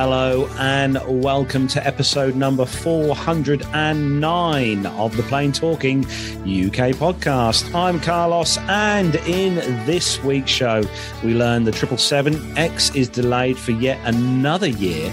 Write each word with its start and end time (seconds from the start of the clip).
Hello 0.00 0.46
and 0.60 0.96
welcome 1.08 1.66
to 1.66 1.84
episode 1.84 2.36
number 2.36 2.64
409 2.64 4.86
of 4.86 5.16
the 5.16 5.24
Plane 5.24 5.50
Talking 5.50 6.04
UK 6.04 6.94
podcast. 6.94 7.74
I'm 7.74 7.98
Carlos, 7.98 8.58
and 8.68 9.16
in 9.26 9.56
this 9.86 10.22
week's 10.22 10.52
show, 10.52 10.84
we 11.24 11.34
learn 11.34 11.64
the 11.64 11.72
777X 11.72 12.94
is 12.94 13.08
delayed 13.08 13.58
for 13.58 13.72
yet 13.72 13.98
another 14.04 14.68
year. 14.68 15.12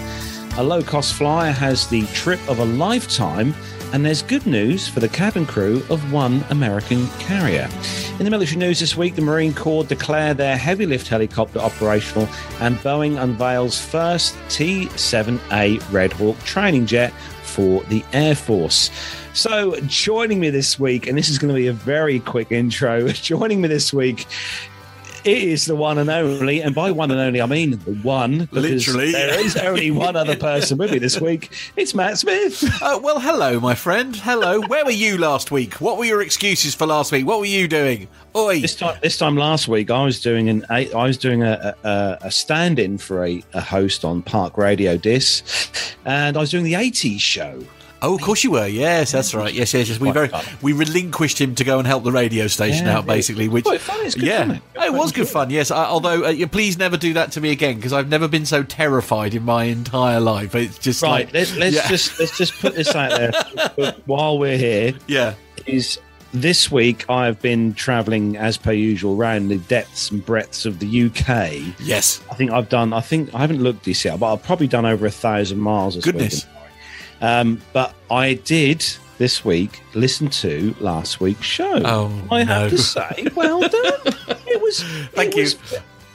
A 0.56 0.62
low 0.62 0.84
cost 0.84 1.14
flyer 1.14 1.50
has 1.50 1.88
the 1.88 2.06
trip 2.14 2.38
of 2.48 2.60
a 2.60 2.64
lifetime 2.64 3.56
and 3.92 4.04
there's 4.04 4.22
good 4.22 4.46
news 4.46 4.86
for 4.86 5.00
the 5.00 5.08
cabin 5.08 5.46
crew 5.46 5.82
of 5.90 6.12
one 6.12 6.44
American 6.50 7.08
carrier. 7.18 7.68
In 8.18 8.24
the 8.24 8.30
military 8.30 8.56
news 8.56 8.80
this 8.80 8.96
week, 8.96 9.14
the 9.14 9.20
Marine 9.20 9.52
Corps 9.52 9.84
declare 9.84 10.32
their 10.32 10.56
heavy 10.56 10.86
lift 10.86 11.06
helicopter 11.06 11.58
operational, 11.58 12.26
and 12.60 12.78
Boeing 12.78 13.22
unveils 13.22 13.78
first 13.78 14.34
T 14.48 14.86
7A 14.86 15.92
Red 15.92 16.14
Hawk 16.14 16.38
training 16.38 16.86
jet 16.86 17.12
for 17.42 17.82
the 17.84 18.02
Air 18.14 18.34
Force. 18.34 18.90
So, 19.34 19.78
joining 19.80 20.40
me 20.40 20.48
this 20.48 20.80
week, 20.80 21.06
and 21.06 21.18
this 21.18 21.28
is 21.28 21.38
going 21.38 21.54
to 21.54 21.60
be 21.60 21.66
a 21.66 21.74
very 21.74 22.20
quick 22.20 22.50
intro, 22.50 23.06
joining 23.08 23.60
me 23.60 23.68
this 23.68 23.92
week 23.92 24.26
it 25.26 25.42
is 25.42 25.66
the 25.66 25.74
one 25.74 25.98
and 25.98 26.08
only, 26.08 26.62
and 26.62 26.72
by 26.74 26.92
one 26.92 27.10
and 27.10 27.18
only, 27.18 27.40
I 27.42 27.46
mean 27.46 27.72
the 27.72 27.94
one. 27.96 28.48
Literally, 28.52 29.10
there 29.10 29.40
is 29.40 29.56
only 29.56 29.90
one 29.90 30.14
other 30.14 30.36
person 30.36 30.78
with 30.78 30.92
me 30.92 30.98
this 30.98 31.20
week. 31.20 31.50
It's 31.74 31.94
Matt 31.94 32.18
Smith. 32.18 32.62
Uh, 32.80 33.00
well, 33.02 33.18
hello, 33.18 33.58
my 33.58 33.74
friend. 33.74 34.14
Hello. 34.14 34.60
Where 34.62 34.84
were 34.84 34.92
you 34.92 35.18
last 35.18 35.50
week? 35.50 35.74
What 35.80 35.98
were 35.98 36.04
your 36.04 36.22
excuses 36.22 36.76
for 36.76 36.86
last 36.86 37.10
week? 37.10 37.26
What 37.26 37.40
were 37.40 37.46
you 37.46 37.66
doing? 37.66 38.06
Oi. 38.36 38.60
This 38.60 38.76
time, 38.76 38.98
this 39.02 39.18
time 39.18 39.36
last 39.36 39.66
week, 39.66 39.90
I 39.90 40.04
was 40.04 40.20
doing 40.20 40.48
an 40.48 40.64
I 40.70 40.88
was 40.94 41.18
doing 41.18 41.42
a, 41.42 41.74
a, 41.82 42.18
a 42.22 42.30
stand-in 42.30 42.98
for 42.98 43.26
a, 43.26 43.42
a 43.52 43.60
host 43.60 44.04
on 44.04 44.22
Park 44.22 44.56
Radio 44.56 44.96
Dis, 44.96 45.42
and 46.04 46.36
I 46.36 46.40
was 46.40 46.50
doing 46.50 46.64
the 46.64 46.74
'80s 46.74 47.18
show. 47.20 47.64
Oh, 48.06 48.14
of 48.14 48.20
course 48.22 48.44
you 48.44 48.52
were. 48.52 48.66
Yes, 48.66 49.12
that's 49.12 49.34
right. 49.34 49.52
Yes, 49.52 49.74
yes, 49.74 49.88
yes. 49.88 49.98
We 49.98 50.10
very 50.12 50.30
we 50.62 50.72
relinquished 50.72 51.40
him 51.40 51.54
to 51.56 51.64
go 51.64 51.78
and 51.78 51.86
help 51.86 52.04
the 52.04 52.12
radio 52.12 52.46
station 52.46 52.86
Yeah, 52.86 52.98
out, 52.98 53.06
basically. 53.06 53.48
Which 53.48 53.64
Quite 53.64 53.80
fun, 53.80 54.04
it's 54.06 54.14
good 54.14 54.24
yeah, 54.24 54.38
fun, 54.38 54.48
mate. 54.48 54.62
Oh, 54.76 54.84
it 54.84 54.92
was 54.92 55.12
good 55.12 55.28
fun. 55.28 55.50
Yes, 55.50 55.70
I, 55.70 55.84
although 55.86 56.22
uh, 56.24 56.46
please 56.46 56.78
never 56.78 56.96
do 56.96 57.14
that 57.14 57.32
to 57.32 57.40
me 57.40 57.50
again 57.50 57.76
because 57.76 57.92
I've 57.92 58.08
never 58.08 58.28
been 58.28 58.46
so 58.46 58.62
terrified 58.62 59.34
in 59.34 59.42
my 59.42 59.64
entire 59.64 60.20
life. 60.20 60.54
It's 60.54 60.78
just 60.78 61.02
Right, 61.02 61.26
like 61.26 61.34
let's, 61.34 61.56
let's 61.56 61.74
yeah. 61.76 61.88
just 61.88 62.18
let's 62.20 62.38
just 62.38 62.54
put 62.60 62.74
this 62.76 62.94
out 62.94 63.10
there 63.10 63.92
while 64.06 64.38
we're 64.38 64.56
here. 64.58 64.94
yeah. 65.08 65.34
Is 65.66 65.98
this 66.32 66.70
week 66.70 67.08
I've 67.08 67.40
been 67.40 67.72
travelling 67.74 68.36
as 68.36 68.56
per 68.56 68.72
usual 68.72 69.16
around 69.16 69.48
the 69.48 69.56
depths 69.58 70.10
and 70.10 70.24
breadths 70.24 70.64
of 70.66 70.78
the 70.78 70.86
UK. 71.06 71.74
Yes. 71.80 72.20
I 72.30 72.34
think 72.34 72.50
I've 72.52 72.68
done. 72.68 72.92
I 72.92 73.00
think 73.00 73.34
I 73.34 73.38
haven't 73.40 73.62
looked 73.62 73.84
this 73.84 74.04
yet, 74.04 74.20
but 74.20 74.32
I've 74.32 74.42
probably 74.42 74.68
done 74.68 74.84
over 74.86 75.06
a 75.06 75.10
thousand 75.10 75.58
miles. 75.58 75.96
Goodness. 75.96 76.44
Week. 76.44 76.52
Um, 77.20 77.60
but 77.72 77.94
I 78.10 78.34
did 78.34 78.84
this 79.18 79.44
week 79.44 79.80
listen 79.94 80.28
to 80.28 80.74
last 80.80 81.20
week's 81.20 81.46
show. 81.46 81.80
Oh, 81.84 82.12
I 82.30 82.44
have 82.44 82.70
to 82.70 82.78
say, 82.78 83.28
well 83.34 83.60
done. 83.60 84.00
It 84.48 84.62
was. 84.62 84.82
Thank 85.12 85.32
it 85.32 85.36
you. 85.36 85.42
Was, 85.42 85.54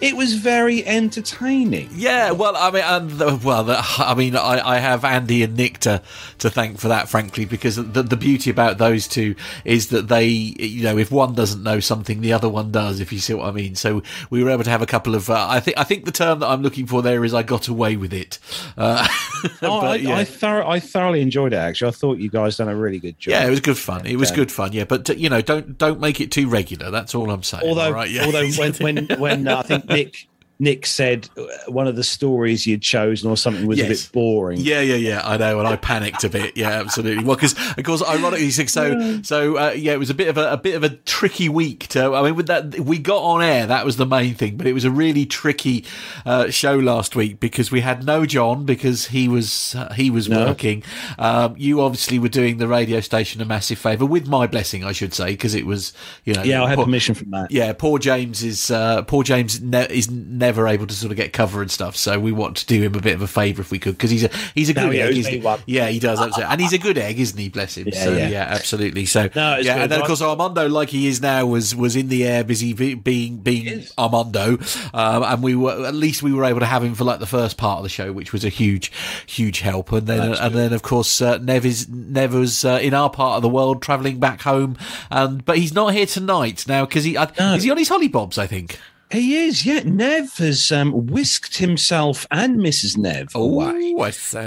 it 0.02 0.16
was 0.16 0.34
very 0.34 0.86
entertaining. 0.86 1.90
Yeah, 1.94 2.32
well, 2.32 2.56
I 2.58 2.72
mean, 2.72 2.84
and 2.84 3.10
the, 3.12 3.40
well, 3.44 3.64
the, 3.64 3.78
I 3.98 4.16
mean, 4.16 4.36
I, 4.36 4.60
I 4.60 4.78
have 4.80 5.06
Andy 5.06 5.44
and 5.44 5.56
Nick 5.56 5.80
to, 5.80 6.02
to 6.40 6.50
thank 6.50 6.80
for 6.80 6.88
that, 6.88 7.08
frankly, 7.08 7.46
because 7.46 7.76
the, 7.76 8.04
the 8.04 8.18
beauty 8.18 8.50
about 8.50 8.78
those 8.78 9.08
two 9.08 9.36
is 9.64 9.90
that 9.90 10.08
they, 10.08 10.26
you 10.26 10.84
know, 10.84 10.98
if 10.98 11.12
one 11.12 11.36
doesn't 11.36 11.62
know 11.64 11.80
something, 11.80 12.22
the 12.22 12.34
other 12.34 12.50
one 12.50 12.72
does. 12.72 13.00
If 13.00 13.14
you 13.14 13.20
see 13.20 13.34
what 13.34 13.48
I 13.48 13.52
mean. 13.52 13.76
So 13.76 14.02
we 14.30 14.44
were 14.44 14.50
able 14.50 14.64
to 14.64 14.70
have 14.70 14.82
a 14.82 14.88
couple 14.88 15.16
of. 15.16 15.30
Uh, 15.30 15.48
I 15.50 15.60
think 15.60 15.78
I 15.78 15.84
think 15.84 16.06
the 16.06 16.12
term 16.12 16.40
that 16.40 16.48
I'm 16.48 16.62
looking 16.62 16.88
for 16.88 17.02
there 17.02 17.24
is 17.24 17.34
I 17.34 17.44
got 17.44 17.68
away 17.68 17.96
with 17.96 18.14
it. 18.14 18.40
Uh, 18.78 19.08
I, 19.44 19.50
but, 19.62 20.02
yeah. 20.02 20.16
I, 20.16 20.24
thorough, 20.26 20.68
I 20.68 20.80
thoroughly 20.80 21.22
enjoyed 21.22 21.54
it. 21.54 21.58
Actually, 21.58 21.90
I 21.90 21.92
thought 21.92 22.18
you 22.18 22.30
guys 22.30 22.58
done 22.58 22.70
a 22.70 22.76
really 22.76 23.00
good 23.00 23.20
job. 23.20 23.32
yeah, 23.32 23.46
it 23.46 23.50
was 23.50 23.60
good 23.60 23.78
fun. 23.78 24.06
It 24.06 24.18
was 24.18 24.32
good 24.32 24.52
fun. 24.52 24.74
Yeah, 24.74 24.86
but 24.86 25.10
uh, 25.10 25.14
you 25.14 25.30
know, 25.30 25.42
don't 25.42 25.78
don't 25.78 26.00
make 26.00 26.20
it 26.20 26.32
too 26.32 26.48
regular. 26.50 26.92
That's 26.92 27.14
all 27.14 27.30
I'm 27.30 27.44
saying. 27.44 27.68
although 27.68 27.86
all 27.86 27.94
right? 27.94 28.10
yeah. 28.10 28.26
although 28.26 28.50
when 28.52 28.74
when 28.74 29.08
when 29.20 29.48
uh, 29.48 29.58
I 29.58 29.62
think 29.64 29.91
Nick 29.92 30.30
Nick 30.62 30.86
said 30.86 31.28
uh, 31.36 31.42
one 31.72 31.88
of 31.88 31.96
the 31.96 32.04
stories 32.04 32.68
you'd 32.68 32.84
chosen 32.84 33.28
or 33.30 33.36
something 33.36 33.66
was 33.66 33.80
a 33.80 33.88
bit 33.88 34.10
boring. 34.14 34.60
Yeah, 34.62 34.82
yeah, 34.82 34.96
yeah. 34.96 35.22
I 35.26 35.36
know, 35.38 35.58
and 35.58 35.68
I 35.68 35.76
panicked 35.76 36.24
a 36.24 36.30
bit. 36.30 36.56
Yeah, 36.56 36.70
absolutely. 36.70 37.24
Well, 37.26 37.36
because 37.36 37.54
of 37.78 37.84
course, 37.84 38.04
ironically, 38.08 38.52
so 38.52 39.22
so 39.24 39.58
uh, 39.58 39.72
yeah, 39.72 39.94
it 39.94 40.00
was 40.00 40.12
a 40.12 40.14
bit 40.14 40.28
of 40.28 40.38
a, 40.38 40.52
a 40.52 40.58
bit 40.58 40.76
of 40.76 40.84
a 40.84 40.90
tricky 40.90 41.50
week. 41.50 41.88
To 41.90 42.14
I 42.14 42.22
mean, 42.22 42.36
with 42.36 42.46
that 42.46 42.80
we 42.80 43.00
got 43.00 43.24
on 43.24 43.42
air. 43.42 43.66
That 43.66 43.86
was 43.86 43.98
the 43.98 44.06
main 44.06 44.36
thing, 44.36 44.56
but 44.56 44.68
it 44.68 44.74
was 44.74 44.86
a 44.86 44.92
really 44.92 45.26
tricky 45.26 45.84
uh, 46.28 46.52
show 46.52 46.76
last 46.76 47.16
week 47.16 47.40
because 47.40 47.72
we 47.72 47.82
had 47.82 48.06
no 48.06 48.28
John 48.28 48.64
because 48.64 49.08
he 49.08 49.28
was 49.28 49.74
uh, 49.74 49.92
he 49.94 50.12
was 50.12 50.30
No. 50.30 50.46
working. 50.46 50.84
Um, 51.18 51.56
you 51.58 51.82
obviously 51.82 52.20
were 52.20 52.30
doing 52.30 52.58
the 52.58 52.68
radio 52.68 53.00
station 53.00 53.42
a 53.42 53.46
massive 53.46 53.80
favour 53.80 54.06
with 54.06 54.28
my 54.28 54.46
blessing, 54.46 54.84
I 54.84 54.92
should 54.92 55.16
say, 55.16 55.32
because 55.32 55.56
it 55.56 55.66
was 55.66 55.92
you 56.24 56.36
know 56.36 56.44
Yeah, 56.44 56.64
I 56.64 56.70
had 56.70 56.76
poor- 56.76 56.86
permission 56.86 57.16
from 57.16 57.32
that. 57.32 57.50
yeah, 57.50 57.74
poor 57.74 57.98
James 57.98 58.44
is 58.44 58.70
uh, 58.70 59.02
poor 59.04 59.24
James 59.24 59.60
ne- 59.60 59.88
is 59.90 60.12
never 60.12 60.51
able 60.58 60.88
to 60.88 60.94
sort 60.94 61.12
of 61.12 61.18
get 61.18 61.34
cover 61.34 61.62
and 61.62 61.70
stuff. 61.72 61.96
So 61.96 62.20
we 62.20 62.32
want 62.32 62.58
to 62.58 62.66
do 62.66 62.82
him 62.82 62.96
a 62.96 63.00
bit 63.02 63.14
of 63.16 63.22
a 63.22 63.28
favour 63.28 63.62
if 63.62 63.72
we 63.72 63.80
could, 63.80 63.94
because 63.94 64.10
he's 64.12 64.24
a 64.24 64.30
he's 64.56 64.70
a 64.70 64.74
good 64.74 64.92
he 64.94 65.02
egg. 65.02 65.14
he? 65.14 65.74
Yeah, 65.74 65.88
he 65.88 66.00
does, 66.00 66.20
absolutely. 66.20 66.52
and 66.52 66.62
he's 66.62 66.74
a 66.74 66.78
good 66.78 66.98
egg, 66.98 67.20
isn't 67.20 67.38
he? 67.38 67.50
Bless 67.50 67.78
him. 67.78 67.88
Yeah, 67.88 68.04
so 68.04 68.12
yeah. 68.12 68.28
yeah, 68.30 68.44
absolutely. 68.50 69.06
So 69.06 69.30
No, 69.36 69.58
yeah, 69.58 69.74
good. 69.74 69.82
and 69.84 69.92
then 69.92 70.02
of 70.02 70.08
course 70.08 70.22
Armando, 70.22 70.68
like 70.70 70.90
he 70.90 71.08
is 71.08 71.22
now, 71.22 71.46
was 71.46 71.76
was 71.76 71.96
in 71.96 72.08
the 72.10 72.26
air, 72.26 72.44
busy 72.44 72.74
be- 72.74 72.96
being 72.96 73.38
being. 73.38 73.84
Armando, 73.98 74.58
um, 74.94 75.24
and 75.24 75.44
we 75.44 75.56
were 75.56 75.86
at 75.86 75.94
least 75.96 76.24
we 76.24 76.34
were 76.34 76.44
able 76.46 76.60
to 76.60 76.66
have 76.66 76.84
him 76.84 76.96
for 76.96 77.04
like 77.04 77.20
the 77.20 77.26
first 77.26 77.58
part 77.58 77.78
of 77.78 77.84
the 77.84 77.90
show, 77.90 78.12
which 78.12 78.34
was 78.34 78.44
a 78.44 78.50
huge 78.50 78.92
huge 79.28 79.60
help. 79.62 79.92
And 79.92 80.08
then 80.08 80.30
That's 80.30 80.40
and 80.40 80.54
good. 80.54 80.60
then 80.60 80.74
of 80.74 80.82
course 80.82 81.22
uh, 81.22 81.38
Nev 81.38 81.66
is 81.66 81.88
Nev 81.90 82.34
was 82.34 82.66
uh, 82.66 82.80
in 82.82 82.94
our 82.94 83.10
part 83.10 83.38
of 83.38 83.42
the 83.42 83.50
world 83.50 83.82
travelling 83.82 84.20
back 84.20 84.42
home, 84.42 84.78
and 85.10 85.44
but 85.46 85.58
he's 85.58 85.74
not 85.74 85.94
here 85.94 86.06
tonight 86.06 86.66
now 86.68 86.86
because 86.86 87.04
he 87.04 87.18
I, 87.18 87.32
No. 87.40 87.54
is 87.56 87.64
he 87.64 87.72
on 87.72 87.78
his 87.78 87.90
hollybobs? 87.90 88.38
I 88.38 88.48
think. 88.48 88.80
He 89.12 89.36
is, 89.46 89.66
yeah. 89.66 89.82
Nev 89.84 90.38
has 90.38 90.72
um, 90.72 91.08
whisked 91.08 91.58
himself 91.58 92.26
and 92.32 92.60
Mrs. 92.60 92.98
Nev 92.98 93.36
away 93.36 93.94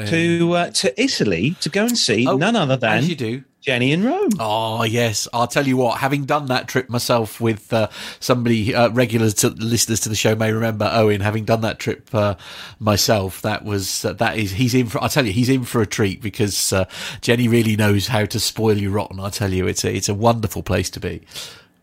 to 0.07 0.53
uh, 0.53 0.71
to 0.71 1.03
Italy 1.03 1.57
to 1.61 1.69
go 1.69 1.85
and 1.85 1.97
see 1.99 2.27
Oh, 2.27 2.37
none 2.37 2.57
other 2.57 2.77
than 2.77 3.05
you 3.05 3.15
do. 3.15 3.45
Jenny 3.65 3.93
in 3.93 4.05
Rome. 4.05 4.29
Oh 4.39 4.83
yes, 4.83 5.27
I'll 5.33 5.47
tell 5.47 5.67
you 5.67 5.79
what. 5.79 5.99
Having 5.99 6.27
done 6.27 6.47
that 6.47 6.69
trip 6.69 6.91
myself 6.91 7.41
with 7.41 7.73
uh, 7.73 7.89
somebody 8.21 8.75
uh, 8.75 8.91
regular 8.91 9.31
to, 9.31 9.49
listeners 9.49 10.01
to 10.01 10.11
the 10.11 10.15
show 10.15 10.35
may 10.35 10.53
remember 10.53 10.91
Owen. 10.93 11.23
Having 11.23 11.47
done 11.47 11.63
that 11.63 11.79
trip 11.79 12.15
uh, 12.15 12.35
myself, 12.79 13.41
that 13.41 13.65
was 13.65 14.05
uh, 14.05 14.13
that 14.15 14.37
is 14.37 14.53
he's 14.53 14.75
in 14.75 14.87
for. 14.87 15.03
I 15.03 15.09
tell 15.09 15.25
you, 15.25 15.33
he's 15.33 15.49
in 15.49 15.65
for 15.65 15.81
a 15.81 15.87
treat 15.87 16.21
because 16.21 16.75
uh, 16.75 16.85
Jenny 17.23 17.49
really 17.49 17.75
knows 17.75 18.09
how 18.09 18.27
to 18.27 18.39
spoil 18.39 18.77
you 18.77 18.91
rotten. 18.91 19.19
I 19.19 19.31
tell 19.31 19.53
you, 19.53 19.67
it's 19.67 19.83
a 19.83 19.95
it's 19.95 20.11
a 20.11 20.15
wonderful 20.15 20.63
place 20.63 20.91
to 20.91 21.01
be. 21.01 21.23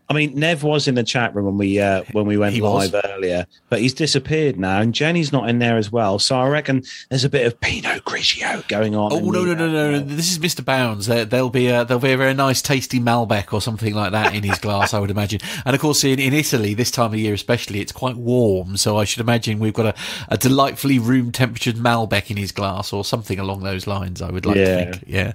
I 0.08 0.14
mean, 0.14 0.34
Nev 0.38 0.62
was 0.62 0.88
in 0.88 0.94
the 0.94 1.02
chat 1.04 1.34
room 1.34 1.46
when 1.46 1.56
we 1.56 1.80
uh, 1.80 2.02
when 2.12 2.26
we 2.26 2.36
went 2.36 2.54
He 2.54 2.60
was. 2.60 2.92
live 2.92 3.04
earlier, 3.06 3.46
but 3.70 3.80
he's 3.80 3.94
disappeared 3.94 4.58
now, 4.58 4.80
and 4.80 4.92
Jenny's 4.92 5.32
not 5.32 5.48
in 5.48 5.58
there 5.58 5.78
as 5.78 5.90
well. 5.90 6.18
So 6.18 6.36
I 6.38 6.48
reckon 6.48 6.82
there's 7.08 7.24
a 7.24 7.30
bit 7.30 7.46
of 7.46 7.58
Pinot 7.60 8.04
Grigio 8.04 8.66
going 8.68 8.94
on. 8.94 9.10
Oh 9.12 9.20
no 9.30 9.44
the, 9.44 9.54
no 9.54 9.66
no 9.68 9.72
no! 9.72 9.90
no. 9.92 10.00
This 10.00 10.30
is 10.30 10.38
Mr. 10.38 10.62
Bounds. 10.62 11.06
There, 11.06 11.24
there'll 11.24 11.48
be 11.48 11.68
a 11.68 11.84
there'll 11.86 12.00
be 12.02 12.12
a 12.12 12.16
very 12.18 12.34
nice, 12.34 12.60
tasty 12.60 13.00
Malbec 13.00 13.52
or 13.54 13.62
something 13.62 13.94
like 13.94 14.12
that 14.12 14.34
in 14.34 14.42
his 14.42 14.58
glass, 14.66 14.92
I 14.92 14.98
would 14.98 15.10
imagine. 15.10 15.40
And 15.64 15.74
of 15.74 15.80
course, 15.80 16.04
in, 16.04 16.18
in 16.18 16.34
Italy, 16.34 16.74
this 16.74 16.90
time 16.90 17.14
of 17.14 17.18
year 17.18 17.32
especially, 17.32 17.80
it's 17.80 17.92
quite 17.92 18.16
warm, 18.16 18.76
so 18.76 18.98
I 18.98 19.04
should 19.04 19.20
imagine 19.20 19.60
we've 19.60 19.72
got 19.72 19.86
a, 19.86 19.94
a 20.28 20.36
delightfully 20.36 20.98
room 20.98 21.32
temperatured 21.32 21.76
Malbec 21.76 22.30
in 22.30 22.36
his 22.36 22.52
glass 22.52 22.92
or 22.92 23.02
something 23.04 23.38
along 23.38 23.62
those 23.62 23.86
lines. 23.86 24.20
I 24.20 24.30
would 24.30 24.44
like 24.44 24.56
Yeah. 24.56 24.84
to 24.84 24.92
think. 24.92 25.04
Yeah. 25.06 25.32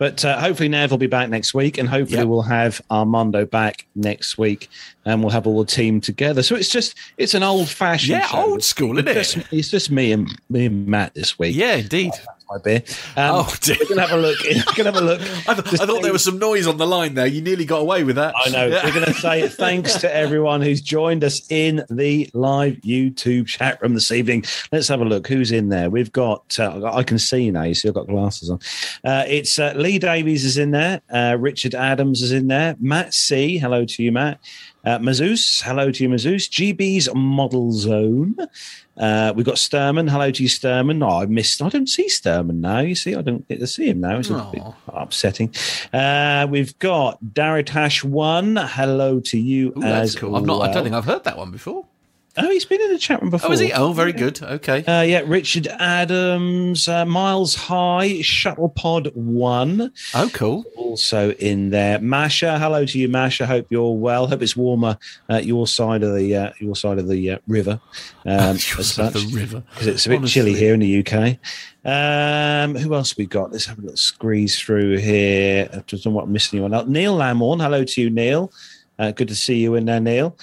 But 0.00 0.24
uh, 0.24 0.40
hopefully 0.40 0.68
Nev 0.68 0.90
will 0.90 0.98
be 0.98 1.06
back 1.06 1.28
next 1.28 1.54
week, 1.54 1.78
and 1.78 1.88
hopefully 1.88 2.18
Yep. 2.20 2.26
we'll 2.28 2.42
have 2.42 2.80
Armando 2.90 3.44
back 3.46 3.86
next 3.94 4.05
week, 4.38 4.68
and 5.04 5.22
we'll 5.22 5.30
have 5.30 5.46
all 5.46 5.58
the 5.58 5.66
team 5.70 6.00
together. 6.00 6.42
So 6.42 6.56
it's 6.56 6.68
just 6.68 6.96
it's 7.18 7.34
an 7.34 7.42
old 7.42 7.68
fashioned, 7.68 8.20
Yeah, 8.20 8.28
old 8.32 8.62
school, 8.62 8.98
isn't 8.98 9.08
it's 9.08 9.34
it? 9.34 9.40
Just, 9.40 9.52
it's 9.52 9.70
just 9.70 9.90
me 9.90 10.12
and 10.12 10.28
me 10.48 10.66
and 10.66 10.86
Matt 10.86 11.14
this 11.14 11.38
week. 11.38 11.54
Yeah, 11.56 11.76
indeed. 11.76 12.12
My 12.50 12.58
beer. 12.58 12.82
Um, 13.16 13.30
Oh, 13.36 13.54
dear. 13.60 13.76
we're 13.80 13.88
gonna 13.96 14.06
have 14.06 14.18
a 14.18 14.20
look. 14.22 14.38
We're 14.44 14.62
gonna 14.76 14.92
have 14.92 15.02
a 15.02 15.04
look. 15.04 15.20
I, 15.48 15.54
th- 15.54 15.80
I 15.80 15.86
thought 15.86 16.02
there 16.02 16.12
was 16.12 16.24
some 16.24 16.38
noise 16.38 16.66
on 16.66 16.76
the 16.76 16.86
line 16.86 17.14
there. 17.14 17.26
You 17.26 17.42
nearly 17.42 17.64
got 17.64 17.78
away 17.80 18.04
with 18.04 18.16
that. 18.16 18.34
I 18.36 18.50
know. 18.50 18.66
Yeah. 18.66 18.84
We're 18.84 18.92
going 18.92 19.06
to 19.12 19.14
say 19.14 19.48
thanks 19.48 19.94
to 20.00 20.14
everyone 20.14 20.62
who's 20.62 20.80
joined 20.80 21.24
us 21.24 21.40
in 21.50 21.84
the 21.90 22.30
live 22.34 22.74
YouTube 22.76 23.46
chat 23.46 23.80
room 23.82 23.94
this 23.94 24.10
evening. 24.12 24.44
Let's 24.72 24.88
have 24.88 25.00
a 25.00 25.04
look. 25.04 25.26
Who's 25.26 25.52
in 25.52 25.68
there? 25.68 25.90
We've 25.90 26.12
got, 26.12 26.58
uh, 26.58 26.84
I 26.92 27.02
can 27.02 27.18
see 27.18 27.42
you 27.44 27.52
now. 27.52 27.62
You 27.64 27.74
see, 27.74 27.88
I've 27.88 27.94
got 27.94 28.06
glasses 28.06 28.50
on. 28.50 28.58
Uh, 29.04 29.24
it's 29.26 29.58
uh, 29.58 29.72
Lee 29.76 29.98
Davies 29.98 30.44
is 30.44 30.56
in 30.58 30.70
there. 30.70 31.00
Uh, 31.12 31.36
Richard 31.38 31.74
Adams 31.74 32.22
is 32.22 32.32
in 32.32 32.48
there. 32.48 32.76
Matt 32.80 33.14
C. 33.14 33.58
Hello 33.58 33.84
to 33.84 34.02
you, 34.02 34.12
Matt. 34.12 34.40
Uh, 34.86 35.00
Mazoos, 35.00 35.62
hello 35.62 35.90
to 35.90 36.04
you, 36.04 36.08
Mazoos. 36.08 36.48
GB's 36.48 37.08
Model 37.12 37.72
Zone. 37.72 38.36
Uh, 38.96 39.32
we've 39.34 39.44
got 39.44 39.56
Sturman. 39.56 40.08
Hello 40.08 40.30
to 40.30 40.42
you, 40.44 40.48
Sturman. 40.48 41.04
Oh, 41.04 41.22
I 41.22 41.26
missed. 41.26 41.60
I 41.60 41.68
don't 41.70 41.88
see 41.88 42.06
Sturman 42.06 42.60
now. 42.60 42.78
You 42.78 42.94
see, 42.94 43.16
I 43.16 43.20
don't 43.20 43.48
get 43.48 43.58
to 43.58 43.66
see 43.66 43.88
him 43.88 43.98
now. 43.98 44.20
It's 44.20 44.30
a 44.30 44.48
bit 44.52 44.62
upsetting. 44.86 45.52
Uh, 45.92 46.46
we've 46.48 46.78
got 46.78 47.18
Daritash 47.20 48.04
One. 48.04 48.54
Hello 48.54 49.18
to 49.18 49.36
you 49.36 49.70
Ooh, 49.76 49.80
that's 49.80 50.10
as 50.10 50.14
cool. 50.14 50.36
I've 50.36 50.46
not. 50.46 50.62
I 50.62 50.72
don't 50.72 50.84
think 50.84 50.94
I've 50.94 51.04
heard 51.04 51.24
that 51.24 51.36
one 51.36 51.50
before. 51.50 51.84
Oh, 52.38 52.50
he's 52.50 52.64
been 52.64 52.80
in 52.80 52.92
the 52.92 52.98
chat 52.98 53.20
room 53.22 53.30
before. 53.30 53.50
Oh, 53.50 53.52
is 53.52 53.60
he? 53.60 53.72
Oh, 53.72 53.92
very 53.92 54.12
good. 54.12 54.42
Okay. 54.42 54.84
Uh, 54.84 55.00
yeah, 55.02 55.22
Richard 55.26 55.66
Adams, 55.68 56.86
uh, 56.86 57.04
Miles 57.06 57.54
High, 57.54 58.20
Shuttle 58.22 58.68
Pod 58.68 59.10
One. 59.14 59.92
Oh, 60.14 60.30
cool. 60.34 60.64
Also 60.76 61.30
in 61.32 61.70
there, 61.70 61.98
Masha. 61.98 62.58
Hello 62.58 62.84
to 62.84 62.98
you, 62.98 63.08
Masha. 63.08 63.46
Hope 63.46 63.66
you're 63.70 63.96
well. 63.96 64.26
Hope 64.26 64.42
it's 64.42 64.56
warmer 64.56 64.98
at 65.28 65.46
your 65.46 65.66
side 65.66 66.02
of 66.02 66.14
the 66.14 66.36
uh, 66.36 66.50
your 66.58 66.76
side 66.76 66.98
of 66.98 67.08
the 67.08 67.30
uh, 67.32 67.38
river. 67.46 67.80
Um, 68.28 68.56
Your 68.56 68.82
side 68.82 69.14
of 69.14 69.30
the 69.30 69.36
river. 69.36 69.62
because 69.70 69.86
it's 69.86 70.04
a 70.06 70.08
bit 70.08 70.16
Honestly. 70.18 70.32
chilly 70.42 70.54
here 70.58 70.74
in 70.74 70.80
the 70.80 70.98
UK. 71.06 71.38
Um, 71.84 72.74
who 72.74 72.92
else 72.92 73.16
we 73.16 73.24
got? 73.24 73.52
Let's 73.52 73.66
have 73.66 73.78
a 73.78 73.82
little 73.82 73.96
squeeze 73.96 74.58
through 74.58 74.96
here. 74.98 75.68
I 75.72 75.76
don't 75.86 76.04
know 76.04 76.10
what 76.10 76.24
I'm 76.24 76.32
missing 76.32 76.58
anyone. 76.58 76.90
Neil 76.90 77.16
Lamorne. 77.16 77.60
Hello 77.62 77.84
to 77.84 78.00
you, 78.02 78.10
Neil. 78.10 78.50
Uh, 78.98 79.12
good 79.12 79.28
to 79.28 79.36
see 79.36 79.58
you 79.60 79.76
in 79.76 79.84
there, 79.84 80.00
Neil. 80.00 80.36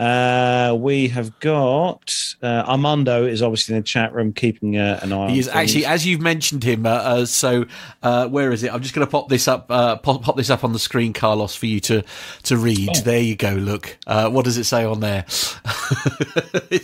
Uh, 0.00 0.74
we 0.80 1.08
have 1.08 1.38
got 1.40 2.14
uh, 2.42 2.64
Armando 2.66 3.26
is 3.26 3.42
obviously 3.42 3.74
in 3.74 3.82
the 3.82 3.86
chat 3.86 4.14
room 4.14 4.32
keeping 4.32 4.78
uh, 4.78 4.98
an 5.02 5.12
eye. 5.12 5.16
on 5.16 5.28
He 5.28 5.38
is 5.38 5.48
actually, 5.48 5.84
as 5.84 6.06
you've 6.06 6.22
mentioned 6.22 6.64
him. 6.64 6.86
Uh, 6.86 6.90
uh, 6.90 7.26
so, 7.26 7.66
uh, 8.02 8.26
where 8.26 8.50
is 8.50 8.62
it? 8.62 8.72
I'm 8.72 8.80
just 8.80 8.94
going 8.94 9.06
to 9.06 9.10
pop 9.10 9.28
this 9.28 9.46
up, 9.46 9.66
uh, 9.70 9.96
pop, 9.96 10.22
pop 10.22 10.36
this 10.36 10.48
up 10.48 10.64
on 10.64 10.72
the 10.72 10.78
screen, 10.78 11.12
Carlos, 11.12 11.54
for 11.54 11.66
you 11.66 11.80
to 11.80 12.02
to 12.44 12.56
read. 12.56 12.88
Oh. 12.96 13.00
There 13.00 13.20
you 13.20 13.36
go. 13.36 13.50
Look, 13.52 13.98
uh, 14.06 14.30
what 14.30 14.46
does 14.46 14.56
it 14.56 14.64
say 14.64 14.84
on 14.84 15.00
there? 15.00 15.26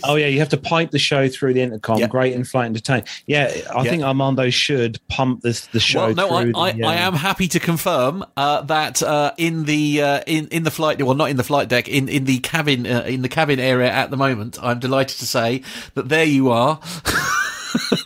Oh 0.03 0.15
yeah, 0.15 0.27
you 0.27 0.39
have 0.39 0.49
to 0.49 0.57
pipe 0.57 0.91
the 0.91 0.99
show 0.99 1.27
through 1.27 1.53
the 1.53 1.61
intercom. 1.61 1.99
Yeah. 1.99 2.07
Great 2.07 2.33
in-flight 2.33 2.65
entertainment. 2.65 3.09
Yeah, 3.25 3.51
I 3.73 3.83
Yeah. 3.83 3.89
think 3.89 4.03
Armando 4.03 4.49
should 4.49 4.99
pump 5.07 5.41
this 5.41 5.65
the 5.67 5.79
show. 5.79 6.07
well, 6.07 6.15
no, 6.15 6.29
I, 6.31 6.43
through 6.43 6.51
I, 6.55 6.71
the, 6.73 6.83
I 6.83 6.93
um, 7.05 7.13
am 7.13 7.19
happy 7.19 7.47
to 7.49 7.59
confirm 7.59 8.25
uh, 8.35 8.61
that 8.63 9.01
uh, 9.01 9.31
in 9.37 9.63
the 9.65 10.01
uh, 10.01 10.21
in 10.27 10.47
in 10.49 10.63
the 10.63 10.71
flight, 10.71 11.01
well, 11.01 11.15
not 11.15 11.29
in 11.29 11.37
the 11.37 11.43
flight 11.43 11.67
deck, 11.69 11.87
in 11.87 12.09
in 12.09 12.25
the 12.25 12.39
cabin 12.39 12.85
uh, 12.85 13.05
in 13.07 13.21
the 13.21 13.29
cabin 13.29 13.59
area 13.59 13.89
at 13.89 14.11
the 14.11 14.17
moment. 14.17 14.57
I'm 14.61 14.79
delighted 14.79 15.17
to 15.19 15.25
say 15.25 15.63
that 15.95 16.09
there 16.09 16.25
you 16.25 16.49
are. 16.51 16.79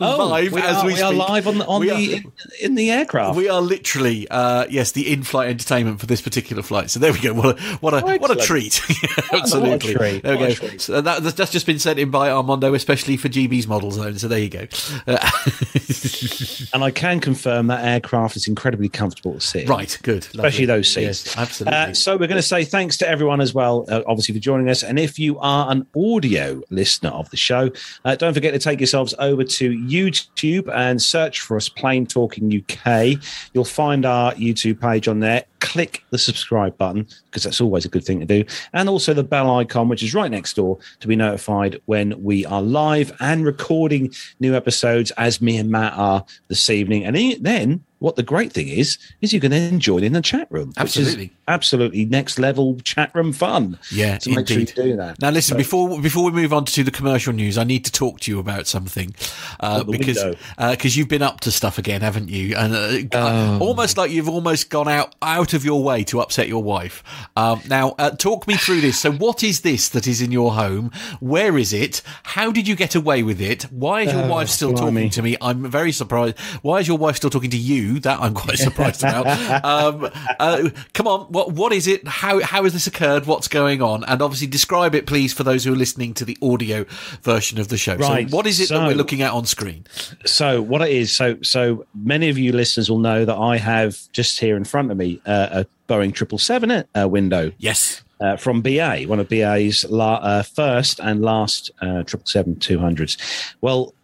Oh, 0.00 0.26
live 0.30 0.52
we 0.52 0.60
as 0.62 0.76
are, 0.78 0.86
we 0.86 0.94
we 0.94 1.00
are 1.02 1.12
live 1.12 1.46
on 1.46 1.58
the 1.58 1.66
on 1.66 1.80
We 1.80 1.88
the 1.88 1.94
are- 1.94 2.16
in, 2.18 2.32
in 2.60 2.74
the 2.74 2.90
aircraft. 2.90 3.36
We 3.36 3.48
are 3.48 3.60
literally, 3.60 4.28
uh, 4.28 4.66
yes, 4.68 4.92
the 4.92 5.12
in-flight 5.12 5.48
entertainment 5.48 6.00
for 6.00 6.06
this 6.06 6.20
particular 6.20 6.62
flight. 6.62 6.90
So 6.90 7.00
there 7.00 7.12
we 7.12 7.20
go. 7.20 7.32
What 7.34 7.58
a 7.58 7.62
what 7.80 7.94
a 7.94 8.00
what 8.18 8.30
a 8.30 8.36
treat! 8.36 8.80
What 9.32 9.32
a 9.32 9.36
Absolutely. 9.42 9.94
treat. 9.94 10.22
There 10.22 10.36
we 10.38 10.54
go. 10.54 10.76
So 10.78 11.00
that, 11.00 11.22
that's 11.22 11.50
just 11.50 11.66
been 11.66 11.78
sent 11.78 11.98
in 11.98 12.10
by 12.10 12.30
Armando, 12.30 12.74
especially 12.74 13.16
for 13.16 13.28
GB's 13.28 13.66
model 13.66 13.90
zone. 13.90 14.18
So 14.18 14.28
there 14.28 14.38
you 14.38 14.48
go. 14.48 14.66
Uh, 15.06 15.30
and 16.74 16.84
I 16.84 16.90
can 16.90 17.20
confirm 17.20 17.66
that 17.68 17.84
aircraft 17.84 18.36
is 18.36 18.46
incredibly 18.48 18.88
comfortable 18.88 19.34
to 19.34 19.40
sit. 19.40 19.68
right, 19.68 19.96
good. 20.02 20.24
Especially 20.24 20.66
Lovely. 20.66 20.66
those 20.66 20.88
seats. 20.88 21.26
Yes, 21.26 21.36
absolutely. 21.38 21.78
Uh, 21.78 21.94
so 21.94 22.12
we're 22.16 22.26
going 22.28 22.40
to 22.40 22.42
say 22.46 22.64
thanks 22.64 22.96
to 22.98 23.08
everyone 23.08 23.40
as 23.40 23.54
well, 23.54 23.84
uh, 23.88 24.02
obviously 24.06 24.34
for 24.34 24.40
joining 24.40 24.68
us. 24.68 24.82
And 24.82 24.98
if 24.98 25.18
you 25.18 25.38
are 25.38 25.70
an 25.70 25.86
audio 25.96 26.62
listener 26.70 27.10
of 27.10 27.30
the 27.30 27.36
show, 27.36 27.70
uh, 28.04 28.14
don't 28.16 28.34
forget 28.34 28.52
to 28.52 28.58
take 28.58 28.80
yourselves 28.80 29.14
over 29.18 29.44
to 29.44 29.61
YouTube 29.70 30.68
and 30.74 31.00
search 31.00 31.40
for 31.40 31.56
us, 31.56 31.68
Plane 31.68 32.06
Talking 32.06 32.52
UK. 32.52 33.22
You'll 33.52 33.64
find 33.64 34.04
our 34.04 34.32
YouTube 34.34 34.80
page 34.80 35.08
on 35.08 35.20
there. 35.20 35.44
Click 35.60 36.04
the 36.10 36.18
subscribe 36.18 36.76
button 36.76 37.06
because 37.26 37.44
that's 37.44 37.60
always 37.60 37.84
a 37.84 37.88
good 37.88 38.04
thing 38.04 38.20
to 38.20 38.26
do, 38.26 38.44
and 38.72 38.88
also 38.88 39.14
the 39.14 39.22
bell 39.22 39.56
icon, 39.58 39.88
which 39.88 40.02
is 40.02 40.12
right 40.12 40.30
next 40.30 40.54
door, 40.54 40.78
to 41.00 41.08
be 41.08 41.16
notified 41.16 41.80
when 41.86 42.20
we 42.22 42.44
are 42.44 42.60
live 42.60 43.12
and 43.20 43.46
recording 43.46 44.12
new 44.40 44.54
episodes, 44.56 45.12
as 45.12 45.40
me 45.40 45.56
and 45.56 45.70
Matt 45.70 45.94
are 45.96 46.24
this 46.48 46.68
evening. 46.68 47.04
And 47.04 47.16
then 47.40 47.84
what 48.02 48.16
the 48.16 48.22
great 48.22 48.52
thing 48.52 48.68
is, 48.68 48.98
is 49.20 49.32
you 49.32 49.40
can 49.40 49.50
then 49.50 49.78
join 49.80 50.02
in 50.04 50.12
the 50.12 50.20
chat 50.20 50.48
room. 50.50 50.72
Absolutely. 50.76 51.32
absolutely 51.48 52.04
next 52.04 52.38
level 52.38 52.78
chat 52.80 53.14
room 53.14 53.32
fun. 53.32 53.78
Yeah, 53.90 54.18
so 54.18 54.30
make 54.32 54.48
sure 54.48 54.58
you 54.58 54.66
do 54.66 54.96
that. 54.96 55.20
Now, 55.20 55.30
listen. 55.30 55.54
So- 55.54 55.58
before 55.58 56.00
before 56.00 56.24
we 56.24 56.32
move 56.32 56.52
on 56.52 56.64
to 56.66 56.82
the 56.84 56.90
commercial 56.90 57.32
news, 57.32 57.56
I 57.56 57.64
need 57.64 57.84
to 57.84 57.92
talk 57.92 58.20
to 58.20 58.30
you 58.30 58.38
about 58.38 58.66
something 58.66 59.14
uh, 59.60 59.84
because 59.84 60.22
because 60.58 60.96
you've 60.96 61.08
been 61.08 61.22
up 61.22 61.40
to 61.40 61.50
stuff 61.50 61.78
again, 61.78 62.00
haven't 62.00 62.28
you? 62.28 62.56
And 62.56 62.74
uh, 62.74 63.18
Oh. 63.22 63.58
almost 63.60 63.96
like 63.96 64.10
you've 64.10 64.28
almost 64.28 64.68
gone 64.70 64.88
out 64.88 65.14
out 65.22 65.54
of 65.54 65.64
your 65.64 65.82
way 65.82 66.02
to 66.04 66.20
upset 66.20 66.48
your 66.48 66.62
wife. 66.62 67.02
Um, 67.36 67.60
now, 67.68 67.94
uh, 67.98 68.10
talk 68.10 68.46
me 68.48 68.56
through 68.56 68.80
this. 68.80 68.98
So, 68.98 69.12
what 69.12 69.42
is 69.44 69.60
this 69.60 69.88
that 69.90 70.06
is 70.06 70.20
in 70.20 70.32
your 70.32 70.52
home? 70.54 70.90
Where 71.20 71.56
is 71.58 71.72
it? 71.72 72.02
How 72.24 72.50
did 72.50 72.66
you 72.66 72.74
get 72.74 72.94
away 72.94 73.22
with 73.22 73.40
it? 73.40 73.64
Why 73.64 74.02
is 74.02 74.12
your 74.12 74.24
Oh, 74.24 74.28
wife 74.28 74.48
still 74.48 74.72
blimey. 74.72 75.02
talking 75.02 75.10
to 75.10 75.22
me? 75.22 75.36
I'm 75.40 75.70
very 75.70 75.92
surprised. 75.92 76.38
Why 76.62 76.78
is 76.80 76.88
your 76.88 76.98
wife 76.98 77.16
still 77.16 77.30
talking 77.30 77.50
to 77.50 77.56
you? 77.56 77.91
That 78.00 78.20
I'm 78.20 78.34
quite 78.34 78.58
surprised 78.58 79.02
about. 79.02 79.26
Um, 79.64 80.10
uh, 80.38 80.70
come 80.94 81.06
on, 81.06 81.26
what 81.32 81.52
what 81.52 81.72
is 81.72 81.86
it? 81.86 82.06
How 82.06 82.40
how 82.42 82.64
has 82.64 82.72
this 82.72 82.86
occurred? 82.86 83.26
What's 83.26 83.48
going 83.48 83.82
on? 83.82 84.04
And 84.04 84.20
obviously, 84.22 84.46
describe 84.46 84.94
it, 84.94 85.06
please, 85.06 85.32
for 85.32 85.44
those 85.44 85.64
who 85.64 85.72
are 85.72 85.76
listening 85.76 86.14
to 86.14 86.24
the 86.24 86.36
audio 86.42 86.84
version 87.22 87.58
of 87.60 87.68
the 87.68 87.76
show. 87.76 87.96
Right, 87.96 88.28
So, 88.28 88.36
what 88.36 88.46
is 88.46 88.60
it 88.60 88.68
that 88.70 88.86
we're 88.86 88.94
looking 88.94 89.22
at 89.22 89.32
on 89.32 89.46
screen? 89.46 89.84
So 90.24 90.60
what 90.62 90.82
it 90.82 90.90
is, 90.90 91.14
so 91.14 91.36
so 91.42 91.86
many 91.94 92.28
of 92.28 92.38
you 92.38 92.52
listeners 92.52 92.90
will 92.90 92.98
know 92.98 93.24
that 93.24 93.36
I 93.36 93.56
have 93.58 93.98
just 94.12 94.40
here 94.40 94.56
in 94.56 94.64
front 94.64 94.90
of 94.90 94.96
me 94.96 95.20
uh, 95.26 95.64
a 95.64 95.66
Boeing 95.92 96.14
triple 96.14 96.38
seven 96.38 96.70
uh, 96.70 97.08
window 97.08 97.52
Yes. 97.58 98.02
uh, 98.20 98.36
from 98.36 98.62
BA, 98.62 99.02
one 99.06 99.20
of 99.20 99.28
BA's 99.28 99.84
la- 99.90 100.14
uh, 100.22 100.42
first 100.42 101.00
and 101.00 101.22
last 101.22 101.70
uh, 101.80 102.02
triple 102.04 102.26
seven 102.26 102.58
two 102.58 102.78
hundreds. 102.78 103.16
Well, 103.60 103.94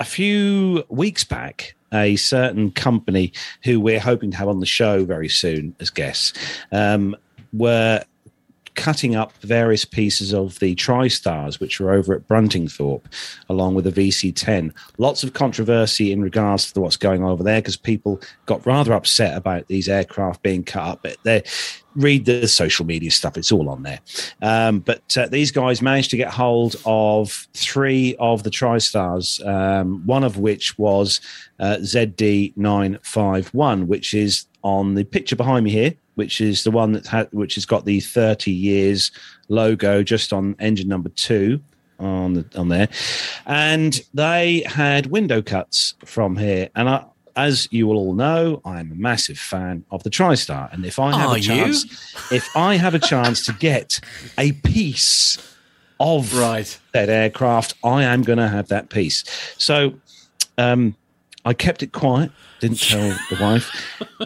a 0.00 0.04
few 0.04 0.84
weeks 0.88 1.24
back, 1.24 1.74
a 1.92 2.16
certain 2.16 2.70
company 2.70 3.32
who 3.64 3.80
we're 3.80 4.00
hoping 4.00 4.30
to 4.30 4.36
have 4.36 4.48
on 4.48 4.60
the 4.60 4.66
show 4.66 5.04
very 5.04 5.28
soon 5.28 5.74
as 5.80 5.90
guests 5.90 6.32
um, 6.72 7.16
were 7.52 8.04
cutting 8.78 9.14
up 9.16 9.32
various 9.38 9.84
pieces 9.84 10.32
of 10.32 10.60
the 10.60 10.76
TriStars, 10.76 11.58
which 11.58 11.80
are 11.80 11.90
over 11.90 12.14
at 12.14 12.28
Bruntingthorpe, 12.28 13.06
along 13.48 13.74
with 13.74 13.84
the 13.84 13.90
VC10. 13.90 14.72
Lots 14.98 15.24
of 15.24 15.32
controversy 15.32 16.12
in 16.12 16.22
regards 16.22 16.70
to 16.72 16.80
what's 16.80 16.96
going 16.96 17.24
on 17.24 17.32
over 17.32 17.42
there 17.42 17.60
because 17.60 17.76
people 17.76 18.20
got 18.46 18.64
rather 18.64 18.92
upset 18.92 19.36
about 19.36 19.66
these 19.66 19.88
aircraft 19.88 20.44
being 20.44 20.62
cut 20.62 20.84
up. 20.84 21.00
But 21.02 21.16
they 21.24 21.42
read 21.96 22.24
the 22.24 22.46
social 22.46 22.86
media 22.86 23.10
stuff; 23.10 23.36
it's 23.36 23.50
all 23.50 23.68
on 23.68 23.82
there. 23.82 23.98
Um, 24.42 24.78
but 24.78 25.18
uh, 25.18 25.26
these 25.26 25.50
guys 25.50 25.82
managed 25.82 26.10
to 26.10 26.16
get 26.16 26.32
hold 26.32 26.76
of 26.86 27.48
three 27.54 28.14
of 28.20 28.44
the 28.44 28.50
TriStars, 28.50 29.44
um, 29.44 30.06
one 30.06 30.22
of 30.22 30.38
which 30.38 30.78
was 30.78 31.20
uh, 31.58 31.78
ZD951, 31.80 33.88
which 33.88 34.14
is 34.14 34.46
on 34.62 34.94
the 34.94 35.04
picture 35.04 35.34
behind 35.34 35.64
me 35.64 35.72
here, 35.72 35.94
which 36.18 36.40
is 36.40 36.64
the 36.64 36.70
one 36.72 36.90
that 36.92 37.06
had, 37.06 37.28
which 37.32 37.54
has 37.54 37.64
got 37.64 37.84
the 37.84 38.00
30 38.00 38.50
years 38.50 39.12
logo 39.48 40.02
just 40.02 40.32
on 40.32 40.56
engine 40.58 40.88
number 40.88 41.08
two 41.10 41.60
on 42.00 42.34
the 42.34 42.44
on 42.56 42.68
there, 42.68 42.88
and 43.46 44.00
they 44.14 44.62
had 44.66 45.06
window 45.06 45.40
cuts 45.40 45.94
from 46.04 46.36
here, 46.36 46.68
and 46.74 46.88
I. 46.90 47.04
As 47.36 47.68
you 47.70 47.86
will 47.86 47.96
all 47.98 48.14
know, 48.14 48.60
I 48.64 48.80
am 48.80 48.90
a 48.90 48.96
massive 48.96 49.38
fan 49.38 49.84
of 49.92 50.02
the 50.02 50.10
TriStar, 50.10 50.72
and 50.72 50.84
if 50.84 50.98
I 50.98 51.12
have 51.16 51.30
Are 51.30 51.36
a 51.36 51.38
you? 51.38 51.42
chance, 51.46 51.84
if 52.32 52.44
I 52.56 52.74
have 52.74 52.96
a 52.96 52.98
chance 52.98 53.46
to 53.46 53.52
get 53.52 54.00
a 54.36 54.50
piece 54.50 55.38
of 56.00 56.34
Right. 56.34 56.76
that 56.94 57.08
aircraft, 57.08 57.74
I 57.84 58.02
am 58.02 58.22
going 58.22 58.38
to 58.40 58.48
have 58.48 58.66
that 58.68 58.88
piece. 58.90 59.22
So 59.56 59.94
um, 60.56 60.96
I 61.44 61.54
kept 61.54 61.84
it 61.84 61.92
quiet, 61.92 62.32
didn't 62.60 62.80
tell 62.80 63.08
the 63.30 63.38
wife, 63.40 63.70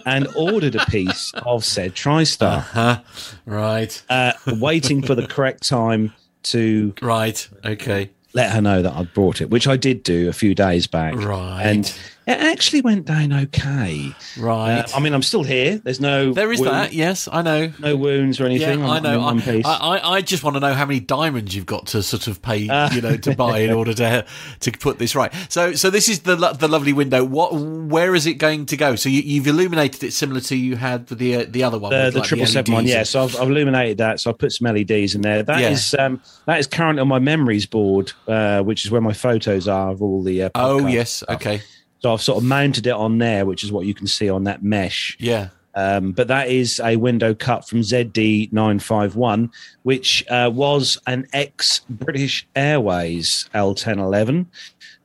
and 0.06 0.26
ordered 0.36 0.74
a 0.74 0.84
piece 0.86 1.32
of 1.44 1.64
said 1.64 1.94
TriStar, 1.94 2.60
Huh. 2.60 3.00
Right. 3.46 4.02
uh, 4.08 4.32
waiting 4.58 5.02
for 5.02 5.14
the 5.14 5.26
correct 5.26 5.66
time 5.68 6.12
to 6.44 6.94
Right. 7.02 7.46
Okay. 7.64 8.10
let 8.34 8.50
her 8.52 8.60
know 8.62 8.82
that 8.82 8.92
I'd 8.94 9.12
brought 9.14 9.40
it, 9.40 9.50
which 9.50 9.66
I 9.68 9.76
did 9.76 10.02
do 10.02 10.28
a 10.28 10.32
few 10.32 10.54
days 10.54 10.86
back. 10.86 11.14
Right. 11.14 11.62
And 11.62 11.94
it 12.26 12.38
actually 12.38 12.80
went 12.82 13.04
down 13.06 13.32
okay. 13.32 14.12
Right. 14.38 14.78
Uh, 14.80 14.96
I 14.96 15.00
mean, 15.00 15.12
I'm 15.14 15.22
still 15.22 15.42
here. 15.42 15.78
There's 15.78 16.00
no 16.00 16.32
there 16.32 16.52
is 16.52 16.60
wound- 16.60 16.72
that. 16.72 16.92
Yes, 16.92 17.28
I 17.30 17.42
know. 17.42 17.72
no 17.78 17.96
wounds 17.96 18.40
or 18.40 18.46
anything. 18.46 18.80
Yeah, 18.80 18.88
I 18.90 19.00
know. 19.00 19.24
I, 19.24 19.38
piece. 19.40 19.66
I, 19.66 19.76
I- 19.76 20.12
I 20.16 20.20
just 20.20 20.44
want 20.44 20.54
to 20.56 20.60
know 20.60 20.74
how 20.74 20.86
many 20.86 21.00
diamonds 21.00 21.54
you've 21.54 21.66
got 21.66 21.86
to 21.88 22.02
sort 22.02 22.26
of 22.28 22.40
pay, 22.42 22.68
Uh. 22.68 22.90
you 22.92 23.00
know, 23.00 23.16
to 23.16 23.34
buy 23.34 23.58
in 23.60 23.72
order 23.72 23.92
to 23.94 24.24
to 24.60 24.72
put 24.72 24.98
this 24.98 25.14
right. 25.14 25.32
So, 25.48 25.74
so 25.74 25.90
this 25.90 26.08
is 26.08 26.20
the 26.20 26.36
the 26.36 26.68
lovely 26.68 26.92
window. 26.92 27.24
What, 27.24 27.54
where 27.54 28.14
is 28.14 28.26
it 28.26 28.34
going 28.34 28.66
to 28.66 28.76
go? 28.76 28.94
So 28.96 29.08
you, 29.08 29.22
you've 29.22 29.46
illuminated 29.46 30.02
it 30.04 30.12
similar 30.12 30.40
to 30.42 30.56
you 30.56 30.76
had 30.76 31.08
with 31.10 31.18
the 31.18 31.34
uh, 31.36 31.44
the 31.48 31.64
other 31.64 31.78
one, 31.78 31.90
the, 31.90 32.10
the 32.10 32.18
like, 32.20 32.28
triple 32.28 32.46
seven 32.46 32.74
one, 32.74 32.86
yeah. 32.86 33.02
So 33.02 33.24
I've, 33.24 33.34
I've 33.40 33.48
illuminated 33.50 33.98
that. 33.98 34.20
So 34.20 34.30
I've 34.30 34.38
put 34.38 34.52
some 34.52 34.72
LEDs 34.72 35.14
in 35.14 35.22
there. 35.22 35.42
That 35.42 35.60
Yeah. 35.60 35.70
is 35.70 35.94
um, 35.98 36.20
that 36.46 36.58
is 36.60 36.66
current 36.66 37.00
on 37.00 37.08
my 37.08 37.18
memories 37.18 37.66
board, 37.66 38.12
uh, 38.28 38.62
which 38.62 38.84
is 38.84 38.90
where 38.90 39.00
my 39.00 39.12
photos 39.12 39.66
are 39.68 39.90
of 39.90 40.02
all 40.02 40.22
the. 40.22 40.44
Uh, 40.44 40.50
Oh 40.54 40.86
yes, 40.86 41.10
stuff. 41.12 41.36
okay, 41.36 41.62
So 42.02 42.12
I've 42.12 42.20
sort 42.20 42.38
of 42.38 42.44
mounted 42.44 42.86
it 42.86 42.92
on 42.94 43.18
there, 43.18 43.46
which 43.46 43.62
is 43.62 43.70
what 43.70 43.86
you 43.86 43.94
can 43.94 44.06
see 44.08 44.28
on 44.28 44.42
that 44.44 44.62
mesh. 44.64 45.16
yeah, 45.20 45.48
Um, 45.76 46.10
but 46.12 46.26
that 46.28 46.48
is 46.48 46.80
a 46.84 46.96
window 46.96 47.32
cut 47.32 47.66
from 47.68 47.80
ZD951, 47.80 49.50
which 49.84 50.24
uh, 50.28 50.50
was 50.52 50.98
an 51.06 51.26
ex 51.32 51.80
British 51.88 52.46
Airways 52.56 53.48
L1011. 53.54 54.46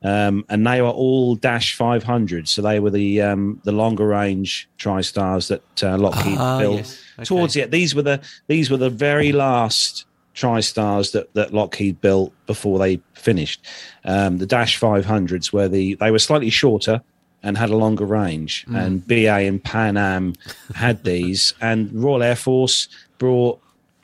Um, 0.02 0.44
and 0.48 0.64
they 0.66 0.80
were 0.80 0.88
all 0.90 1.34
Dash 1.34 1.74
500. 1.76 2.48
So 2.48 2.62
they 2.62 2.78
were 2.78 2.90
the 2.90 3.20
um, 3.22 3.60
the 3.64 3.72
longer 3.72 4.06
range 4.06 4.68
TriStars 4.78 5.48
that 5.48 5.82
uh, 5.84 5.98
Lockheed 5.98 6.36
Ah, 6.38 6.58
built 6.60 6.76
yes, 6.76 7.02
okay. 7.18 7.24
towards 7.24 7.56
it. 7.56 7.70
These 7.72 7.94
were 7.96 8.02
the 8.02 8.20
these 8.46 8.70
were 8.70 8.76
the 8.76 8.90
very 8.90 9.32
last 9.32 10.04
TriStars 10.38 11.12
that, 11.12 11.32
that 11.34 11.52
Lockheed 11.52 12.00
built 12.00 12.32
before 12.46 12.78
they 12.78 13.00
finished. 13.14 13.64
Um, 14.04 14.38
the 14.38 14.46
Dash 14.46 14.78
500s, 14.78 15.52
where 15.52 15.68
the 15.68 15.94
they 15.94 16.10
were 16.10 16.18
slightly 16.18 16.50
shorter 16.50 17.02
and 17.42 17.58
had 17.58 17.70
a 17.70 17.76
longer 17.76 18.04
range. 18.04 18.64
Mm. 18.66 18.86
And 18.86 19.06
BA 19.06 19.46
and 19.46 19.62
Pan 19.62 19.96
Am 19.96 20.34
had 20.74 21.04
these, 21.12 21.54
and 21.60 21.92
Royal 21.92 22.22
Air 22.22 22.36
Force 22.36 22.88
brought. 23.18 23.60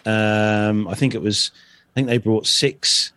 Um, 0.07 0.89
I 0.89 0.95
think 0.95 1.15
it 1.15 1.23
was. 1.23 1.51
I 1.93 1.95
think 1.95 2.09
they 2.09 2.19
brought 2.19 2.47
six 2.47 3.13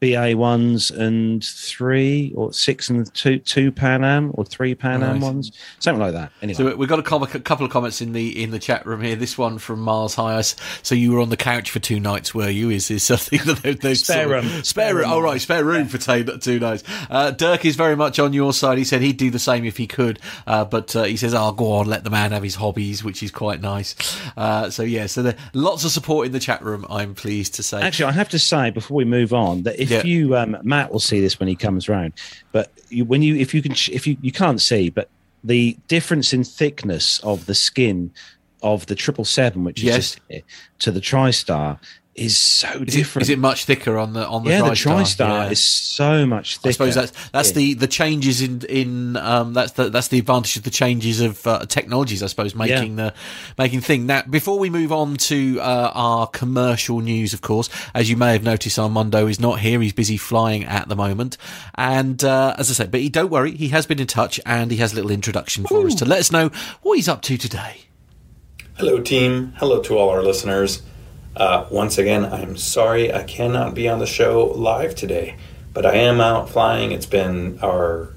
BA 0.00 0.36
ones 0.36 0.90
and 0.90 1.44
three 1.44 2.32
or 2.36 2.52
six 2.52 2.88
and 2.88 3.12
two 3.14 3.38
two 3.40 3.72
Pan 3.72 4.04
Am 4.04 4.30
or 4.34 4.44
three 4.44 4.74
Pan 4.74 5.02
Am 5.02 5.14
right. 5.14 5.22
ones, 5.22 5.52
something 5.80 6.00
like 6.00 6.12
that. 6.12 6.32
Anyway, 6.40 6.54
so 6.56 6.76
we've 6.76 6.88
got 6.88 6.98
a 6.98 7.02
couple 7.02 7.66
of 7.66 7.72
comments 7.72 8.00
in 8.00 8.12
the 8.12 8.42
in 8.42 8.50
the 8.50 8.58
chat 8.58 8.86
room 8.86 9.02
here. 9.02 9.16
This 9.16 9.36
one 9.36 9.58
from 9.58 9.80
Mars 9.80 10.14
Highest. 10.14 10.60
So 10.82 10.94
you 10.94 11.12
were 11.12 11.20
on 11.20 11.30
the 11.30 11.36
couch 11.36 11.70
for 11.70 11.80
two 11.80 12.00
nights, 12.00 12.34
were 12.34 12.48
you? 12.48 12.70
Is 12.70 12.88
this 12.88 13.04
something 13.04 13.40
that 13.44 13.80
they've 13.80 13.98
spare 13.98 14.28
room? 14.28 14.44
Spare, 14.44 14.64
spare 14.64 14.94
room. 14.94 15.04
Oh 15.08 15.20
right, 15.20 15.40
spare 15.40 15.64
room 15.64 15.88
for 15.88 15.98
two, 15.98 16.24
two 16.38 16.60
nights. 16.60 16.84
Uh, 17.10 17.30
Dirk 17.32 17.64
is 17.64 17.76
very 17.76 17.96
much 17.96 18.18
on 18.18 18.32
your 18.32 18.52
side. 18.52 18.78
He 18.78 18.84
said 18.84 19.02
he'd 19.02 19.16
do 19.16 19.30
the 19.30 19.38
same 19.38 19.64
if 19.64 19.76
he 19.76 19.86
could, 19.86 20.20
uh, 20.46 20.64
but 20.64 20.94
uh, 20.94 21.04
he 21.04 21.16
says, 21.16 21.34
"Oh, 21.34 21.52
go 21.52 21.72
on, 21.72 21.86
let 21.86 22.04
the 22.04 22.10
man 22.10 22.32
have 22.32 22.42
his 22.42 22.54
hobbies," 22.54 23.02
which 23.02 23.22
is 23.22 23.30
quite 23.30 23.60
nice. 23.60 23.94
Uh, 24.36 24.70
so 24.70 24.82
yeah, 24.82 25.06
so 25.06 25.22
there 25.22 25.36
lots 25.54 25.84
of 25.84 25.90
support 25.90 26.26
in 26.26 26.32
the 26.32 26.40
chat 26.40 26.62
room. 26.62 26.86
I'm 26.88 27.14
pleased 27.14 27.54
to 27.54 27.62
say. 27.62 27.80
Actually, 27.82 28.10
I 28.10 28.12
have 28.12 28.28
to 28.30 28.38
say 28.38 28.70
before 28.70 28.96
we 28.96 29.04
move 29.04 29.32
on 29.32 29.62
that 29.62 29.80
if 29.80 29.87
if 29.90 30.04
yeah. 30.04 30.10
you 30.10 30.36
um, 30.36 30.56
Matt 30.62 30.92
will 30.92 31.00
see 31.00 31.20
this 31.20 31.38
when 31.38 31.48
he 31.48 31.56
comes 31.56 31.88
around, 31.88 32.14
but 32.52 32.70
you, 32.88 33.04
when 33.04 33.22
you 33.22 33.36
if 33.36 33.54
you 33.54 33.62
can 33.62 33.72
if 33.72 34.06
you 34.06 34.16
you 34.20 34.32
can't 34.32 34.60
see, 34.60 34.90
but 34.90 35.08
the 35.44 35.76
difference 35.88 36.32
in 36.32 36.44
thickness 36.44 37.20
of 37.20 37.46
the 37.46 37.54
skin 37.54 38.12
of 38.62 38.86
the 38.86 38.94
triple 38.94 39.24
seven, 39.24 39.64
which 39.64 39.82
yes. 39.82 39.96
is 39.96 40.04
just 40.14 40.20
here, 40.28 40.42
to 40.80 40.90
the 40.90 41.00
TriStar 41.00 41.78
is 42.18 42.36
so 42.36 42.68
is 42.68 42.94
different. 42.94 43.22
It, 43.22 43.30
is 43.30 43.30
it 43.30 43.38
much 43.38 43.64
thicker 43.64 43.98
on 43.98 44.12
the 44.12 44.26
on 44.26 44.44
the 44.44 44.50
yeah? 44.50 44.60
TriStar? 44.60 44.76
The 44.76 45.04
TriStar 45.04 45.44
yeah. 45.44 45.50
is 45.50 45.64
so 45.64 46.26
much 46.26 46.58
thicker. 46.58 46.68
I 46.68 46.72
suppose 46.72 46.94
that's 46.94 47.28
that's 47.30 47.50
yeah. 47.50 47.54
the 47.54 47.74
the 47.74 47.86
changes 47.86 48.42
in 48.42 48.62
in 48.62 49.16
um 49.16 49.54
that's 49.54 49.72
the 49.72 49.88
that's 49.90 50.08
the 50.08 50.18
advantage 50.18 50.56
of 50.56 50.64
the 50.64 50.70
changes 50.70 51.20
of 51.20 51.46
uh, 51.46 51.66
technologies. 51.66 52.22
I 52.22 52.26
suppose 52.26 52.54
making 52.54 52.98
yeah. 52.98 53.10
the 53.10 53.14
making 53.56 53.80
thing. 53.80 54.06
Now, 54.06 54.22
before 54.22 54.58
we 54.58 54.70
move 54.70 54.92
on 54.92 55.16
to 55.16 55.60
uh, 55.60 55.92
our 55.94 56.26
commercial 56.26 57.00
news, 57.00 57.32
of 57.32 57.40
course, 57.40 57.68
as 57.94 58.10
you 58.10 58.16
may 58.16 58.32
have 58.32 58.42
noticed, 58.42 58.78
Armando 58.78 59.26
is 59.26 59.40
not 59.40 59.60
here. 59.60 59.80
He's 59.80 59.92
busy 59.92 60.16
flying 60.16 60.64
at 60.64 60.88
the 60.88 60.96
moment, 60.96 61.36
and 61.74 62.22
uh, 62.24 62.54
as 62.58 62.70
I 62.70 62.74
said, 62.74 62.90
but 62.90 63.00
he 63.00 63.08
don't 63.08 63.30
worry, 63.30 63.52
he 63.52 63.68
has 63.68 63.86
been 63.86 64.00
in 64.00 64.06
touch 64.06 64.40
and 64.44 64.70
he 64.70 64.78
has 64.78 64.92
a 64.92 64.96
little 64.96 65.10
introduction 65.10 65.64
for 65.66 65.86
us 65.86 65.94
to 65.96 66.04
let 66.04 66.20
us 66.20 66.32
know 66.32 66.50
what 66.82 66.94
he's 66.94 67.08
up 67.08 67.22
to 67.22 67.36
today. 67.36 67.82
Hello, 68.76 69.00
team. 69.00 69.54
Hello 69.56 69.82
to 69.82 69.98
all 69.98 70.10
our 70.10 70.22
listeners. 70.22 70.82
Uh, 71.38 71.64
once 71.70 71.98
again, 71.98 72.24
I'm 72.24 72.56
sorry 72.56 73.14
I 73.14 73.22
cannot 73.22 73.72
be 73.72 73.88
on 73.88 74.00
the 74.00 74.06
show 74.06 74.46
live 74.56 74.96
today, 74.96 75.36
but 75.72 75.86
I 75.86 75.94
am 75.94 76.20
out 76.20 76.50
flying. 76.50 76.90
It's 76.90 77.06
been 77.06 77.60
our 77.62 78.08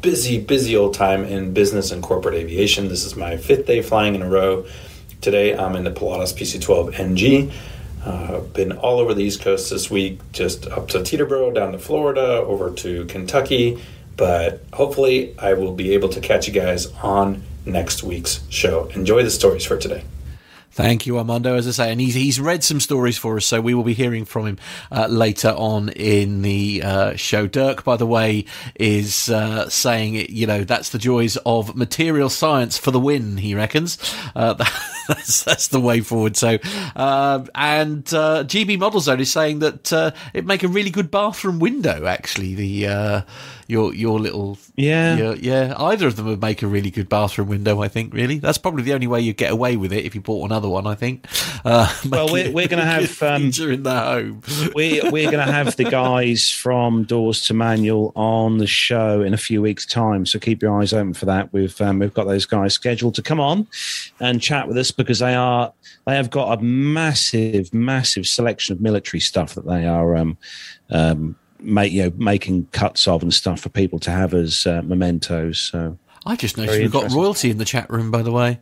busy, 0.00 0.40
busy 0.40 0.74
old 0.74 0.94
time 0.94 1.22
in 1.26 1.52
business 1.52 1.90
and 1.90 2.02
corporate 2.02 2.34
aviation. 2.34 2.88
This 2.88 3.04
is 3.04 3.14
my 3.14 3.36
fifth 3.36 3.66
day 3.66 3.82
flying 3.82 4.14
in 4.14 4.22
a 4.22 4.28
row. 4.28 4.64
Today 5.20 5.54
I'm 5.54 5.76
in 5.76 5.84
the 5.84 5.90
Pilatus 5.90 6.32
PC-12 6.32 6.98
NG. 6.98 7.52
Uh, 8.06 8.40
been 8.40 8.72
all 8.72 9.00
over 9.00 9.12
the 9.12 9.22
East 9.22 9.42
Coast 9.42 9.68
this 9.68 9.90
week, 9.90 10.20
just 10.32 10.66
up 10.66 10.88
to 10.88 11.00
Teterboro, 11.00 11.54
down 11.54 11.72
to 11.72 11.78
Florida, 11.78 12.38
over 12.38 12.70
to 12.70 13.04
Kentucky. 13.04 13.84
But 14.16 14.64
hopefully, 14.72 15.38
I 15.38 15.52
will 15.52 15.74
be 15.74 15.92
able 15.92 16.08
to 16.08 16.22
catch 16.22 16.48
you 16.48 16.54
guys 16.54 16.86
on 17.02 17.42
next 17.66 18.02
week's 18.02 18.40
show. 18.48 18.86
Enjoy 18.94 19.22
the 19.22 19.30
stories 19.30 19.66
for 19.66 19.76
today. 19.76 20.04
Thank 20.72 21.06
you, 21.06 21.18
Armando. 21.18 21.54
As 21.54 21.68
I 21.68 21.70
say, 21.72 21.92
and 21.92 22.00
he's 22.00 22.14
he's 22.14 22.40
read 22.40 22.64
some 22.64 22.80
stories 22.80 23.18
for 23.18 23.36
us, 23.36 23.44
so 23.44 23.60
we 23.60 23.74
will 23.74 23.82
be 23.82 23.92
hearing 23.92 24.24
from 24.24 24.46
him 24.46 24.58
uh, 24.90 25.06
later 25.06 25.50
on 25.50 25.90
in 25.90 26.40
the 26.40 26.82
uh, 26.82 27.14
show. 27.14 27.46
Dirk, 27.46 27.84
by 27.84 27.96
the 27.98 28.06
way, 28.06 28.46
is 28.76 29.28
uh, 29.28 29.68
saying 29.68 30.14
you 30.30 30.46
know 30.46 30.64
that's 30.64 30.88
the 30.88 30.98
joys 30.98 31.36
of 31.44 31.76
material 31.76 32.30
science 32.30 32.78
for 32.78 32.90
the 32.90 32.98
win. 32.98 33.36
He 33.36 33.54
reckons 33.54 33.98
uh, 34.34 34.54
that's 35.08 35.44
that's 35.44 35.68
the 35.68 35.80
way 35.80 36.00
forward. 36.00 36.38
So, 36.38 36.56
uh, 36.96 37.44
and 37.54 38.06
uh, 38.14 38.44
GB 38.44 38.78
Model 38.78 39.00
Zone 39.00 39.20
is 39.20 39.30
saying 39.30 39.58
that 39.58 39.92
it'd 40.32 40.46
make 40.46 40.62
a 40.62 40.68
really 40.68 40.90
good 40.90 41.10
bathroom 41.10 41.58
window. 41.58 42.06
Actually, 42.06 42.54
the 42.54 43.24
your 43.72 43.94
your 43.94 44.20
little 44.20 44.58
yeah 44.76 45.16
your, 45.16 45.34
yeah 45.36 45.74
either 45.78 46.06
of 46.06 46.16
them 46.16 46.26
would 46.26 46.42
make 46.42 46.62
a 46.62 46.66
really 46.66 46.90
good 46.90 47.08
bathroom 47.08 47.48
window. 47.48 47.80
I 47.80 47.88
think 47.88 48.12
really 48.12 48.38
that's 48.38 48.58
probably 48.58 48.82
the 48.82 48.92
only 48.92 49.06
way 49.06 49.20
you 49.22 49.32
get 49.32 49.50
away 49.50 49.76
with 49.76 49.92
it 49.92 50.04
if 50.04 50.14
you 50.14 50.20
bought 50.20 50.44
another 50.44 50.68
one. 50.68 50.86
I 50.86 50.94
think. 50.94 51.26
Uh, 51.64 51.92
well, 52.08 52.30
we're, 52.30 52.52
we're 52.52 52.68
going 52.68 52.82
to 52.82 52.84
have 52.84 53.22
um, 53.22 53.44
in 53.44 53.82
the 53.82 54.00
home. 54.00 54.42
we 54.74 55.00
we're 55.10 55.30
going 55.30 55.44
to 55.44 55.52
have 55.52 55.74
the 55.76 55.84
guys 55.90 56.50
from 56.50 57.04
Doors 57.04 57.40
to 57.46 57.54
Manual 57.54 58.12
on 58.14 58.58
the 58.58 58.66
show 58.66 59.22
in 59.22 59.32
a 59.32 59.38
few 59.38 59.62
weeks' 59.62 59.86
time. 59.86 60.26
So 60.26 60.38
keep 60.38 60.60
your 60.60 60.78
eyes 60.78 60.92
open 60.92 61.14
for 61.14 61.26
that. 61.26 61.52
We've 61.52 61.80
um, 61.80 61.98
we've 61.98 62.14
got 62.14 62.26
those 62.26 62.44
guys 62.44 62.74
scheduled 62.74 63.14
to 63.14 63.22
come 63.22 63.40
on 63.40 63.66
and 64.20 64.40
chat 64.40 64.68
with 64.68 64.76
us 64.76 64.90
because 64.90 65.20
they 65.20 65.34
are 65.34 65.72
they 66.06 66.14
have 66.16 66.30
got 66.30 66.58
a 66.58 66.62
massive 66.62 67.72
massive 67.72 68.26
selection 68.26 68.74
of 68.74 68.82
military 68.82 69.20
stuff 69.20 69.54
that 69.54 69.66
they 69.66 69.86
are 69.86 70.14
um, 70.14 70.36
um, 70.90 71.36
make 71.62 71.92
you 71.92 72.04
know 72.04 72.12
making 72.16 72.66
cuts 72.72 73.06
of 73.08 73.22
and 73.22 73.32
stuff 73.32 73.60
for 73.60 73.68
people 73.68 73.98
to 74.00 74.10
have 74.10 74.34
as 74.34 74.66
uh, 74.66 74.82
mementos. 74.82 75.58
So 75.58 75.98
I 76.26 76.36
just 76.36 76.56
noticed 76.56 76.78
we've 76.78 76.92
got 76.92 77.10
royalty 77.12 77.50
in 77.50 77.58
the 77.58 77.64
chat 77.64 77.90
room, 77.90 78.10
by 78.10 78.22
the 78.22 78.32
way. 78.32 78.60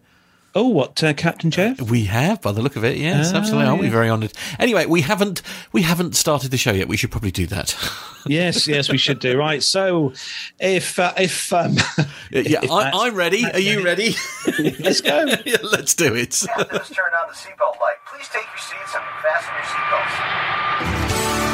Oh, 0.52 0.66
what 0.66 1.02
uh, 1.04 1.12
Captain 1.12 1.52
Jeff? 1.52 1.80
We 1.80 2.06
have, 2.06 2.42
by 2.42 2.50
the 2.50 2.60
look 2.60 2.74
of 2.74 2.82
it, 2.82 2.96
yes, 2.96 3.32
oh, 3.32 3.36
absolutely. 3.36 3.68
Aren't 3.68 3.82
yeah. 3.82 3.88
we 3.88 3.92
very 3.92 4.10
honoured? 4.10 4.32
Anyway, 4.58 4.84
we 4.84 5.00
haven't 5.00 5.42
we 5.70 5.82
haven't 5.82 6.16
started 6.16 6.50
the 6.50 6.56
show 6.56 6.72
yet. 6.72 6.88
We 6.88 6.96
should 6.96 7.12
probably 7.12 7.30
do 7.30 7.46
that. 7.46 7.76
yes, 8.26 8.66
yes, 8.66 8.90
we 8.90 8.98
should 8.98 9.20
do. 9.20 9.38
Right. 9.38 9.62
So, 9.62 10.12
if 10.58 10.98
uh, 10.98 11.12
if 11.16 11.52
um, 11.52 11.74
yeah, 12.32 12.60
if 12.64 12.70
I, 12.70 13.06
am 13.06 13.14
ready. 13.14 13.44
Are 13.44 13.60
you 13.60 13.84
ready? 13.84 14.16
let's 14.80 15.00
go. 15.00 15.24
yeah, 15.44 15.56
let's 15.62 15.94
do 15.94 16.16
it. 16.16 16.32
turn 16.32 16.56
on 16.58 17.28
the 17.28 17.34
seatbelt 17.34 17.78
light. 17.80 17.98
Please 18.06 18.28
take 18.28 18.42
your 18.42 18.58
seats 18.58 18.94
and 18.96 19.04
fasten 19.22 19.54
your 19.54 19.64
seatbelts. 19.64 21.49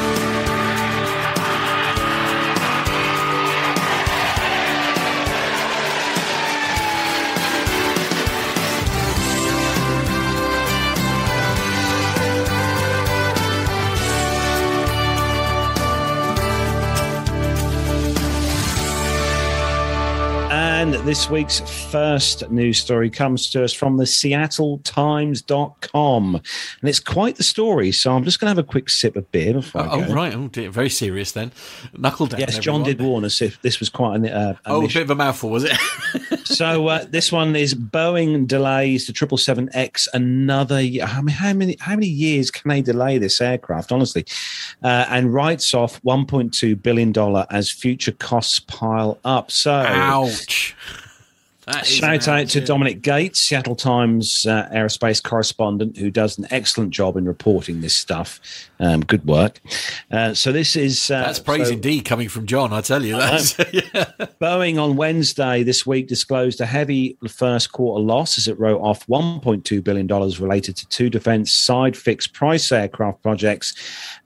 And 20.68 20.94
this 21.06 21.30
week's 21.30 21.61
first 21.61 22.50
news 22.50 22.80
story 22.80 23.08
comes 23.08 23.49
to 23.50 23.62
us 23.62 23.73
from 23.73 23.99
the 23.99 24.04
seattletimes.com. 24.04 26.35
And 26.35 26.42
it's 26.82 26.99
quite 26.99 27.37
the 27.37 27.44
story. 27.44 27.92
So 27.92 28.11
I'm 28.11 28.25
just 28.25 28.40
going 28.40 28.46
to 28.46 28.50
have 28.50 28.58
a 28.58 28.64
quick 28.68 28.90
sip 28.90 29.14
of 29.14 29.30
beer 29.30 29.52
before 29.52 29.82
oh, 29.82 29.85
I 29.85 30.00
go. 30.00 30.06
Oh, 30.11 30.14
right. 30.14 30.35
Oh, 30.35 30.49
dear. 30.49 30.73
Very 30.73 30.90
serious 30.90 31.30
then. 31.30 31.52
Knuckle 31.96 32.26
down. 32.26 32.40
Yes, 32.40 32.58
John 32.58 32.82
did 32.82 33.00
warn 33.00 33.25
us 33.25 33.40
if 33.40 33.62
this 33.62 33.78
was 33.78 33.88
quite 33.88 34.16
an. 34.16 34.26
Uh, 34.26 34.56
oh, 34.66 34.85
a 34.85 34.88
bit 34.88 34.96
of 34.96 35.11
a 35.11 35.14
mouthful, 35.14 35.50
was 35.50 35.62
it? 35.62 35.78
so 36.46 36.86
uh, 36.88 37.04
this 37.08 37.32
one 37.32 37.56
is 37.56 37.74
Boeing 37.74 38.46
delays 38.46 39.06
the 39.06 39.12
777X 39.12 40.08
another 40.14 40.80
year. 40.80 41.04
I 41.04 41.20
mean, 41.20 41.34
how 41.34 41.52
many, 41.52 41.76
how 41.80 41.94
many 41.94 42.06
years 42.06 42.50
can 42.50 42.68
they 42.68 42.82
delay 42.82 43.18
this 43.18 43.40
aircraft, 43.40 43.92
honestly? 43.92 44.24
Uh, 44.82 45.06
and 45.08 45.34
writes 45.34 45.74
off 45.74 46.00
$1.2 46.02 46.80
billion 46.82 47.46
as 47.50 47.70
future 47.70 48.12
costs 48.12 48.60
pile 48.60 49.18
up. 49.24 49.50
So. 49.50 49.72
Ouch. 49.72 50.76
Shout 51.82 52.28
out 52.28 52.46
to 52.50 52.60
Dominic 52.60 53.02
Gates, 53.02 53.40
Seattle 53.40 53.74
Times 53.74 54.46
uh, 54.46 54.68
aerospace 54.72 55.20
correspondent, 55.20 55.96
who 55.96 56.12
does 56.12 56.38
an 56.38 56.46
excellent 56.50 56.92
job 56.92 57.16
in 57.16 57.24
reporting 57.24 57.80
this 57.80 57.96
stuff. 57.96 58.40
Um, 58.78 59.00
good 59.00 59.26
work. 59.26 59.61
Uh, 60.11 60.35
so 60.35 60.52
this 60.52 60.76
is 60.76 61.11
uh, 61.11 61.21
that's 61.21 61.38
praise 61.38 61.68
so, 61.68 61.75
indeed 61.75 62.04
coming 62.04 62.28
from 62.28 62.47
John. 62.47 62.73
I 62.73 62.80
tell 62.80 63.04
you 63.04 63.16
that. 63.16 63.71
yeah. 63.73 64.26
Boeing 64.40 64.83
on 64.83 64.97
Wednesday 64.97 65.62
this 65.62 65.87
week 65.87 66.09
disclosed 66.09 66.61
a 66.61 66.66
heavy 66.66 67.16
first 67.28 67.73
quarter 67.73 68.02
loss 68.02 68.38
as 68.38 68.49
it 68.49 68.59
wrote 68.59 68.80
off 68.80 69.06
1.2 69.06 69.83
billion 69.83 70.06
dollars 70.06 70.40
related 70.40 70.76
to 70.76 70.87
two 70.88 71.09
defense 71.09 71.52
side 71.52 71.97
fixed 71.97 72.35
price 72.35 72.71
aircraft 72.71 73.23
projects 73.23 73.75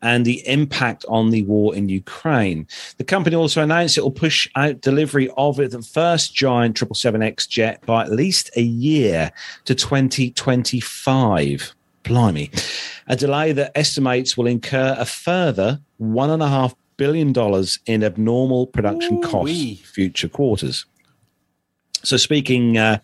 and 0.02 0.24
the 0.24 0.46
impact 0.48 1.04
on 1.08 1.30
the 1.30 1.42
war 1.44 1.74
in 1.74 1.88
Ukraine. 1.88 2.66
The 2.96 3.04
company 3.04 3.36
also 3.36 3.62
announced 3.62 3.98
it 3.98 4.02
will 4.02 4.10
push 4.10 4.48
out 4.56 4.80
delivery 4.80 5.30
of 5.36 5.56
the 5.56 5.82
first 5.82 6.34
giant 6.34 6.78
777 6.78 7.22
X 7.22 7.46
jet 7.46 7.84
by 7.86 8.02
at 8.02 8.12
least 8.12 8.50
a 8.56 8.62
year 8.62 9.30
to 9.64 9.74
2025. 9.74 11.74
Blimey. 12.02 12.50
A 13.06 13.16
delay 13.16 13.52
that 13.52 13.72
estimates 13.74 14.36
will 14.36 14.46
incur 14.46 14.96
a 14.98 15.04
further 15.04 15.80
$1.5 16.00 16.74
billion 16.96 17.34
in 17.86 18.04
abnormal 18.04 18.66
production 18.66 19.18
Ooh, 19.18 19.28
costs 19.28 19.80
future 19.80 20.28
quarters. 20.28 20.86
So, 22.02 22.16
speaking 22.16 22.78
uh, 22.78 22.98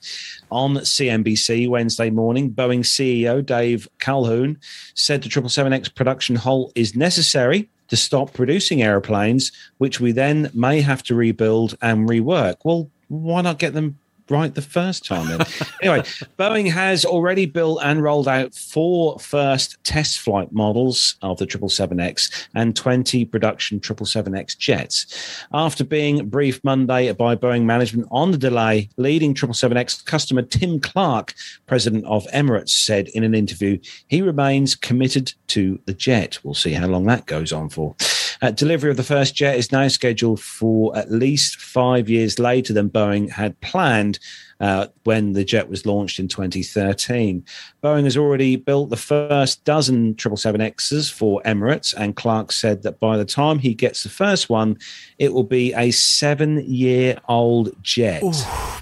on 0.51 0.77
CNBC 0.77 1.69
Wednesday 1.69 2.11
morning, 2.11 2.51
Boeing 2.51 2.81
CEO 2.81 3.45
Dave 3.45 3.89
Calhoun 3.99 4.59
said 4.95 5.23
the 5.23 5.29
777X 5.29 5.95
production 5.95 6.37
halt 6.37 6.73
is 6.75 6.97
necessary 6.97 7.69
to 7.89 7.97
stop 7.97 8.33
producing 8.33 8.83
aeroplanes, 8.83 9.53
which 9.79 10.01
we 10.01 10.13
then 10.13 10.51
may 10.55 10.81
have 10.81 11.03
to 11.05 11.15
rebuild 11.15 11.77
and 11.83 12.09
rework. 12.09 12.57
Well, 12.65 12.91
why 13.09 13.43
not 13.43 13.59
get 13.59 13.75
them 13.75 13.99
right 14.31 14.55
the 14.55 14.63
first 14.63 15.05
time. 15.05 15.29
Then. 15.29 15.47
anyway, 15.83 16.01
Boeing 16.39 16.71
has 16.71 17.05
already 17.05 17.47
built 17.47 17.81
and 17.83 18.03
rolled 18.03 18.29
out 18.29 18.55
four 18.55 19.19
first 19.19 19.83
test 19.85 20.19
flight 20.19 20.53
models 20.53 21.17
of 21.23 21.39
the 21.39 21.47
777X 21.47 22.49
and 22.55 22.75
20 22.75 23.25
production 23.27 23.81
777X 23.81 24.59
jets. 24.59 25.45
After 25.53 25.85
being 25.85 26.29
briefed 26.29 26.65
Monday 26.65 27.13
by 27.13 27.37
Boeing 27.37 27.65
management 27.65 28.09
on 28.11 28.31
the 28.31 28.39
delay, 28.39 28.89
leading 28.97 29.35
777X 29.35 30.05
customer 30.05 30.43
Tim 30.43 30.81
Clark, 30.81 31.35
president 31.67 32.05
of 32.07 32.27
Emirates, 32.27 32.71
said 32.71 33.09
in 33.09 33.25
an 33.25 33.35
interview 33.35 33.79
he 34.09 34.23
remains 34.23 34.75
committed 34.75 35.33
to 35.49 35.79
the 35.87 35.95
jet. 35.95 36.39
We'll 36.43 36.55
see 36.55 36.73
how 36.73 36.87
long 36.87 37.05
that 37.05 37.27
goes 37.27 37.53
on 37.53 37.69
for. 37.69 37.95
Uh, 38.43 38.51
delivery 38.51 38.91
of 38.91 38.97
the 38.97 39.03
first 39.03 39.35
jet 39.35 39.57
is 39.57 39.73
now 39.73 39.89
scheduled 39.89 40.41
for 40.41 40.97
at 40.97 41.11
least 41.11 41.57
five 41.57 42.09
years 42.09 42.39
later 42.39 42.73
than 42.73 42.91
Boeing 42.91 43.31
had 43.31 43.61
planned. 43.61 44.19
Uh, 44.59 44.87
when 45.05 45.35
the 45.35 45.45
jet 45.45 45.69
was 45.69 45.85
launched 45.85 46.19
in 46.19 46.29
2013. 46.29 47.45
Boeing 47.83 48.05
has 48.05 48.17
already 48.17 48.57
built 48.57 48.89
the 48.89 48.97
first 48.97 49.63
dozen 49.65 50.15
777Xs 50.15 51.13
for 51.13 51.43
Emirates, 51.45 51.93
and 51.95 52.17
Clark 52.17 52.53
said 52.53 52.83
that 52.83 52.99
by 52.99 53.19
the 53.19 53.27
time 53.27 53.59
he 53.59 53.75
gets 53.75 54.03
the 54.03 54.09
first 54.09 54.49
one, 54.49 54.79
it 55.19 55.35
will 55.35 55.45
be 55.45 55.75
a 55.75 55.91
seven 55.91 56.65
year 56.65 57.19
old 57.29 57.71
jet. 57.83 58.23
Ooh, 58.23 58.33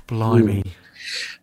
blimey. 0.07 0.63
Ooh. 0.65 0.71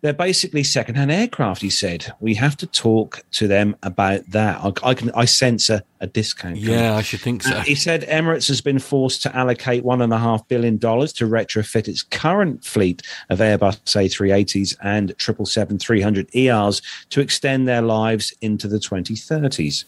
They're 0.02 0.12
basically 0.12 0.64
second-hand 0.64 1.12
aircraft. 1.12 1.62
He 1.62 1.70
said 1.70 2.12
we 2.18 2.34
have 2.34 2.56
to 2.58 2.66
talk 2.66 3.22
to 3.32 3.46
them 3.46 3.76
about 3.84 4.28
that. 4.30 4.60
I, 4.60 4.90
I 4.90 4.94
can 4.94 5.12
I 5.12 5.24
sense 5.26 5.70
a, 5.70 5.84
a 6.00 6.08
discount. 6.08 6.56
Yeah, 6.56 6.96
I 6.96 7.02
should 7.02 7.20
think 7.20 7.44
so. 7.44 7.54
Uh, 7.54 7.60
he 7.62 7.76
said 7.76 8.02
Emirates 8.02 8.48
has 8.48 8.60
been 8.60 8.80
forced 8.80 9.22
to 9.22 9.36
allocate 9.36 9.84
one 9.84 10.02
and 10.02 10.12
a 10.12 10.18
half 10.18 10.46
billion 10.48 10.76
dollars 10.76 11.12
to 11.14 11.26
retrofit 11.26 11.86
its 11.86 12.02
current 12.02 12.64
fleet 12.64 13.02
of 13.30 13.38
Airbus 13.38 13.78
A380s 13.84 14.76
and 14.82 15.16
777-300 15.18 16.34
ERs 16.34 16.82
to 17.10 17.20
extend 17.20 17.68
their 17.68 17.82
lives 17.82 18.34
into 18.40 18.66
the 18.66 18.78
2030s. 18.78 19.84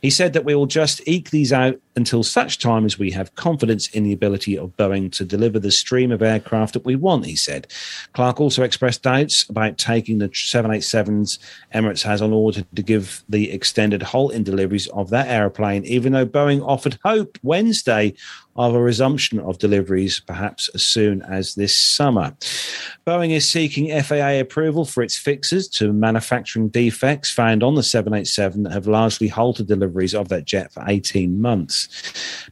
He 0.00 0.08
said 0.08 0.32
that 0.32 0.46
we 0.46 0.54
will 0.54 0.66
just 0.66 1.06
eke 1.06 1.30
these 1.30 1.52
out 1.52 1.78
until 1.96 2.22
such 2.22 2.58
time 2.58 2.86
as 2.86 2.98
we 2.98 3.10
have 3.10 3.34
confidence 3.34 3.88
in 3.88 4.04
the 4.04 4.12
ability 4.12 4.56
of 4.56 4.74
Boeing 4.78 5.12
to 5.12 5.24
deliver 5.24 5.58
the 5.58 5.70
stream 5.70 6.10
of 6.12 6.22
aircraft 6.22 6.72
that 6.72 6.84
we 6.84 6.96
want. 6.96 7.26
He 7.26 7.36
said. 7.36 7.66
Clark 8.14 8.40
also 8.40 8.62
expressed 8.62 9.02
doubts 9.02 9.44
about 9.50 9.78
taking 9.78 10.18
the 10.18 10.28
787s 10.28 11.38
Emirates 11.74 12.02
has 12.02 12.22
on 12.22 12.32
order 12.32 12.62
to 12.74 12.82
give 12.82 13.22
the 13.28 13.50
extended 13.50 14.02
halt 14.02 14.32
in 14.32 14.44
deliveries 14.44 14.86
of 14.88 15.10
that 15.10 15.28
aeroplane, 15.28 15.84
even 15.84 16.12
though 16.12 16.26
Boeing 16.26 16.66
offered 16.66 16.98
hope 17.04 17.38
Wednesday 17.42 18.14
of 18.56 18.74
a 18.74 18.82
resumption 18.82 19.38
of 19.40 19.58
deliveries 19.58 20.20
perhaps 20.20 20.68
as 20.74 20.82
soon 20.82 21.22
as 21.22 21.54
this 21.54 21.76
summer. 21.76 22.36
Boeing 23.06 23.30
is 23.30 23.48
seeking 23.48 23.88
FAA 24.02 24.40
approval 24.40 24.84
for 24.84 25.02
its 25.02 25.16
fixes 25.16 25.68
to 25.68 25.92
manufacturing 25.92 26.68
defects 26.68 27.30
found 27.30 27.62
on 27.62 27.74
the 27.74 27.82
787 27.82 28.64
that 28.64 28.72
have 28.72 28.86
largely 28.86 29.28
halted 29.28 29.66
deliveries 29.66 30.14
of 30.14 30.28
that 30.28 30.44
jet 30.44 30.72
for 30.72 30.84
18 30.86 31.40
months. 31.40 31.88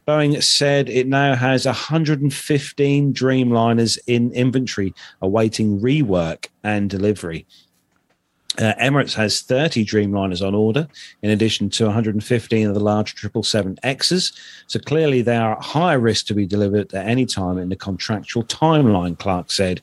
Boeing 0.07 0.41
said 0.41 0.89
it 0.89 1.07
now 1.07 1.35
has 1.35 1.65
115 1.65 3.13
Dreamliners 3.13 3.99
in 4.07 4.31
inventory 4.31 4.93
awaiting 5.21 5.79
rework 5.79 6.47
and 6.63 6.89
delivery. 6.89 7.45
Uh, 8.59 8.73
Emirates 8.75 9.13
has 9.13 9.41
30 9.41 9.85
Dreamliners 9.85 10.45
on 10.45 10.53
order, 10.53 10.87
in 11.21 11.29
addition 11.31 11.69
to 11.69 11.85
115 11.85 12.67
of 12.67 12.73
the 12.73 12.79
large 12.79 13.15
777Xs. 13.15 14.37
So 14.67 14.79
clearly, 14.79 15.21
they 15.21 15.37
are 15.37 15.53
at 15.53 15.63
higher 15.63 15.99
risk 15.99 16.25
to 16.27 16.33
be 16.33 16.45
delivered 16.45 16.93
at 16.93 17.07
any 17.07 17.25
time 17.25 17.57
in 17.57 17.69
the 17.69 17.77
contractual 17.77 18.43
timeline, 18.43 19.17
Clark 19.17 19.51
said. 19.51 19.81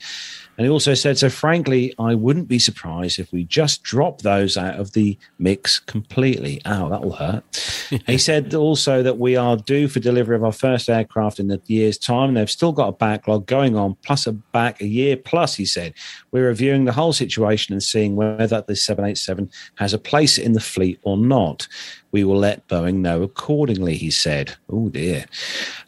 And 0.56 0.64
he 0.64 0.70
also 0.70 0.94
said, 0.94 1.18
so 1.18 1.28
frankly, 1.28 1.94
I 1.98 2.14
wouldn't 2.14 2.48
be 2.48 2.58
surprised 2.58 3.18
if 3.18 3.30
we 3.32 3.44
just 3.44 3.82
drop 3.82 4.22
those 4.22 4.56
out 4.56 4.80
of 4.80 4.92
the 4.92 5.18
mix 5.38 5.78
completely. 5.78 6.62
Ow, 6.64 6.88
that 6.88 7.02
will 7.02 7.12
hurt. 7.12 7.44
he 8.06 8.16
said 8.16 8.54
also 8.54 9.02
that 9.02 9.18
we 9.18 9.36
are 9.36 9.56
due 9.56 9.86
for 9.86 10.00
delivery 10.00 10.34
of 10.34 10.44
our 10.44 10.52
first 10.52 10.88
aircraft 10.88 11.38
in 11.38 11.50
a 11.50 11.60
year's 11.66 11.98
time. 11.98 12.28
And 12.28 12.36
they've 12.38 12.50
still 12.50 12.72
got 12.72 12.88
a 12.88 12.92
backlog 12.92 13.46
going 13.46 13.76
on, 13.76 13.96
plus 14.02 14.26
a 14.26 14.32
back 14.32 14.80
a 14.80 14.86
year 14.86 15.16
plus, 15.16 15.54
he 15.54 15.66
said. 15.66 15.92
We're 16.32 16.46
reviewing 16.46 16.84
the 16.84 16.92
whole 16.92 17.12
situation 17.12 17.74
and 17.74 17.82
seeing 17.82 18.16
whether 18.16 18.62
the 18.62 18.76
787 18.76 19.50
has 19.76 19.92
a 19.92 19.98
place 19.98 20.38
in 20.38 20.52
the 20.52 20.60
fleet 20.60 20.98
or 21.02 21.18
not. 21.18 21.68
We 22.16 22.24
will 22.24 22.38
let 22.38 22.66
Boeing 22.66 23.00
know 23.00 23.22
accordingly, 23.22 23.94
he 23.94 24.10
said. 24.10 24.56
Oh, 24.70 24.88
dear. 24.88 25.26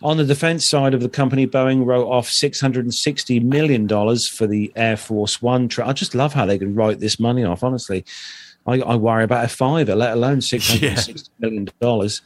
On 0.03 0.19
the 0.19 0.27
defense 0.27 0.67
side 0.67 0.93
of 0.93 1.01
the 1.01 1.09
company, 1.09 1.47
Boeing 1.47 1.87
wrote 1.87 2.07
off 2.07 2.29
$660 2.29 3.43
million 3.43 3.89
for 3.89 4.47
the 4.47 4.71
Air 4.77 4.99
Force 4.99 5.41
One. 5.41 5.69
Tra- 5.69 5.89
I 5.89 5.95
just 5.95 6.15
love 6.15 6.35
how 6.35 6.45
they 6.45 6.59
can 6.59 6.75
write 6.75 7.01
this 7.01 7.19
money 7.19 7.45
off, 7.45 7.65
honestly. 7.65 8.05
I, 8.67 8.75
I 8.81 8.97
worry 8.97 9.25
about 9.25 9.47
a 9.47 9.49
fiver, 9.49 9.95
let 9.95 10.13
alone 10.13 10.43
six 10.43 10.69
hundred 10.69 10.99
sixty 10.99 11.31
yeah. 11.39 11.49
million 11.49 11.69
dollars 11.81 12.21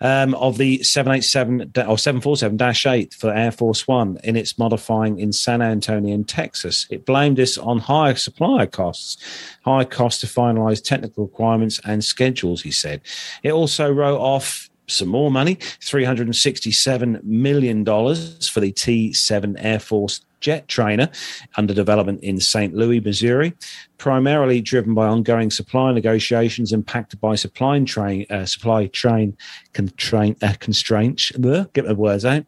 um, 0.00 0.34
of 0.34 0.58
the 0.58 0.82
787 0.82 1.72
or 1.88 1.98
747 1.98 2.86
8 2.86 3.14
for 3.14 3.32
Air 3.32 3.50
Force 3.50 3.88
One 3.88 4.18
in 4.24 4.36
its 4.36 4.58
modifying 4.58 5.18
in 5.18 5.32
San 5.32 5.62
Antonio, 5.62 6.14
in 6.14 6.24
Texas. 6.24 6.86
It 6.90 7.06
blamed 7.06 7.36
this 7.36 7.58
on 7.58 7.78
higher 7.78 8.14
supplier 8.14 8.66
costs, 8.66 9.16
high 9.64 9.84
cost 9.84 10.20
to 10.20 10.26
finalize 10.26 10.82
technical 10.82 11.24
requirements 11.24 11.80
and 11.84 12.04
schedules, 12.04 12.62
he 12.62 12.70
said. 12.70 13.00
It 13.42 13.52
also 13.52 13.90
wrote 13.92 14.20
off 14.20 14.68
some 14.86 15.08
more 15.08 15.30
money 15.30 15.56
$367 15.56 17.22
million 17.22 17.84
for 17.84 18.60
the 18.60 18.72
T 18.72 19.12
7 19.12 19.56
Air 19.58 19.78
Force 19.78 20.20
jet 20.40 20.68
trainer 20.68 21.08
under 21.56 21.74
development 21.74 22.22
in 22.22 22.40
St. 22.40 22.74
Louis, 22.74 23.00
Missouri, 23.00 23.54
primarily 23.98 24.60
driven 24.60 24.94
by 24.94 25.06
ongoing 25.06 25.50
supply 25.50 25.92
negotiations 25.92 26.72
impacted 26.72 27.20
by 27.20 27.34
supply 27.34 27.78
train 27.84 28.26
uh, 28.30 28.46
supply 28.46 28.86
train 28.86 29.36
constraint 29.72 30.42
uh, 30.42 30.54
constraints. 30.60 31.32
Bleh, 31.32 31.72
get 31.72 31.84
the 31.84 31.94
words 31.94 32.24
out, 32.24 32.46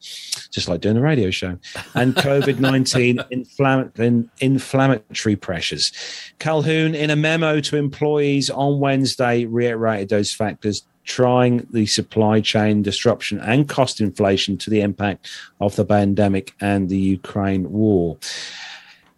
just 0.51 0.69
like 0.69 0.81
doing 0.81 0.97
a 0.97 1.01
radio 1.01 1.31
show, 1.31 1.59
and 1.95 2.15
COVID 2.17 2.59
nineteen 2.61 3.19
inflamm- 3.33 4.29
inflammatory 4.41 5.37
pressures. 5.37 5.93
Calhoun, 6.39 6.95
in 6.95 7.11
a 7.11 7.17
memo 7.17 7.61
to 7.61 7.77
employees 7.77 8.51
on 8.51 8.81
Wednesday, 8.81 9.45
reiterated 9.45 10.09
those 10.09 10.33
factors 10.33 10.85
trying 11.11 11.67
the 11.73 11.87
supply 11.87 12.41
chain 12.41 12.83
disruption 12.83 13.41
and 13.41 13.69
cost 13.69 14.01
inflation 14.01 14.57
to 14.57 14.71
the 14.71 14.81
impact 14.81 15.29
of 15.61 15.75
the 15.75 15.85
pandemic 15.85 16.55
and 16.61 16.89
the 16.89 16.97
Ukraine 16.97 17.73
war. 17.73 18.17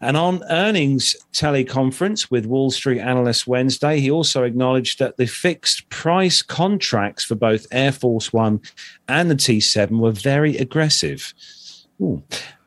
And 0.01 0.17
on 0.17 0.43
earnings 0.49 1.15
teleconference 1.35 2.31
with 2.31 2.47
Wall 2.47 2.71
Street 2.71 2.99
analysts 2.99 3.47
Wednesday, 3.47 4.01
he 4.01 4.11
also 4.11 4.43
acknowledged 4.43 4.99
that 5.01 5.19
the 5.19 5.27
fixed 5.27 5.87
price 5.91 6.41
contracts 6.41 7.25
for 7.25 7.35
both 7.35 7.67
Air 7.71 7.93
Force 7.93 8.33
One 8.33 8.63
and 9.07 9.31
the 9.31 9.37
T 9.37 9.61
7 9.61 9.99
were 9.99 10.13
very 10.13 10.57
aggressive. 10.57 11.35
Ooh. 12.03 12.23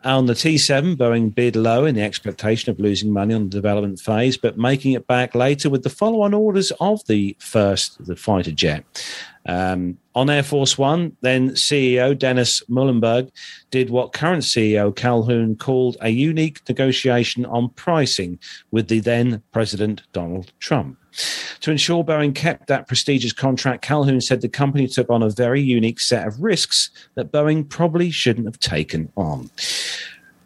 On 0.06 0.28
the 0.28 0.34
T7, 0.34 0.96
Boeing 0.96 1.34
bid 1.34 1.56
low 1.56 1.86
in 1.86 1.96
the 1.96 2.04
expectation 2.04 2.70
of 2.70 2.80
losing 2.80 3.12
money 3.12 3.34
on 3.34 3.46
the 3.46 3.50
development 3.50 4.00
phase, 4.00 4.38
but 4.38 4.56
making 4.56 4.92
it 4.92 5.08
back 5.08 5.34
later 5.34 5.68
with 5.68 5.82
the 5.82 5.90
follow 5.90 6.22
on 6.22 6.34
orders 6.34 6.72
of 6.80 7.04
the 7.08 7.36
first, 7.40 8.06
the 8.06 8.16
fighter 8.16 8.52
jet. 8.52 8.84
Um, 9.48 9.98
on 10.14 10.30
Air 10.30 10.44
Force 10.44 10.78
One, 10.78 11.18
then 11.22 11.52
CEO 11.52 12.18
Dennis 12.18 12.62
Muilenburg 12.70 13.32
did 13.72 13.90
what 13.90 14.14
current 14.14 14.44
CEO 14.44 14.96
Calhoun 14.96 15.56
called 15.56 15.98
a 16.02 16.10
unique 16.10 16.62
negotiation 16.70 17.44
on 17.48 17.70
pricing 17.70 18.40
with 18.70 18.88
the 18.88 19.00
then 19.00 19.42
President 19.52 20.04
Donald 20.14 20.54
Trump. 20.60 21.00
To 21.62 21.72
ensure 21.72 22.04
Boeing 22.04 22.36
kept 22.36 22.68
that 22.68 22.88
prestigious 22.88 23.34
contract, 23.34 23.82
Calhoun 23.82 24.22
said 24.22 24.42
the 24.42 24.50
company 24.50 24.88
took 24.88 25.10
on 25.10 25.24
a 25.24 25.30
very 25.30 25.62
unique 25.62 26.00
set 26.00 26.28
of 26.28 26.42
risks 26.42 26.90
that 27.16 27.32
Boeing 27.32 27.68
probably 27.68 28.12
shouldn't 28.12 28.48
have 28.48 28.60
taken 28.60 29.12
on. 29.16 29.50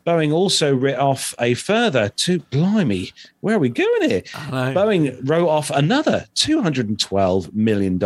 Boeing 0.09 0.33
also 0.33 0.75
writ 0.75 0.97
off 0.97 1.35
a 1.39 1.53
further 1.53 2.09
two. 2.09 2.39
Blimey, 2.39 3.11
where 3.41 3.57
are 3.57 3.59
we 3.59 3.69
going 3.69 4.09
here? 4.09 4.21
Boeing 4.21 5.19
wrote 5.29 5.47
off 5.47 5.69
another 5.69 6.25
$212 6.35 7.53
million 7.53 7.99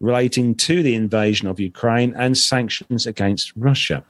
relating 0.00 0.54
to 0.54 0.82
the 0.82 0.94
invasion 0.94 1.48
of 1.48 1.58
Ukraine 1.58 2.14
and 2.16 2.38
sanctions 2.38 3.06
against 3.06 3.52
Russia. 3.56 4.04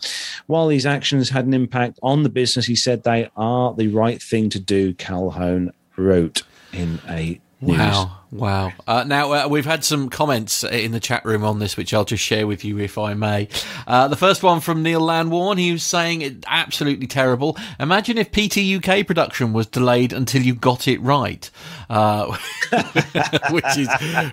While 0.48 0.68
these 0.68 0.84
actions 0.84 1.30
had 1.30 1.46
an 1.46 1.54
impact 1.54 1.98
on 2.02 2.24
the 2.24 2.28
business, 2.28 2.66
he 2.66 2.76
said 2.76 3.04
they 3.04 3.30
are 3.36 3.72
the 3.72 3.88
right 3.88 4.20
thing 4.20 4.50
to 4.50 4.60
do, 4.60 4.92
Calhoun 4.92 5.72
wrote 5.96 6.42
in 6.74 7.00
a 7.08 7.40
news. 7.64 7.78
Wow, 7.78 8.18
wow. 8.30 8.72
Uh, 8.86 9.04
now, 9.04 9.32
uh, 9.32 9.48
we've 9.48 9.64
had 9.64 9.84
some 9.84 10.08
comments 10.08 10.64
in 10.64 10.92
the 10.92 11.00
chat 11.00 11.24
room 11.24 11.44
on 11.44 11.58
this, 11.58 11.76
which 11.76 11.92
I'll 11.92 12.04
just 12.04 12.22
share 12.22 12.46
with 12.46 12.64
you 12.64 12.78
if 12.78 12.98
I 12.98 13.14
may. 13.14 13.48
Uh, 13.86 14.08
the 14.08 14.16
first 14.16 14.42
one 14.42 14.60
from 14.60 14.82
Neil 14.82 15.00
Landwarn, 15.00 15.58
he 15.58 15.72
was 15.72 15.82
saying 15.82 16.22
it 16.22 16.44
absolutely 16.46 17.06
terrible. 17.06 17.56
Imagine 17.78 18.18
if 18.18 18.30
PT 18.30 18.58
UK 18.58 19.06
production 19.06 19.52
was 19.52 19.66
delayed 19.66 20.12
until 20.12 20.42
you 20.42 20.54
got 20.54 20.88
it 20.88 21.00
right. 21.00 21.50
Uh, 21.90 22.36
which 23.50 23.76
is 23.76 23.88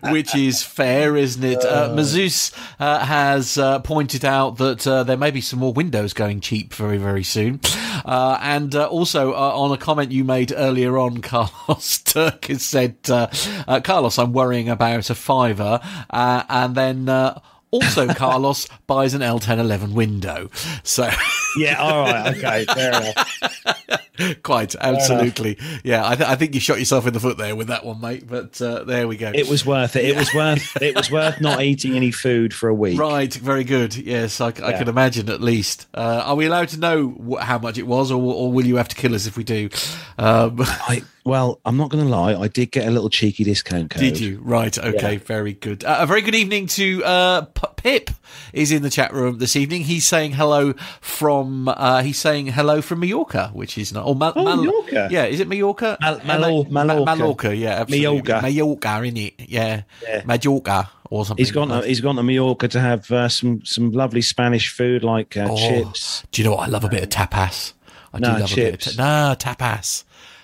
which 0.09 0.35
is 0.35 0.63
fair, 0.63 1.15
isn't 1.17 1.43
it? 1.43 1.63
Uh, 1.63 1.89
Mazus 1.89 2.53
uh, 2.79 3.05
has 3.05 3.57
uh, 3.57 3.79
pointed 3.79 4.23
out 4.25 4.57
that 4.57 4.87
uh, 4.87 5.03
there 5.03 5.17
may 5.17 5.31
be 5.31 5.41
some 5.41 5.59
more 5.59 5.73
Windows 5.73 6.13
going 6.13 6.39
cheap 6.39 6.73
very 6.73 6.97
very 6.97 7.23
soon, 7.23 7.59
uh, 8.05 8.37
and 8.41 8.75
uh, 8.75 8.87
also 8.87 9.33
uh, 9.33 9.53
on 9.55 9.71
a 9.71 9.77
comment 9.77 10.11
you 10.11 10.23
made 10.23 10.53
earlier 10.55 10.97
on, 10.97 11.21
Carlos 11.21 11.99
Turk 11.99 12.45
has 12.45 12.63
said, 12.63 12.97
uh, 13.09 13.27
uh, 13.67 13.81
"Carlos, 13.81 14.17
I'm 14.17 14.33
worrying 14.33 14.69
about 14.69 15.09
a 15.09 15.15
fiver," 15.15 15.79
and 16.09 16.75
then. 16.75 17.41
Also, 17.71 18.07
Carlos 18.13 18.67
buys 18.85 19.13
an 19.13 19.21
L1011 19.21 19.93
window. 19.93 20.49
So, 20.83 21.09
Yeah, 21.57 21.77
all 21.81 22.03
right, 22.03 22.37
okay, 22.37 22.65
fair 22.65 22.89
enough. 22.89 24.41
quite 24.43 24.75
absolutely, 24.75 25.57
yeah. 25.83 26.07
I, 26.07 26.15
th- 26.15 26.29
I 26.29 26.35
think 26.35 26.53
you 26.53 26.59
shot 26.59 26.79
yourself 26.79 27.07
in 27.07 27.13
the 27.13 27.19
foot 27.19 27.37
there 27.37 27.55
with 27.55 27.67
that 27.67 27.85
one, 27.85 27.99
mate. 28.01 28.27
But 28.27 28.61
uh, 28.61 28.83
there 28.83 29.07
we 29.07 29.17
go. 29.17 29.31
It 29.33 29.49
was 29.49 29.65
worth 29.65 29.95
it. 29.95 30.05
It 30.05 30.15
was 30.15 30.33
worth. 30.33 30.77
It 30.81 30.95
was 30.95 31.09
worth 31.11 31.39
not 31.41 31.61
eating 31.61 31.95
any 31.95 32.11
food 32.11 32.53
for 32.53 32.67
a 32.69 32.73
week. 32.73 32.99
Right, 32.99 33.33
very 33.33 33.63
good. 33.63 33.95
Yes, 33.95 34.41
I, 34.41 34.47
I 34.47 34.51
can 34.73 34.87
imagine 34.89 35.29
at 35.29 35.41
least. 35.41 35.87
Uh, 35.93 36.23
are 36.25 36.35
we 36.35 36.45
allowed 36.45 36.69
to 36.69 36.79
know 36.79 37.09
wh- 37.09 37.41
how 37.41 37.57
much 37.59 37.77
it 37.77 37.87
was, 37.87 38.11
or, 38.11 38.21
or 38.21 38.51
will 38.51 38.65
you 38.65 38.75
have 38.77 38.87
to 38.89 38.95
kill 38.95 39.15
us 39.15 39.25
if 39.27 39.37
we 39.37 39.43
do? 39.43 39.69
Um, 40.17 40.57
I 40.61 41.03
well, 41.23 41.59
I'm 41.65 41.77
not 41.77 41.89
going 41.89 42.03
to 42.03 42.09
lie. 42.09 42.33
I 42.35 42.47
did 42.47 42.71
get 42.71 42.87
a 42.87 42.91
little 42.91 43.09
cheeky 43.09 43.43
discount 43.43 43.89
code. 43.91 44.01
did 44.01 44.19
you? 44.19 44.39
Right, 44.43 44.77
okay, 44.77 45.13
Yeah. 45.13 45.19
very 45.19 45.53
good. 45.53 45.83
Uh, 45.83 45.97
a 46.01 46.05
very 46.07 46.21
good 46.21 46.35
evening 46.35 46.67
to 46.67 47.03
uh, 47.03 47.41
Pip 47.77 48.09
is 48.53 48.71
in 48.71 48.81
the 48.83 48.89
chat 48.89 49.13
room 49.13 49.39
this 49.39 49.55
evening. 49.55 49.83
He's 49.83 50.05
saying 50.05 50.33
hello 50.33 50.73
from. 50.99 51.67
Uh, 51.67 52.01
he's 52.03 52.17
saying 52.19 52.47
hello 52.47 52.81
from 52.81 52.99
Mallorca, 52.99 53.49
which 53.53 53.77
is 53.77 53.91
not. 53.93 54.05
Mal- 54.17 54.33
Oh, 54.35 54.43
Mal- 54.43 54.57
Mallorca. 54.57 55.07
Yeah, 55.11 55.25
is 55.25 55.39
it 55.39 55.47
Mallorca? 55.47 55.97
Mal- 56.01 56.19
Malor- 56.21 56.69
Ma- 56.69 56.83
Mallorca. 56.83 57.15
Mallorca, 57.15 57.55
yeah, 57.55 57.81
absolutely. 57.81 58.07
Mallorca. 58.21 58.41
Mallorca, 58.41 59.03
in 59.03 59.17
it? 59.17 59.33
Yeah, 59.47 59.81
Yeah. 60.03 60.21
Mallorca 60.25 60.89
or 61.09 61.25
something. 61.25 61.43
He's 61.43 61.51
gone. 61.51 61.69
To, 61.69 61.81
he's 61.81 62.01
gone 62.01 62.15
to 62.15 62.23
Mallorca 62.23 62.67
to 62.69 62.79
have 62.79 63.09
uh, 63.11 63.29
some 63.29 63.63
some 63.65 63.91
lovely 63.91 64.21
Spanish 64.21 64.69
food 64.73 65.03
like 65.03 65.35
uh, 65.37 65.47
Oh, 65.49 65.57
chips. 65.57 66.23
Do 66.31 66.41
you 66.41 66.49
know 66.49 66.55
what? 66.55 66.67
I 66.67 66.71
love 66.71 66.83
a 66.83 66.89
bit 66.89 67.03
of 67.03 67.09
tapas. 67.09 67.73
I 68.13 68.19
do 68.19 68.27
No, 68.31 68.37
love 68.39 68.49
chips. 68.49 68.87
a 68.87 68.89
bit 68.89 68.93
of 68.93 68.95
ta- 68.97 69.29
no 69.29 69.35
tapas. 69.35 70.03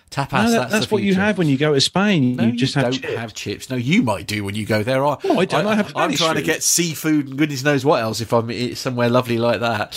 Tapas. 0.10 0.32
No, 0.46 0.52
that- 0.52 0.60
that's 0.60 0.72
that's 0.72 0.91
what 0.91 1.04
you 1.04 1.13
have 1.15 1.38
when 1.38 1.48
you 1.50 1.58
go 1.58 1.74
to 1.74 1.82
Spain. 1.82 2.38
No, 2.38 2.46
you 2.46 2.52
just 2.54 2.76
have 2.76 2.86
don't 2.86 2.93
chips. 2.93 3.15
have 3.15 3.34
chips. 3.34 3.70
No, 3.70 3.76
you 3.76 4.02
might 4.04 4.26
do 4.26 4.43
when 4.43 4.56
you 4.56 4.65
go 4.65 4.82
there. 4.84 5.06
I, 5.06 5.17
No, 5.24 5.39
I 5.39 5.46
don't. 5.46 5.67
I 5.67 5.76
have 5.76 5.91
I'm 5.96 6.13
trying 6.13 6.36
to 6.36 6.41
get 6.41 6.63
seafood 6.63 7.28
and 7.28 7.38
goodness 7.38 7.63
knows 7.63 7.84
what 7.86 8.02
else 8.02 8.22
if 8.22 8.32
I'm 8.34 8.76
somewhere 8.76 9.10
lovely 9.10 9.38
like 9.38 9.60
that. 9.60 9.93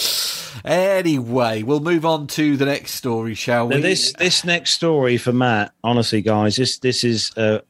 Anyway, 0.64 1.62
we'll 1.62 1.80
move 1.80 2.04
on 2.04 2.26
to 2.28 2.56
the 2.56 2.64
next 2.66 2.92
story, 2.94 3.34
shall 3.34 3.68
we? 3.68 3.80
This 3.80 4.12
this 4.18 4.44
next 4.44 4.72
story 4.72 5.16
for 5.16 5.32
Matt, 5.32 5.72
honestly, 5.84 6.22
guys, 6.22 6.56
this 6.56 6.78
this 6.78 7.04
is. 7.04 7.32
Uh, 7.36 7.60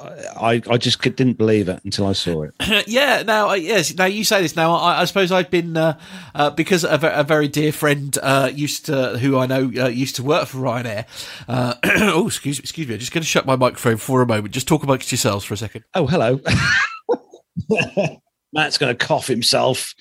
I 0.00 0.62
I 0.68 0.76
just 0.76 1.00
didn't 1.02 1.34
believe 1.34 1.68
it 1.68 1.80
until 1.84 2.06
I 2.06 2.12
saw 2.12 2.42
it. 2.42 2.54
yeah. 2.86 3.22
Now, 3.22 3.52
yes. 3.54 3.94
Now 3.94 4.06
you 4.06 4.24
say 4.24 4.42
this. 4.42 4.56
Now, 4.56 4.74
I, 4.74 5.02
I 5.02 5.04
suppose 5.04 5.32
I've 5.32 5.50
been 5.50 5.76
uh, 5.76 5.98
uh, 6.34 6.50
because 6.50 6.84
a, 6.84 6.98
a 7.02 7.24
very 7.24 7.48
dear 7.48 7.72
friend 7.72 8.16
uh, 8.22 8.50
used 8.52 8.86
to, 8.86 9.18
who 9.18 9.38
I 9.38 9.46
know 9.46 9.70
uh, 9.76 9.88
used 9.88 10.16
to 10.16 10.22
work 10.22 10.48
for 10.48 10.58
Ryanair. 10.58 11.06
Uh, 11.48 11.74
oh, 11.84 12.26
excuse 12.26 12.58
excuse 12.58 12.86
me. 12.88 12.94
I'm 12.94 13.00
just 13.00 13.12
going 13.12 13.22
to 13.22 13.28
shut 13.28 13.46
my 13.46 13.56
microphone 13.56 13.96
for 13.96 14.22
a 14.22 14.26
moment. 14.26 14.54
Just 14.54 14.68
talk 14.68 14.82
amongst 14.82 15.10
yourselves 15.12 15.44
for 15.44 15.54
a 15.54 15.58
second. 15.58 15.84
Oh, 15.94 16.06
hello. 16.06 16.40
Matt's 18.52 18.78
going 18.78 18.96
to 18.96 19.06
cough 19.06 19.26
himself. 19.26 19.94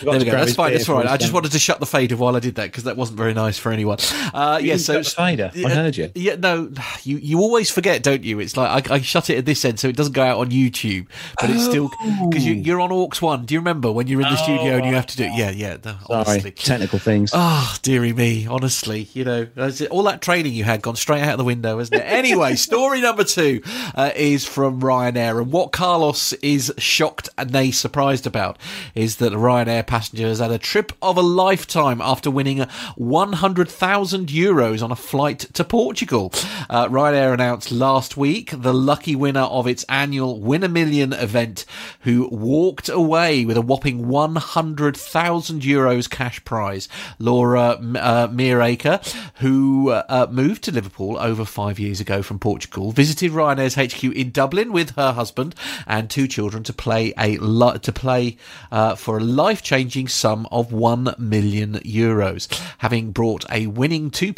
There 0.00 0.18
we 0.18 0.24
go. 0.24 0.30
That's 0.32 0.54
fine. 0.54 0.72
That's 0.72 0.88
right. 0.88 1.06
I 1.06 1.16
just 1.16 1.32
wanted 1.32 1.52
to 1.52 1.58
shut 1.58 1.80
the 1.80 1.86
fader 1.86 2.16
while 2.16 2.36
I 2.36 2.40
did 2.40 2.56
that 2.56 2.66
because 2.66 2.84
that 2.84 2.96
wasn't 2.96 3.18
very 3.18 3.34
nice 3.34 3.58
for 3.58 3.72
anyone. 3.72 3.98
Uh, 4.34 4.60
yeah. 4.62 4.76
So 4.76 5.02
fader. 5.02 5.50
I 5.54 5.70
heard 5.70 5.96
you. 5.96 6.10
Yeah, 6.14 6.36
no, 6.36 6.72
you 7.02 7.18
you 7.18 7.38
always 7.40 7.70
forget, 7.70 8.02
don't 8.02 8.24
you? 8.24 8.40
It's 8.40 8.56
like 8.56 8.90
I, 8.90 8.94
I 8.96 9.00
shut 9.00 9.30
it 9.30 9.38
at 9.38 9.46
this 9.46 9.64
end 9.64 9.80
so 9.80 9.88
it 9.88 9.96
doesn't 9.96 10.12
go 10.12 10.22
out 10.22 10.38
on 10.38 10.50
YouTube, 10.50 11.06
but 11.40 11.50
it's 11.50 11.64
still 11.64 11.90
because 12.28 12.44
you, 12.44 12.54
you're 12.54 12.80
on 12.80 12.92
aux 12.92 13.10
one. 13.20 13.44
Do 13.44 13.54
you 13.54 13.60
remember 13.60 13.90
when 13.92 14.06
you're 14.06 14.20
in 14.20 14.28
the 14.28 14.36
studio 14.36 14.76
and 14.76 14.86
you 14.86 14.94
have 14.94 15.06
to 15.06 15.16
do? 15.16 15.24
It? 15.24 15.32
Yeah, 15.34 15.50
yeah. 15.50 15.76
no, 15.84 15.96
Sorry, 16.06 16.24
honestly. 16.26 16.50
technical 16.52 16.98
things. 16.98 17.30
Oh, 17.34 17.76
dearie 17.82 18.12
me, 18.12 18.46
honestly, 18.46 19.08
you 19.12 19.24
know, 19.24 19.48
all 19.90 20.02
that 20.04 20.20
training 20.20 20.52
you 20.52 20.64
had 20.64 20.82
gone 20.82 20.96
straight 20.96 21.22
out 21.22 21.38
the 21.38 21.44
window, 21.44 21.78
isn't 21.78 21.94
it? 21.94 22.02
Anyway, 22.04 22.54
story 22.56 23.00
number 23.00 23.24
two 23.24 23.62
uh, 23.94 24.10
is 24.14 24.44
from 24.44 24.80
Ryanair. 24.80 25.40
And 25.40 25.52
what 25.52 25.72
Carlos 25.72 26.32
is 26.34 26.72
shocked 26.78 27.28
and 27.36 27.52
nay 27.52 27.70
surprised 27.70 28.26
about 28.26 28.58
is 28.94 29.16
that 29.16 29.32
a 29.32 29.36
Ryanair 29.82 29.86
passenger 29.86 30.28
has 30.28 30.38
had 30.38 30.50
a 30.50 30.58
trip 30.58 30.92
of 31.02 31.16
a 31.16 31.22
lifetime 31.22 32.00
after 32.00 32.30
winning 32.30 32.60
100,000 32.96 34.28
euros 34.28 34.82
on 34.82 34.92
a 34.92 34.96
flight 34.96 35.40
to 35.54 35.64
Portugal. 35.64 36.32
Uh, 36.70 36.88
Ryanair 36.88 37.34
announced 37.34 37.72
last 37.72 38.16
week 38.16 38.50
the 38.52 38.74
lucky 38.74 39.16
winner 39.16 39.40
of 39.40 39.66
its 39.66 39.84
annual 39.88 40.40
Win 40.40 40.62
a 40.62 40.68
Million 40.68 41.12
event 41.12 41.64
who 42.00 42.28
walked 42.28 42.88
away 42.88 43.44
with 43.44 43.56
a 43.56 43.60
whopping 43.60 44.08
100,000 44.08 45.62
euros 45.62 46.10
cash 46.10 46.44
prize. 46.44 46.88
Laura 47.18 47.70
uh, 47.70 48.28
Meeraker, 48.28 49.00
who 49.36 49.90
uh, 49.90 50.26
moved 50.30 50.64
to 50.64 50.72
Liverpool 50.72 51.18
over 51.18 51.44
five 51.44 51.78
years 51.78 52.00
ago 52.00 52.22
from 52.22 52.38
Portugal, 52.38 52.92
visited 52.92 53.32
Ryanair's 53.32 53.74
HQ 53.74 54.04
in 54.04 54.30
Dublin 54.30 54.72
with 54.72 54.90
her 54.96 55.12
husband 55.12 55.54
and 55.86 56.08
two 56.08 56.26
children 56.28 56.62
to 56.64 56.72
play 56.72 57.12
a 57.18 57.36
to 57.36 57.92
play 57.92 58.36
uh, 58.70 58.94
for 58.94 59.18
a 59.18 59.20
life-changing 59.62 60.08
sum 60.08 60.44
of 60.50 60.72
1 60.72 61.14
million 61.18 61.74
euros, 61.84 62.48
having 62.78 63.12
brought 63.12 63.44
a 63.48 63.68
winning 63.68 64.10
£2 64.10 64.34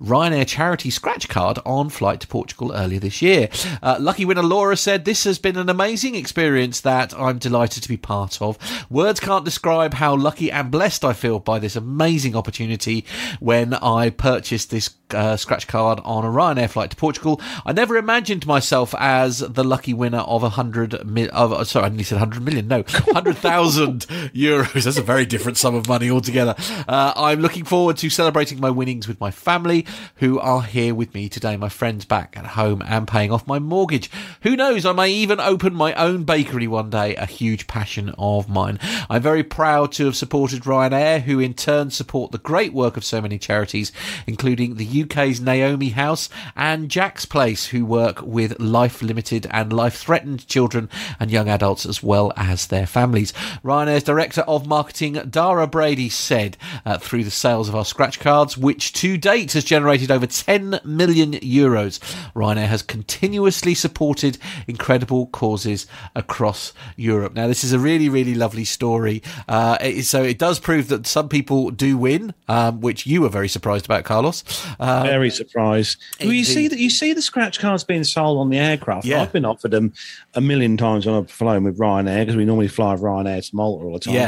Ryanair 0.00 0.46
charity 0.46 0.88
scratch 0.88 1.28
card 1.28 1.58
on 1.66 1.90
flight 1.90 2.20
to 2.20 2.26
Portugal 2.26 2.72
earlier 2.74 2.98
this 2.98 3.20
year. 3.20 3.50
Uh, 3.82 3.98
lucky 4.00 4.24
winner 4.24 4.42
Laura 4.42 4.74
said, 4.74 5.04
This 5.04 5.24
has 5.24 5.38
been 5.38 5.58
an 5.58 5.68
amazing 5.68 6.14
experience 6.14 6.80
that 6.80 7.12
I'm 7.18 7.36
delighted 7.36 7.82
to 7.82 7.88
be 7.88 7.98
part 7.98 8.40
of. 8.40 8.56
Words 8.88 9.20
can't 9.20 9.44
describe 9.44 9.92
how 9.94 10.16
lucky 10.16 10.50
and 10.50 10.70
blessed 10.70 11.04
I 11.04 11.12
feel 11.12 11.38
by 11.38 11.58
this 11.58 11.76
amazing 11.76 12.34
opportunity 12.34 13.04
when 13.40 13.74
I 13.74 14.08
purchased 14.08 14.70
this 14.70 14.88
uh, 15.10 15.36
scratch 15.36 15.68
card 15.68 16.00
on 16.04 16.24
a 16.24 16.28
Ryanair 16.28 16.70
flight 16.70 16.90
to 16.90 16.96
Portugal. 16.96 17.40
I 17.64 17.72
never 17.72 17.96
imagined 17.96 18.46
myself 18.46 18.94
as 18.98 19.38
the 19.38 19.64
lucky 19.64 19.94
winner 19.94 20.18
of 20.18 20.42
a 20.42 20.48
hundred 20.50 21.06
mil- 21.06 21.30
of 21.32 21.68
sorry, 21.68 21.86
I 21.86 21.88
nearly 21.90 22.04
said 22.04 22.18
hundred 22.18 22.42
million. 22.42 22.68
No, 22.68 22.84
hundred 22.88 23.36
thousand 23.36 24.06
euros. 24.46 24.84
That's 24.84 24.96
a 24.96 25.02
very 25.02 25.26
different 25.26 25.58
sum 25.58 25.74
of 25.74 25.88
money 25.88 26.10
altogether. 26.10 26.54
Uh, 26.88 27.12
I'm 27.16 27.40
looking 27.40 27.64
forward 27.64 27.96
to 27.98 28.10
celebrating 28.10 28.60
my 28.60 28.70
winnings 28.70 29.08
with 29.08 29.20
my 29.20 29.30
family, 29.30 29.86
who 30.16 30.38
are 30.38 30.62
here 30.62 30.94
with 30.94 31.14
me 31.14 31.28
today. 31.28 31.56
My 31.56 31.68
friends 31.68 32.04
back 32.04 32.36
at 32.36 32.46
home 32.46 32.82
and 32.86 33.08
paying 33.08 33.32
off 33.32 33.46
my 33.46 33.58
mortgage. 33.58 34.10
Who 34.42 34.56
knows? 34.56 34.86
I 34.86 34.92
may 34.92 35.10
even 35.10 35.40
open 35.40 35.74
my 35.74 35.94
own 35.94 36.24
bakery 36.24 36.66
one 36.66 36.90
day. 36.90 37.16
A 37.16 37.26
huge 37.26 37.66
passion 37.66 38.14
of 38.18 38.48
mine. 38.48 38.78
I'm 39.10 39.22
very 39.22 39.42
proud 39.42 39.92
to 39.92 40.06
have 40.06 40.16
supported 40.16 40.62
Ryanair, 40.62 41.22
who 41.22 41.40
in 41.40 41.54
turn 41.54 41.90
support 41.90 42.32
the 42.32 42.38
great 42.38 42.72
work 42.72 42.96
of 42.96 43.04
so 43.04 43.20
many 43.20 43.38
charities, 43.38 43.92
including 44.26 44.76
the 44.76 45.02
UK's 45.02 45.40
Naomi 45.40 45.90
House 45.90 46.28
and 46.54 46.88
Jack's 46.90 47.26
Place, 47.26 47.66
who 47.66 47.84
work 47.84 48.22
with 48.22 48.58
life 48.60 49.02
limited 49.02 49.46
and 49.50 49.72
life 49.72 49.96
threatened 49.96 50.46
children 50.46 50.88
and 51.18 51.30
young 51.30 51.48
adults 51.48 51.86
as 51.86 52.02
well 52.02 52.32
as 52.36 52.66
their 52.66 52.86
families. 52.86 53.32
Ryanair's 53.64 54.02
Director 54.04 54.35
of 54.42 54.66
Marketing, 54.66 55.14
Dara 55.28 55.66
Brady, 55.66 56.08
said 56.08 56.56
uh, 56.84 56.98
through 56.98 57.24
the 57.24 57.30
sales 57.30 57.68
of 57.68 57.74
our 57.74 57.84
scratch 57.84 58.20
cards, 58.20 58.56
which 58.56 58.92
to 58.94 59.16
date 59.16 59.52
has 59.52 59.64
generated 59.64 60.10
over 60.10 60.26
10 60.26 60.80
million 60.84 61.32
euros, 61.32 61.98
Ryanair 62.34 62.66
has 62.66 62.82
continuously 62.82 63.74
supported 63.74 64.38
incredible 64.66 65.26
causes 65.28 65.86
across 66.14 66.72
Europe. 66.96 67.34
Now, 67.34 67.46
this 67.46 67.64
is 67.64 67.72
a 67.72 67.78
really, 67.78 68.08
really 68.08 68.34
lovely 68.34 68.64
story. 68.64 69.22
Uh, 69.48 69.76
it- 69.80 70.04
so 70.04 70.22
it 70.22 70.38
does 70.38 70.58
prove 70.58 70.88
that 70.88 71.06
some 71.06 71.28
people 71.28 71.70
do 71.70 71.96
win, 71.96 72.34
um, 72.48 72.80
which 72.80 73.06
you 73.06 73.22
were 73.22 73.28
very 73.28 73.48
surprised 73.48 73.84
about, 73.86 74.04
Carlos. 74.04 74.44
Uh, 74.78 75.02
Very 75.04 75.30
surprised. 75.30 75.98
Well, 76.20 76.32
you 76.32 76.44
see 76.44 76.68
that 76.68 76.78
you 76.78 76.90
see 76.90 77.12
the 77.12 77.22
scratch 77.22 77.58
cards 77.58 77.84
being 77.84 78.04
sold 78.04 78.38
on 78.38 78.50
the 78.50 78.58
aircraft. 78.58 79.04
Yeah. 79.06 79.22
I've 79.22 79.32
been 79.32 79.44
offered 79.44 79.70
them 79.70 79.92
a 80.34 80.40
million 80.40 80.76
times 80.76 81.06
when 81.06 81.14
I've 81.14 81.30
flown 81.30 81.64
with 81.64 81.78
Ryanair 81.78 82.20
because 82.20 82.36
we 82.36 82.44
normally 82.44 82.68
fly 82.68 82.92
with 82.92 83.02
Ryanair 83.02 83.48
to 83.48 83.56
Malta 83.56 83.84
all 83.84 83.92
the 83.94 83.98
time. 84.00 84.14
Yeah. 84.14 84.25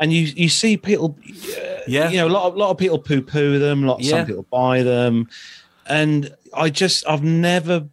And 0.00 0.12
you 0.12 0.22
you 0.22 0.48
see 0.48 0.76
people, 0.78 1.16
uh, 1.28 1.80
Yeah. 1.86 2.08
you 2.08 2.16
know, 2.18 2.26
a 2.26 2.32
lot 2.32 2.46
of 2.48 2.56
lot 2.56 2.70
of 2.70 2.78
people 2.78 2.98
poo 2.98 3.20
poo 3.22 3.58
them. 3.58 3.84
Lot 3.84 4.00
Yeah. 4.00 4.10
some 4.10 4.26
people 4.26 4.46
buy 4.50 4.82
them, 4.82 5.28
and 5.86 6.34
I 6.54 6.70
just 6.70 7.04
I've 7.06 7.22
never 7.22 7.86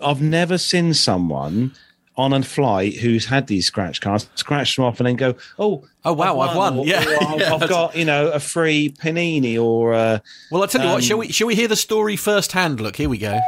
I've 0.00 0.22
never 0.22 0.56
seen 0.58 0.94
someone 0.94 1.72
on 2.16 2.32
a 2.32 2.42
flight 2.42 2.96
who's 2.96 3.26
had 3.26 3.46
these 3.46 3.66
scratch 3.66 4.00
cards 4.00 4.28
scratch 4.34 4.76
them 4.76 4.84
off 4.84 5.00
and 5.00 5.06
then 5.06 5.16
go, 5.16 5.34
oh, 5.58 5.82
Oh, 6.04 6.12
wow, 6.12 6.40
I've 6.40 6.54
won. 6.56 6.78
or- 6.78 6.86
Yeah. 6.86 7.02
or 7.04 7.22
I've, 7.24 7.40
Yeah, 7.40 7.54
I've 7.60 7.68
got 7.68 7.96
you 7.96 8.04
know 8.04 8.28
a 8.28 8.40
free 8.40 8.90
panini 8.90 9.58
or. 9.62 9.94
Uh, 9.94 10.18
well, 10.50 10.62
I 10.62 10.66
tell 10.66 10.82
you 10.82 10.88
what, 10.88 10.94
Um, 10.96 11.00
shall 11.02 11.18
we, 11.18 11.32
shall 11.32 11.46
we 11.46 11.54
hear 11.54 11.68
the 11.68 11.76
story 11.76 12.16
firsthand? 12.16 12.80
Look, 12.80 12.96
here 12.96 13.08
we 13.08 13.18
go. 13.18 13.38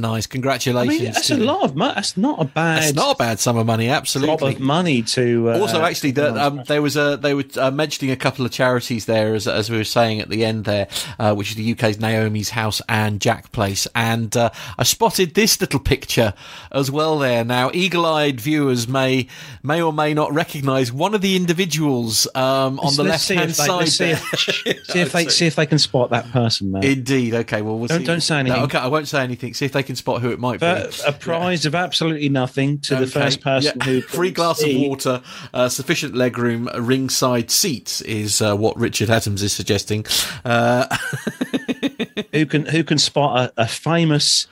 That 0.00 0.08
nice? 0.08 0.26
I 0.26 0.28
Congratulations. 0.30 1.00
mean, 1.00 1.12
that's 1.12 1.30
a 1.30 1.36
lot 1.36 1.62
of 1.62 1.76
money. 1.76 1.94
That's 1.94 2.16
not 2.16 2.40
a 2.40 2.44
bad. 2.44 2.82
That's 2.82 2.94
not 2.94 3.14
a 3.16 3.18
bad 3.18 3.38
sum 3.40 3.56
of 3.56 3.66
money, 3.66 3.88
absolutely. 3.88 4.54
of 4.54 4.60
money 4.60 5.02
to. 5.02 5.50
Uh, 5.50 5.58
also, 5.60 5.82
actually, 5.82 6.12
the, 6.12 6.34
um, 6.42 6.62
there 6.66 6.82
was 6.82 6.96
a 6.96 7.16
they 7.16 7.34
were 7.34 7.44
uh, 7.58 7.70
mentioning 7.70 8.10
a 8.12 8.16
couple 8.16 8.44
of 8.44 8.52
charities 8.52 9.06
there, 9.06 9.34
as 9.34 9.46
as 9.48 9.70
we 9.70 9.76
were 9.76 9.84
saying 9.84 10.20
at 10.20 10.28
the 10.28 10.44
end 10.44 10.64
there, 10.64 10.88
uh, 11.18 11.34
which 11.34 11.50
is 11.50 11.56
the 11.56 11.72
UK's 11.72 11.98
Naomi's 11.98 12.50
House 12.50 12.80
and 12.88 13.20
Jack 13.20 13.52
Place, 13.52 13.86
and 13.94 14.36
uh, 14.36 14.50
I 14.78 14.84
spotted 14.84 15.34
this 15.34 15.60
little 15.60 15.80
picture 15.80 16.34
as 16.72 16.90
well 16.90 17.18
there. 17.18 17.44
Now, 17.44 17.70
eagle-eyed 17.72 18.40
viewers 18.40 18.88
may 18.88 19.28
may 19.62 19.80
or 19.82 19.92
may 19.92 20.14
not 20.14 20.32
recognise 20.32 20.92
one 20.92 21.14
of 21.14 21.20
the 21.20 21.36
individuals 21.36 22.26
um, 22.34 22.78
on 22.80 22.94
the 22.96 23.04
left 23.04 23.28
hand 23.28 23.54
see 23.54 23.62
if 23.62 23.66
side. 23.68 23.88
See 23.88 24.04
if, 24.10 24.84
see 24.86 25.00
if 25.00 25.12
they 25.12 25.28
see 25.28 25.46
if 25.46 25.56
they 25.56 25.66
can 25.66 25.78
spot 25.78 26.10
that 26.10 26.30
person, 26.30 26.72
man. 26.72 26.84
Indeed. 26.84 27.34
Okay. 27.34 27.62
Well, 27.62 27.78
we'll 27.78 27.88
Don't- 27.88 28.00
see. 28.00 28.06
don't 28.06 28.20
say 28.20 28.40
anything. 28.40 28.58
No, 28.58 28.64
okay, 28.64 28.78
I 28.78 28.86
won't 28.88 29.08
say 29.08 29.22
anything. 29.22 29.54
See 29.54 29.64
if 29.64 29.72
they 29.72 29.82
can 29.86 29.96
spot 29.96 30.20
who 30.20 30.30
it 30.30 30.38
might 30.38 30.60
But 30.60 30.92
be. 30.92 30.98
a 31.06 31.12
prize 31.12 31.64
of 31.64 31.74
absolutely 31.74 32.28
nothing 32.28 32.80
to 32.80 32.96
the 32.96 33.06
first 33.06 33.40
person 33.40 33.78
yeah. 33.78 33.84
who 33.84 34.00
free 34.02 34.30
glass 34.30 34.58
see. 34.58 34.76
of 34.84 34.88
water, 34.88 35.22
uh, 35.54 35.68
sufficient 35.68 36.14
legroom, 36.14 36.68
ringside 36.78 37.50
seats 37.50 38.02
is 38.02 38.42
uh, 38.42 38.54
what 38.54 38.76
Richard 38.76 39.08
Adams 39.08 39.42
is 39.42 39.52
suggesting. 39.52 40.04
Uh, 40.44 40.94
who 42.32 42.46
can 42.46 42.66
who 42.66 42.84
can 42.84 42.98
spot 42.98 43.52
a, 43.56 43.62
a 43.62 43.66
famous 43.66 44.46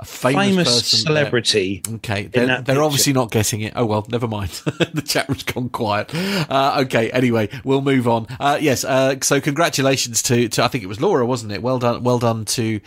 a 0.00 0.04
famous, 0.04 0.46
famous, 0.46 0.68
person 0.68 0.98
there. 0.98 1.22
celebrity. 1.22 1.82
Okay, 1.94 2.26
they're, 2.26 2.60
they're 2.62 2.82
obviously 2.82 3.12
not 3.12 3.30
getting 3.30 3.60
it. 3.60 3.74
Oh 3.76 3.86
well, 3.86 4.06
never 4.10 4.26
mind. 4.26 4.50
the 4.92 5.02
chat 5.04 5.28
room's 5.28 5.44
gone 5.44 5.68
quiet. 5.68 6.12
Uh, 6.14 6.82
okay, 6.84 7.10
anyway, 7.10 7.48
we'll 7.62 7.80
move 7.80 8.08
on. 8.08 8.26
Uh, 8.40 8.58
yes, 8.60 8.84
uh, 8.84 9.14
so 9.22 9.40
congratulations 9.40 10.22
to, 10.22 10.48
to 10.48 10.64
I 10.64 10.68
think 10.68 10.82
it 10.82 10.88
was 10.88 11.00
Laura, 11.00 11.24
wasn't 11.24 11.52
it? 11.52 11.62
Well 11.62 11.78
done, 11.78 12.02
well 12.02 12.18
done 12.18 12.44
to 12.46 12.80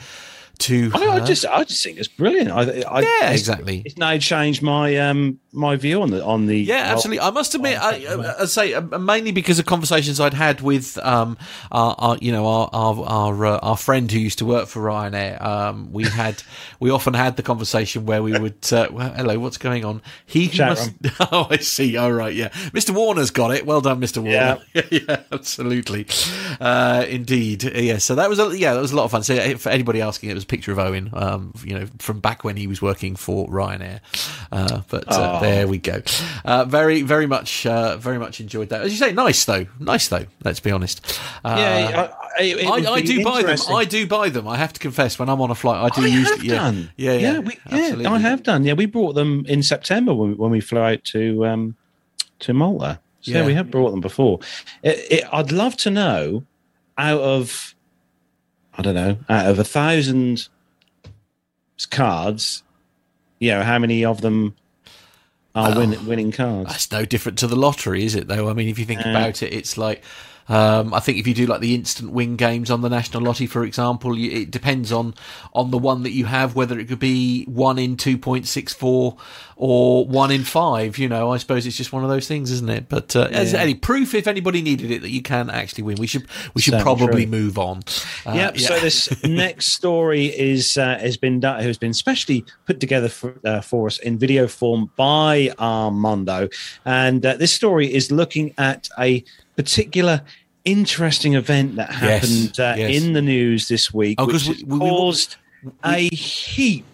to. 0.58 0.92
I, 0.94 1.08
I 1.08 1.20
just 1.20 1.46
I 1.46 1.64
just 1.64 1.84
think 1.84 1.98
it's 1.98 2.08
brilliant. 2.08 2.52
I, 2.52 2.82
I, 2.82 3.02
Yeah, 3.02 3.32
exactly. 3.32 3.82
It's 3.86 3.98
now 3.98 4.18
changed 4.18 4.62
my 4.62 4.96
um 4.98 5.40
my 5.58 5.76
view 5.76 6.02
on 6.02 6.12
the 6.12 6.24
on 6.24 6.46
the 6.46 6.58
Yeah, 6.58 6.76
absolutely. 6.94 7.20
I 7.22 7.32
must 7.32 7.56
admit, 7.56 7.78
I, 7.80 8.06
I, 8.06 8.42
I 8.42 8.46
say 8.46 8.74
uh, 8.74 8.82
mainly 8.82 9.32
because 9.32 9.60
of 9.60 9.66
conversations 9.66 10.20
I'd 10.20 10.34
had 10.34 10.62
with, 10.62 10.98
um, 11.00 11.38
our, 11.72 11.96
our 11.98 12.18
you 12.22 12.32
know, 12.32 12.46
our 12.48 12.70
our 12.72 13.04
our, 13.06 13.46
uh, 13.46 13.58
our 13.60 13.78
friend 13.78 14.12
who 14.12 14.20
used 14.20 14.38
to 14.40 14.46
work 14.46 14.68
for 14.68 14.82
Ryanair. 14.82 15.42
Um, 15.44 15.92
we 15.92 16.04
had, 16.04 16.44
we 16.80 16.92
often 16.92 17.14
had 17.14 17.38
the 17.38 17.44
conversation 17.44 18.06
where 18.06 18.22
we 18.22 18.38
would, 18.38 18.72
uh, 18.72 18.88
well, 18.92 19.12
hello, 19.14 19.40
what's 19.40 19.58
going 19.58 19.84
on? 19.84 20.02
He 20.26 20.52
must. 20.58 20.92
Oh, 21.30 21.48
I 21.50 21.58
see. 21.58 21.98
All 21.98 22.12
right, 22.12 22.34
yeah. 22.34 22.50
Mr. 22.50 22.92
Warner's 22.92 23.32
got 23.32 23.52
it. 23.52 23.66
Well 23.66 23.82
done, 23.82 24.00
Mr. 24.00 24.18
Warner. 24.18 24.62
Yeah, 24.74 24.84
yeah, 24.92 25.24
absolutely. 25.32 26.06
Uh, 26.60 27.06
indeed. 27.08 27.64
Yeah. 27.64 27.98
So 27.98 28.16
that 28.16 28.30
was 28.30 28.40
a 28.40 28.58
yeah, 28.58 28.74
that 28.74 28.82
was 28.82 28.92
a 28.92 28.96
lot 28.96 29.06
of 29.06 29.12
fun. 29.12 29.24
So 29.24 29.36
uh, 29.36 29.58
for 29.58 29.70
anybody 29.70 30.02
asking, 30.02 30.30
it 30.30 30.36
was 30.36 30.46
picture 30.48 30.72
of 30.72 30.80
Owen, 30.80 31.10
um, 31.14 31.54
you 31.64 31.78
know, 31.78 31.86
from 32.00 32.20
back 32.20 32.44
when 32.44 32.56
he 32.58 32.68
was 32.68 32.82
working 32.82 33.16
for 33.16 33.48
Ryanair. 33.48 34.00
Uh, 34.52 34.82
but 34.90 35.08
uh, 35.12 35.38
Oh. 35.38 35.42
there 35.42 35.68
we 35.68 35.78
go. 35.78 36.02
Uh, 36.46 36.66
very, 36.66 37.02
very 37.02 37.26
much, 37.28 37.66
uh, 37.66 37.98
very 37.98 38.18
much 38.18 38.40
enjoyed 38.40 38.70
that. 38.70 38.82
As 38.82 38.92
you 38.92 38.98
say, 38.98 39.12
nice 39.14 39.46
though, 39.46 39.66
nice 39.80 40.08
though. 40.08 40.26
Let's 40.44 40.60
be 40.60 40.72
honest. 40.72 41.20
Yeah, 41.46 42.10
I, 42.40 42.44
I, 42.44 42.54
I, 42.68 42.94
I 42.94 43.02
do 43.02 43.24
buy 43.24 43.44
them. 43.44 43.58
I 43.70 43.86
do 43.86 44.08
buy 44.08 44.30
them. 44.30 44.48
I 44.48 44.58
have 44.58 44.74
to 44.74 44.80
confess, 44.80 45.18
when 45.20 45.30
I'm 45.30 45.42
on 45.42 45.52
a 45.52 45.56
flight, 45.56 45.92
I 45.92 45.96
do 45.96 46.04
I 46.06 46.08
use. 46.10 46.30
have 46.30 46.44
yeah, 46.44 46.56
done. 46.56 46.92
yeah, 46.96 47.14
yeah, 47.14 47.34
yeah, 47.34 47.40
we, 47.40 47.60
yeah. 48.04 48.12
I 48.12 48.20
have 48.20 48.44
done. 48.44 48.64
Yeah, 48.64 48.74
we 48.74 48.86
brought 48.86 49.14
them 49.14 49.46
in 49.48 49.64
September 49.64 50.14
when 50.14 50.30
we, 50.30 50.36
when 50.36 50.52
we 50.52 50.62
flew 50.62 50.80
out 50.82 51.04
to 51.06 51.46
um 51.46 51.76
to 52.40 52.54
Malta. 52.54 53.00
So 53.22 53.32
Yeah. 53.32 53.46
we 53.46 53.54
have 53.56 53.70
brought 53.72 53.92
them 53.92 54.00
before. 54.02 54.40
It, 54.84 54.98
it, 55.12 55.24
I'd 55.34 55.52
love 55.52 55.76
to 55.78 55.90
know 55.90 56.44
out 56.98 57.20
of 57.20 57.76
I 58.78 58.82
don't 58.82 58.96
know 58.96 59.18
out 59.30 59.48
of 59.48 59.60
a 59.60 59.64
thousand 59.64 60.48
cards, 61.90 62.64
you 63.40 63.52
know, 63.52 63.64
how 63.64 63.80
many 63.80 64.06
of 64.06 64.22
them 64.22 64.56
are 65.56 65.78
win, 65.78 66.06
winning 66.06 66.32
cards? 66.32 66.70
That's 66.70 66.92
no 66.92 67.06
different 67.06 67.38
to 67.40 67.48
the 67.48 67.56
lottery, 67.56 68.06
is 68.06 68.16
it? 68.16 68.28
Though 68.28 68.50
I 68.50 68.54
mean, 68.54 68.68
if 68.68 68.78
you 68.78 68.86
think 68.86 69.06
Uh, 69.06 69.10
about 69.10 69.42
it, 69.42 69.54
it's 69.54 69.78
like 69.78 70.04
um, 70.50 70.94
I 70.94 71.00
think 71.00 71.18
if 71.18 71.28
you 71.28 71.34
do 71.34 71.46
like 71.46 71.60
the 71.62 71.76
instant 71.76 72.12
win 72.12 72.36
games 72.38 72.72
on 72.72 72.82
the 72.82 72.90
national 72.90 73.24
lottery, 73.24 73.48
for 73.48 73.64
example, 73.64 74.18
you, 74.18 74.32
it 74.44 74.52
depends 74.52 74.92
on 74.92 75.14
on 75.54 75.72
the 75.72 75.78
one 75.78 76.04
that 76.04 76.12
you 76.12 76.26
have, 76.26 76.56
whether 76.56 76.80
it 76.80 76.88
could 76.88 77.00
be 77.00 77.44
one 77.46 77.78
in 77.78 77.98
two 77.98 78.18
point 78.18 78.48
six 78.48 78.74
four 78.74 79.18
or 79.58 80.06
one 80.06 80.32
in 80.32 80.44
five. 80.44 80.98
You 80.98 81.10
know, 81.10 81.32
I 81.32 81.38
suppose 81.38 81.66
it's 81.66 81.76
just 81.76 81.92
one 81.92 82.04
of 82.04 82.10
those 82.10 82.28
things, 82.28 82.52
isn't 82.52 82.70
it? 82.70 82.88
But 82.88 83.16
uh, 83.16 83.28
as 83.32 83.54
Yeah. 83.54 83.60
any 83.60 83.74
proof, 83.76 84.14
if 84.14 84.28
anybody 84.28 84.62
needed 84.62 84.90
it, 84.92 85.02
that 85.02 85.10
you 85.10 85.22
can 85.22 85.50
actually 85.50 85.84
win, 85.84 85.98
we 85.98 86.08
should 86.08 86.26
we 86.54 86.62
should 86.62 86.80
probably 86.82 87.24
true. 87.24 87.32
move 87.32 87.58
on. 87.58 87.84
Uh, 88.26 88.34
yep. 88.34 88.58
So 88.58 88.80
this 88.80 89.24
next 89.24 89.74
story 89.74 90.28
is 90.28 90.78
uh, 90.78 90.98
has 91.00 91.18
been 91.18 91.40
done, 91.40 91.62
has 91.62 91.78
been 91.78 91.94
specially 91.94 92.46
put 92.66 92.80
together 92.80 93.10
for, 93.10 93.36
uh, 93.44 93.62
for 93.62 93.88
us 93.88 94.00
in 94.00 94.18
video 94.18 94.48
form 94.48 94.90
by 94.96 95.52
Armando, 95.60 96.48
and 96.86 97.26
uh, 97.26 97.36
this 97.36 97.52
story 97.52 97.94
is 97.94 98.12
looking 98.12 98.54
at 98.58 98.88
a 99.00 99.24
particular 99.58 100.22
interesting 100.64 101.34
event 101.34 101.76
that 101.76 101.90
Yes, 101.90 102.00
happened 102.00 102.60
uh, 102.60 102.76
yes. 102.78 103.02
in 103.04 103.14
the 103.14 103.22
news 103.22 103.68
this 103.68 103.94
week, 103.94 104.16
Oh, 104.22 104.26
which 104.26 104.34
'cause 104.34 104.48
we- 104.48 104.54
has 104.56 104.64
we- 104.64 104.78
we- 104.80 104.90
caused 104.90 105.36
a 105.84 106.08
heap 106.16 106.86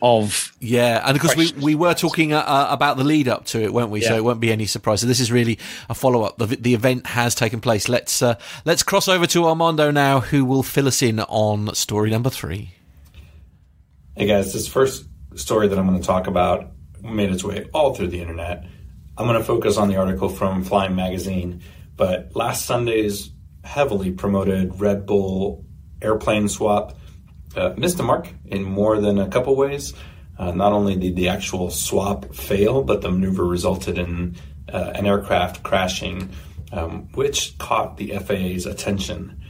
of 0.00 0.52
Yeah, 0.60 1.02
and 1.04 1.14
because 1.14 1.34
we, 1.34 1.50
we 1.60 1.74
were 1.74 1.94
talking 1.94 2.32
uh, 2.32 2.38
uh, 2.38 2.68
about 2.70 2.98
the 2.98 3.04
lead 3.04 3.26
up 3.26 3.46
to 3.46 3.60
it, 3.62 3.72
weren't 3.72 3.90
we? 3.90 4.00
So 4.00 4.14
it 4.14 4.22
won't 4.22 4.38
be 4.38 4.52
any 4.52 4.66
surprise. 4.66 5.00
So 5.00 5.08
this 5.08 5.18
is 5.18 5.32
really 5.32 5.58
a 5.88 5.94
follow 5.94 6.22
up. 6.22 6.38
The, 6.38 6.46
the 6.46 6.74
event 6.74 7.06
has 7.08 7.34
taken 7.34 7.60
place. 7.60 7.88
Let's 7.88 8.22
uh, 8.22 8.36
let's 8.64 8.84
cross 8.84 9.08
over 9.08 9.26
to 9.26 9.46
Armando 9.46 9.90
now, 9.90 10.20
who 10.20 10.44
will 10.44 10.62
fill 10.62 10.86
us 10.86 11.02
in 11.02 11.18
on 11.20 11.74
story 11.74 12.10
number 12.10 12.30
three. 12.30 12.70
Hey 14.16 14.26
guys, 14.26 14.52
this 14.52 14.68
first 14.68 15.04
story 15.34 15.66
that 15.68 15.78
I'm 15.78 15.86
going 15.88 16.00
to 16.00 16.06
talk 16.06 16.26
about 16.28 16.70
made 17.02 17.30
its 17.30 17.42
way 17.42 17.66
all 17.72 17.94
through 17.94 18.08
the 18.08 18.20
internet. 18.20 18.64
I'm 19.16 19.26
going 19.26 19.38
to 19.38 19.44
focus 19.44 19.76
on 19.76 19.88
the 19.88 19.96
article 19.96 20.28
from 20.28 20.62
Flying 20.62 20.94
Magazine, 20.94 21.60
but 21.98 22.34
last 22.34 22.64
Sunday's 22.64 23.30
heavily 23.64 24.12
promoted 24.12 24.80
Red 24.80 25.04
Bull 25.04 25.66
airplane 26.00 26.48
swap 26.48 26.96
uh, 27.56 27.74
missed 27.76 27.96
the 27.96 28.02
mark 28.02 28.28
in 28.46 28.62
more 28.62 29.00
than 29.00 29.18
a 29.18 29.28
couple 29.28 29.54
ways. 29.56 29.92
Uh, 30.38 30.52
not 30.52 30.72
only 30.72 30.94
did 30.94 31.16
the 31.16 31.28
actual 31.28 31.70
swap 31.70 32.34
fail, 32.34 32.82
but 32.82 33.02
the 33.02 33.10
maneuver 33.10 33.44
resulted 33.44 33.98
in 33.98 34.36
uh, 34.72 34.92
an 34.94 35.06
aircraft 35.06 35.62
crashing, 35.64 36.30
um, 36.72 37.08
which 37.14 37.58
caught 37.58 37.96
the 37.96 38.16
FAA's 38.18 38.64
attention. 38.64 39.42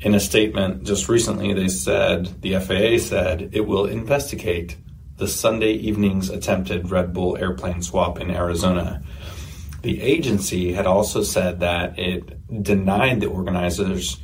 In 0.00 0.14
a 0.14 0.20
statement 0.20 0.84
just 0.84 1.08
recently, 1.08 1.54
they 1.54 1.68
said 1.68 2.42
the 2.42 2.58
FAA 2.58 2.98
said 2.98 3.50
it 3.52 3.66
will 3.66 3.86
investigate 3.86 4.76
the 5.16 5.28
Sunday 5.28 5.72
evening's 5.72 6.28
attempted 6.28 6.90
Red 6.90 7.14
Bull 7.14 7.38
airplane 7.38 7.80
swap 7.80 8.20
in 8.20 8.30
Arizona. 8.30 9.02
The 9.84 10.00
agency 10.00 10.72
had 10.72 10.86
also 10.86 11.22
said 11.22 11.60
that 11.60 11.98
it 11.98 12.62
denied 12.62 13.20
the 13.20 13.26
organizers 13.26 14.18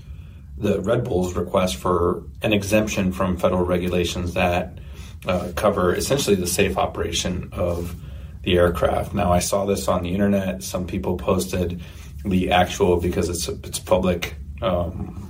the 0.56 0.80
Red 0.80 1.04
Bull's 1.04 1.34
request 1.34 1.76
for 1.76 2.22
an 2.40 2.54
exemption 2.54 3.12
from 3.12 3.36
federal 3.36 3.66
regulations 3.66 4.32
that 4.32 4.78
uh, 5.26 5.52
cover 5.56 5.94
essentially 5.94 6.34
the 6.34 6.46
safe 6.46 6.78
operation 6.78 7.50
of 7.52 7.94
the 8.42 8.56
aircraft. 8.56 9.12
Now, 9.12 9.34
I 9.34 9.40
saw 9.40 9.66
this 9.66 9.86
on 9.86 10.02
the 10.02 10.14
internet. 10.14 10.62
Some 10.62 10.86
people 10.86 11.18
posted 11.18 11.82
the 12.24 12.52
actual 12.52 12.98
because 12.98 13.28
it's 13.28 13.46
it's 13.48 13.78
public. 13.78 14.36
Um, 14.62 15.28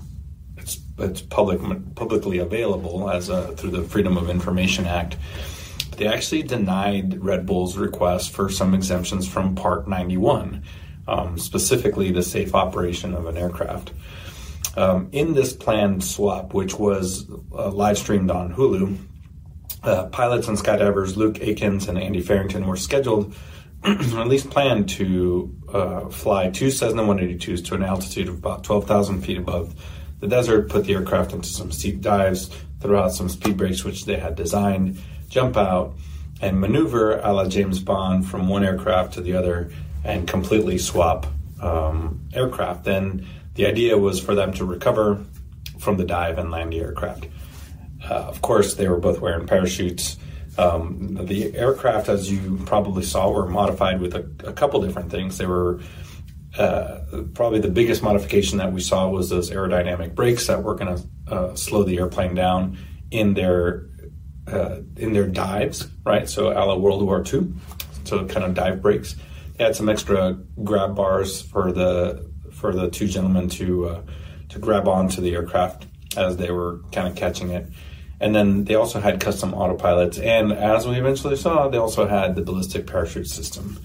it's 0.56 0.78
it's 0.98 1.22
public 1.22 1.58
publicly 1.96 2.38
available 2.38 3.10
as 3.10 3.30
a, 3.30 3.48
through 3.56 3.70
the 3.70 3.82
Freedom 3.82 4.16
of 4.16 4.30
Information 4.30 4.86
Act. 4.86 5.16
They 5.96 6.06
actually 6.06 6.42
denied 6.42 7.22
Red 7.22 7.46
Bull's 7.46 7.76
request 7.76 8.32
for 8.32 8.48
some 8.48 8.74
exemptions 8.74 9.28
from 9.28 9.54
Part 9.54 9.88
91, 9.88 10.62
um, 11.06 11.38
specifically 11.38 12.10
the 12.10 12.22
safe 12.22 12.54
operation 12.54 13.14
of 13.14 13.26
an 13.26 13.36
aircraft. 13.36 13.92
Um, 14.76 15.08
in 15.12 15.34
this 15.34 15.52
planned 15.52 16.04
swap, 16.04 16.54
which 16.54 16.78
was 16.78 17.28
uh, 17.52 17.70
live 17.70 17.98
streamed 17.98 18.30
on 18.30 18.54
Hulu, 18.54 18.96
uh, 19.82 20.06
pilots 20.06 20.48
and 20.48 20.56
skydivers 20.56 21.16
Luke 21.16 21.36
Aikins 21.36 21.88
and 21.88 21.98
Andy 21.98 22.20
Farrington 22.20 22.66
were 22.66 22.76
scheduled, 22.76 23.34
or 23.84 23.90
at 23.90 24.28
least 24.28 24.50
planned, 24.50 24.88
to 24.90 25.54
uh, 25.72 26.08
fly 26.08 26.50
two 26.50 26.70
Cessna 26.70 27.02
182s 27.02 27.64
to 27.66 27.74
an 27.74 27.82
altitude 27.82 28.28
of 28.28 28.34
about 28.34 28.62
12,000 28.62 29.22
feet 29.22 29.38
above 29.38 29.74
the 30.20 30.28
desert, 30.28 30.68
put 30.68 30.84
the 30.84 30.94
aircraft 30.94 31.32
into 31.32 31.48
some 31.48 31.72
steep 31.72 32.00
dives, 32.00 32.50
throw 32.80 33.02
out 33.02 33.12
some 33.12 33.28
speed 33.28 33.56
brakes, 33.56 33.84
which 33.84 34.04
they 34.04 34.16
had 34.16 34.34
designed, 34.34 34.98
jump 35.30 35.56
out, 35.56 35.94
and 36.42 36.60
maneuver 36.60 37.18
a 37.18 37.32
la 37.32 37.46
James 37.46 37.80
Bond 37.80 38.28
from 38.28 38.48
one 38.48 38.64
aircraft 38.64 39.14
to 39.14 39.20
the 39.20 39.34
other 39.34 39.70
and 40.04 40.28
completely 40.28 40.76
swap 40.76 41.26
um, 41.62 42.28
aircraft. 42.32 42.84
Then 42.84 43.26
the 43.54 43.66
idea 43.66 43.96
was 43.96 44.20
for 44.20 44.34
them 44.34 44.52
to 44.54 44.64
recover 44.64 45.24
from 45.78 45.96
the 45.96 46.04
dive 46.04 46.38
and 46.38 46.50
land 46.50 46.72
the 46.72 46.80
aircraft. 46.80 47.26
Uh, 48.02 48.14
of 48.14 48.42
course, 48.42 48.74
they 48.74 48.88
were 48.88 48.98
both 48.98 49.20
wearing 49.20 49.46
parachutes. 49.46 50.16
Um, 50.58 51.18
the 51.26 51.56
aircraft, 51.56 52.08
as 52.08 52.30
you 52.30 52.60
probably 52.66 53.02
saw, 53.02 53.30
were 53.30 53.48
modified 53.48 54.00
with 54.00 54.14
a, 54.14 54.28
a 54.46 54.52
couple 54.52 54.80
different 54.82 55.10
things. 55.10 55.38
They 55.38 55.46
were 55.46 55.80
uh, 56.58 57.00
probably 57.34 57.60
the 57.60 57.68
biggest 57.68 58.02
modification 58.02 58.58
that 58.58 58.72
we 58.72 58.80
saw 58.80 59.08
was 59.08 59.28
those 59.28 59.50
aerodynamic 59.50 60.14
brakes 60.14 60.46
that 60.48 60.62
were 60.62 60.74
going 60.74 60.96
to 60.96 61.32
uh, 61.32 61.54
slow 61.54 61.84
the 61.84 61.98
airplane 61.98 62.34
down 62.34 62.78
in 63.10 63.34
their 63.34 63.89
uh, 64.46 64.80
in 64.96 65.12
their 65.12 65.26
dives, 65.26 65.88
right? 66.04 66.28
So, 66.28 66.50
a 66.50 66.60
la 66.64 66.76
World 66.76 67.02
War 67.02 67.24
II, 67.24 67.52
so 68.04 68.26
kind 68.26 68.44
of 68.44 68.54
dive 68.54 68.82
brakes. 68.82 69.16
They 69.56 69.64
had 69.64 69.76
some 69.76 69.88
extra 69.88 70.38
grab 70.64 70.96
bars 70.96 71.42
for 71.42 71.72
the 71.72 72.28
for 72.52 72.74
the 72.74 72.90
two 72.90 73.06
gentlemen 73.06 73.48
to 73.50 73.88
uh, 73.88 74.02
to 74.50 74.58
grab 74.58 74.88
onto 74.88 75.20
the 75.20 75.34
aircraft 75.34 75.86
as 76.16 76.36
they 76.36 76.50
were 76.50 76.80
kind 76.92 77.06
of 77.06 77.14
catching 77.14 77.50
it. 77.50 77.66
And 78.20 78.34
then 78.34 78.64
they 78.64 78.74
also 78.74 79.00
had 79.00 79.18
custom 79.20 79.52
autopilots, 79.52 80.22
and 80.22 80.52
as 80.52 80.86
we 80.86 80.96
eventually 80.96 81.36
saw, 81.36 81.68
they 81.68 81.78
also 81.78 82.06
had 82.06 82.34
the 82.34 82.42
ballistic 82.42 82.86
parachute 82.86 83.28
system. 83.28 83.78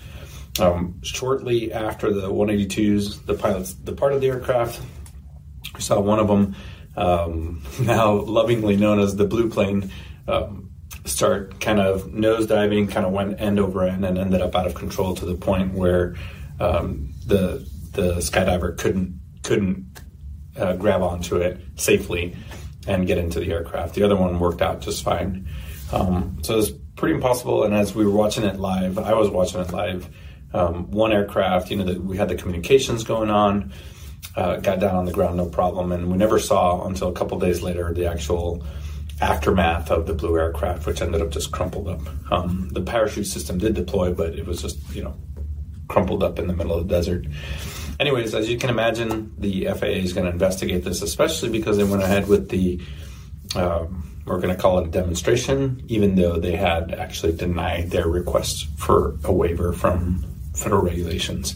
Um, 0.60 1.02
shortly 1.04 1.72
after 1.72 2.13
the 2.13 2.30
182s, 2.30 3.26
the 3.26 3.34
pilots 3.34 3.74
departed 3.74 4.22
the 4.22 4.28
aircraft. 4.28 4.82
We 5.74 5.82
saw 5.82 6.00
one 6.00 6.20
of 6.20 6.28
them, 6.28 6.56
um, 6.98 7.62
now 7.80 8.13
lovingly 8.13 8.76
known 8.76 9.00
as 9.00 9.15
the 9.15 9.26
blue 9.26 9.50
plane, 9.50 9.91
um, 10.27 10.71
start 11.05 11.59
kind 11.59 11.79
of 11.79 12.03
nosediving, 12.03 12.89
kind 12.89 13.05
of 13.05 13.11
went 13.11 13.39
end 13.39 13.59
over 13.59 13.83
end, 13.83 14.05
and 14.05 14.17
ended 14.17 14.41
up 14.41 14.55
out 14.55 14.67
of 14.67 14.75
control 14.75 15.15
to 15.15 15.25
the 15.25 15.35
point 15.35 15.73
where 15.73 16.15
um, 16.59 17.13
the 17.25 17.67
the 17.91 18.15
skydiver 18.15 18.77
couldn't 18.77 19.19
couldn't 19.43 20.01
uh, 20.57 20.73
grab 20.73 21.01
onto 21.01 21.38
it 21.38 21.59
safely 21.75 22.35
and 22.88 23.07
get 23.07 23.17
into 23.17 23.39
the 23.39 23.51
aircraft. 23.51 23.95
The 23.95 24.03
other 24.03 24.15
one 24.15 24.39
worked 24.39 24.61
out 24.61 24.81
just 24.81 25.03
fine. 25.03 25.47
Um, 25.91 26.39
so 26.43 26.53
it 26.53 26.57
was 26.57 26.71
pretty 26.95 27.15
impossible. 27.15 27.63
And 27.63 27.73
as 27.73 27.95
we 27.95 28.05
were 28.05 28.11
watching 28.11 28.43
it 28.43 28.59
live, 28.59 28.97
I 28.97 29.13
was 29.13 29.29
watching 29.29 29.61
it 29.61 29.71
live. 29.71 30.07
Um, 30.53 30.89
one 30.91 31.11
aircraft, 31.11 31.69
you 31.69 31.77
know, 31.77 31.83
the, 31.83 31.99
we 31.99 32.17
had 32.17 32.29
the 32.29 32.35
communications 32.35 33.03
going 33.03 33.29
on, 33.29 33.73
uh, 34.35 34.57
got 34.57 34.79
down 34.79 34.95
on 34.95 35.05
the 35.05 35.11
ground, 35.11 35.35
no 35.35 35.47
problem. 35.47 35.91
And 35.91 36.09
we 36.09 36.17
never 36.17 36.39
saw 36.39 36.85
until 36.85 37.09
a 37.09 37.13
couple 37.13 37.38
days 37.39 37.61
later 37.61 37.93
the 37.93 38.05
actual 38.05 38.65
aftermath 39.21 39.91
of 39.91 40.08
the 40.08 40.13
blue 40.13 40.38
aircraft, 40.38 40.86
which 40.86 41.01
ended 41.01 41.21
up 41.21 41.30
just 41.30 41.51
crumpled 41.51 41.88
up. 41.88 42.01
Um, 42.32 42.69
the 42.71 42.82
parachute 42.82 43.28
system 43.28 43.58
did 43.58 43.73
deploy, 43.73 44.13
but 44.13 44.34
it 44.36 44.45
was 44.45 44.62
just, 44.62 44.78
you 44.93 45.04
know, 45.04 45.15
crumpled 45.88 46.23
up 46.23 46.39
in 46.39 46.47
the 46.47 46.54
middle 46.54 46.73
of 46.73 46.88
the 46.88 46.93
desert. 46.93 47.25
Anyways, 47.99 48.36
as 48.36 48.49
you 48.49 48.58
can 48.58 48.69
imagine, 48.69 49.34
the 49.38 49.67
FAA 49.67 49.86
is 49.86 50.12
going 50.12 50.25
to 50.25 50.32
investigate 50.32 50.84
this, 50.84 51.01
especially 51.01 51.49
because 51.49 51.78
they 51.78 51.86
went 51.86 52.04
ahead 52.04 52.28
with 52.28 52.49
the, 52.49 52.82
um, 53.56 54.21
we're 54.25 54.41
going 54.41 54.54
to 54.54 54.62
call 54.62 54.80
it 54.80 54.88
a 54.88 54.91
demonstration, 54.91 55.82
even 55.88 56.15
though 56.15 56.38
they 56.38 56.56
had 56.56 56.93
actually 56.93 57.34
denied 57.34 57.91
their 57.91 58.08
request 58.08 58.67
for 58.78 59.17
a 59.23 59.32
waiver 59.32 59.71
from 59.71 60.25
federal 60.54 60.82
regulations. 60.82 61.56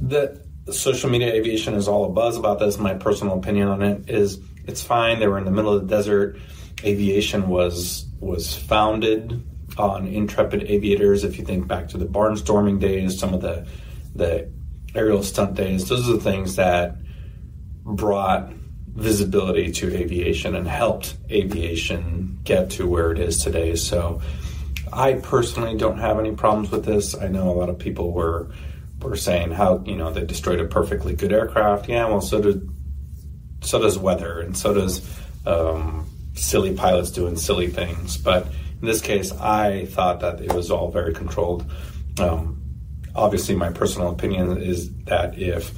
The 0.00 0.40
social 0.70 1.10
media 1.10 1.32
aviation 1.32 1.74
is 1.74 1.88
all 1.88 2.04
a 2.04 2.08
buzz 2.08 2.36
about 2.36 2.60
this. 2.60 2.78
My 2.78 2.94
personal 2.94 3.38
opinion 3.38 3.66
on 3.66 3.82
it 3.82 4.08
is 4.08 4.38
it's 4.66 4.82
fine. 4.82 5.20
They 5.20 5.28
were 5.28 5.38
in 5.38 5.44
the 5.44 5.50
middle 5.50 5.72
of 5.72 5.82
the 5.82 5.94
desert. 5.94 6.38
Aviation 6.84 7.48
was 7.48 8.06
was 8.20 8.56
founded 8.56 9.42
on 9.78 10.06
intrepid 10.06 10.64
aviators. 10.64 11.24
If 11.24 11.38
you 11.38 11.44
think 11.44 11.66
back 11.66 11.88
to 11.88 11.98
the 11.98 12.06
barnstorming 12.06 12.80
days, 12.80 13.18
some 13.18 13.34
of 13.34 13.40
the 13.40 13.66
the 14.14 14.50
aerial 14.94 15.22
stunt 15.22 15.54
days, 15.54 15.88
those 15.88 16.08
are 16.08 16.12
the 16.12 16.20
things 16.20 16.56
that 16.56 16.96
brought 17.84 18.52
visibility 18.94 19.72
to 19.72 19.94
aviation 19.94 20.54
and 20.54 20.68
helped 20.68 21.16
aviation 21.30 22.38
get 22.44 22.70
to 22.70 22.86
where 22.86 23.10
it 23.10 23.18
is 23.18 23.42
today. 23.42 23.74
So 23.74 24.20
I 24.92 25.14
personally 25.14 25.76
don't 25.76 25.98
have 25.98 26.18
any 26.18 26.32
problems 26.32 26.70
with 26.70 26.84
this. 26.84 27.14
I 27.14 27.28
know 27.28 27.50
a 27.50 27.56
lot 27.56 27.70
of 27.70 27.78
people 27.78 28.12
were 28.12 28.50
were 29.00 29.16
saying 29.16 29.50
how 29.50 29.82
you 29.84 29.96
know 29.96 30.12
they 30.12 30.24
destroyed 30.24 30.60
a 30.60 30.66
perfectly 30.66 31.14
good 31.14 31.32
aircraft. 31.32 31.88
Yeah, 31.88 32.06
well, 32.06 32.20
so 32.20 32.40
did 32.40 32.68
so 33.62 33.80
does 33.80 33.98
weather, 33.98 34.40
and 34.40 34.56
so 34.56 34.74
does 34.74 35.08
um, 35.46 36.08
silly 36.34 36.74
pilots 36.74 37.10
doing 37.10 37.36
silly 37.36 37.68
things. 37.68 38.16
But 38.16 38.46
in 38.80 38.86
this 38.86 39.00
case, 39.00 39.32
I 39.32 39.86
thought 39.86 40.20
that 40.20 40.40
it 40.40 40.52
was 40.52 40.70
all 40.70 40.90
very 40.90 41.14
controlled. 41.14 41.70
Um, 42.18 42.62
obviously, 43.14 43.54
my 43.54 43.70
personal 43.70 44.10
opinion 44.10 44.58
is 44.58 44.92
that 45.04 45.38
if 45.38 45.72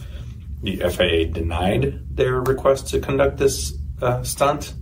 the 0.62 0.79
FAA 0.79 1.33
denied 1.33 2.01
their 2.11 2.40
request 2.40 2.88
to 2.88 3.01
conduct 3.01 3.37
this 3.37 3.75
uh, 4.01 4.23
stunt 4.23 4.75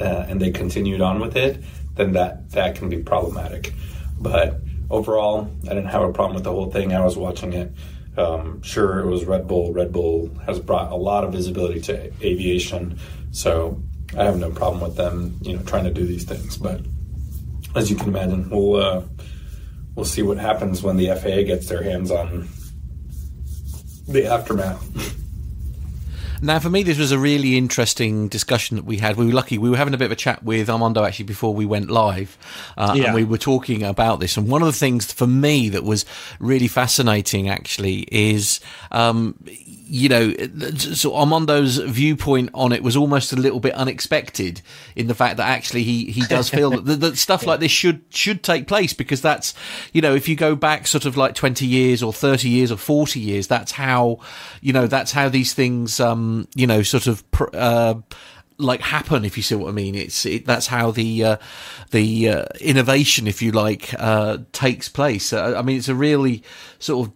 uh, 0.00 0.26
and 0.28 0.40
they 0.40 0.50
continued 0.50 1.00
on 1.00 1.20
with 1.20 1.36
it, 1.36 1.62
then 1.94 2.12
that 2.12 2.50
that 2.52 2.76
can 2.76 2.88
be 2.88 2.98
problematic. 2.98 3.72
But 4.18 4.60
overall, 4.90 5.50
I 5.64 5.68
didn't 5.68 5.86
have 5.86 6.02
a 6.02 6.12
problem 6.12 6.34
with 6.34 6.44
the 6.44 6.52
whole 6.52 6.70
thing. 6.70 6.92
I 6.94 7.04
was 7.04 7.16
watching 7.16 7.52
it. 7.52 7.72
Um, 8.16 8.62
sure, 8.62 9.00
it 9.00 9.06
was 9.06 9.24
Red 9.24 9.48
Bull. 9.48 9.72
Red 9.72 9.92
Bull 9.92 10.30
has 10.46 10.60
brought 10.60 10.92
a 10.92 10.96
lot 10.96 11.24
of 11.24 11.32
visibility 11.32 11.80
to 11.82 12.12
aviation, 12.22 12.98
so 13.32 13.82
I 14.16 14.24
have 14.24 14.38
no 14.38 14.50
problem 14.50 14.80
with 14.82 14.96
them, 14.96 15.38
you 15.42 15.56
know, 15.56 15.62
trying 15.62 15.84
to 15.84 15.90
do 15.90 16.06
these 16.06 16.24
things. 16.24 16.56
But 16.56 16.80
as 17.74 17.90
you 17.90 17.96
can 17.96 18.08
imagine, 18.08 18.50
we'll 18.50 18.76
uh, 18.76 19.02
we'll 19.94 20.04
see 20.04 20.22
what 20.22 20.38
happens 20.38 20.82
when 20.82 20.96
the 20.96 21.08
FAA 21.08 21.42
gets 21.42 21.68
their 21.68 21.82
hands 21.82 22.10
on 22.10 22.48
the 24.06 24.26
aftermath. 24.26 25.20
Now, 26.44 26.58
for 26.58 26.68
me, 26.68 26.82
this 26.82 26.98
was 26.98 27.10
a 27.10 27.18
really 27.18 27.56
interesting 27.56 28.28
discussion 28.28 28.76
that 28.76 28.84
we 28.84 28.98
had. 28.98 29.16
We 29.16 29.24
were 29.24 29.32
lucky; 29.32 29.56
we 29.56 29.70
were 29.70 29.78
having 29.78 29.94
a 29.94 29.96
bit 29.96 30.04
of 30.04 30.12
a 30.12 30.16
chat 30.16 30.42
with 30.42 30.68
Armando 30.68 31.02
actually 31.02 31.24
before 31.24 31.54
we 31.54 31.64
went 31.64 31.90
live, 31.90 32.36
uh, 32.76 32.92
Yeah. 32.94 33.04
and 33.06 33.14
we 33.14 33.24
were 33.24 33.38
talking 33.38 33.82
about 33.82 34.20
this. 34.20 34.36
And 34.36 34.48
one 34.48 34.60
of 34.60 34.66
the 34.66 34.72
things 34.78 35.10
for 35.10 35.26
me 35.26 35.70
that 35.70 35.84
was 35.84 36.04
really 36.38 36.68
fascinating, 36.68 37.48
actually, 37.48 38.06
is 38.12 38.60
um, 38.92 39.36
you 39.86 40.08
know, 40.08 40.32
so 40.76 41.14
Armando's 41.14 41.76
viewpoint 41.76 42.50
on 42.54 42.72
it 42.72 42.82
was 42.82 42.96
almost 42.96 43.32
a 43.32 43.36
little 43.36 43.60
bit 43.60 43.74
unexpected 43.74 44.62
in 44.96 45.08
the 45.08 45.14
fact 45.14 45.36
that 45.36 45.46
actually 45.46 45.82
he, 45.82 46.06
he 46.06 46.22
does 46.22 46.48
feel 46.48 46.70
that, 46.70 47.00
that, 47.00 47.18
stuff 47.18 47.46
like 47.46 47.60
this 47.60 47.70
should 47.70 48.02
should 48.08 48.42
take 48.42 48.66
place 48.66 48.92
because 48.94 49.20
that's 49.20 49.52
you 49.92 50.00
know 50.00 50.14
if 50.14 50.28
you 50.28 50.36
go 50.36 50.56
back 50.56 50.86
sort 50.86 51.04
of 51.04 51.16
like 51.16 51.34
20 51.34 51.66
years 51.66 52.02
or 52.02 52.12
30 52.12 52.48
years 52.48 52.72
or 52.72 52.76
40 52.76 53.20
years 53.20 53.46
that's 53.46 53.72
how 53.72 54.18
you 54.60 54.72
know 54.72 54.86
that's 54.86 55.12
how 55.12 55.28
these 55.28 55.52
things 55.52 56.00
um 56.00 56.48
you 56.54 56.66
know 56.66 56.82
sort 56.82 57.06
of 57.06 57.30
pr- 57.30 57.54
uh 57.54 57.94
like 58.56 58.80
happen 58.80 59.24
if 59.24 59.36
you 59.36 59.42
see 59.42 59.56
what 59.56 59.68
I 59.68 59.72
mean. 59.72 59.96
It's 59.96 60.24
it, 60.24 60.46
that's 60.46 60.68
how 60.68 60.92
the 60.92 61.24
uh, 61.24 61.36
the 61.90 62.28
uh, 62.28 62.44
innovation 62.60 63.26
if 63.26 63.42
you 63.42 63.50
like 63.50 63.92
uh, 63.98 64.38
takes 64.52 64.88
place. 64.88 65.32
Uh, 65.32 65.54
I 65.56 65.62
mean 65.62 65.76
it's 65.76 65.88
a 65.88 65.94
really 65.94 66.42
sort 66.78 67.08
of 67.08 67.14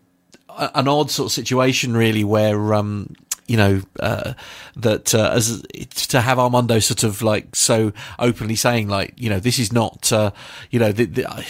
an 0.59 0.89
odd 0.89 1.11
sort 1.11 1.27
of 1.27 1.33
situation 1.33 1.97
really 1.97 2.25
where 2.25 2.75
um 2.75 3.15
you 3.47 3.57
know 3.57 3.81
uh, 4.01 4.35
that 4.77 5.15
uh, 5.15 5.31
as 5.33 5.63
to 5.95 6.21
have 6.21 6.39
Armando 6.39 6.79
sort 6.81 7.03
of 7.03 7.23
like 7.23 7.57
so 7.57 7.95
openly 8.19 8.55
saying 8.57 8.89
like 8.89 9.15
you 9.17 9.31
know 9.31 9.41
this 9.41 9.59
is 9.59 9.73
not 9.73 10.13
uh, 10.13 10.33
you 10.71 10.79
know 10.79 10.93
the, 10.93 11.07
the, 11.07 11.47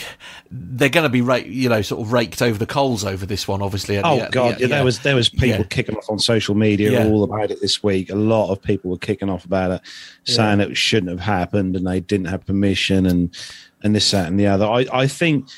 they're 0.49 0.89
going 0.91 1.03
to 1.03 1.09
be 1.09 1.23
ra- 1.23 1.35
you 1.35 1.69
know 1.69 1.83
sort 1.83 2.01
of 2.01 2.13
raked 2.13 2.41
over 2.41 2.57
the 2.57 2.67
coals 2.67 3.05
over 3.05 3.27
this 3.27 3.49
one 3.49 3.63
obviously 3.63 3.99
Oh 3.99 4.29
God, 4.31 4.61
yeah, 4.61 4.69
there 4.69 4.85
was 4.85 5.01
there 5.01 5.17
was 5.17 5.29
people 5.29 5.49
Yeah. 5.49 5.63
kicking 5.65 5.97
off 5.97 6.09
on 6.09 6.21
social 6.21 6.55
media 6.55 6.93
Yeah. 6.93 7.07
all 7.07 7.25
about 7.25 7.51
it 7.51 7.61
this 7.61 7.83
week. 7.83 8.11
A 8.11 8.15
lot 8.15 8.53
of 8.53 8.63
people 8.63 8.93
were 8.93 8.99
kicking 8.99 9.29
off 9.29 9.45
about 9.45 9.73
it, 9.73 9.81
saying 10.23 10.61
it 10.61 10.77
shouldn't 10.77 11.11
have 11.11 11.19
happened 11.19 11.75
and 11.75 11.85
they 11.85 11.99
didn't 11.99 12.27
have 12.29 12.47
permission 12.47 13.07
and 13.07 13.37
and 13.83 13.95
this 13.97 14.09
that 14.13 14.29
and 14.29 14.39
the 14.39 14.47
other. 14.47 14.67
I 14.67 14.87
I 14.93 15.07
think 15.09 15.49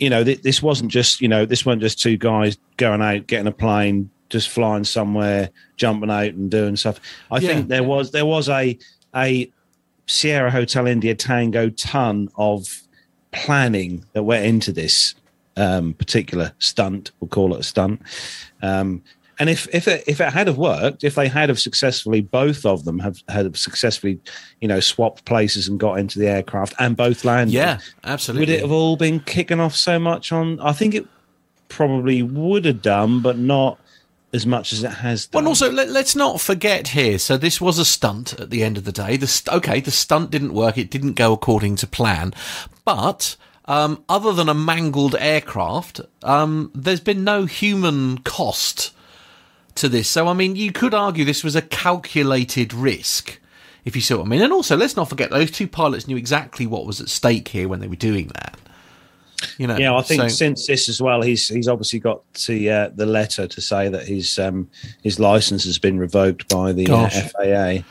you 0.00 0.10
know 0.10 0.24
th- 0.24 0.42
this 0.42 0.60
wasn't 0.62 0.90
just 0.90 1.20
you 1.20 1.28
know 1.28 1.44
this 1.46 1.64
wasn't 1.64 1.82
just 1.82 2.00
two 2.00 2.16
guys 2.16 2.56
going 2.78 3.00
out 3.02 3.26
getting 3.28 3.46
a 3.46 3.52
plane 3.52 4.10
just 4.30 4.48
flying 4.48 4.84
somewhere 4.84 5.50
jumping 5.76 6.10
out 6.10 6.32
and 6.34 6.50
doing 6.50 6.76
stuff. 6.76 6.98
I 7.30 7.38
Yeah. 7.38 7.48
think 7.48 7.68
there 7.68 7.82
was 7.84 8.10
there 8.10 8.26
was 8.26 8.48
a 8.48 8.78
a 9.14 9.50
Sierra 10.06 10.50
Hotel 10.50 10.86
India 10.86 11.14
Tango 11.14 11.68
ton 11.70 12.28
of 12.36 12.82
planning 13.32 14.04
that 14.12 14.22
went 14.24 14.44
into 14.44 14.72
this 14.72 15.14
um, 15.56 15.94
particular 15.94 16.52
stunt. 16.58 17.10
We'll 17.20 17.28
call 17.28 17.54
it 17.54 17.60
a 17.60 17.62
stunt. 17.62 18.00
Um, 18.62 19.02
and 19.40 19.48
if 19.48 19.66
if 19.74 19.88
it, 19.88 20.04
if 20.06 20.20
it 20.20 20.32
had 20.32 20.46
have 20.48 20.58
worked, 20.58 21.02
if 21.02 21.14
they 21.14 21.26
had 21.26 21.48
have 21.48 21.58
successfully, 21.58 22.20
both 22.20 22.66
of 22.66 22.84
them 22.84 22.98
have 22.98 23.22
had 23.28 23.56
successfully, 23.56 24.20
you 24.60 24.68
know, 24.68 24.80
swapped 24.80 25.24
places 25.24 25.66
and 25.66 25.80
got 25.80 25.98
into 25.98 26.18
the 26.18 26.28
aircraft 26.28 26.74
and 26.78 26.94
both 26.94 27.24
landed. 27.24 27.54
yeah 27.54 27.78
absolutely. 28.04 28.42
would 28.42 28.54
it 28.54 28.60
have 28.60 28.70
all 28.70 28.96
been 28.96 29.18
kicking 29.18 29.58
off 29.58 29.74
so 29.74 29.98
much 29.98 30.30
on? 30.30 30.60
I 30.60 30.72
think 30.72 30.94
it 30.94 31.06
probably 31.68 32.22
would 32.22 32.66
have 32.66 32.82
done, 32.82 33.22
but 33.22 33.38
not 33.38 33.80
as 34.34 34.44
much 34.44 34.74
as 34.74 34.84
it 34.84 34.90
has 34.90 35.26
Well, 35.32 35.40
and 35.40 35.48
also 35.48 35.72
let, 35.72 35.88
let's 35.88 36.14
not 36.14 36.38
forget 36.38 36.88
here. 36.88 37.18
So 37.18 37.38
this 37.38 37.62
was 37.62 37.78
a 37.78 37.84
stunt 37.84 38.38
at 38.38 38.50
the 38.50 38.62
end 38.62 38.76
of 38.76 38.84
the 38.84 38.92
day. 38.92 39.16
The 39.16 39.26
st- 39.26 39.56
okay, 39.56 39.80
the 39.80 39.90
stunt 39.90 40.30
didn't 40.30 40.52
work. 40.52 40.76
It 40.76 40.90
didn't 40.90 41.14
go 41.14 41.32
according 41.32 41.76
to 41.76 41.86
plan. 41.86 42.34
But 42.84 43.36
um, 43.64 44.04
other 44.06 44.34
than 44.34 44.50
a 44.50 44.54
mangled 44.54 45.16
aircraft, 45.18 46.02
um, 46.22 46.70
there's 46.74 47.00
been 47.00 47.24
no 47.24 47.46
human 47.46 48.18
cost 48.18 48.92
to 49.76 49.88
this. 49.88 50.08
So 50.08 50.28
I 50.28 50.32
mean, 50.32 50.56
you 50.56 50.72
could 50.72 50.94
argue 50.94 51.24
this 51.24 51.44
was 51.44 51.56
a 51.56 51.62
calculated 51.62 52.72
risk, 52.72 53.38
if 53.84 53.94
you 53.96 54.02
see 54.02 54.14
what 54.14 54.26
I 54.26 54.28
mean. 54.28 54.42
And 54.42 54.52
also, 54.52 54.76
let's 54.76 54.96
not 54.96 55.08
forget 55.08 55.30
those 55.30 55.50
two 55.50 55.66
pilots 55.68 56.06
knew 56.06 56.16
exactly 56.16 56.66
what 56.66 56.86
was 56.86 57.00
at 57.00 57.08
stake 57.08 57.48
here 57.48 57.68
when 57.68 57.80
they 57.80 57.88
were 57.88 57.96
doing 57.96 58.28
that. 58.28 58.58
You 59.56 59.66
know, 59.66 59.76
Yeah, 59.78 59.96
I 59.96 60.02
think 60.02 60.22
so- 60.22 60.28
since 60.28 60.66
this 60.66 60.88
as 60.88 61.00
well, 61.00 61.22
he's 61.22 61.48
he's 61.48 61.68
obviously 61.68 61.98
got 61.98 62.22
the 62.46 62.70
uh, 62.70 62.90
the 62.94 63.06
letter 63.06 63.46
to 63.46 63.60
say 63.60 63.88
that 63.88 64.06
his 64.06 64.38
um, 64.38 64.68
his 65.02 65.18
license 65.18 65.64
has 65.64 65.78
been 65.78 65.98
revoked 65.98 66.48
by 66.48 66.72
the 66.72 66.86
uh. 66.90 67.08
FAA. 67.08 67.84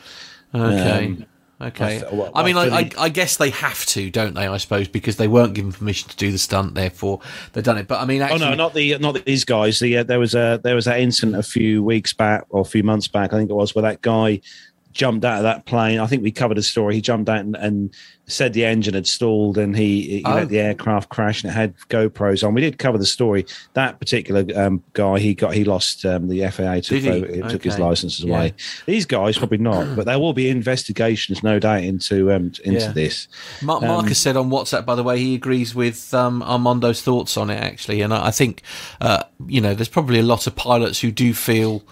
okay. 0.53 1.05
Um, 1.05 1.25
Okay. 1.61 2.01
I 2.01 2.13
well, 2.13 2.31
I 2.33 2.45
mean, 2.45 2.55
I 2.55 2.67
I, 2.67 2.89
I, 2.97 3.09
guess 3.09 3.35
they 3.35 3.49
have 3.49 3.85
to, 3.87 4.09
don't 4.09 4.33
they? 4.33 4.47
I 4.47 4.55
suppose 4.57 4.87
because 4.87 5.17
they 5.17 5.27
weren't 5.27 5.53
given 5.53 5.73
permission 5.73 6.09
to 6.09 6.15
do 6.15 6.31
the 6.31 6.37
stunt, 6.37 6.75
therefore 6.75 7.19
they've 7.51 7.63
done 7.63 7.77
it. 7.77 7.87
But 7.87 7.99
I 7.99 8.05
mean, 8.05 8.21
Oh 8.21 8.37
no, 8.37 8.55
not 8.55 8.73
the 8.73 8.97
not 8.99 9.25
these 9.25 9.43
guys. 9.43 9.79
The 9.79 9.97
uh, 9.97 10.03
there 10.03 10.19
was 10.19 10.35
a 10.35 10.61
there 10.63 10.75
was 10.75 10.85
that 10.85 11.01
incident 11.01 11.37
a 11.37 11.43
few 11.43 11.83
weeks 11.83 12.13
back 12.13 12.45
or 12.49 12.61
a 12.61 12.65
few 12.65 12.83
months 12.83 13.09
back, 13.09 13.33
I 13.33 13.37
think 13.37 13.49
it 13.49 13.55
was, 13.55 13.75
where 13.75 13.83
that 13.83 14.01
guy 14.01 14.39
jumped 14.91 15.23
out 15.25 15.37
of 15.37 15.43
that 15.43 15.65
plane. 15.65 15.99
I 15.99 16.07
think 16.07 16.23
we 16.23 16.31
covered 16.31 16.57
a 16.57 16.63
story. 16.63 16.95
He 16.95 17.01
jumped 17.01 17.29
out 17.29 17.39
and, 17.41 17.55
and 17.55 17.93
said 18.25 18.53
the 18.53 18.63
engine 18.65 18.93
had 18.93 19.07
stalled, 19.07 19.57
and 19.57 19.75
he, 19.75 20.21
Oh. 20.25 20.35
let 20.35 20.49
the 20.49 20.59
aircraft 20.59 21.09
crash, 21.09 21.43
and 21.43 21.51
it 21.51 21.55
had 21.55 21.75
GoPros 21.89 22.45
on. 22.47 22.53
We 22.53 22.61
did 22.61 22.77
cover 22.77 22.97
the 22.97 23.05
story. 23.05 23.45
That 23.73 23.99
particular 23.99 24.45
um, 24.55 24.83
guy, 24.93 25.17
he 25.19 25.33
got 25.33 25.53
he 25.55 25.63
lost 25.63 26.05
um, 26.05 26.27
the 26.27 26.41
FAA 26.49 26.81
took, 26.81 27.03
it 27.03 27.49
took 27.49 27.63
his 27.63 27.73
Okay. 27.75 27.83
licenses 27.83 28.23
Yeah. 28.25 28.35
away. 28.35 28.53
These 28.85 29.05
guys 29.05 29.37
probably 29.37 29.57
not, 29.57 29.95
but 29.95 30.05
there 30.05 30.19
will 30.19 30.33
be 30.33 30.49
investigations, 30.49 31.41
no 31.43 31.57
doubt, 31.59 31.83
into 31.83 32.31
um, 32.31 32.51
into 32.63 32.79
Yeah. 32.81 32.91
this. 32.91 33.27
Mark, 33.61 33.81
Um, 33.83 33.87
Marcus 33.89 34.17
said 34.19 34.37
on 34.37 34.49
WhatsApp, 34.49 34.85
by 34.85 34.95
the 34.95 35.03
way, 35.03 35.17
he 35.19 35.33
agrees 35.35 35.73
with 35.73 36.13
um, 36.13 36.41
Armando's 36.43 37.01
thoughts 37.01 37.35
on 37.37 37.49
it, 37.49 37.59
actually. 37.59 38.01
And 38.01 38.13
I, 38.13 38.27
I 38.27 38.31
think, 38.31 38.61
uh, 39.01 39.23
you 39.47 39.61
know, 39.61 39.73
there's 39.73 39.89
probably 39.89 40.19
a 40.19 40.23
lot 40.23 40.45
of 40.47 40.55
pilots 40.55 40.99
who 41.01 41.11
do 41.11 41.33
feel, 41.33 41.83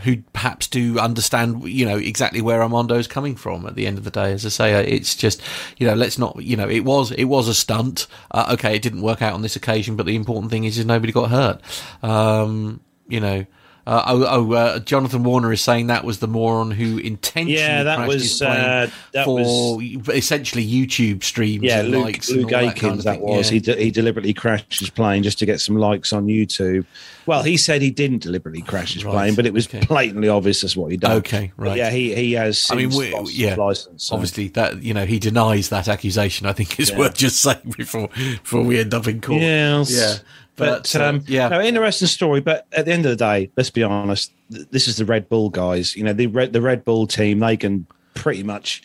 who 0.00 0.18
perhaps 0.32 0.68
do 0.68 0.98
understand, 0.98 1.68
you 1.68 1.84
know, 1.84 1.98
exactly 1.98 2.40
where 2.40 2.62
Armando's 2.62 3.06
coming 3.06 3.36
from 3.36 3.66
at 3.66 3.74
the 3.74 3.86
end 3.86 3.98
of 3.98 4.04
the 4.04 4.10
day. 4.10 4.32
As 4.32 4.46
I 4.46 4.48
say, 4.48 4.74
uh, 4.74 4.80
it's 4.80 5.14
just, 5.14 5.42
you 5.76 5.86
know, 5.86 5.94
let's 5.94 6.18
not, 6.18 6.42
you 6.42 6.56
know, 6.56 6.68
it 6.68 6.80
was, 6.80 7.12
it 7.12 7.24
was 7.24 7.46
a 7.48 7.54
stunt. 7.54 8.06
Uh, 8.30 8.50
okay, 8.54 8.76
it 8.76 8.82
didn't 8.82 9.02
work 9.02 9.20
out 9.20 9.34
on 9.34 9.42
this 9.42 9.56
occasion, 9.56 9.96
but 9.96 10.06
the 10.06 10.16
important 10.16 10.50
thing 10.50 10.64
is, 10.64 10.78
is 10.78 10.86
nobody 10.86 11.12
got 11.12 11.30
hurt. 11.30 11.60
Um, 12.02 12.80
you 13.08 13.20
know, 13.20 13.44
uh, 13.86 14.02
oh, 14.06 14.24
oh 14.28 14.52
uh, 14.52 14.78
Jonathan 14.78 15.24
Warner 15.24 15.52
is 15.52 15.60
saying 15.60 15.88
that 15.88 16.04
was 16.04 16.20
the 16.20 16.28
moron 16.28 16.70
who 16.70 16.98
intentionally 16.98 17.58
Yeah, 17.58 17.82
that 17.82 17.96
crashed 17.96 18.08
was, 18.08 18.22
his 18.22 18.38
plane 18.38 18.50
uh, 18.60 18.86
that 19.12 19.24
for 19.24 19.82
essentially 20.12 20.66
YouTube 20.66 21.24
streams. 21.24 21.64
Yeah, 21.64 21.82
Luke, 21.82 22.28
Luke 22.28 22.44
all 22.52 22.60
that 22.66 22.76
kind 22.76 22.98
of 22.98 23.04
that 23.04 23.20
was. 23.20 23.48
Yeah. 23.50 23.54
He, 23.54 23.60
de- 23.60 23.76
he 23.84 23.90
deliberately 23.90 24.34
crashed 24.34 24.78
his 24.78 24.90
plane 24.90 25.22
just 25.22 25.38
to 25.40 25.46
get 25.46 25.60
some 25.60 25.76
likes 25.76 26.12
on 26.12 26.26
YouTube. 26.26 26.86
Well, 27.26 27.42
he 27.42 27.56
said 27.56 27.82
he 27.82 27.90
didn't 27.90 28.22
deliberately 28.22 28.62
crash 28.62 28.94
his 28.94 29.04
Right, 29.04 29.12
plane, 29.12 29.34
but 29.34 29.46
it 29.46 29.52
was 29.52 29.66
okay. 29.66 29.84
blatantly 29.86 30.28
obvious 30.28 30.60
that's 30.60 30.76
what 30.76 30.90
he 30.90 30.96
done. 30.96 31.12
Okay, 31.18 31.52
But 31.56 31.64
right. 31.66 31.76
yeah, 31.76 31.90
he, 31.90 32.14
he 32.14 32.32
has. 32.32 32.68
I 32.70 32.74
mean, 32.74 32.90
we- 32.90 33.12
yeah, 33.30 33.54
license. 33.54 34.04
so- 34.04 34.14
Obviously, 34.14 34.48
that 34.48 34.82
you 34.82 34.94
know 34.94 35.06
he 35.06 35.18
denies 35.18 35.68
that 35.70 35.88
accusation. 35.88 36.46
I 36.46 36.52
think 36.52 36.78
is 36.78 36.92
worth 36.92 37.16
just 37.16 37.40
saying 37.40 37.74
before 37.76 38.08
before 38.08 38.62
we 38.62 38.78
end 38.80 38.94
up 38.94 39.06
in 39.06 39.20
court. 39.20 39.40
Yes. 39.40 39.90
yeah, 39.92 40.14
But, 40.56 40.82
but, 40.92 40.96
uh, 40.96 41.04
um, 41.04 41.24
yeah, 41.26 41.48
no, 41.48 41.60
interesting 41.62 42.08
story. 42.08 42.40
But 42.40 42.66
at 42.72 42.84
the 42.84 42.92
end 42.92 43.06
of 43.06 43.10
the 43.10 43.16
day, 43.16 43.50
let's 43.56 43.70
be 43.70 43.82
honest. 43.82 44.32
This 44.50 44.86
is 44.86 44.96
the 44.98 45.04
Red 45.06 45.28
Bull 45.28 45.48
guys. 45.48 45.96
You 45.96 46.04
know, 46.04 46.12
the 46.12 46.26
Red, 46.26 46.52
the 46.52 46.60
Red 46.60 46.84
Bull 46.84 47.06
team. 47.06 47.38
They 47.38 47.56
can 47.56 47.86
pretty 48.14 48.42
much. 48.42 48.82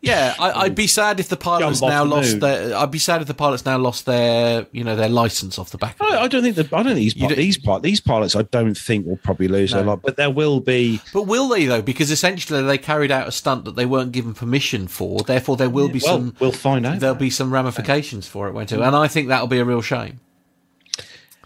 yeah. 0.00 0.34
I, 0.38 0.52
I'd 0.62 0.74
be 0.74 0.86
sad 0.86 1.20
if 1.20 1.28
the 1.28 1.36
pilots 1.36 1.82
now 1.82 2.04
the 2.04 2.10
lost 2.10 2.30
moon. 2.30 2.40
their. 2.40 2.76
I'd 2.76 2.90
be 2.90 2.98
sad 2.98 3.20
if 3.20 3.28
the 3.28 3.34
pilots 3.34 3.66
now 3.66 3.76
lost 3.76 4.06
their 4.06 4.66
you 4.72 4.82
know 4.82 4.96
their 4.96 5.10
license 5.10 5.58
off 5.58 5.70
the 5.70 5.76
back. 5.76 5.96
Of. 6.00 6.06
I, 6.10 6.22
I 6.22 6.28
don't 6.28 6.42
think 6.42 6.56
that. 6.56 6.72
I 6.72 6.82
don't 6.82 6.94
think 6.94 6.96
these 6.96 7.14
don't- 7.14 7.36
these 7.36 7.58
these 7.82 8.00
pilots. 8.00 8.34
I 8.34 8.42
don't 8.42 8.74
think 8.74 9.04
will 9.06 9.18
probably 9.18 9.48
lose 9.48 9.72
their 9.72 9.82
No. 9.84 9.90
lot. 9.90 10.00
But 10.02 10.16
there 10.16 10.30
will 10.30 10.60
be. 10.60 11.02
But 11.12 11.24
will 11.24 11.48
they 11.48 11.66
though? 11.66 11.82
Because 11.82 12.10
essentially 12.10 12.62
they 12.62 12.78
carried 12.78 13.10
out 13.10 13.28
a 13.28 13.32
stunt 13.32 13.66
that 13.66 13.76
they 13.76 13.84
weren't 13.84 14.12
given 14.12 14.32
permission 14.32 14.88
for. 14.88 15.20
Therefore, 15.20 15.58
there 15.58 15.68
will 15.70 15.88
be 15.90 16.00
well, 16.02 16.16
some. 16.16 16.34
we'll 16.40 16.50
find 16.52 16.86
out. 16.86 16.98
There'll 16.98 17.14
be 17.14 17.28
some 17.28 17.52
ramifications 17.52 18.26
for 18.26 18.48
it, 18.48 18.52
won't 18.54 18.72
it? 18.72 18.80
And 18.80 18.96
I 18.96 19.06
think 19.06 19.28
that'll 19.28 19.46
be 19.48 19.58
a 19.58 19.66
real 19.66 19.82
shame. 19.82 20.20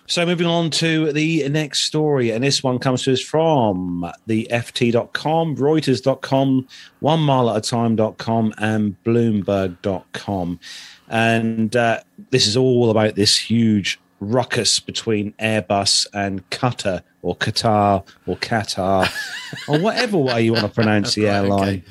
So 0.08 0.24
moving 0.24 0.46
on 0.46 0.70
to 0.70 1.12
the 1.12 1.48
next 1.48 1.80
story, 1.80 2.30
and 2.30 2.44
this 2.44 2.62
one 2.62 2.78
comes 2.78 3.02
to 3.02 3.12
us 3.12 3.20
from 3.20 4.10
the 4.26 4.46
FT.com, 4.52 5.56
Reuters.com, 5.56 6.68
one 7.00 7.20
mile 7.20 7.50
at 7.50 7.56
a 7.56 7.60
time.com, 7.60 8.54
and 8.58 8.96
Bloomberg.com. 9.04 10.60
And 11.08 11.74
uh, 11.74 12.00
this 12.30 12.46
is 12.46 12.56
all 12.56 12.90
about 12.90 13.16
this 13.16 13.36
huge 13.36 13.98
ruckus 14.20 14.78
between 14.78 15.32
Airbus 15.32 16.06
and 16.14 16.48
Qatar 16.50 17.02
or 17.22 17.36
Qatar 17.36 18.06
or 18.26 18.36
Qatar 18.36 19.12
or 19.68 19.80
whatever 19.80 20.18
way 20.18 20.42
you 20.42 20.52
want 20.52 20.66
to 20.66 20.72
pronounce 20.72 21.14
the 21.14 21.28
airline. 21.28 21.62
okay. 21.68 21.84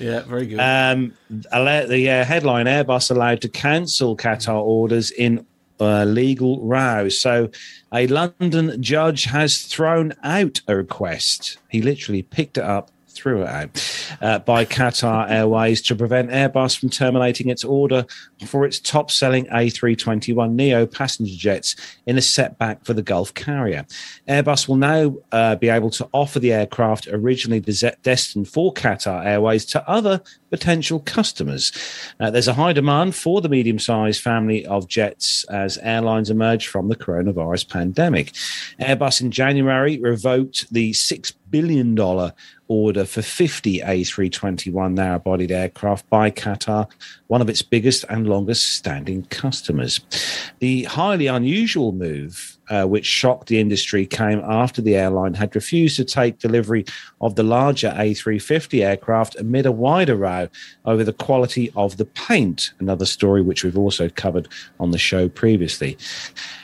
Yeah, 0.00 0.20
very 0.20 0.46
good. 0.46 0.60
Um, 0.60 1.12
the 1.28 2.08
uh, 2.08 2.24
headline 2.24 2.66
Airbus 2.66 3.10
allowed 3.10 3.40
to 3.42 3.48
cancel 3.48 4.16
Qatar 4.16 4.62
orders 4.62 5.10
in 5.10 5.44
uh, 5.80 6.04
legal 6.04 6.60
row. 6.66 7.08
So, 7.08 7.50
a 7.92 8.06
London 8.06 8.82
judge 8.82 9.24
has 9.24 9.62
thrown 9.62 10.12
out 10.22 10.60
a 10.68 10.76
request. 10.76 11.58
He 11.68 11.82
literally 11.82 12.22
picked 12.22 12.58
it 12.58 12.64
up, 12.64 12.90
it 13.26 13.48
out 13.48 14.16
uh, 14.20 14.38
by 14.40 14.64
Qatar 14.64 15.30
Airways 15.30 15.82
to 15.82 15.94
prevent 15.94 16.30
Airbus 16.30 16.78
from 16.78 16.90
terminating 16.90 17.48
its 17.48 17.64
order 17.64 18.06
for 18.46 18.64
its 18.64 18.78
top 18.78 19.10
selling 19.10 19.46
A321 19.46 20.52
Neo 20.52 20.86
passenger 20.86 21.36
jets 21.36 21.76
in 22.06 22.18
a 22.18 22.22
setback 22.22 22.84
for 22.84 22.94
the 22.94 23.02
Gulf 23.02 23.34
carrier. 23.34 23.86
Airbus 24.28 24.68
will 24.68 24.76
now 24.76 25.14
uh, 25.32 25.56
be 25.56 25.68
able 25.68 25.90
to 25.90 26.08
offer 26.12 26.38
the 26.38 26.52
aircraft 26.52 27.08
originally 27.08 27.60
des- 27.60 27.96
destined 28.02 28.48
for 28.48 28.72
Qatar 28.72 29.24
Airways 29.24 29.64
to 29.66 29.88
other 29.88 30.22
potential 30.50 31.00
customers. 31.00 31.72
Uh, 32.20 32.30
there's 32.30 32.48
a 32.48 32.54
high 32.54 32.72
demand 32.72 33.14
for 33.14 33.40
the 33.40 33.48
medium 33.48 33.78
sized 33.78 34.22
family 34.22 34.64
of 34.66 34.88
jets 34.88 35.44
as 35.44 35.78
airlines 35.78 36.30
emerge 36.30 36.66
from 36.66 36.88
the 36.88 36.96
coronavirus 36.96 37.68
pandemic. 37.68 38.32
Airbus 38.80 39.20
in 39.20 39.30
January 39.30 39.98
revoked 39.98 40.72
the 40.72 40.92
$6 40.92 41.32
billion 41.50 41.94
order 42.68 43.04
for 43.04 43.22
50 43.22 43.80
A321 43.80 44.94
narrow 44.94 45.18
bodied 45.18 45.50
aircraft 45.50 46.08
by 46.10 46.30
Qatar, 46.30 46.88
one 47.26 47.40
of 47.40 47.48
its 47.48 47.62
biggest 47.62 48.04
and 48.08 48.28
longest 48.28 48.76
standing 48.76 49.24
customers. 49.24 50.00
The 50.58 50.84
highly 50.84 51.26
unusual 51.26 51.92
move, 51.92 52.57
uh, 52.70 52.84
which 52.84 53.06
shocked 53.06 53.48
the 53.48 53.60
industry, 53.60 54.06
came 54.06 54.40
after 54.40 54.82
the 54.82 54.96
airline 54.96 55.34
had 55.34 55.54
refused 55.54 55.96
to 55.96 56.04
take 56.04 56.38
delivery 56.38 56.84
of 57.20 57.34
the 57.34 57.42
larger 57.42 57.90
A350 57.90 58.84
aircraft 58.84 59.36
amid 59.36 59.66
a 59.66 59.72
wider 59.72 60.16
row 60.16 60.48
over 60.84 61.04
the 61.04 61.12
quality 61.12 61.72
of 61.76 61.96
the 61.96 62.04
paint, 62.04 62.72
another 62.78 63.06
story 63.06 63.42
which 63.42 63.64
we've 63.64 63.78
also 63.78 64.08
covered 64.08 64.48
on 64.80 64.90
the 64.90 64.98
show 64.98 65.28
previously. 65.28 65.96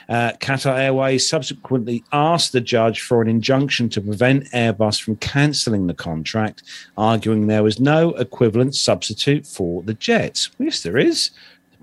Uh, 0.07 0.31
Qatar 0.33 0.77
Airways 0.77 1.27
subsequently 1.27 2.03
asked 2.11 2.51
the 2.51 2.61
judge 2.61 3.01
for 3.01 3.21
an 3.21 3.27
injunction 3.27 3.89
to 3.89 4.01
prevent 4.01 4.51
Airbus 4.51 5.01
from 5.01 5.15
cancelling 5.17 5.87
the 5.87 5.93
contract, 5.93 6.63
arguing 6.97 7.47
there 7.47 7.63
was 7.63 7.79
no 7.79 8.09
equivalent 8.15 8.75
substitute 8.75 9.47
for 9.47 9.81
the 9.83 9.93
jets. 9.93 10.51
Yes, 10.59 10.83
there 10.83 10.97
is. 10.97 11.31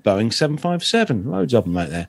Boeing 0.04 0.32
757, 0.32 1.30
loads 1.30 1.54
of 1.54 1.64
them 1.64 1.76
out 1.76 1.90
there. 1.90 2.08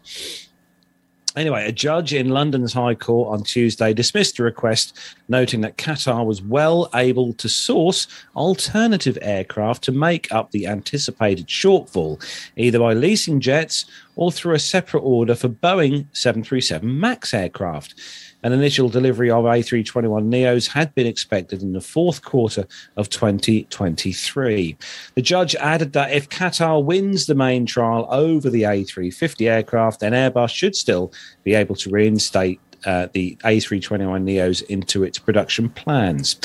Anyway, 1.36 1.66
a 1.68 1.72
judge 1.72 2.14
in 2.14 2.30
London's 2.30 2.74
High 2.74 2.94
Court 2.94 3.34
on 3.34 3.44
Tuesday 3.44 3.92
dismissed 3.92 4.38
the 4.38 4.44
request, 4.44 5.00
noting 5.28 5.62
that 5.62 5.78
Qatar 5.78 6.26
was 6.26 6.44
well 6.44 6.90
able 6.94 7.34
to 7.34 7.50
source 7.50 8.08
alternative 8.36 9.18
aircraft 9.22 9.84
to 9.86 9.92
make 9.92 10.32
up 10.32 10.52
the 10.52 10.68
anticipated 10.68 11.48
shortfall, 11.48 12.24
either 12.56 12.78
by 12.78 12.94
leasing 12.94 13.40
jets 13.40 13.86
or 14.16 14.32
through 14.32 14.54
a 14.54 14.60
separate 14.60 15.02
order 15.02 15.34
for 15.34 15.50
Boeing 15.50 16.06
737 16.14 17.00
MAX 17.00 17.34
aircraft. 17.34 17.96
An 18.44 18.52
initial 18.52 18.90
delivery 18.90 19.32
of 19.32 19.46
A321 19.46 20.28
Neos 20.28 20.68
had 20.68 20.94
been 20.94 21.08
expected 21.08 21.62
in 21.62 21.72
the 21.72 21.80
fourth 21.80 22.24
quarter 22.24 22.68
of 22.98 23.10
2023. 23.10 24.78
The 25.16 25.22
judge 25.22 25.56
added 25.56 25.94
that 25.94 26.12
if 26.12 26.28
Qatar 26.28 26.84
wins 26.84 27.26
the 27.26 27.36
main 27.36 27.66
trial 27.66 28.06
over 28.10 28.50
the 28.50 28.64
A350 28.64 29.50
aircraft, 29.50 30.02
then 30.02 30.12
Airbus 30.12 30.50
should 30.50 30.76
still 30.76 31.14
be 31.46 31.54
able 31.54 31.76
to 31.76 31.90
reinstate 31.90 32.60
uh, 32.86 33.08
the 33.14 33.36
A321 33.44 34.24
Neos 34.24 34.64
into 34.64 35.04
its 35.04 35.20
production 35.20 35.70
plans. 35.70 36.36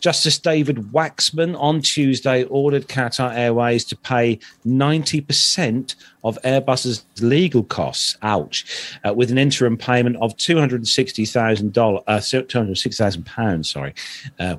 Justice 0.00 0.38
David 0.38 0.76
Waksman 0.92 1.58
on 1.60 1.80
Tuesday 1.82 2.44
ordered 2.44 2.88
Qatar 2.88 3.34
Airways 3.34 3.84
to 3.86 3.96
pay 3.96 4.38
90% 4.66 5.94
of 6.24 6.38
Airbus's 6.42 7.04
legal 7.20 7.62
costs, 7.62 8.16
ouch, 8.22 8.64
uh, 9.06 9.12
with 9.12 9.30
an 9.30 9.38
interim 9.38 9.76
payment 9.76 10.16
of 10.16 10.34
$260,000, 10.36 12.02
uh, 12.06 12.16
£260,000, 12.16 13.66
sorry. 13.66 13.94
Uh, 14.40 14.56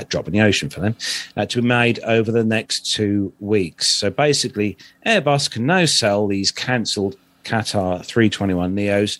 a 0.00 0.04
drop 0.04 0.26
in 0.26 0.32
the 0.32 0.40
ocean 0.40 0.70
for 0.70 0.80
them, 0.80 0.96
uh, 1.36 1.44
to 1.44 1.60
be 1.60 1.68
made 1.68 2.00
over 2.00 2.32
the 2.32 2.44
next 2.44 2.92
two 2.92 3.32
weeks. 3.38 3.86
So 3.86 4.10
basically, 4.10 4.78
Airbus 5.06 5.50
can 5.50 5.66
now 5.66 5.84
sell 5.84 6.26
these 6.26 6.50
cancelled 6.50 7.16
Qatar 7.44 8.04
321 8.04 8.74
Neos 8.74 9.18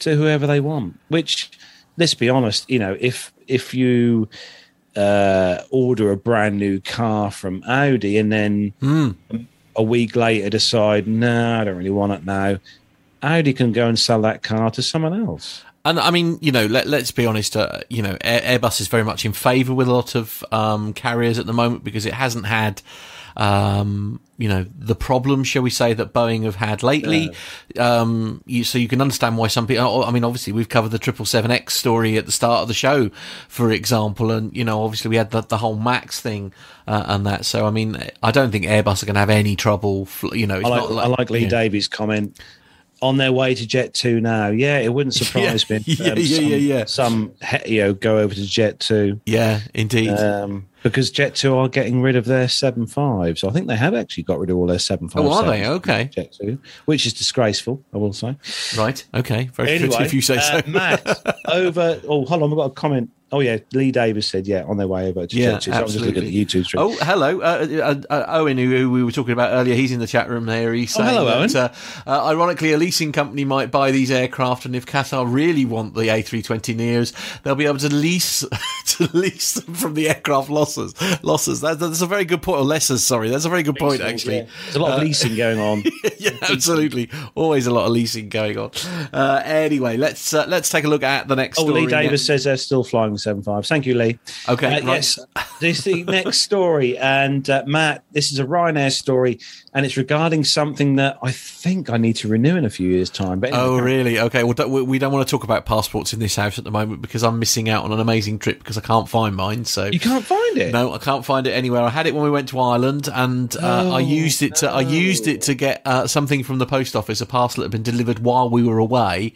to 0.00 0.16
whoever 0.16 0.46
they 0.46 0.60
want. 0.60 0.98
Which, 1.08 1.50
let's 1.96 2.14
be 2.14 2.28
honest, 2.28 2.68
you 2.70 2.78
know, 2.78 2.96
if 3.00 3.32
if 3.46 3.74
you 3.74 4.28
uh, 4.96 5.58
order 5.70 6.10
a 6.10 6.16
brand 6.16 6.58
new 6.58 6.80
car 6.80 7.30
from 7.30 7.62
Audi 7.66 8.18
and 8.18 8.32
then 8.32 8.72
a 9.76 9.82
week 9.82 10.16
later 10.16 10.50
decide, 10.50 11.06
no, 11.06 11.60
I 11.60 11.64
don't 11.64 11.76
really 11.76 11.90
want 11.90 12.12
it 12.12 12.24
now, 12.24 12.58
Audi 13.22 13.52
can 13.52 13.72
go 13.72 13.88
and 13.88 13.98
sell 13.98 14.20
that 14.22 14.42
car 14.42 14.70
to 14.70 14.82
someone 14.82 15.14
else. 15.14 15.64
And 15.86 16.00
I 16.00 16.10
mean, 16.10 16.38
you 16.40 16.50
know, 16.50 16.64
let, 16.66 16.86
let's 16.86 17.10
be 17.10 17.26
honest, 17.26 17.56
uh, 17.56 17.80
you 17.90 18.02
know, 18.02 18.16
Air, 18.22 18.58
Airbus 18.58 18.80
is 18.80 18.88
very 18.88 19.04
much 19.04 19.24
in 19.24 19.32
favour 19.32 19.74
with 19.74 19.88
a 19.88 19.92
lot 19.92 20.14
of 20.14 20.42
um, 20.50 20.94
carriers 20.94 21.38
at 21.38 21.44
the 21.44 21.52
moment 21.52 21.84
because 21.84 22.06
it 22.06 22.14
hasn't 22.14 22.46
had, 22.46 22.80
um, 23.36 24.20
you 24.36 24.48
know, 24.48 24.66
the 24.76 24.94
problem, 24.94 25.44
shall 25.44 25.62
we 25.62 25.70
say, 25.70 25.92
that 25.94 26.12
Boeing 26.12 26.44
have 26.44 26.56
had 26.56 26.82
lately. 26.82 27.32
Um, 27.78 28.42
you, 28.46 28.64
so 28.64 28.78
you 28.78 28.88
can 28.88 29.00
understand 29.00 29.36
why 29.38 29.46
some 29.48 29.66
people, 29.66 30.04
I 30.04 30.10
mean, 30.10 30.24
obviously 30.24 30.52
we've 30.52 30.68
covered 30.68 30.90
the 30.90 30.98
777X 30.98 31.70
story 31.70 32.16
at 32.16 32.26
the 32.26 32.32
start 32.32 32.62
of 32.62 32.68
the 32.68 32.74
show, 32.74 33.10
for 33.48 33.70
example. 33.70 34.30
And, 34.30 34.54
you 34.56 34.64
know, 34.64 34.82
obviously 34.82 35.08
we 35.08 35.16
had 35.16 35.30
the, 35.30 35.42
the 35.42 35.58
whole 35.58 35.76
MAX 35.76 36.20
thing 36.20 36.52
uh, 36.86 37.04
and 37.06 37.26
that. 37.26 37.44
So, 37.44 37.66
I 37.66 37.70
mean, 37.70 37.96
I 38.22 38.30
don't 38.30 38.50
think 38.50 38.64
Airbus 38.64 39.02
are 39.02 39.06
going 39.06 39.14
to 39.14 39.20
have 39.20 39.30
any 39.30 39.56
trouble, 39.56 40.08
you 40.32 40.46
know, 40.46 40.56
it's 40.58 40.66
I 40.66 40.68
like, 40.70 40.80
not 40.82 40.90
like, 40.92 41.04
I 41.04 41.08
like 41.08 41.30
Lee 41.30 41.44
know, 41.44 41.50
Davies' 41.50 41.88
comment. 41.88 42.40
On 43.02 43.18
their 43.18 43.32
way 43.32 43.54
to 43.54 43.64
Jet2 43.66 44.22
now, 44.22 44.48
yeah, 44.48 44.78
it 44.78 44.92
wouldn't 44.94 45.14
surprise 45.22 45.68
Yeah, 45.68 45.78
me. 45.78 45.84
yeah, 45.86 46.12
um, 46.12 46.18
yeah, 46.18 46.24
some, 46.26 46.44
yeah, 46.46 46.56
yeah. 46.56 46.84
Some 46.86 47.32
you 47.66 47.82
know 47.82 47.92
go 47.92 48.18
over 48.18 48.34
to 48.34 48.40
Jet2 48.40 49.20
Yeah, 49.26 49.60
indeed. 49.74 50.10
um, 50.10 50.66
because 50.84 51.10
Jet2 51.10 51.56
are 51.56 51.68
getting 51.68 52.02
rid 52.02 52.14
of 52.14 52.26
their 52.26 52.46
seven 52.46 52.86
fives. 52.86 53.42
I 53.42 53.50
think 53.50 53.66
they 53.66 53.74
have 53.76 53.94
actually 53.94 54.24
got 54.24 54.38
rid 54.38 54.50
of 54.50 54.56
all 54.58 54.66
their 54.66 54.76
7.5s. 54.76 55.12
Oh, 55.16 55.32
are 55.32 55.42
they? 55.44 55.66
Okay. 55.66 56.10
Jet2, 56.14 56.58
which 56.84 57.06
is 57.06 57.14
disgraceful, 57.14 57.82
I 57.92 57.96
will 57.96 58.12
say. 58.12 58.36
right. 58.76 59.02
Okay. 59.14 59.44
Very 59.54 59.70
Anyway, 59.70 59.96
if 60.04 60.12
you 60.12 60.20
say 60.20 60.36
uh, 60.36 60.60
so. 60.62 60.70
Matt, 60.70 61.38
over. 61.48 62.00
Oh, 62.06 62.26
hold 62.26 62.42
on, 62.42 62.50
we've 62.50 62.58
got 62.58 62.66
a 62.66 62.70
comment. 62.74 63.10
Oh 63.32 63.40
yeah, 63.40 63.58
Lee 63.72 63.90
Davis 63.90 64.28
said 64.28 64.46
yeah 64.46 64.62
on 64.62 64.76
their 64.76 64.86
way 64.86 65.08
over 65.08 65.26
to 65.26 65.36
Yeah, 65.36 65.52
Jet2. 65.54 65.62
So 65.64 65.72
I'm 65.72 65.86
just 65.86 65.98
looking 65.98 66.18
at 66.18 66.24
the 66.24 66.40
absolutely. 66.40 66.44
YouTube 66.44 66.64
stream. 66.66 66.82
Oh, 66.84 66.96
hello, 67.00 67.40
uh, 67.40 67.66
uh, 67.82 68.02
uh, 68.08 68.24
Owen, 68.28 68.56
who, 68.58 68.70
who 68.76 68.90
we 68.92 69.02
were 69.02 69.10
talking 69.10 69.32
about 69.32 69.50
earlier. 69.52 69.74
He's 69.74 69.90
in 69.90 69.98
the 69.98 70.06
chat 70.06 70.28
room 70.28 70.46
there. 70.46 70.72
He's 70.72 70.94
saying 70.94 71.08
Oh, 71.08 71.26
hello, 71.26 71.46
that, 71.48 71.56
uh, 72.06 72.08
uh, 72.08 72.26
ironically, 72.26 72.72
a 72.72 72.78
leasing 72.78 73.10
company 73.10 73.44
might 73.44 73.72
buy 73.72 73.90
these 73.90 74.12
aircraft, 74.12 74.66
and 74.66 74.76
if 74.76 74.86
Qatar 74.86 75.26
really 75.28 75.64
want 75.64 75.94
the 75.94 76.02
A320 76.02 76.76
Neos, 76.76 77.42
they'll 77.42 77.56
be 77.56 77.66
able 77.66 77.78
to 77.78 77.92
lease 77.92 78.44
to 78.86 79.08
lease 79.12 79.54
them 79.54 79.74
from 79.74 79.94
the 79.94 80.08
aircraft 80.10 80.48
losses. 80.76 81.22
Losses. 81.22 81.60
That, 81.60 81.78
that's 81.78 82.00
a 82.02 82.06
very 82.06 82.24
good 82.24 82.42
point. 82.42 82.60
Or 82.60 82.64
lessors, 82.64 83.02
sorry. 83.02 83.28
That's 83.28 83.44
a 83.44 83.48
very 83.48 83.62
good 83.62 83.76
point, 83.76 84.00
actually. 84.00 84.36
Yeah. 84.38 84.46
There's 84.64 84.76
a 84.76 84.80
lot 84.82 84.92
of 84.98 85.02
leasing 85.02 85.36
going 85.36 85.58
on. 85.58 85.82
yeah, 86.18 86.30
absolutely. 86.42 87.10
Always 87.34 87.66
a 87.66 87.70
lot 87.72 87.86
of 87.86 87.92
leasing 87.92 88.28
going 88.28 88.58
on. 88.58 88.70
Uh, 89.12 89.42
anyway, 89.44 89.96
let's 89.96 90.32
uh, 90.34 90.46
let's 90.48 90.68
take 90.68 90.84
a 90.84 90.88
look 90.88 91.02
at 91.02 91.28
the 91.28 91.36
next 91.36 91.58
Oh, 91.58 91.64
story. 91.66 91.82
Lee 91.82 91.86
Davis 91.86 92.26
says 92.26 92.44
they're 92.44 92.56
still 92.56 92.84
flying 92.84 93.12
the 93.12 93.18
seven 93.18 93.42
fives. 93.42 93.68
Thank 93.68 93.86
you, 93.86 93.94
Lee. 93.94 94.18
Okay, 94.48 94.66
Uh, 94.66 94.70
right. 94.70 94.84
yes. 94.84 95.18
This 95.60 95.78
is 95.78 95.84
the 95.84 96.04
next 96.04 96.38
story, 96.42 96.98
and 96.98 97.48
uh, 97.48 97.62
Matt, 97.66 98.04
this 98.12 98.32
is 98.32 98.38
a 98.38 98.44
Ryanair 98.44 98.90
story, 98.92 99.38
and 99.74 99.84
it's 99.84 99.96
regarding 99.96 100.44
something 100.44 100.96
that 100.96 101.18
I 101.22 101.32
think 101.32 101.90
I 101.90 101.96
need 101.96 102.14
to 102.16 102.28
renew 102.28 102.56
in 102.56 102.64
a 102.64 102.70
few 102.70 102.88
years' 102.88 103.10
time. 103.10 103.40
But 103.40 103.50
anyway, 103.52 103.64
Oh, 103.64 103.78
really? 103.78 104.18
Okay. 104.20 104.44
Well, 104.44 104.52
don't, 104.54 104.70
we- 104.70 104.82
we 104.82 104.98
don't 105.00 105.12
want 105.12 105.26
to 105.26 105.30
talk 105.30 105.42
about 105.44 105.66
passports 105.66 106.12
in 106.12 106.20
this 106.20 106.36
house 106.36 106.58
at 106.58 106.64
the 106.64 106.70
moment 106.70 107.02
because 107.02 107.22
I'm 107.24 107.38
missing 107.40 107.68
out 107.68 107.84
on 107.84 107.92
an 107.92 107.98
amazing 108.00 108.38
trip 108.38 108.58
because 108.60 108.78
I 108.78 108.82
can't 108.82 109.08
find 109.08 109.34
mine. 109.34 109.64
So 109.64 109.86
you 109.86 109.98
can't 110.00 110.24
find 110.24 110.56
it. 110.58 110.72
no, 110.72 110.92
I 110.92 110.98
can't 110.98 111.24
find 111.24 111.46
it 111.46 111.52
anywhere. 111.52 111.82
I 111.82 111.88
had 111.90 112.06
it 112.06 112.14
when 112.14 112.22
we 112.22 112.30
went 112.30 112.48
to 112.50 112.60
Ireland, 112.60 113.08
and 113.12 113.54
uh, 113.56 113.90
I 113.92 113.94
Oh, 113.94 113.98
used 113.98 114.42
it 114.42 114.54
to 114.56 114.70
I 114.70 114.80
used 114.82 115.26
it 115.26 115.42
to 115.42 115.54
get 115.54 115.82
uh, 115.84 116.06
something 116.06 116.44
from 116.44 116.58
the 116.58 116.66
post 116.66 116.94
office, 116.94 117.20
a 117.20 117.26
parcel 117.26 117.62
that 117.62 117.66
had 117.66 117.72
been 117.72 117.82
delivered 117.82 118.20
while 118.20 118.48
we 118.48 118.62
were 118.62 118.78
away. 118.78 119.32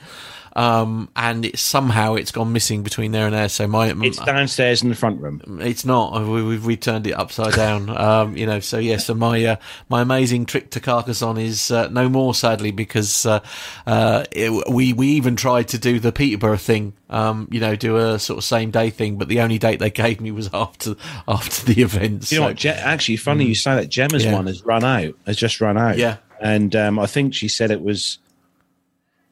Um, 0.58 1.08
and 1.14 1.44
it, 1.44 1.56
somehow 1.56 2.14
it's 2.16 2.32
gone 2.32 2.52
missing 2.52 2.82
between 2.82 3.12
there 3.12 3.26
and 3.26 3.34
there. 3.34 3.48
So 3.48 3.68
my 3.68 3.94
It's 4.02 4.18
downstairs 4.18 4.82
in 4.82 4.88
the 4.88 4.96
front 4.96 5.20
room. 5.20 5.60
it's 5.62 5.84
not. 5.84 6.20
We, 6.26 6.42
we've 6.42 6.66
we 6.66 6.76
turned 6.76 7.06
it 7.06 7.12
upside 7.12 7.54
down. 7.54 7.88
Um, 8.08 8.36
you 8.36 8.44
know. 8.46 8.58
So 8.58 8.78
yes. 8.78 9.06
so 9.06 9.14
my 9.14 9.44
uh, 9.44 9.56
my 9.88 10.02
amazing 10.02 10.46
trick 10.46 10.70
to 10.70 10.80
Carcassonne 10.80 11.38
is 11.38 11.70
uh, 11.70 11.88
no 11.88 12.08
more, 12.08 12.34
sadly, 12.34 12.70
because 12.72 13.24
uh, 13.24 13.38
uh, 13.86 14.24
it, 14.32 14.50
we 14.68 14.92
we 14.92 15.08
even 15.10 15.36
tried 15.36 15.68
to 15.68 15.78
do 15.78 16.00
the 16.00 16.10
Peterborough 16.10 16.56
thing. 16.56 16.94
Um, 17.08 17.46
you 17.52 17.60
know, 17.60 17.76
do 17.76 17.96
a 17.96 18.18
sort 18.18 18.38
of 18.38 18.44
same 18.44 18.70
day 18.72 18.90
thing, 18.90 19.16
but 19.16 19.28
the 19.28 19.40
only 19.42 19.58
date 19.58 19.78
they 19.78 19.90
gave 19.90 20.20
me 20.20 20.30
was 20.32 20.50
after 20.52 20.96
after 21.28 21.72
the 21.72 21.82
event. 21.82 22.32
You 22.32 22.40
know 22.40 22.46
what? 22.46 22.56
Je- 22.56 22.68
actually, 22.70 23.16
funny 23.16 23.44
you 23.46 23.54
say 23.54 23.76
that. 23.76 23.88
Gemma's 23.88 24.24
Yeah. 24.24 24.32
one 24.34 24.48
has 24.48 24.64
run 24.64 24.82
out. 24.84 25.14
Has 25.26 25.36
just 25.36 25.60
run 25.60 25.78
out. 25.78 25.98
Yeah. 25.98 26.16
and 26.40 26.74
um, 26.74 26.98
I 26.98 27.06
think 27.06 27.32
she 27.34 27.46
said 27.48 27.70
it 27.70 27.80
was 27.82 28.18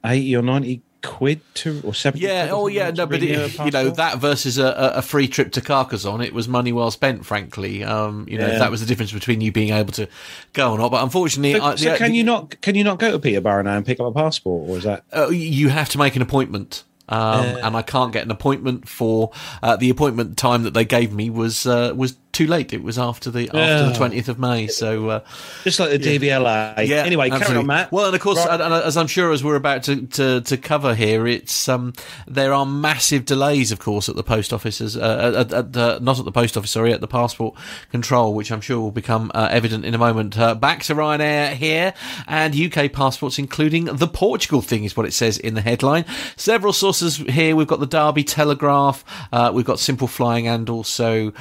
eighty 0.05 0.37
or 0.37 0.43
ninety 0.43 0.83
quid 1.03 1.41
to 1.55 1.81
or 1.85 1.95
seven 1.95 2.21
Yeah. 2.21 2.49
Oh, 2.51 2.67
yeah. 2.67 2.91
No, 2.91 3.07
but 3.07 3.23
it, 3.23 3.59
you 3.59 3.71
know 3.71 3.91
that 3.91 4.19
versus 4.19 4.59
a, 4.59 4.93
a 4.97 5.03
free 5.03 5.29
trip 5.29 5.53
to 5.53 5.61
Carcassonne, 5.61 6.21
it 6.21 6.33
was 6.35 6.49
money 6.49 6.73
well 6.73 6.91
spent. 6.91 7.25
Frankly, 7.25 7.85
um, 7.85 8.27
you 8.29 8.39
know 8.39 8.47
Yeah. 8.49 8.59
that 8.59 8.71
was 8.71 8.81
the 8.81 8.87
difference 8.87 9.13
between 9.13 9.41
you 9.41 9.53
being 9.53 9.73
able 9.73 9.93
to 9.95 10.09
go 10.53 10.73
or 10.73 10.79
not. 10.79 10.91
But 10.91 11.03
unfortunately, 11.05 11.59
So, 11.59 11.65
I, 11.65 11.75
so 11.77 11.93
the- 11.93 11.99
can 11.99 12.11
the- 12.13 12.17
you 12.17 12.25
not? 12.25 12.61
Can 12.61 12.75
you 12.75 12.85
not 12.85 12.99
go 12.99 13.13
to 13.13 13.19
Peterborough 13.19 13.63
now 13.63 13.77
and 13.77 13.87
pick 13.87 14.01
up 14.01 14.07
a 14.07 14.13
passport, 14.13 14.69
or 14.69 14.79
is 14.79 14.85
that? 14.85 15.05
uh, 15.17 15.29
you 15.29 15.69
have 15.69 15.89
to 15.91 15.99
make 15.99 16.17
an 16.17 16.23
appointment. 16.23 16.85
Um, 17.09 17.45
and 17.63 17.77
I 17.77 17.83
can't 17.83 18.13
get 18.13 18.25
an 18.25 18.33
appointment 18.33 18.89
for 18.89 19.31
uh, 19.63 19.77
the 19.77 19.91
appointment 19.91 20.37
time 20.37 20.65
that 20.65 20.75
they 20.75 20.85
gave 20.85 21.13
me 21.13 21.31
was 21.31 21.65
uh, 21.65 21.93
was 21.95 22.17
too 22.37 22.47
late. 22.47 22.73
It 22.73 22.83
was 22.83 22.99
after 22.99 23.31
the 23.31 23.47
after 23.47 23.59
Yeah. 23.59 23.83
the 23.89 23.95
twentieth 23.95 24.29
of 24.29 24.39
May. 24.39 24.67
So 24.67 25.09
uh, 25.09 25.21
Just 25.65 25.81
like 25.81 25.91
the 25.91 25.99
DVLA. 25.99 26.87
yeah. 26.87 26.97
Anyway, 27.05 27.31
carry 27.31 27.57
on, 27.57 27.67
Matt. 27.67 27.91
Well, 27.91 28.07
and 28.07 28.15
of 28.15 28.21
course, 28.21 28.39
Right. 28.39 28.51
and, 28.51 28.63
and 28.63 28.75
as 28.75 28.97
I'm 28.97 29.07
sure 29.07 29.33
as 29.33 29.43
we're 29.43 29.57
about 29.57 29.83
to, 29.85 30.07
to, 30.07 30.41
to 30.43 30.57
cover 30.57 30.95
here, 30.95 31.27
it's 31.27 31.69
um, 31.69 31.93
there 32.27 32.53
are 32.53 32.67
massive 32.67 33.25
delays, 33.25 33.73
of 33.73 33.79
course, 33.79 34.09
at 34.09 34.17
the 34.17 34.23
post 34.23 34.53
offices. 34.53 34.97
Uh, 34.97 35.45
at, 35.47 35.53
at 35.53 35.73
the, 35.73 35.99
not 36.01 36.19
at 36.19 36.25
the 36.25 36.33
post 36.33 36.57
office, 36.57 36.71
sorry, 36.71 36.93
at 36.93 37.01
the 37.01 37.09
passport 37.09 37.55
control, 37.91 38.35
which 38.35 38.51
I'm 38.53 38.61
sure 38.61 38.81
will 38.81 38.91
become 38.91 39.31
uh, 39.35 39.49
evident 39.51 39.85
in 39.85 39.95
a 39.95 39.99
moment. 39.99 40.39
Uh, 40.39 40.55
back 40.55 40.83
to 40.85 40.95
Ryanair 40.95 41.53
here, 41.55 41.95
and 42.27 42.55
UK 42.55 42.93
passports, 42.93 43.39
including 43.39 43.85
the 43.87 44.09
Portugal 44.09 44.61
thing, 44.63 44.85
is 44.85 44.97
what 44.97 45.07
it 45.07 45.13
says 45.13 45.39
in 45.39 45.55
the 45.55 45.63
headline. 45.63 46.05
Several 46.37 46.73
sources 46.73 47.17
here. 47.17 47.57
We've 47.57 47.67
got 47.67 47.81
the 47.81 47.87
Derby 47.87 48.25
Telegraph, 48.25 49.05
uh, 49.33 49.51
we've 49.55 49.65
got 49.65 49.79
Simple 49.79 50.09
Flying, 50.09 50.47
and 50.49 50.69
also 50.69 51.33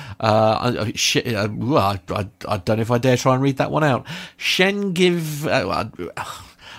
sh- 0.94 1.18
uh, 1.26 1.48
I, 1.78 2.00
I, 2.10 2.28
I 2.48 2.58
don't 2.58 2.78
know 2.78 2.82
if 2.82 2.92
I 2.92 2.98
dare 2.98 3.18
try 3.18 3.34
and 3.34 3.44
read 3.44 3.58
that 3.58 3.72
one 3.72 3.84
out. 3.84 4.06
Shengiv. 4.38 5.46
Uh, 5.46 5.90
uh, 6.18 6.24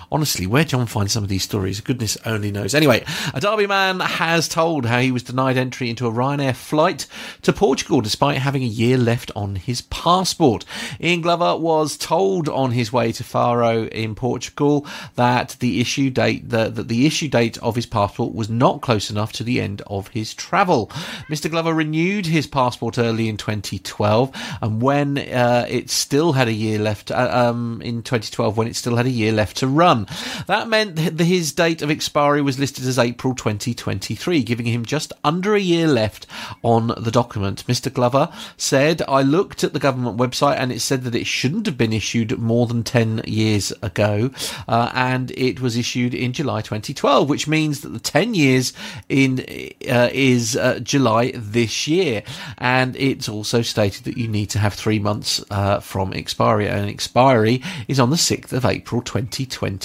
Honestly, 0.09 0.47
where 0.47 0.63
John 0.63 0.85
finds 0.85 1.11
some 1.11 1.23
of 1.23 1.29
these 1.29 1.43
stories, 1.43 1.81
goodness 1.81 2.17
only 2.25 2.49
knows. 2.49 2.73
Anyway, 2.73 3.03
a 3.33 3.41
Derby 3.41 3.67
man 3.67 3.99
has 3.99 4.47
told 4.47 4.85
how 4.85 4.99
he 4.99 5.11
was 5.11 5.23
denied 5.23 5.57
entry 5.57 5.89
into 5.89 6.07
a 6.07 6.11
Ryanair 6.11 6.55
flight 6.55 7.07
to 7.41 7.51
Portugal 7.51 7.99
despite 7.99 8.37
having 8.37 8.63
a 8.63 8.67
year 8.67 8.97
left 8.97 9.31
on 9.35 9.57
his 9.57 9.81
passport. 9.81 10.63
Ian 11.01 11.19
Glover 11.19 11.57
was 11.57 11.97
told 11.97 12.47
on 12.47 12.71
his 12.71 12.93
way 12.93 13.11
to 13.11 13.23
Faro 13.23 13.87
in 13.87 14.15
Portugal 14.15 14.85
that 15.15 15.57
the 15.59 15.81
issue 15.81 16.09
date 16.09 16.49
the, 16.49 16.69
that 16.69 16.87
the 16.87 17.05
issue 17.05 17.27
date 17.27 17.57
of 17.57 17.75
his 17.75 17.85
passport 17.85 18.33
was 18.33 18.49
not 18.49 18.81
close 18.81 19.09
enough 19.09 19.33
to 19.33 19.43
the 19.43 19.59
end 19.59 19.81
of 19.87 20.07
his 20.09 20.33
travel. 20.33 20.87
Mr. 21.29 21.49
Glover 21.49 21.73
renewed 21.73 22.25
his 22.25 22.47
passport 22.47 22.97
early 22.97 23.27
in 23.27 23.35
2012, 23.35 24.31
and 24.61 24.81
when 24.81 25.17
uh, 25.17 25.65
it 25.67 25.89
still 25.89 26.33
had 26.33 26.47
a 26.47 26.53
year 26.53 26.79
left 26.79 27.11
uh, 27.11 27.29
um, 27.31 27.81
in 27.81 28.03
2012, 28.03 28.55
when 28.55 28.67
it 28.67 28.75
still 28.75 28.95
had 28.95 29.05
a 29.05 29.09
year 29.09 29.31
left 29.31 29.57
to 29.57 29.67
run. 29.67 29.96
That 30.47 30.67
meant 30.67 30.95
that 30.95 31.19
his 31.23 31.51
date 31.51 31.81
of 31.81 31.89
expiry 31.89 32.41
was 32.41 32.59
listed 32.59 32.85
as 32.85 32.99
April 32.99 33.33
2023, 33.33 34.43
giving 34.43 34.65
him 34.65 34.85
just 34.85 35.13
under 35.23 35.55
a 35.55 35.59
year 35.59 35.87
left 35.87 36.27
on 36.63 36.93
the 36.97 37.11
document. 37.11 37.65
Mr. 37.67 37.91
Glover 37.91 38.31
said, 38.57 39.01
I 39.07 39.21
looked 39.21 39.63
at 39.63 39.73
the 39.73 39.79
government 39.79 40.17
website 40.17 40.57
and 40.57 40.71
it 40.71 40.81
said 40.81 41.03
that 41.03 41.15
it 41.15 41.27
shouldn't 41.27 41.65
have 41.65 41.77
been 41.77 41.93
issued 41.93 42.37
more 42.37 42.67
than 42.67 42.83
10 42.83 43.23
years 43.25 43.71
ago, 43.81 44.31
uh, 44.67 44.91
and 44.93 45.31
it 45.31 45.59
was 45.59 45.77
issued 45.77 46.13
in 46.13 46.33
July 46.33 46.61
2012, 46.61 47.29
which 47.29 47.47
means 47.47 47.81
that 47.81 47.89
the 47.89 47.99
10 47.99 48.33
years 48.33 48.73
in 49.09 49.39
uh, 49.89 50.09
is 50.11 50.55
uh, 50.55 50.79
July 50.79 51.31
this 51.35 51.87
year. 51.87 52.23
And 52.57 52.95
it's 52.95 53.29
also 53.29 53.61
stated 53.61 54.03
that 54.05 54.17
you 54.17 54.27
need 54.27 54.49
to 54.51 54.59
have 54.59 54.73
three 54.73 54.99
months 54.99 55.43
uh, 55.49 55.79
from 55.79 56.13
expiry, 56.13 56.67
and 56.67 56.89
expiry 56.89 57.61
is 57.87 57.99
on 57.99 58.09
the 58.09 58.15
6th 58.15 58.53
of 58.53 58.65
April 58.65 59.01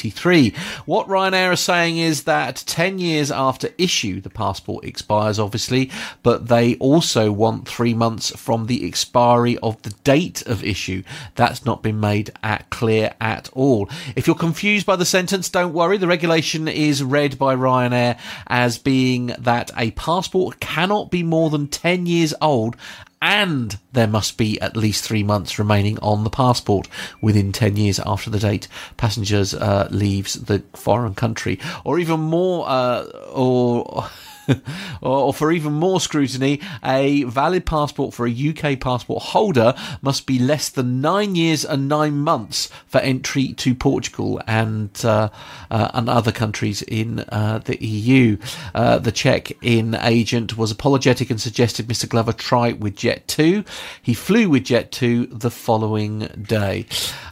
2023. 0.02 0.54
What 0.86 1.06
Ryanair 1.08 1.52
is 1.52 1.60
saying 1.60 1.98
is 1.98 2.24
that 2.24 2.64
10 2.66 2.98
years 2.98 3.30
after 3.30 3.68
issue, 3.78 4.20
the 4.20 4.30
passport 4.30 4.84
expires, 4.84 5.38
obviously, 5.38 5.90
but 6.22 6.48
they 6.48 6.74
also 6.76 7.30
want 7.30 7.68
three 7.68 7.94
months 7.94 8.30
from 8.36 8.66
the 8.66 8.86
expiry 8.86 9.58
of 9.58 9.80
the 9.82 9.94
date 10.04 10.42
of 10.46 10.64
issue. 10.64 11.02
That's 11.36 11.64
not 11.64 11.82
been 11.82 12.00
made 12.00 12.30
at 12.42 12.70
clear 12.70 13.14
at 13.20 13.48
all. 13.52 13.88
If 14.16 14.26
you're 14.26 14.36
confused 14.36 14.86
by 14.86 14.96
the 14.96 15.04
sentence, 15.04 15.48
don't 15.48 15.72
worry. 15.72 15.98
The 15.98 16.06
regulation 16.06 16.68
is 16.68 17.02
read 17.02 17.38
by 17.38 17.54
Ryanair 17.54 18.18
as 18.48 18.78
being 18.78 19.26
that 19.38 19.70
a 19.76 19.92
passport 19.92 20.60
cannot 20.60 21.10
be 21.10 21.22
more 21.22 21.50
than 21.50 21.68
10 21.68 22.06
years 22.06 22.34
old 22.40 22.76
and 23.22 23.78
there 23.92 24.08
must 24.08 24.36
be 24.36 24.60
at 24.60 24.76
least 24.76 25.04
three 25.04 25.22
months 25.22 25.56
remaining 25.56 25.96
on 26.00 26.24
the 26.24 26.30
passport 26.30 26.88
within 27.20 27.52
10 27.52 27.76
years 27.76 28.00
after 28.00 28.28
the 28.28 28.40
date 28.40 28.66
passengers 28.96 29.54
uh, 29.54 29.86
leaves 29.92 30.34
the 30.34 30.64
foreign 30.74 31.14
country. 31.14 31.60
Or 31.84 32.00
even 32.00 32.18
more, 32.18 32.68
uh, 32.68 33.04
or 33.32 34.08
or 35.00 35.32
for 35.32 35.52
even 35.52 35.72
more 35.72 36.00
scrutiny, 36.00 36.60
a 36.84 37.24
valid 37.24 37.66
passport 37.66 38.14
for 38.14 38.26
a 38.26 38.32
UK 38.32 38.80
passport 38.80 39.22
holder 39.22 39.74
must 40.00 40.26
be 40.26 40.38
less 40.38 40.68
than 40.68 41.00
nine 41.00 41.34
years 41.34 41.64
and 41.64 41.88
nine 41.88 42.18
months 42.18 42.70
for 42.86 42.98
entry 42.98 43.52
to 43.54 43.74
Portugal 43.74 44.40
and 44.46 45.04
uh, 45.04 45.28
uh, 45.70 45.90
and 45.94 46.08
other 46.08 46.32
countries 46.32 46.82
in 46.82 47.20
uh, 47.30 47.60
the 47.64 47.82
EU. 47.84 48.36
Uh, 48.74 48.98
the 48.98 49.12
check-in 49.12 49.94
agent 49.96 50.56
was 50.56 50.70
apologetic 50.70 51.30
and 51.30 51.40
suggested 51.40 51.86
Mr. 51.86 52.08
Glover 52.08 52.32
try 52.32 52.68
it 52.68 52.80
with 52.80 52.96
Jet2. 52.96 53.66
He 54.02 54.14
flew 54.14 54.48
with 54.48 54.64
Jet2 54.64 55.40
the 55.40 55.50
following 55.50 56.20
day. 56.42 56.86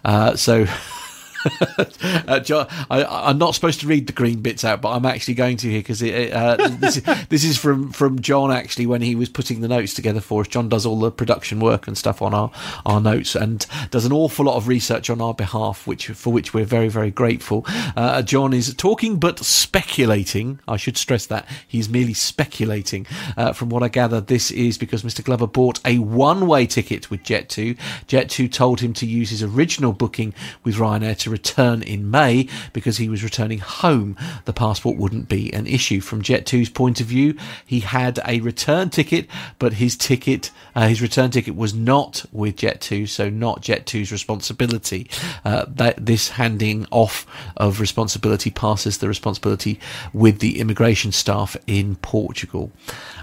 Uh, 0.04 0.36
so. 0.36 0.66
uh, 2.26 2.40
John, 2.40 2.66
I, 2.90 3.30
am 3.30 3.38
not 3.38 3.54
supposed 3.54 3.80
to 3.80 3.86
read 3.86 4.06
the 4.06 4.12
green 4.12 4.40
bits 4.40 4.64
out, 4.64 4.80
but 4.80 4.90
I'm 4.90 5.06
actually 5.06 5.34
going 5.34 5.56
to 5.58 5.70
here 5.70 5.80
because 5.80 6.02
uh, 6.02 6.76
this, 6.80 6.96
is, 6.98 7.02
this 7.28 7.44
is 7.44 7.58
from, 7.58 7.92
from 7.92 8.20
John 8.20 8.50
actually 8.50 8.86
when 8.86 9.02
he 9.02 9.14
was 9.14 9.28
putting 9.28 9.60
the 9.60 9.68
notes 9.68 9.94
together 9.94 10.20
for 10.20 10.42
us. 10.42 10.48
John 10.48 10.68
does 10.68 10.86
all 10.86 10.98
the 10.98 11.10
production 11.10 11.60
work 11.60 11.86
and 11.86 11.96
stuff 11.96 12.22
on 12.22 12.34
our, 12.34 12.50
our 12.84 13.00
notes 13.00 13.34
and 13.34 13.66
does 13.90 14.04
an 14.04 14.12
awful 14.12 14.46
lot 14.46 14.56
of 14.56 14.68
research 14.68 15.10
on 15.10 15.20
our 15.20 15.34
behalf, 15.34 15.86
which 15.86 16.08
for 16.08 16.32
which 16.32 16.52
we're 16.52 16.64
very 16.64 16.88
very 16.88 17.10
grateful. 17.10 17.64
Uh, 17.96 18.22
John 18.22 18.52
is 18.52 18.74
talking 18.74 19.18
but 19.18 19.38
speculating. 19.38 20.60
I 20.68 20.76
should 20.76 20.96
stress 20.96 21.26
that 21.26 21.48
he's 21.66 21.88
merely 21.88 22.14
speculating. 22.14 23.06
Uh, 23.36 23.52
from 23.52 23.68
what 23.68 23.82
I 23.82 23.88
gather, 23.88 24.20
this 24.20 24.50
is 24.50 24.78
because 24.78 25.02
Mr. 25.02 25.24
Glover 25.24 25.46
bought 25.46 25.80
a 25.84 25.98
one 25.98 26.46
way 26.46 26.66
ticket 26.66 27.10
with 27.10 27.22
Jet2. 27.22 27.78
Jet2 28.06 28.52
told 28.52 28.80
him 28.80 28.92
to 28.94 29.06
use 29.06 29.30
his 29.30 29.42
original 29.42 29.92
booking 29.92 30.34
with 30.64 30.76
Ryanair 30.76 31.16
to 31.18 31.29
return 31.30 31.82
in 31.82 32.10
May 32.10 32.48
because 32.72 32.98
he 32.98 33.08
was 33.08 33.24
returning 33.24 33.60
home. 33.60 34.16
The 34.44 34.52
passport 34.52 34.96
wouldn't 34.96 35.28
be 35.28 35.52
an 35.52 35.66
issue. 35.66 36.00
From 36.00 36.22
Jet2's 36.22 36.70
point 36.70 37.00
of 37.00 37.06
view, 37.06 37.36
he 37.64 37.80
had 37.80 38.20
a 38.26 38.40
return 38.40 38.90
ticket, 38.90 39.26
but 39.58 39.74
his 39.74 39.96
ticket, 39.96 40.50
uh, 40.74 40.88
his 40.88 41.02
return 41.02 41.30
ticket 41.30 41.56
was 41.56 41.74
not 41.74 42.24
with 42.32 42.56
Jet2, 42.56 43.08
so 43.08 43.28
not 43.28 43.62
Jet2's 43.62 44.12
responsibility. 44.12 45.08
Uh, 45.44 45.66
that 45.68 46.04
this 46.04 46.30
handing 46.30 46.86
off 46.90 47.26
of 47.56 47.80
responsibility 47.80 48.50
passes 48.50 48.98
the 48.98 49.08
responsibility 49.08 49.80
with 50.12 50.40
the 50.40 50.60
immigration 50.60 51.12
staff 51.12 51.56
in 51.66 51.96
Portugal. 51.96 52.72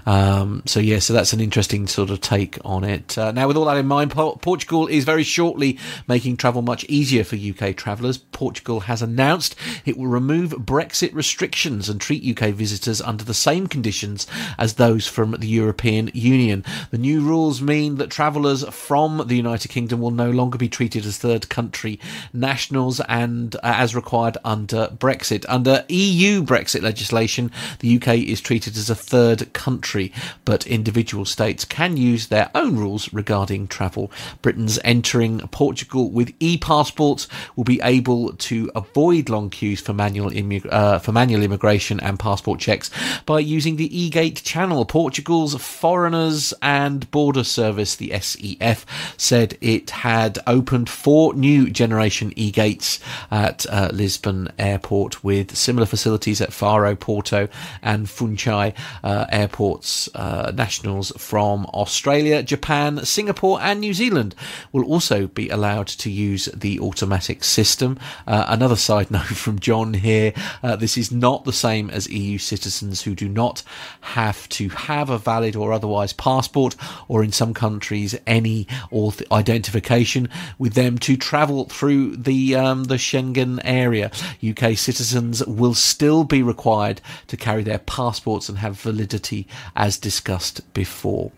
Um, 0.06 0.62
so 0.66 0.80
yeah, 0.80 0.98
so 1.00 1.12
that's 1.12 1.32
an 1.32 1.40
interesting 1.40 1.86
sort 1.86 2.10
of 2.10 2.20
take 2.20 2.58
on 2.64 2.84
it. 2.84 3.18
Uh, 3.18 3.32
now, 3.32 3.46
with 3.46 3.56
all 3.56 3.66
that 3.66 3.76
in 3.76 3.86
mind, 3.86 4.10
Portugal 4.10 4.86
is 4.86 5.04
very 5.04 5.22
shortly 5.22 5.78
making 6.06 6.36
travel 6.36 6.62
much 6.62 6.84
easier 6.84 7.24
for 7.24 7.36
UK 7.36 7.76
travellers. 7.76 8.18
Portugal 8.18 8.80
has 8.80 9.02
announced 9.02 9.54
it 9.84 9.96
will 9.96 10.06
remove 10.06 10.52
Brexit 10.52 11.14
restrictions 11.14 11.88
and 11.88 12.00
treat 12.00 12.24
UK 12.24 12.50
visitors 12.50 13.00
under 13.02 13.24
the 13.24 13.34
same 13.34 13.66
conditions 13.66 14.26
as 14.58 14.74
those 14.74 15.06
from 15.06 15.32
the 15.32 15.46
European 15.46 16.10
Union. 16.14 16.64
The 16.90 16.98
new 16.98 17.20
rules 17.20 17.38
mean 17.60 17.96
that 17.96 18.10
travellers 18.10 18.62
from 18.68 19.24
the 19.26 19.36
United 19.36 19.68
Kingdom 19.68 20.00
will 20.00 20.10
no 20.10 20.30
longer 20.30 20.58
be 20.58 20.68
treated 20.68 21.04
as 21.04 21.18
third 21.18 21.48
country 21.48 21.98
nationals 22.32 23.00
and 23.08 23.56
uh, 23.56 23.60
as 23.62 23.94
required 23.94 24.36
under 24.44 24.88
Brexit. 24.88 25.44
Under 25.48 25.84
EU 25.88 26.42
Brexit 26.42 26.82
legislation, 26.82 27.50
the 27.80 27.96
UK 27.96 28.18
is 28.18 28.40
treated 28.40 28.76
as 28.76 28.90
a 28.90 28.94
third 28.94 29.52
country 29.52 30.12
but 30.44 30.66
individual 30.66 31.24
states 31.24 31.64
can 31.64 31.96
use 31.96 32.28
their 32.28 32.50
own 32.54 32.76
rules 32.76 33.12
regarding 33.12 33.68
travel. 33.68 34.10
Britain's 34.42 34.78
entering 34.84 35.40
Portugal 35.48 36.10
with 36.10 36.32
e-passports 36.40 37.28
will 37.56 37.64
be 37.64 37.80
able 37.82 38.32
to 38.34 38.70
avoid 38.74 39.28
long 39.28 39.50
queues 39.50 39.80
for 39.80 39.92
manual 39.92 40.32
uh, 40.70 40.98
for 40.98 41.12
manual 41.12 41.42
immigration 41.42 42.00
and 42.00 42.18
passport 42.18 42.60
checks 42.60 42.90
by 43.26 43.38
using 43.38 43.76
the 43.76 43.98
e-gate 43.98 44.42
channel. 44.42 44.84
Portugal's 44.84 45.54
Foreigners 45.54 46.54
and 46.62 47.10
Border 47.10 47.27
Service, 47.44 47.96
the 47.96 48.12
SEF, 48.20 48.84
said 49.16 49.56
it 49.60 49.90
had 49.90 50.38
opened 50.46 50.88
four 50.88 51.34
new 51.34 51.70
generation 51.70 52.32
e-gates 52.36 53.00
at 53.30 53.66
uh, 53.70 53.90
Lisbon 53.92 54.50
Airport 54.58 55.22
with 55.22 55.56
similar 55.56 55.86
facilities 55.86 56.40
at 56.40 56.52
Faro, 56.52 56.94
Porto, 56.94 57.48
and 57.82 58.08
Funchal 58.08 58.72
uh, 59.04 59.26
airports 59.30 60.08
uh, 60.14 60.52
nationals 60.54 61.12
from 61.16 61.66
Australia, 61.66 62.42
Japan, 62.42 63.04
Singapore, 63.04 63.60
and 63.60 63.80
New 63.80 63.94
Zealand 63.94 64.34
will 64.72 64.84
also 64.84 65.26
be 65.26 65.48
allowed 65.48 65.86
to 65.86 66.10
use 66.10 66.46
the 66.46 66.80
automatic 66.80 67.44
system. 67.44 67.98
Uh, 68.26 68.46
another 68.48 68.76
side 68.76 69.10
note 69.10 69.26
from 69.26 69.58
John 69.58 69.94
here 69.94 70.32
uh, 70.62 70.76
this 70.76 70.96
is 70.96 71.10
not 71.12 71.44
the 71.44 71.52
same 71.52 71.90
as 71.90 72.08
EU 72.08 72.38
citizens 72.38 73.02
who 73.02 73.14
do 73.14 73.28
not 73.28 73.62
have 74.00 74.48
to 74.50 74.68
have 74.68 75.10
a 75.10 75.18
valid 75.18 75.56
or 75.56 75.72
otherwise 75.72 76.12
passport, 76.12 76.76
or 77.08 77.17
in 77.22 77.32
some 77.32 77.54
countries, 77.54 78.18
any 78.26 78.66
auth- 78.92 79.22
identification 79.32 80.28
with 80.58 80.74
them 80.74 80.98
to 80.98 81.16
travel 81.16 81.64
through 81.66 82.16
the, 82.16 82.54
um, 82.54 82.84
the 82.84 82.96
Schengen 82.96 83.60
area. 83.64 84.10
UK 84.46 84.76
citizens 84.76 85.44
will 85.46 85.74
still 85.74 86.24
be 86.24 86.42
required 86.42 87.00
to 87.26 87.36
carry 87.36 87.62
their 87.62 87.78
passports 87.78 88.48
and 88.48 88.58
have 88.58 88.80
validity 88.80 89.46
as 89.76 89.98
discussed 89.98 90.60
before. 90.74 91.32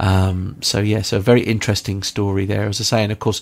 Um, 0.00 0.56
so 0.60 0.80
yeah, 0.80 1.02
so 1.02 1.18
a 1.18 1.20
very 1.20 1.42
interesting 1.42 2.02
story 2.02 2.46
there, 2.46 2.68
as 2.68 2.80
I 2.80 2.84
say, 2.84 3.02
and 3.02 3.12
of 3.12 3.18
course, 3.18 3.40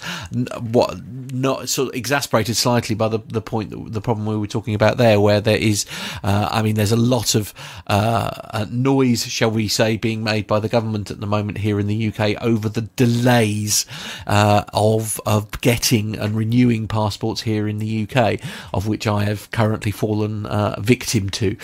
what 0.60 1.21
not 1.32 1.68
sort 1.68 1.88
of 1.88 1.94
exasperated 1.94 2.56
slightly 2.56 2.94
by 2.94 3.08
the 3.08 3.18
the 3.18 3.40
point 3.40 3.70
that, 3.70 3.92
the 3.92 4.00
problem 4.00 4.26
we 4.26 4.36
were 4.36 4.46
talking 4.46 4.74
about 4.74 4.96
there, 4.98 5.20
where 5.20 5.40
there 5.40 5.56
is, 5.56 5.86
uh, 6.22 6.48
I 6.50 6.62
mean, 6.62 6.74
there's 6.74 6.92
a 6.92 6.96
lot 6.96 7.34
of 7.34 7.54
uh, 7.86 8.30
uh, 8.50 8.66
noise, 8.70 9.26
shall 9.26 9.50
we 9.50 9.68
say, 9.68 9.96
being 9.96 10.22
made 10.22 10.46
by 10.46 10.60
the 10.60 10.68
government 10.68 11.10
at 11.10 11.20
the 11.20 11.26
moment 11.26 11.58
here 11.58 11.80
in 11.80 11.86
the 11.86 12.08
UK 12.08 12.42
over 12.42 12.68
the 12.68 12.82
delays 12.82 13.86
uh, 14.26 14.64
of 14.72 15.20
of 15.26 15.60
getting 15.60 16.16
and 16.18 16.36
renewing 16.36 16.88
passports 16.88 17.42
here 17.42 17.66
in 17.66 17.78
the 17.78 18.08
UK, 18.08 18.40
of 18.72 18.86
which 18.86 19.06
I 19.06 19.24
have 19.24 19.50
currently 19.50 19.90
fallen 19.90 20.46
uh, 20.46 20.80
victim 20.80 21.30
to. 21.30 21.56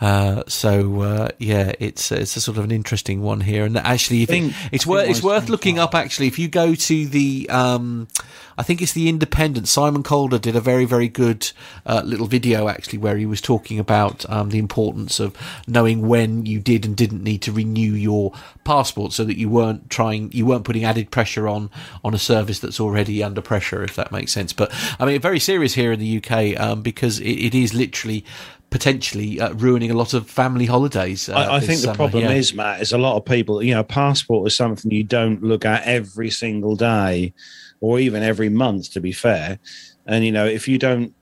Uh, 0.00 0.42
so 0.46 1.30
yeah, 1.38 1.72
it's 1.78 2.10
it's 2.12 2.36
a 2.36 2.40
sort 2.40 2.58
of 2.58 2.64
an 2.64 2.70
interesting 2.70 3.22
one 3.22 3.40
here, 3.40 3.64
and 3.64 3.76
actually, 3.76 4.22
I 4.22 4.26
think, 4.26 4.54
it's 4.72 4.86
worth 4.86 5.08
it's 5.08 5.22
worth 5.22 5.48
looking 5.48 5.78
up. 5.78 5.94
Actually, 5.94 6.26
if 6.26 6.38
you 6.38 6.48
go 6.48 6.74
to 6.74 7.06
the, 7.06 7.48
um, 7.50 8.08
I 8.56 8.62
think 8.62 8.82
it's 8.82 8.92
the 8.92 9.08
Independent. 9.10 9.68
Simon 9.68 10.02
Calder 10.02 10.38
did 10.38 10.56
a 10.56 10.60
very 10.60 10.84
very 10.84 11.08
good 11.08 11.50
uh, 11.84 12.02
little 12.04 12.26
video 12.26 12.68
actually 12.68 12.98
where 12.98 13.16
he 13.16 13.26
was 13.26 13.40
talking 13.40 13.78
about 13.78 14.28
um, 14.30 14.50
the 14.50 14.58
importance 14.58 15.20
of 15.20 15.36
knowing 15.66 16.08
when 16.08 16.46
you 16.46 16.60
did 16.60 16.86
and 16.86 16.96
didn't 16.96 17.22
need 17.22 17.42
to 17.42 17.52
renew 17.52 17.92
your 17.92 18.32
passport, 18.64 19.12
so 19.12 19.24
that 19.24 19.36
you 19.36 19.48
weren't 19.48 19.90
trying, 19.90 20.30
you 20.32 20.46
weren't 20.46 20.64
putting 20.64 20.84
added 20.84 21.10
pressure 21.10 21.48
on 21.48 21.70
on 22.04 22.14
a 22.14 22.18
service 22.18 22.60
that's 22.60 22.80
already 22.80 23.22
under 23.22 23.40
pressure, 23.40 23.82
if 23.82 23.96
that 23.96 24.12
makes 24.12 24.32
sense. 24.32 24.52
But 24.52 24.72
I 24.98 25.04
mean, 25.04 25.20
very 25.20 25.40
serious 25.40 25.74
here 25.74 25.92
in 25.92 25.98
the 25.98 26.18
UK 26.18 26.58
um, 26.58 26.82
because 26.82 27.18
it, 27.20 27.24
it 27.24 27.54
is 27.54 27.74
literally 27.74 28.24
potentially 28.70 29.40
uh, 29.40 29.52
ruining 29.54 29.90
a 29.90 29.94
lot 29.94 30.14
of 30.14 30.30
family 30.30 30.66
holidays. 30.66 31.28
Uh, 31.28 31.34
I, 31.34 31.56
I 31.56 31.60
think 31.60 31.82
the 31.82 31.92
problem 31.92 32.24
yeah. 32.24 32.30
is, 32.30 32.54
Matt, 32.54 32.80
is 32.80 32.92
a 32.92 32.98
lot 32.98 33.16
of 33.16 33.24
people, 33.24 33.62
you 33.62 33.74
know, 33.74 33.82
passport 33.82 34.46
is 34.46 34.56
something 34.56 34.90
you 34.90 35.02
don't 35.02 35.42
look 35.42 35.64
at 35.64 35.82
every 35.84 36.30
single 36.30 36.76
day 36.76 37.34
or 37.80 37.98
even 37.98 38.22
every 38.22 38.48
month, 38.48 38.92
to 38.92 39.00
be 39.00 39.12
fair. 39.12 39.58
And, 40.06 40.24
you 40.24 40.32
know, 40.32 40.46
if 40.46 40.68
you 40.68 40.78
don't 40.78 41.14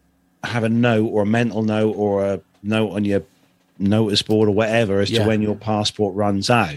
have 0.45 0.65
a 0.65 0.69
note 0.69 1.07
or 1.07 1.23
a 1.23 1.27
mental 1.27 1.63
note 1.63 1.95
or 1.97 2.25
a 2.25 2.41
note 2.63 2.91
on 2.91 3.05
your 3.05 3.23
notice 3.79 4.23
board 4.23 4.49
or 4.49 4.53
whatever 4.53 5.01
as 5.01 5.11
yeah. 5.11 5.23
to 5.23 5.29
when 5.29 5.43
your 5.43 5.57
passport 5.57 6.15
runs 6.15 6.51
out, 6.51 6.75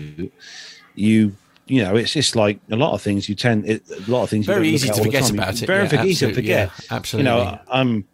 you 0.96 1.36
you 1.68 1.82
know, 1.82 1.96
it's 1.96 2.12
just 2.12 2.36
like 2.36 2.60
a 2.70 2.76
lot 2.76 2.94
of 2.94 3.02
things 3.02 3.30
you 3.30 3.36
tend, 3.36 3.66
it, 3.66 3.84
a 3.90 4.12
lot 4.12 4.24
of 4.24 4.30
things 4.30 4.46
very 4.46 4.68
easy 4.68 4.90
to 4.90 5.04
forget 5.04 5.30
about 5.30 5.62
it. 5.62 5.66
Very 5.66 5.88
yeah, 5.88 6.04
easy 6.04 6.28
to 6.28 6.34
forget. 6.34 6.70
Yeah, 6.70 6.96
absolutely. 6.98 7.32
You 7.32 7.38
know, 7.38 7.60
I'm 7.70 8.06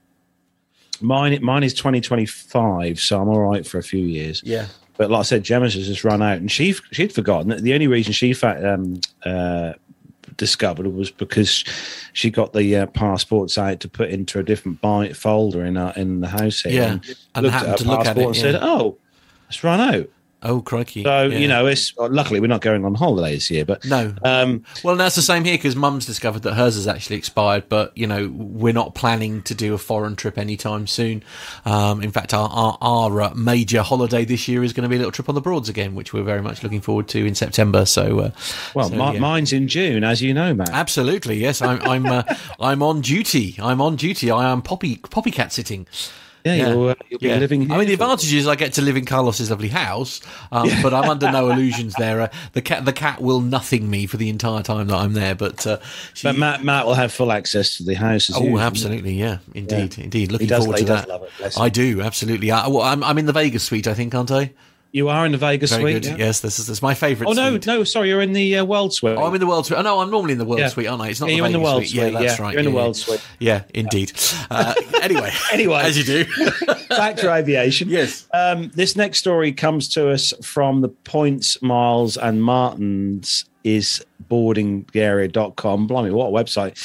Mine, 1.01 1.38
mine 1.43 1.63
is 1.63 1.74
2025, 1.74 2.99
so 2.99 3.22
I'm 3.22 3.30
all 3.30 3.41
right 3.41 3.65
for 3.65 3.78
a 3.78 3.84
few 3.84 4.03
years. 4.03 4.41
Yeah. 4.43 4.68
But 4.97 5.11
like 5.11 5.20
I 5.20 5.24
said, 5.24 5.43
Gemma's 5.43 5.76
has 5.76 5.88
just 5.88 6.03
run 6.03 6.22
out, 6.22 6.38
and 6.38 6.51
she 6.51 6.74
she'd 6.91 7.13
forgotten. 7.13 7.63
The 7.63 7.74
only 7.74 7.88
reason 7.88 8.13
she 8.13 8.34
um, 8.41 8.99
uh, 9.24 9.74
discovered 10.38 10.88
was 10.88 11.11
because 11.11 11.63
she 12.13 12.29
got 12.29 12.53
the 12.53 12.75
uh, 12.75 12.85
passports 12.88 13.57
out 13.57 13.79
to 13.81 13.89
put 13.89 14.09
into 14.09 14.39
a 14.39 14.43
different 14.43 14.81
buy 14.81 15.11
folder 15.13 15.65
in 15.65 15.77
in 15.77 16.21
the 16.21 16.27
house 16.27 16.61
here. 16.61 16.73
Yeah, 16.73 16.91
and, 16.91 17.15
and 17.35 17.45
looked 17.45 17.55
at 17.55 17.79
her 17.79 17.85
passport 17.85 18.17
it, 18.17 18.25
and 18.25 18.35
yeah. 18.35 18.41
said, 18.41 18.59
"Oh, 18.61 18.97
it's 19.49 19.63
run 19.63 19.79
out." 19.79 20.09
Oh, 20.47 20.61
crikey! 20.61 21.03
So 21.03 21.23
Yeah. 21.23 21.37
you 21.37 21.47
know, 21.47 21.65
it's 21.67 21.93
luckily 21.97 22.39
we're 22.39 22.47
not 22.47 22.61
going 22.61 22.85
on 22.85 22.95
holiday 22.95 23.35
this 23.35 23.51
year, 23.51 23.65
but 23.65 23.83
No. 23.85 24.13
Um, 24.23 24.63
Well, 24.83 24.95
that's 24.95 25.15
the 25.15 25.21
same 25.21 25.43
here 25.43 25.55
because 25.55 25.75
Mum's 25.75 26.05
discovered 26.05 26.43
that 26.43 26.53
hers 26.53 26.75
has 26.75 26.87
actually 26.87 27.17
expired, 27.17 27.65
but 27.67 27.91
you 27.95 28.07
know 28.07 28.31
we're 28.33 28.73
not 28.73 28.95
planning 28.95 29.41
to 29.43 29.53
do 29.53 29.73
a 29.73 29.77
foreign 29.77 30.15
trip 30.15 30.37
anytime 30.37 30.87
soon. 30.87 31.21
Um, 31.65 32.01
in 32.01 32.11
fact, 32.11 32.33
our 32.33 32.49
our, 32.49 32.77
our 32.81 33.21
uh, 33.21 33.33
major 33.35 33.81
holiday 33.81 34.23
this 34.23 34.47
year 34.47 34.63
is 34.63 34.71
going 34.71 34.83
to 34.83 34.89
be 34.89 34.95
a 34.95 34.99
little 34.99 35.11
trip 35.11 35.27
on 35.27 35.35
the 35.35 35.41
Broads 35.41 35.67
again, 35.67 35.95
which 35.95 36.13
we're 36.13 36.23
very 36.23 36.41
much 36.41 36.63
looking 36.63 36.81
forward 36.81 37.07
to 37.09 37.25
in 37.25 37.35
September. 37.35 37.85
So, 37.85 38.19
uh, 38.19 38.31
well, 38.73 38.89
so, 38.89 38.95
yeah. 38.95 39.19
mine's 39.19 39.51
in 39.51 39.67
June, 39.67 40.03
as 40.03 40.21
you 40.21 40.33
know, 40.33 40.53
Matt. 40.53 40.69
Absolutely, 40.69 41.37
yes. 41.37 41.61
I'm 41.61 41.81
I'm 41.81 42.05
uh, 42.05 42.23
I'm 42.59 42.81
on 42.81 43.01
duty. 43.01 43.55
I'm 43.61 43.81
on 43.81 43.95
duty. 43.97 44.31
I 44.31 44.49
am 44.51 44.61
poppy 44.61 44.97
poppycat 44.97 45.51
sitting. 45.51 45.87
Yeah, 46.55 46.69
You'll, 46.69 46.89
uh, 46.89 46.95
you'll 47.09 47.19
be 47.19 47.27
Yeah. 47.27 47.37
living. 47.37 47.63
I 47.71 47.77
mean, 47.77 47.79
the 47.79 47.85
here 47.85 47.93
advantage 47.93 48.33
is 48.33 48.47
I 48.47 48.55
get 48.55 48.73
to 48.73 48.81
live 48.81 48.97
in 48.97 49.05
Carlos's 49.05 49.49
lovely 49.49 49.67
house, 49.69 50.21
um, 50.51 50.69
but 50.81 50.93
I'm 50.93 51.09
under 51.09 51.31
no 51.31 51.49
illusions 51.51 51.93
there. 51.97 52.21
Uh, 52.21 52.27
the 52.53 52.61
cat, 52.61 52.85
the 52.85 52.93
cat 52.93 53.21
will 53.21 53.41
nothing 53.41 53.89
me 53.89 54.05
for 54.07 54.17
the 54.17 54.29
entire 54.29 54.63
time 54.63 54.87
that 54.87 54.95
I'm 54.97 55.13
there. 55.13 55.35
But, 55.35 55.65
uh, 55.67 55.79
she, 56.13 56.27
But 56.27 56.37
Matt, 56.37 56.63
Matt 56.63 56.85
will 56.85 56.93
have 56.95 57.11
full 57.11 57.31
access 57.31 57.77
to 57.77 57.83
the 57.83 57.93
house. 57.95 58.29
As 58.29 58.37
oh, 58.37 58.43
usual. 58.43 58.59
absolutely, 58.59 59.13
yeah, 59.13 59.37
indeed, 59.53 59.97
indeed. 59.97 60.31
Looking 60.31 60.47
does- 60.47 60.63
forward 60.65 60.77
to 60.79 60.85
that. 60.85 61.09
it. 61.39 61.57
I 61.59 61.69
do 61.69 62.01
absolutely. 62.01 62.51
I, 62.51 62.67
well, 62.67 62.81
I'm 62.83 63.03
I'm 63.03 63.17
in 63.17 63.25
the 63.25 63.33
Vegas 63.33 63.63
suite, 63.63 63.87
I 63.87 63.93
think, 63.93 64.13
aren't 64.15 64.31
I? 64.31 64.51
You 64.97 65.09
are 65.09 65.27
in 65.27 65.31
the 65.31 65.37
Vegas 65.37 65.69
Very 65.71 65.93
suite. 65.93 66.05
yeah? 66.07 66.15
Yes, 66.17 66.39
this 66.39 66.57
is 66.57 66.65
this 66.65 66.77
is 66.77 66.81
my 66.81 66.95
favourite. 66.95 67.29
Oh 67.29 67.33
no, 67.33 67.51
suite. 67.51 67.67
no, 67.67 67.83
sorry, 67.83 68.09
you're 68.09 68.21
in 68.21 68.33
the 68.33 68.57
uh, 68.57 68.65
World 68.65 68.93
Suite. 68.95 69.15
Oh, 69.15 69.25
I'm 69.25 69.33
in 69.35 69.39
the 69.39 69.45
World 69.45 69.67
Suite. 69.67 69.77
Oh, 69.77 69.83
no, 69.83 69.99
I'm 69.99 70.09
normally 70.09 70.31
in 70.33 70.39
the 70.39 70.45
World 70.45 70.59
Yeah. 70.59 70.69
Suite, 70.69 70.87
aren't 70.87 71.03
I? 71.03 71.09
It's 71.09 71.21
not 71.21 71.27
Yeah, 71.29 71.33
the 71.33 71.37
you're 71.37 71.45
in 71.45 71.51
the 71.53 71.59
World 71.59 71.85
Suite. 71.85 72.13
Yeah, 72.13 72.19
that's 72.19 72.39
right. 72.39 72.51
You're 72.53 72.59
in 72.59 72.65
the 72.65 72.71
World. 72.75 72.95
Suite. 72.97 73.21
Yeah, 73.39 73.61
indeed. 73.75 74.11
Uh, 74.49 74.73
anyway, 75.03 75.31
Anyway. 75.53 75.81
as 75.83 75.97
you 75.97 76.03
do. 76.03 76.25
Back 76.89 77.17
to 77.17 77.31
aviation. 77.31 77.89
Yes. 77.89 78.27
Um, 78.33 78.71
this 78.73 78.95
next 78.95 79.19
story 79.19 79.51
comes 79.51 79.87
to 79.89 80.09
us 80.09 80.33
from 80.43 80.81
the 80.81 80.89
Points, 80.89 81.61
Miles, 81.61 82.17
and 82.17 82.41
Martins 82.41 83.45
is 83.64 84.03
boardingarea.com. 84.30 85.88
Blimey, 85.88 86.12
what 86.12 86.28
a 86.28 86.32
website. 86.32 86.78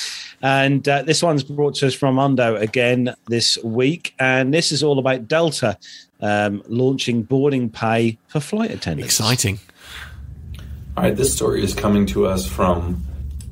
And 0.43 0.89
uh, 0.89 1.03
this 1.03 1.23
one's 1.23 1.45
brought 1.45 1.75
to 1.77 1.87
us 1.87 1.95
from 1.95 2.19
Undo 2.19 2.57
again 2.57 3.15
this 3.29 3.57
week. 3.63 4.15
And 4.19 4.53
this 4.53 4.73
is 4.73 4.83
all 4.83 4.99
about 4.99 5.29
Delta 5.29 5.79
um, 6.21 6.63
launching 6.69 7.23
boarding 7.23 7.71
pay 7.71 8.19
for 8.29 8.41
flight 8.41 8.71
attendants. 8.71 9.19
Exciting. 9.19 9.59
All 10.97 11.05
right, 11.05 11.17
this 11.17 11.35
story 11.35 11.65
is 11.65 11.75
coming 11.75 12.05
to 12.07 12.27
us 12.27 12.47
from 12.47 13.03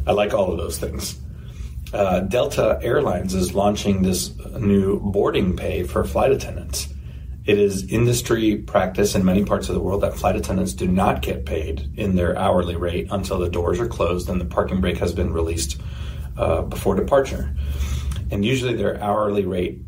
I 0.07 0.13
like 0.13 0.33
all 0.33 0.53
of 0.53 0.59
those 0.59 0.79
things. 0.79 1.19
Uh, 1.93 2.21
Delta 2.21 2.79
Airlines 2.83 3.35
is 3.35 3.55
launching 3.55 4.03
this 4.03 4.37
new 4.59 5.01
boarding 5.01 5.57
pay 5.57 5.85
for 5.85 6.05
flight 6.05 6.31
attendants. 6.31 6.89
It 7.47 7.59
is 7.59 7.91
industry 7.91 8.57
practice 8.57 9.15
in 9.15 9.25
many 9.25 9.43
parts 9.43 9.71
of 9.71 9.75
the 9.75 9.81
world 9.81 10.03
that 10.03 10.15
flight 10.15 10.37
attendants 10.37 10.75
do 10.75 10.87
not 10.87 11.23
get 11.23 11.47
paid 11.47 11.91
in 11.97 12.15
their 12.15 12.37
hourly 12.37 12.77
rate 12.77 13.09
until 13.11 13.39
the 13.39 13.49
doors 13.49 13.81
are 13.81 13.89
closed 13.89 14.29
and 14.29 14.39
the 14.39 14.45
parking 14.45 14.83
brake 14.83 14.99
has 14.99 15.15
been 15.15 15.33
released 15.33 15.81
uh, 16.37 16.61
before 16.61 16.95
departure. 16.95 17.55
And 18.31 18.45
usually 18.45 18.75
their 18.75 19.03
hourly 19.03 19.47
rate 19.47 19.81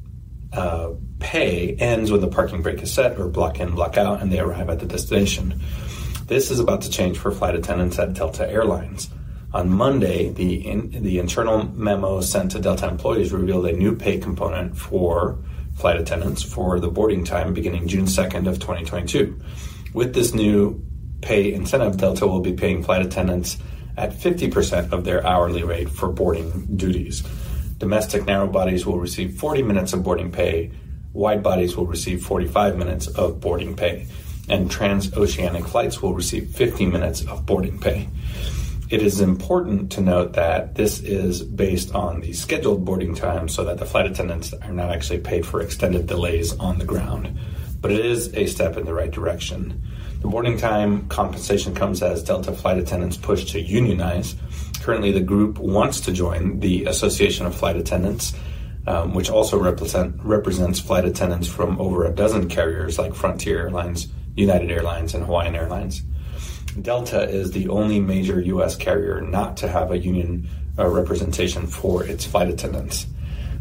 uh, 0.54 0.92
pay 1.18 1.74
ends 1.74 2.10
when 2.10 2.22
the 2.22 2.28
parking 2.28 2.62
brake 2.62 2.80
is 2.80 2.90
set 2.90 3.20
or 3.20 3.28
block 3.28 3.60
in, 3.60 3.74
block 3.74 3.98
out, 3.98 4.22
and 4.22 4.32
they 4.32 4.40
arrive 4.40 4.70
at 4.70 4.80
the 4.80 4.86
destination. 4.86 5.60
This 6.28 6.50
is 6.50 6.60
about 6.60 6.80
to 6.82 6.90
change 6.90 7.18
for 7.18 7.30
flight 7.30 7.54
attendants 7.54 7.98
at 7.98 8.14
Delta 8.14 8.50
Airlines. 8.50 9.10
On 9.52 9.68
Monday, 9.68 10.28
the 10.28 10.68
in, 10.68 10.90
the 11.02 11.18
internal 11.18 11.64
memo 11.74 12.20
sent 12.20 12.52
to 12.52 12.60
Delta 12.60 12.86
employees 12.86 13.32
revealed 13.32 13.66
a 13.66 13.72
new 13.72 13.96
pay 13.96 14.18
component 14.18 14.76
for 14.76 15.38
flight 15.74 16.00
attendants 16.00 16.42
for 16.42 16.78
the 16.78 16.88
boarding 16.88 17.24
time 17.24 17.52
beginning 17.52 17.88
June 17.88 18.04
2nd 18.04 18.46
of 18.46 18.60
2022. 18.60 19.40
With 19.92 20.14
this 20.14 20.34
new 20.34 20.80
pay 21.20 21.52
incentive, 21.52 21.96
Delta 21.96 22.28
will 22.28 22.40
be 22.40 22.52
paying 22.52 22.84
flight 22.84 23.04
attendants 23.04 23.58
at 23.96 24.12
50% 24.12 24.92
of 24.92 25.04
their 25.04 25.26
hourly 25.26 25.64
rate 25.64 25.90
for 25.90 26.12
boarding 26.12 26.76
duties. 26.76 27.24
Domestic 27.78 28.26
narrow 28.26 28.46
bodies 28.46 28.86
will 28.86 29.00
receive 29.00 29.34
40 29.34 29.62
minutes 29.62 29.92
of 29.92 30.04
boarding 30.04 30.30
pay, 30.30 30.70
wide 31.12 31.42
bodies 31.42 31.76
will 31.76 31.86
receive 31.86 32.22
45 32.22 32.76
minutes 32.76 33.08
of 33.08 33.40
boarding 33.40 33.74
pay, 33.74 34.06
and 34.48 34.70
transoceanic 34.70 35.66
flights 35.66 36.00
will 36.00 36.14
receive 36.14 36.50
50 36.50 36.86
minutes 36.86 37.22
of 37.22 37.44
boarding 37.46 37.80
pay. 37.80 38.08
It 38.90 39.02
is 39.02 39.20
important 39.20 39.92
to 39.92 40.00
note 40.00 40.32
that 40.32 40.74
this 40.74 40.98
is 40.98 41.44
based 41.44 41.94
on 41.94 42.22
the 42.22 42.32
scheduled 42.32 42.84
boarding 42.84 43.14
time 43.14 43.48
so 43.48 43.62
that 43.62 43.78
the 43.78 43.86
flight 43.86 44.06
attendants 44.06 44.52
are 44.52 44.72
not 44.72 44.90
actually 44.90 45.20
paid 45.20 45.46
for 45.46 45.62
extended 45.62 46.08
delays 46.08 46.58
on 46.58 46.80
the 46.80 46.84
ground. 46.84 47.38
But 47.80 47.92
it 47.92 48.04
is 48.04 48.34
a 48.34 48.46
step 48.46 48.76
in 48.76 48.86
the 48.86 48.92
right 48.92 49.12
direction. 49.12 49.80
The 50.22 50.26
boarding 50.26 50.58
time 50.58 51.06
compensation 51.06 51.72
comes 51.72 52.02
as 52.02 52.24
Delta 52.24 52.50
flight 52.50 52.78
attendants 52.78 53.16
push 53.16 53.44
to 53.52 53.60
unionize. 53.60 54.34
Currently, 54.80 55.12
the 55.12 55.20
group 55.20 55.60
wants 55.60 56.00
to 56.00 56.12
join 56.12 56.58
the 56.58 56.86
Association 56.86 57.46
of 57.46 57.54
Flight 57.54 57.76
Attendants, 57.76 58.34
um, 58.88 59.14
which 59.14 59.30
also 59.30 59.56
represent, 59.56 60.16
represents 60.24 60.80
flight 60.80 61.04
attendants 61.04 61.46
from 61.46 61.80
over 61.80 62.06
a 62.06 62.12
dozen 62.12 62.48
carriers 62.48 62.98
like 62.98 63.14
Frontier 63.14 63.60
Airlines, 63.60 64.08
United 64.34 64.72
Airlines, 64.72 65.14
and 65.14 65.24
Hawaiian 65.24 65.54
Airlines. 65.54 66.02
Delta 66.80 67.28
is 67.28 67.50
the 67.50 67.68
only 67.68 68.00
major 68.00 68.40
U.S. 68.40 68.76
carrier 68.76 69.20
not 69.20 69.56
to 69.58 69.68
have 69.68 69.90
a 69.90 69.98
union 69.98 70.48
uh, 70.78 70.86
representation 70.86 71.66
for 71.66 72.04
its 72.04 72.24
flight 72.24 72.48
attendants. 72.48 73.06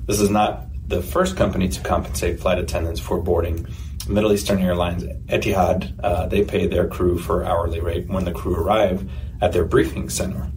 This 0.05 0.20
is 0.20 0.30
not 0.30 0.66
the 0.88 1.01
first 1.01 1.36
company 1.36 1.70
to 1.70 1.82
compensate 1.82 2.39
flight 2.39 2.60
attendants 2.60 2.99
for 2.99 3.22
boarding. 3.22 3.68
Middle 4.07 4.34
Eastern 4.34 4.60
Airlines, 4.60 5.03
Etihad, 5.28 5.93
uh, 6.03 6.28
they 6.28 6.43
pay 6.43 6.68
their 6.68 6.88
crew 6.88 7.18
for 7.18 7.45
hourly 7.45 7.80
rate 7.80 8.07
when 8.07 8.26
the 8.26 8.32
crew 8.32 8.55
arrive 8.55 9.10
at 9.41 9.53
their 9.53 9.66
briefing 9.66 10.10
center. 10.10 10.51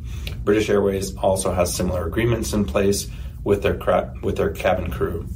British 0.44 0.68
Airways 0.70 1.14
also 1.16 1.52
has 1.52 1.74
similar 1.74 2.06
agreements 2.06 2.52
in 2.52 2.64
place 2.64 3.08
with 3.44 3.62
their 3.62 3.76
cra- 3.76 4.14
with 4.22 4.36
their 4.36 4.50
cabin 4.50 4.90
crew. 4.90 5.26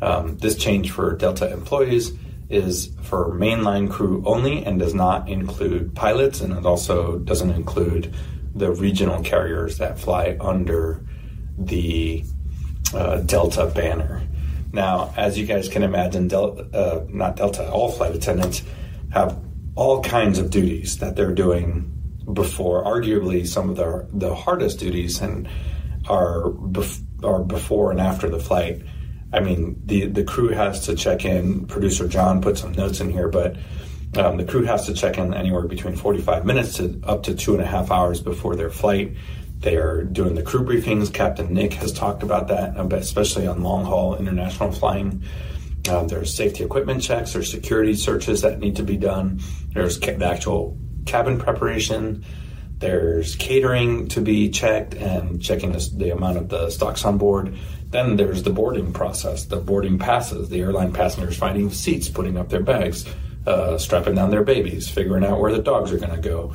Um, 0.00 0.36
this 0.38 0.56
change 0.56 0.90
for 0.90 1.14
Delta 1.16 1.50
employees 1.52 2.12
is 2.52 2.94
for 3.02 3.32
mainline 3.32 3.90
crew 3.90 4.22
only 4.26 4.64
and 4.64 4.78
does 4.78 4.94
not 4.94 5.28
include 5.28 5.94
pilots, 5.94 6.40
and 6.40 6.52
it 6.52 6.66
also 6.66 7.18
doesn't 7.18 7.50
include 7.50 8.14
the 8.54 8.70
regional 8.70 9.22
carriers 9.22 9.78
that 9.78 9.98
fly 9.98 10.36
under 10.40 11.04
the 11.58 12.24
uh, 12.94 13.18
Delta 13.20 13.66
banner. 13.66 14.22
Now, 14.72 15.12
as 15.16 15.38
you 15.38 15.46
guys 15.46 15.68
can 15.68 15.82
imagine, 15.82 16.28
Del- 16.28 16.66
uh, 16.72 17.00
not 17.08 17.36
Delta, 17.36 17.70
all 17.70 17.90
flight 17.90 18.14
attendants 18.14 18.62
have 19.12 19.38
all 19.74 20.02
kinds 20.02 20.38
of 20.38 20.50
duties 20.50 20.98
that 20.98 21.16
they're 21.16 21.34
doing 21.34 21.88
before, 22.32 22.84
arguably 22.84 23.46
some 23.46 23.70
of 23.70 23.76
the 23.76 24.06
the 24.12 24.34
hardest 24.34 24.78
duties, 24.78 25.20
and 25.20 25.48
are 26.08 26.50
bef- 26.50 27.02
are 27.22 27.42
before 27.42 27.90
and 27.90 28.00
after 28.00 28.28
the 28.28 28.38
flight. 28.38 28.82
I 29.32 29.40
mean, 29.40 29.80
the 29.86 30.06
the 30.06 30.24
crew 30.24 30.48
has 30.48 30.86
to 30.86 30.94
check 30.94 31.24
in. 31.24 31.66
Producer 31.66 32.06
John 32.06 32.42
put 32.42 32.58
some 32.58 32.72
notes 32.72 33.00
in 33.00 33.10
here, 33.10 33.28
but 33.28 33.56
um, 34.16 34.36
the 34.36 34.44
crew 34.44 34.62
has 34.64 34.86
to 34.86 34.94
check 34.94 35.16
in 35.16 35.32
anywhere 35.32 35.66
between 35.66 35.96
45 35.96 36.44
minutes 36.44 36.76
to 36.76 37.00
up 37.04 37.22
to 37.24 37.34
two 37.34 37.54
and 37.54 37.62
a 37.62 37.66
half 37.66 37.90
hours 37.90 38.20
before 38.20 38.56
their 38.56 38.70
flight. 38.70 39.16
They 39.60 39.76
are 39.76 40.02
doing 40.02 40.34
the 40.34 40.42
crew 40.42 40.64
briefings. 40.64 41.12
Captain 41.12 41.54
Nick 41.54 41.74
has 41.74 41.92
talked 41.92 42.22
about 42.22 42.48
that, 42.48 42.76
uh, 42.76 42.86
especially 42.96 43.46
on 43.46 43.62
long 43.62 43.84
haul 43.84 44.16
international 44.16 44.72
flying. 44.72 45.22
Um, 45.88 46.08
there's 46.08 46.34
safety 46.34 46.62
equipment 46.62 47.02
checks, 47.02 47.32
there's 47.32 47.50
security 47.50 47.94
searches 47.94 48.42
that 48.42 48.58
need 48.58 48.76
to 48.76 48.82
be 48.82 48.96
done. 48.96 49.40
There's 49.72 49.98
ca- 49.98 50.16
the 50.16 50.26
actual 50.26 50.78
cabin 51.06 51.38
preparation. 51.38 52.24
There's 52.78 53.36
catering 53.36 54.08
to 54.08 54.20
be 54.20 54.50
checked 54.50 54.94
and 54.94 55.40
checking 55.40 55.72
the, 55.72 55.88
the 55.96 56.10
amount 56.10 56.38
of 56.38 56.48
the 56.48 56.70
stocks 56.70 57.04
on 57.04 57.16
board. 57.18 57.56
Then 57.92 58.16
there's 58.16 58.42
the 58.42 58.50
boarding 58.50 58.92
process, 58.92 59.44
the 59.44 59.58
boarding 59.58 59.98
passes, 59.98 60.48
the 60.48 60.60
airline 60.60 60.94
passengers 60.94 61.36
finding 61.36 61.70
seats, 61.70 62.08
putting 62.08 62.38
up 62.38 62.48
their 62.48 62.62
bags, 62.62 63.04
uh, 63.46 63.76
strapping 63.76 64.14
down 64.14 64.30
their 64.30 64.42
babies, 64.42 64.88
figuring 64.88 65.24
out 65.24 65.38
where 65.38 65.52
the 65.52 65.62
dogs 65.62 65.92
are 65.92 65.98
going 65.98 66.14
to 66.14 66.28
go, 66.28 66.54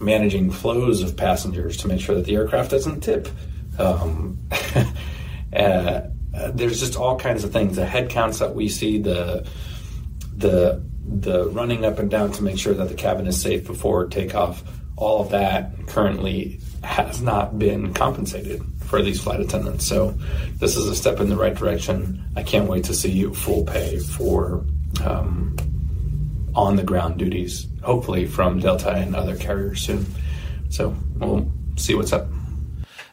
managing 0.00 0.50
flows 0.50 1.02
of 1.02 1.14
passengers 1.14 1.76
to 1.76 1.88
make 1.88 2.00
sure 2.00 2.14
that 2.14 2.24
the 2.24 2.34
aircraft 2.34 2.70
doesn't 2.70 3.02
tip. 3.02 3.28
Um, 3.78 4.38
uh, 5.54 6.00
there's 6.54 6.80
just 6.80 6.96
all 6.96 7.18
kinds 7.18 7.44
of 7.44 7.52
things. 7.52 7.76
The 7.76 7.84
head 7.84 8.08
counts 8.08 8.38
that 8.38 8.54
we 8.54 8.70
see, 8.70 8.98
the 8.98 9.46
the 10.38 10.82
the 11.04 11.50
running 11.50 11.84
up 11.84 11.98
and 11.98 12.10
down 12.10 12.32
to 12.32 12.42
make 12.42 12.58
sure 12.58 12.72
that 12.72 12.88
the 12.88 12.94
cabin 12.94 13.26
is 13.26 13.40
safe 13.40 13.66
before 13.66 14.06
takeoff. 14.06 14.62
All 14.96 15.20
of 15.20 15.30
that 15.30 15.86
currently 15.86 16.60
has 16.82 17.20
not 17.20 17.58
been 17.58 17.92
compensated 17.92 18.62
for 18.84 19.02
these 19.02 19.20
flight 19.20 19.40
attendants. 19.40 19.86
So 19.86 20.14
this 20.58 20.76
is 20.76 20.86
a 20.86 20.94
step 20.94 21.20
in 21.20 21.28
the 21.28 21.36
right 21.36 21.54
direction. 21.54 22.24
I 22.36 22.42
can't 22.42 22.68
wait 22.68 22.84
to 22.84 22.94
see 22.94 23.10
you 23.10 23.34
full 23.34 23.64
pay 23.64 23.98
for 23.98 24.64
um, 25.04 25.56
on 26.54 26.76
the 26.76 26.82
ground 26.82 27.18
duties, 27.18 27.66
hopefully 27.82 28.26
from 28.26 28.60
Delta 28.60 28.90
and 28.90 29.14
other 29.14 29.36
carriers 29.36 29.82
soon. 29.82 30.06
So 30.70 30.96
we'll 31.16 31.50
see 31.76 31.94
what's 31.94 32.12
up. 32.12 32.26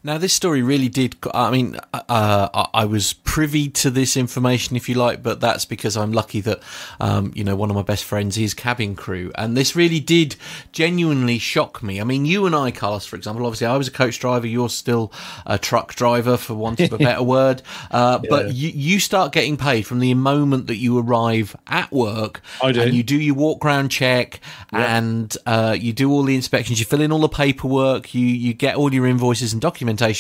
Now, 0.05 0.19
this 0.19 0.33
story 0.33 0.61
really 0.61 0.87
did. 0.87 1.15
I 1.33 1.49
mean, 1.49 1.79
uh, 1.91 2.67
I 2.75 2.85
was 2.85 3.13
privy 3.13 3.69
to 3.69 3.89
this 3.89 4.15
information, 4.15 4.75
if 4.75 4.87
you 4.87 4.93
like, 4.93 5.23
but 5.23 5.39
that's 5.39 5.65
because 5.65 5.97
I'm 5.97 6.11
lucky 6.11 6.41
that, 6.41 6.61
um, 6.99 7.31
you 7.33 7.43
know, 7.43 7.55
one 7.55 7.71
of 7.71 7.75
my 7.75 7.81
best 7.81 8.03
friends 8.03 8.37
is 8.37 8.53
cabin 8.53 8.95
crew. 8.95 9.31
And 9.33 9.57
this 9.57 9.75
really 9.75 9.99
did 9.99 10.35
genuinely 10.71 11.39
shock 11.39 11.81
me. 11.81 11.99
I 11.99 12.03
mean, 12.03 12.23
you 12.23 12.45
and 12.45 12.55
I, 12.55 12.69
Carlos, 12.69 13.07
for 13.07 13.15
example, 13.15 13.47
obviously 13.47 13.65
I 13.65 13.77
was 13.77 13.87
a 13.87 13.91
coach 13.91 14.19
driver. 14.19 14.45
You're 14.45 14.69
still 14.69 15.11
a 15.43 15.57
truck 15.57 15.95
driver, 15.95 16.37
for 16.37 16.53
want 16.53 16.81
of 16.81 16.93
a 16.93 16.97
better 16.99 17.23
word. 17.23 17.63
Uh, 17.89 18.19
yeah. 18.21 18.29
But 18.29 18.53
you, 18.53 18.69
you 18.69 18.99
start 18.99 19.31
getting 19.31 19.57
paid 19.57 19.87
from 19.87 19.97
the 19.97 20.13
moment 20.13 20.67
that 20.67 20.77
you 20.77 20.99
arrive 20.99 21.55
at 21.65 21.91
work. 21.91 22.41
I 22.61 22.71
do. 22.71 22.81
And 22.81 22.93
you 22.93 23.01
do 23.01 23.19
your 23.19 23.33
walk 23.33 23.63
round 23.63 23.89
check 23.89 24.39
yeah. 24.71 24.97
and 24.97 25.35
uh, 25.47 25.75
you 25.75 25.93
do 25.93 26.11
all 26.11 26.21
the 26.21 26.35
inspections. 26.35 26.79
You 26.79 26.85
fill 26.85 27.01
in 27.01 27.11
all 27.11 27.21
the 27.21 27.27
paperwork. 27.27 28.13
You, 28.13 28.27
you 28.27 28.53
get 28.53 28.75
all 28.75 28.93
your 28.93 29.07
invoices 29.07 29.51
and 29.51 29.59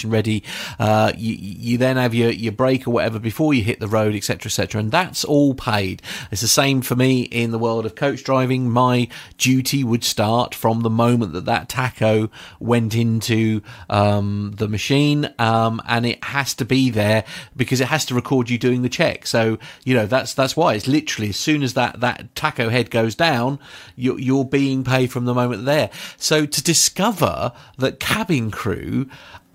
ready. 0.09 0.43
Uh, 0.79 1.11
you, 1.17 1.35
you 1.35 1.77
then 1.77 1.97
have 1.97 2.13
your, 2.13 2.31
your 2.31 2.51
break 2.51 2.87
or 2.87 2.91
whatever 2.91 3.19
before 3.19 3.53
you 3.53 3.63
hit 3.63 3.79
the 3.79 3.87
road, 3.87 4.15
etc., 4.15 4.47
etc. 4.47 4.79
And 4.79 4.91
that's 4.91 5.23
all 5.23 5.53
paid. 5.53 6.01
It's 6.31 6.41
the 6.41 6.47
same 6.47 6.81
for 6.81 6.95
me 6.95 7.23
in 7.23 7.51
the 7.51 7.59
world 7.59 7.85
of 7.85 7.95
coach 7.95 8.23
driving. 8.23 8.69
My 8.69 9.07
duty 9.37 9.83
would 9.83 10.03
start 10.03 10.55
from 10.55 10.81
the 10.81 10.89
moment 10.89 11.33
that 11.33 11.45
that 11.45 11.69
tacho 11.69 12.29
went 12.59 12.95
into 12.95 13.61
um, 13.89 14.53
the 14.57 14.67
machine, 14.67 15.33
um, 15.39 15.81
and 15.87 16.05
it 16.05 16.23
has 16.23 16.53
to 16.55 16.65
be 16.65 16.89
there 16.89 17.23
because 17.55 17.81
it 17.81 17.87
has 17.87 18.05
to 18.05 18.15
record 18.15 18.49
you 18.49 18.57
doing 18.57 18.81
the 18.81 18.89
check. 18.89 19.27
So 19.27 19.57
you 19.83 19.93
know 19.93 20.05
that's 20.05 20.33
that's 20.33 20.55
why 20.55 20.73
it's 20.73 20.87
literally 20.87 21.29
as 21.29 21.37
soon 21.37 21.63
as 21.63 21.73
that 21.73 21.99
that 21.99 22.33
tacho 22.35 22.69
head 22.69 22.89
goes 22.91 23.15
down, 23.15 23.59
you're, 23.95 24.19
you're 24.19 24.45
being 24.45 24.83
paid 24.83 25.11
from 25.11 25.25
the 25.25 25.33
moment 25.33 25.65
there. 25.65 25.89
So 26.17 26.45
to 26.45 26.63
discover 26.63 27.51
that 27.77 27.99
cabin 27.99 28.51
crew 28.51 29.09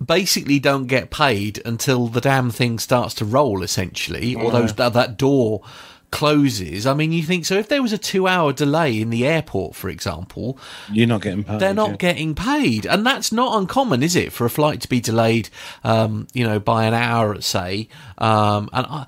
basically 0.04 0.58
don't 0.58 0.86
get 0.86 1.10
paid 1.10 1.60
until 1.64 2.08
the 2.08 2.20
damn 2.20 2.50
thing 2.50 2.78
starts 2.78 3.14
to 3.14 3.24
roll, 3.24 3.62
essentially, 3.62 4.34
or 4.34 4.50
those 4.50 4.74
that 4.74 5.16
door 5.16 5.62
closes. 6.10 6.86
I 6.86 6.94
mean, 6.94 7.12
you 7.12 7.22
think 7.22 7.44
so? 7.44 7.56
If 7.56 7.68
there 7.68 7.82
was 7.82 7.92
a 7.92 7.98
two-hour 7.98 8.52
delay 8.52 9.00
in 9.00 9.10
the 9.10 9.26
airport, 9.26 9.76
for 9.76 9.88
example, 9.88 10.58
you're 10.90 11.06
not 11.06 11.22
getting 11.22 11.44
paid. 11.44 11.60
They're 11.60 11.74
not 11.74 11.90
yeah. 11.90 11.96
getting 11.96 12.34
paid, 12.34 12.86
and 12.86 13.06
that's 13.06 13.30
not 13.30 13.56
uncommon, 13.56 14.02
is 14.02 14.16
it, 14.16 14.32
for 14.32 14.44
a 14.44 14.50
flight 14.50 14.80
to 14.80 14.88
be 14.88 15.00
delayed? 15.00 15.50
Um, 15.84 16.26
you 16.32 16.44
know, 16.44 16.58
by 16.58 16.86
an 16.86 16.94
hour, 16.94 17.40
say. 17.40 17.88
Um, 18.18 18.68
and 18.72 18.86
I, 18.86 19.06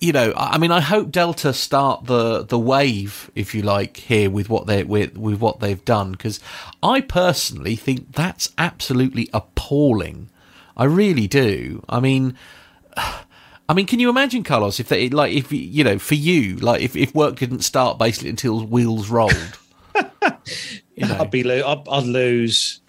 you 0.00 0.12
know, 0.12 0.34
I 0.36 0.58
mean, 0.58 0.72
I 0.72 0.80
hope 0.80 1.12
Delta 1.12 1.52
start 1.52 2.06
the 2.06 2.42
the 2.42 2.58
wave, 2.58 3.30
if 3.34 3.54
you 3.54 3.62
like, 3.62 3.96
here 3.96 4.28
with 4.28 4.50
what 4.50 4.66
they 4.66 4.82
with 4.82 5.16
with 5.16 5.40
what 5.40 5.60
they've 5.60 5.84
done, 5.84 6.12
because 6.12 6.40
I 6.82 7.00
personally 7.00 7.76
think 7.76 8.12
that's 8.12 8.52
absolutely 8.58 9.30
appalling. 9.32 10.28
I 10.76 10.84
really 10.84 11.26
do. 11.26 11.82
I 11.88 12.00
mean. 12.00 12.36
I 13.68 13.74
mean, 13.74 13.86
can 13.86 14.00
you 14.00 14.10
imagine, 14.10 14.42
Carlos, 14.42 14.80
if 14.80 14.88
they 14.88 15.08
like, 15.08 15.32
if 15.32 15.50
you 15.50 15.82
know, 15.82 15.96
for 15.98 16.16
you, 16.16 16.56
like, 16.56 16.82
if, 16.82 16.94
if 16.94 17.14
work 17.14 17.36
didn't 17.36 17.60
start 17.60 17.96
basically 17.96 18.28
until 18.28 18.66
wheels 18.66 19.08
rolled, 19.08 19.58
you 20.94 21.06
know. 21.06 21.16
I'd 21.20 21.30
be, 21.30 21.48
I'd, 21.50 21.88
I'd 21.88 22.04
lose 22.04 22.82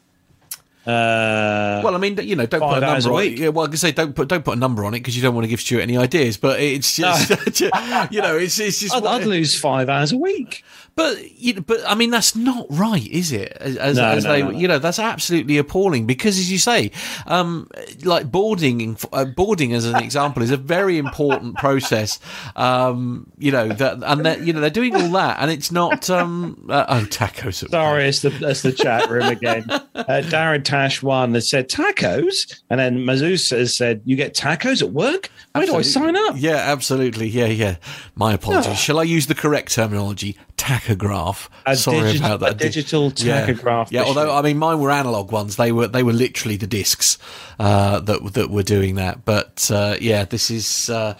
uh, 0.85 1.79
well, 1.81 1.95
I 1.95 1.97
mean, 1.97 2.17
you 2.17 2.35
know, 2.35 2.45
don't 2.45 2.59
put 2.59 2.77
a 2.77 2.81
number 2.81 3.13
on 3.13 3.23
it. 3.23 3.39
Yeah, 3.39 3.49
well, 3.49 3.65
I 3.65 3.69
can 3.69 3.77
say 3.77 3.93
don't 3.93 4.13
put 4.13 4.27
don't 4.27 4.43
put 4.43 4.57
a 4.57 4.59
number 4.59 4.83
on 4.83 4.93
it 4.93 4.99
because 4.99 5.15
you 5.15 5.21
don't 5.21 5.33
want 5.33 5.45
to 5.45 5.49
give 5.49 5.61
Stuart 5.61 5.81
any 5.81 5.95
ideas. 5.95 6.35
But 6.35 6.59
it's 6.59 6.97
just, 6.97 7.61
no. 7.61 8.07
you 8.11 8.21
know, 8.21 8.35
it's 8.35 8.59
it's 8.59 8.81
just. 8.81 8.93
I'd, 8.93 9.05
I'd, 9.05 9.25
lose 9.25 9.57
five 9.57 9.87
hours 9.87 10.11
a 10.11 10.17
week. 10.17 10.65
But 10.95 11.39
you 11.39 11.55
know, 11.55 11.61
but 11.61 11.79
I 11.87 11.95
mean, 11.95 12.11
that's 12.11 12.35
not 12.35 12.67
right, 12.69 13.07
is 13.07 13.31
it? 13.31 13.57
As, 13.59 13.77
as, 13.77 13.97
no, 13.97 14.05
as 14.09 14.25
no, 14.25 14.31
they, 14.31 14.43
no, 14.43 14.49
you 14.51 14.67
know, 14.67 14.77
that's 14.77 14.99
absolutely 14.99 15.57
appalling 15.57 16.05
because, 16.05 16.37
as 16.37 16.51
you 16.51 16.59
say, 16.59 16.91
um, 17.25 17.67
like 18.03 18.31
boarding, 18.31 18.95
uh, 19.11 19.25
boarding 19.25 19.73
as 19.73 19.85
an 19.85 19.95
example 19.95 20.43
is 20.43 20.51
a 20.51 20.57
very 20.57 20.99
important 20.99 21.55
process. 21.55 22.19
Um, 22.55 23.31
you 23.39 23.51
know 23.51 23.69
that, 23.69 24.03
and 24.03 24.23
that 24.25 24.41
you 24.41 24.53
know 24.53 24.61
they're 24.61 24.69
doing 24.69 24.95
all 24.95 25.09
that, 25.13 25.37
and 25.39 25.49
it's 25.49 25.71
not. 25.71 26.09
Um, 26.11 26.67
uh, 26.69 26.85
oh, 26.87 27.05
tacos. 27.05 27.67
Sorry, 27.69 28.07
it's 28.07 28.21
the 28.21 28.31
it's 28.47 28.61
the 28.61 28.71
chat 28.71 29.09
room 29.09 29.23
again. 29.23 29.65
Uh, 29.95 30.21
Darren 30.25 30.63
Tash 30.63 31.01
one 31.03 31.33
has 31.33 31.47
said 31.47 31.69
tacos, 31.69 32.61
and 32.69 32.79
then 32.79 32.97
Mazus 32.99 33.55
has 33.55 33.77
said 33.77 34.01
you 34.05 34.15
get 34.15 34.33
tacos 34.33 34.81
at 34.81 34.91
work. 34.91 35.29
Where 35.53 35.63
absolutely. 35.63 35.71
do 35.71 35.77
I 35.77 35.81
sign 35.81 36.15
up? 36.17 36.35
Yeah, 36.37 36.55
absolutely. 36.55 37.27
Yeah, 37.27 37.45
yeah. 37.45 37.75
My 38.15 38.33
apologies. 38.33 38.71
Oh. 38.71 38.75
Shall 38.75 38.99
I 38.99 39.03
use 39.03 39.27
the 39.27 39.35
correct 39.35 39.71
terminology? 39.71 40.35
Tachograph. 40.63 41.49
A 41.65 41.75
Sorry 41.75 42.13
digi- 42.13 42.19
about 42.19 42.39
that. 42.39 42.51
A 42.51 42.55
digital 42.55 43.11
tachograph. 43.11 43.91
Yeah, 43.91 44.01
yeah 44.01 44.07
although 44.07 44.35
I 44.35 44.41
mean 44.41 44.57
mine 44.57 44.79
were 44.79 44.91
analog 44.91 45.31
ones. 45.31 45.55
They 45.55 45.71
were 45.71 45.87
they 45.87 46.03
were 46.03 46.13
literally 46.13 46.57
the 46.57 46.67
discs 46.67 47.17
uh, 47.59 47.99
that 47.99 48.33
that 48.33 48.49
were 48.49 48.63
doing 48.63 48.95
that. 48.95 49.25
But 49.25 49.69
uh, 49.71 49.97
yeah, 49.99 50.25
this 50.25 50.49
is. 50.49 50.89
Uh, 50.89 51.15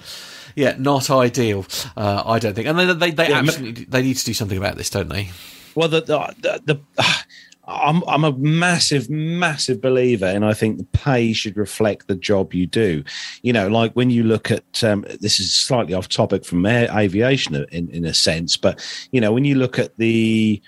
yeah, 0.56 0.76
not 0.78 1.10
ideal. 1.10 1.66
Uh, 1.98 2.22
I 2.28 2.38
don't 2.38 2.54
think, 2.54 2.68
and 2.68 2.78
they 2.78 2.86
they, 2.86 3.10
they 3.10 3.30
yeah, 3.30 3.40
absolutely 3.40 3.86
they 3.86 4.04
need 4.04 4.18
to 4.18 4.26
do 4.26 4.36
something 4.36 4.58
about 4.58 4.78
this, 4.78 4.90
don't 4.92 5.10
they? 5.10 5.32
Well, 5.74 5.88
the 5.88 6.02
the, 6.02 6.36
the, 6.40 6.62
the 6.66 7.24
I'm 7.66 8.04
I'm 8.08 8.26
a 8.26 8.34
massive, 8.34 9.10
massive 9.10 9.80
believer, 9.80 10.26
and 10.26 10.44
I 10.44 10.54
think 10.54 10.78
the 10.78 10.84
pay 10.86 11.32
should 11.32 11.56
reflect 11.56 12.08
the 12.08 12.16
job 12.16 12.54
you 12.54 12.68
do. 12.68 13.04
You 13.42 13.54
know, 13.54 13.68
like 13.70 13.94
when 13.94 14.10
you 14.10 14.24
look 14.24 14.52
at 14.52 14.84
um, 14.84 15.06
this 15.22 15.40
is 15.40 15.54
slightly 15.54 15.94
off 15.94 16.10
topic 16.10 16.44
from 16.44 16.66
aviation 16.66 17.56
in 17.72 17.90
in 17.90 18.06
a 18.06 18.14
sense, 18.14 18.58
but 18.58 18.86
you 19.12 19.22
know 19.22 19.32
when 19.32 19.46
you 19.46 19.56
look 19.56 19.80
at 19.80 19.96
the 19.98 20.62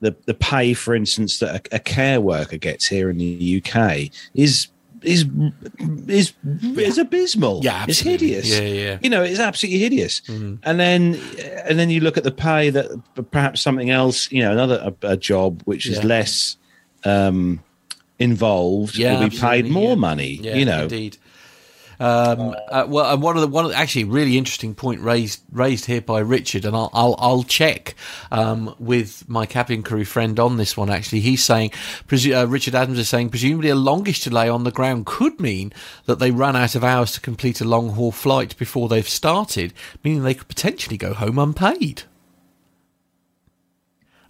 the 0.00 0.14
the 0.26 0.34
pay, 0.34 0.72
for 0.74 0.94
instance, 0.94 1.40
that 1.40 1.68
a, 1.72 1.76
a 1.76 1.78
care 1.80 2.20
worker 2.20 2.58
gets 2.58 2.86
here 2.86 3.10
in 3.10 3.18
the 3.18 3.62
UK 3.64 4.10
is 4.34 4.68
is 5.06 5.24
is 6.08 6.34
is 6.76 6.98
abysmal. 6.98 7.60
Yeah, 7.62 7.86
it's 7.88 8.00
hideous. 8.00 8.48
Yeah, 8.48 8.66
yeah. 8.66 8.98
You 9.02 9.08
know, 9.08 9.22
it's 9.22 9.40
absolutely 9.40 9.78
hideous. 9.78 10.20
Mm-hmm. 10.22 10.56
And 10.64 10.80
then 10.80 11.20
and 11.64 11.78
then 11.78 11.90
you 11.90 12.00
look 12.00 12.16
at 12.16 12.24
the 12.24 12.32
pay 12.32 12.70
that 12.70 12.90
perhaps 13.30 13.60
something 13.60 13.90
else, 13.90 14.30
you 14.32 14.42
know, 14.42 14.52
another 14.52 14.92
a, 15.02 15.12
a 15.12 15.16
job 15.16 15.62
which 15.64 15.86
is 15.86 15.98
yeah. 15.98 16.06
less 16.06 16.56
um, 17.04 17.62
involved 18.18 18.96
yeah, 18.96 19.20
will 19.20 19.28
be 19.28 19.36
paid 19.36 19.70
more 19.70 19.90
yeah. 19.90 19.94
money. 19.94 20.40
you 20.58 20.64
know, 20.64 20.82
indeed. 20.82 21.18
Um, 21.98 22.54
uh, 22.68 22.84
well, 22.88 23.12
and 23.12 23.22
one 23.22 23.36
of 23.36 23.42
the 23.42 23.48
one 23.48 23.64
of 23.64 23.70
the, 23.70 23.76
actually 23.76 24.04
really 24.04 24.36
interesting 24.36 24.74
point 24.74 25.00
raised 25.00 25.42
raised 25.50 25.86
here 25.86 26.00
by 26.00 26.20
Richard, 26.20 26.64
and 26.64 26.76
I'll 26.76 26.90
I'll, 26.92 27.16
I'll 27.18 27.42
check 27.42 27.94
um, 28.30 28.74
with 28.78 29.28
my 29.28 29.46
cabin 29.46 29.82
crew 29.82 30.04
friend 30.04 30.38
on 30.38 30.56
this 30.56 30.76
one. 30.76 30.90
Actually, 30.90 31.20
he's 31.20 31.42
saying 31.42 31.70
presu- 32.06 32.38
uh, 32.38 32.46
Richard 32.46 32.74
Adams 32.74 32.98
is 32.98 33.08
saying 33.08 33.30
presumably 33.30 33.70
a 33.70 33.74
longish 33.74 34.20
delay 34.20 34.48
on 34.48 34.64
the 34.64 34.70
ground 34.70 35.06
could 35.06 35.40
mean 35.40 35.72
that 36.04 36.18
they 36.18 36.30
run 36.30 36.56
out 36.56 36.74
of 36.74 36.84
hours 36.84 37.12
to 37.12 37.20
complete 37.20 37.60
a 37.60 37.64
long 37.64 37.90
haul 37.90 38.12
flight 38.12 38.56
before 38.58 38.88
they've 38.88 39.08
started, 39.08 39.72
meaning 40.04 40.22
they 40.22 40.34
could 40.34 40.48
potentially 40.48 40.96
go 40.96 41.14
home 41.14 41.38
unpaid. 41.38 42.02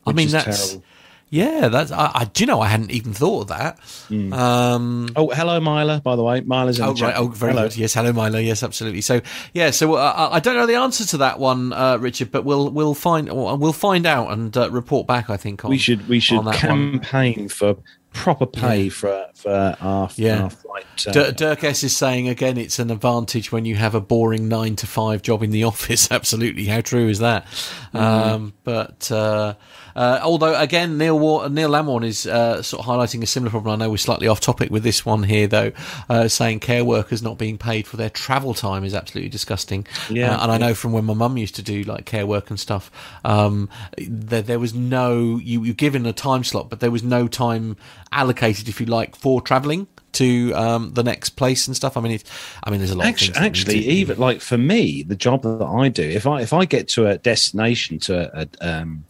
Which 0.04 0.12
I 0.14 0.16
mean 0.16 0.28
that's. 0.28 0.68
Terrible 0.68 0.86
yeah, 1.28 1.68
that's. 1.68 1.90
I, 1.90 2.10
I, 2.14 2.24
do 2.24 2.44
you 2.44 2.46
know 2.46 2.60
I 2.60 2.68
hadn't 2.68 2.92
even 2.92 3.12
thought 3.12 3.42
of 3.42 3.48
that. 3.48 3.80
Mm. 4.08 4.32
Um, 4.32 5.08
oh, 5.16 5.30
hello, 5.30 5.58
Myla. 5.60 6.00
By 6.00 6.14
the 6.14 6.22
way, 6.22 6.40
Myla's 6.42 6.78
in 6.78 6.84
oh, 6.84 6.92
the 6.92 7.00
chat. 7.00 7.14
Right. 7.14 7.18
Oh, 7.18 7.26
very 7.28 7.52
hello. 7.52 7.64
good. 7.64 7.76
Yes, 7.76 7.94
hello, 7.94 8.12
Myla. 8.12 8.40
Yes, 8.40 8.62
absolutely. 8.62 9.00
So, 9.00 9.20
yeah. 9.52 9.70
So 9.70 9.94
uh, 9.94 10.28
I 10.30 10.38
don't 10.38 10.54
know 10.54 10.66
the 10.66 10.76
answer 10.76 11.04
to 11.06 11.16
that 11.18 11.40
one, 11.40 11.72
uh, 11.72 11.98
Richard, 11.98 12.30
but 12.30 12.44
we'll 12.44 12.70
we'll 12.70 12.94
find 12.94 13.28
we'll 13.32 13.72
find 13.72 14.06
out 14.06 14.30
and 14.32 14.56
uh, 14.56 14.70
report 14.70 15.08
back. 15.08 15.28
I 15.28 15.36
think 15.36 15.64
on, 15.64 15.70
we 15.70 15.78
should 15.78 16.08
we 16.08 16.20
should 16.20 16.44
campaign 16.52 17.38
one. 17.38 17.48
for 17.48 17.76
proper 18.16 18.46
pay 18.46 18.84
yeah. 18.84 18.90
for 18.90 19.26
for 19.34 19.76
our, 19.80 20.10
yeah. 20.16 20.44
our 20.44 20.50
flight. 20.50 21.06
Uh, 21.06 21.12
D- 21.12 21.32
Dirk 21.32 21.64
S 21.64 21.82
is 21.82 21.96
saying 21.96 22.28
again, 22.28 22.56
it's 22.56 22.78
an 22.78 22.90
advantage 22.90 23.52
when 23.52 23.64
you 23.64 23.74
have 23.76 23.94
a 23.94 24.00
boring 24.00 24.48
nine 24.48 24.76
to 24.76 24.86
five 24.86 25.22
job 25.22 25.42
in 25.42 25.50
the 25.50 25.64
office. 25.72 26.10
Absolutely, 26.10 26.64
how 26.66 26.80
true 26.80 27.08
is 27.08 27.18
that? 27.18 27.46
Mm. 27.94 28.00
Um, 28.00 28.54
but 28.64 29.10
uh, 29.10 29.54
uh, 29.96 30.20
although, 30.22 30.54
again, 30.54 30.98
Neil 30.98 31.18
War- 31.18 31.48
Neil 31.48 31.70
Lamorne 31.70 32.04
is 32.04 32.26
uh, 32.26 32.62
sort 32.62 32.80
of 32.80 32.86
highlighting 32.86 33.22
a 33.22 33.26
similar 33.26 33.50
problem. 33.50 33.72
I 33.80 33.84
know 33.84 33.90
we're 33.90 33.96
slightly 33.96 34.28
off 34.28 34.40
topic 34.40 34.70
with 34.70 34.82
this 34.82 35.06
one 35.06 35.22
here, 35.22 35.46
though, 35.46 35.72
uh, 36.10 36.28
saying 36.28 36.60
care 36.60 36.84
workers 36.84 37.22
not 37.22 37.38
being 37.38 37.56
paid 37.56 37.86
for 37.86 37.96
their 37.96 38.10
travel 38.10 38.52
time 38.52 38.84
is 38.84 38.94
absolutely 38.94 39.30
disgusting. 39.30 39.86
Yeah, 40.10 40.36
uh, 40.36 40.42
and 40.42 40.52
I 40.52 40.58
know 40.58 40.74
from 40.74 40.92
when 40.92 41.06
my 41.06 41.14
mum 41.14 41.38
used 41.38 41.56
to 41.56 41.62
do 41.62 41.82
like 41.82 42.04
care 42.04 42.26
work 42.26 42.50
and 42.50 42.60
stuff, 42.60 42.90
um, 43.24 43.70
there, 43.96 44.42
there 44.42 44.58
was 44.58 44.74
no 44.74 45.38
you 45.38 45.64
you 45.64 45.72
given 45.72 46.04
a 46.04 46.12
time 46.12 46.44
slot, 46.44 46.68
but 46.68 46.80
there 46.80 46.90
was 46.90 47.02
no 47.02 47.26
time 47.26 47.76
allocated, 48.12 48.68
if 48.68 48.80
you 48.80 48.86
like, 48.86 49.16
for 49.16 49.40
travelling 49.40 49.86
to 50.12 50.52
um, 50.54 50.92
the 50.94 51.02
next 51.02 51.30
place 51.30 51.66
and 51.66 51.76
stuff. 51.76 51.96
I 51.96 52.00
mean, 52.00 52.18
I 52.64 52.70
mean, 52.70 52.80
there's 52.80 52.90
a 52.90 52.96
lot. 52.96 53.06
Actually, 53.06 53.36
actually 53.38 53.78
even 53.86 54.18
like 54.18 54.40
for 54.40 54.58
me, 54.58 55.02
the 55.02 55.16
job 55.16 55.42
that 55.42 55.64
I 55.64 55.88
do, 55.88 56.02
if 56.02 56.26
I 56.26 56.42
if 56.42 56.52
I 56.52 56.64
get 56.64 56.88
to 56.88 57.06
a 57.06 57.18
destination 57.18 57.98
to 58.00 58.40
a, 58.40 58.46
a 58.60 58.80
um, 58.82 59.04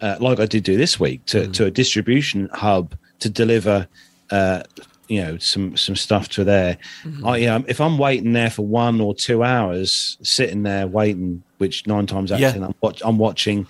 uh, 0.00 0.16
like 0.20 0.40
I 0.40 0.46
did 0.46 0.64
do 0.64 0.76
this 0.76 0.98
week, 1.00 1.24
to, 1.26 1.42
mm. 1.46 1.52
to 1.54 1.66
a 1.66 1.70
distribution 1.70 2.48
hub 2.52 2.94
to 3.20 3.30
deliver, 3.30 3.88
uh, 4.30 4.62
you 5.08 5.22
know, 5.22 5.38
some 5.38 5.76
some 5.76 5.96
stuff 5.96 6.28
to 6.30 6.44
there. 6.44 6.76
Mm-hmm. 7.04 7.26
I 7.26 7.44
um, 7.46 7.64
if 7.68 7.80
I'm 7.80 7.96
waiting 7.98 8.32
there 8.32 8.50
for 8.50 8.66
one 8.66 9.00
or 9.00 9.14
two 9.14 9.42
hours, 9.42 10.18
sitting 10.22 10.64
there 10.64 10.86
waiting, 10.86 11.42
which 11.58 11.86
nine 11.86 12.06
times 12.06 12.32
out 12.32 12.42
of 12.42 12.52
ten 12.52 12.62
I'm, 12.64 12.74
watch, 12.80 13.00
I'm 13.04 13.16
watching 13.18 13.66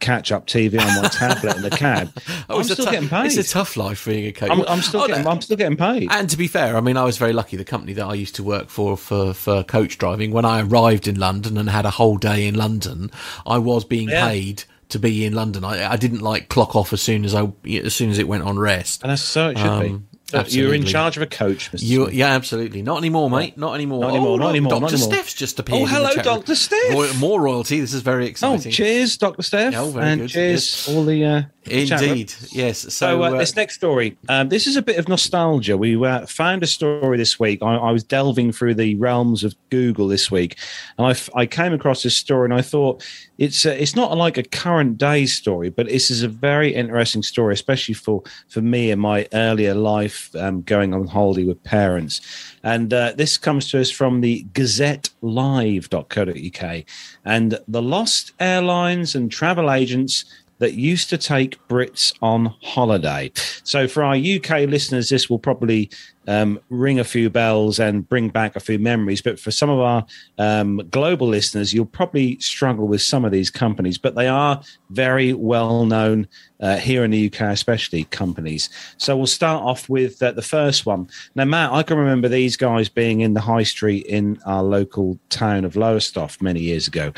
catch 0.00 0.32
up 0.32 0.46
TV 0.46 0.80
on 0.80 1.02
my 1.02 1.08
tablet 1.08 1.56
in 1.56 1.62
the 1.62 1.68
cab. 1.70 2.10
Oh, 2.48 2.56
I'm 2.58 2.64
still 2.64 2.86
tou- 2.86 2.90
getting 2.90 3.08
paid. 3.08 3.26
It's 3.26 3.36
a 3.36 3.44
tough 3.52 3.76
life 3.76 4.06
being 4.06 4.26
a 4.26 4.32
coach. 4.32 4.50
I'm, 4.50 4.62
I'm 4.62 4.80
still 4.80 5.02
Oh, 5.02 5.06
getting. 5.06 5.24
no. 5.24 5.30
I'm 5.30 5.40
still 5.42 5.58
getting 5.58 5.76
paid. 5.76 6.08
And 6.10 6.28
to 6.30 6.36
be 6.38 6.48
fair, 6.48 6.74
I 6.76 6.80
mean, 6.80 6.96
I 6.96 7.04
was 7.04 7.16
very 7.18 7.32
lucky. 7.34 7.56
The 7.58 7.64
company 7.66 7.92
that 7.92 8.06
I 8.06 8.14
used 8.14 8.34
to 8.36 8.42
work 8.42 8.70
for, 8.70 8.96
for 8.96 9.34
for 9.34 9.62
coach 9.62 9.98
driving, 9.98 10.32
when 10.32 10.44
I 10.46 10.62
arrived 10.62 11.06
in 11.06 11.16
London 11.20 11.56
and 11.58 11.68
had 11.70 11.84
a 11.86 11.90
whole 11.90 12.16
day 12.16 12.46
in 12.48 12.54
London, 12.54 13.10
I 13.46 13.58
was 13.58 13.84
being 13.84 14.08
Yeah. 14.08 14.26
paid 14.26 14.64
to 14.90 14.98
be 14.98 15.24
in 15.24 15.34
London. 15.34 15.64
I, 15.64 15.92
I 15.92 15.96
didn't 15.96 16.20
like 16.20 16.48
clock 16.48 16.76
off 16.76 16.92
as 16.92 17.00
soon 17.02 17.24
as 17.24 17.34
I 17.34 17.50
as 17.66 17.94
soon 17.94 18.10
as 18.10 18.18
it 18.18 18.28
went 18.28 18.44
on 18.44 18.58
rest. 18.58 19.02
and 19.02 19.10
that's 19.10 19.22
so 19.22 19.50
it 19.50 19.58
should 19.58 19.66
Um, 19.66 20.08
So 20.30 20.44
You're 20.48 20.74
in 20.74 20.84
charge 20.84 21.16
of 21.16 21.22
a 21.22 21.26
coach, 21.26 21.70
Mr. 21.72 21.82
You, 21.82 22.08
yeah, 22.10 22.28
absolutely. 22.34 22.82
Not 22.82 22.98
anymore, 22.98 23.28
mate. 23.28 23.56
Not 23.58 23.74
anymore. 23.74 24.00
Not 24.02 24.10
anymore, 24.10 24.28
Oh, 24.28 24.36
not 24.36 24.50
anymore, 24.50 24.70
Dr. 24.70 24.80
not 24.82 24.92
anymore. 24.92 25.12
Steph's 25.12 25.34
just 25.34 25.58
appeared. 25.58 25.82
Oh, 25.82 25.86
hello. 25.86 26.10
Dr. 26.22 26.54
Steph. 26.54 26.92
More, 26.92 27.12
more 27.14 27.40
royalty. 27.40 27.80
This 27.80 27.92
is 27.94 28.02
very 28.02 28.26
exciting. 28.26 28.70
Oh, 28.70 28.74
cheers, 28.74 29.16
Doctor 29.16 29.42
Steph, 29.42 29.74
Oh, 29.76 29.90
very 29.90 30.06
and 30.06 30.20
good, 30.22 30.30
cheers 30.30 30.86
yes. 30.86 30.88
all 30.94 31.04
the. 31.04 31.24
Uh. 31.24 31.42
Indeed, 31.66 32.32
yes. 32.52 32.78
So, 32.80 32.88
So, 32.88 33.22
uh, 33.22 33.26
uh, 33.32 33.38
this 33.38 33.54
next 33.54 33.74
story, 33.74 34.16
um, 34.30 34.48
this 34.48 34.66
is 34.66 34.76
a 34.76 34.82
bit 34.82 34.96
of 34.98 35.08
nostalgia. 35.08 35.76
We 35.76 35.94
uh, 36.04 36.24
found 36.26 36.62
a 36.62 36.66
story 36.66 37.18
this 37.18 37.38
week. 37.38 37.62
I, 37.62 37.74
I 37.76 37.90
was 37.92 38.02
delving 38.02 38.50
through 38.52 38.74
the 38.74 38.94
realms 38.96 39.44
of 39.44 39.54
Google 39.68 40.08
this 40.08 40.30
week, 40.30 40.56
and 40.96 41.06
I, 41.06 41.10
f- 41.10 41.28
I 41.34 41.44
came 41.46 41.72
across 41.74 42.02
this 42.02 42.16
story, 42.16 42.46
and 42.46 42.54
I 42.54 42.62
thought 42.62 43.04
it's 43.38 43.66
uh, 43.66 43.76
it's 43.78 43.94
not 43.94 44.16
like 44.16 44.38
a 44.38 44.42
current 44.42 44.96
day 44.98 45.26
story, 45.26 45.68
but 45.68 45.86
this 45.86 46.10
is 46.10 46.22
a 46.22 46.28
very 46.28 46.74
interesting 46.74 47.22
story, 47.22 47.52
especially 47.52 47.94
for 47.94 48.22
for 48.48 48.62
me 48.62 48.90
in 48.90 48.98
my 48.98 49.28
earlier 49.34 49.74
life, 49.74 50.19
um, 50.36 50.62
going 50.62 50.94
on 50.94 51.06
holiday 51.06 51.44
with 51.44 51.62
parents. 51.64 52.20
And 52.62 52.92
uh, 52.92 53.12
this 53.16 53.36
comes 53.36 53.70
to 53.70 53.80
us 53.80 53.90
from 53.90 54.20
the 54.20 54.44
GazetteLive.co.uk, 54.52 56.84
and 57.24 57.58
the 57.68 57.82
lost 57.82 58.32
airlines 58.38 59.14
and 59.14 59.30
travel 59.30 59.70
agents 59.70 60.24
that 60.58 60.74
used 60.74 61.08
to 61.10 61.18
take 61.18 61.58
Brits 61.68 62.12
on 62.22 62.54
holiday. 62.62 63.32
So, 63.64 63.88
for 63.88 64.04
our 64.04 64.14
UK 64.14 64.68
listeners, 64.68 65.08
this 65.08 65.28
will 65.28 65.38
probably 65.38 65.90
um, 66.26 66.60
ring 66.68 66.98
a 66.98 67.04
few 67.04 67.30
bells 67.30 67.80
and 67.80 68.08
bring 68.08 68.28
back 68.28 68.56
a 68.56 68.60
few 68.60 68.78
memories. 68.78 69.22
But 69.22 69.40
for 69.40 69.50
some 69.50 69.70
of 69.70 69.80
our 69.80 70.06
um, 70.38 70.78
global 70.90 71.26
listeners, 71.26 71.72
you'll 71.72 71.86
probably 71.86 72.38
struggle 72.40 72.86
with 72.86 73.02
some 73.02 73.24
of 73.24 73.32
these 73.32 73.50
companies, 73.50 73.98
but 73.98 74.14
they 74.14 74.28
are 74.28 74.60
very 74.90 75.32
well 75.32 75.86
known 75.86 76.28
uh, 76.60 76.76
here 76.76 77.04
in 77.04 77.10
the 77.10 77.26
UK, 77.26 77.40
especially 77.42 78.04
companies. 78.04 78.68
So, 78.98 79.16
we'll 79.16 79.26
start 79.26 79.62
off 79.62 79.88
with 79.88 80.22
uh, 80.22 80.32
the 80.32 80.42
first 80.42 80.84
one. 80.84 81.08
Now, 81.34 81.46
Matt, 81.46 81.72
I 81.72 81.82
can 81.82 81.96
remember 81.96 82.28
these 82.28 82.56
guys 82.56 82.88
being 82.88 83.20
in 83.20 83.32
the 83.32 83.40
high 83.40 83.62
street 83.62 84.04
in 84.06 84.38
our 84.44 84.62
local 84.62 85.18
town 85.30 85.64
of 85.64 85.74
Lowestoft 85.74 86.42
many 86.42 86.60
years 86.60 86.86
ago. 86.86 87.12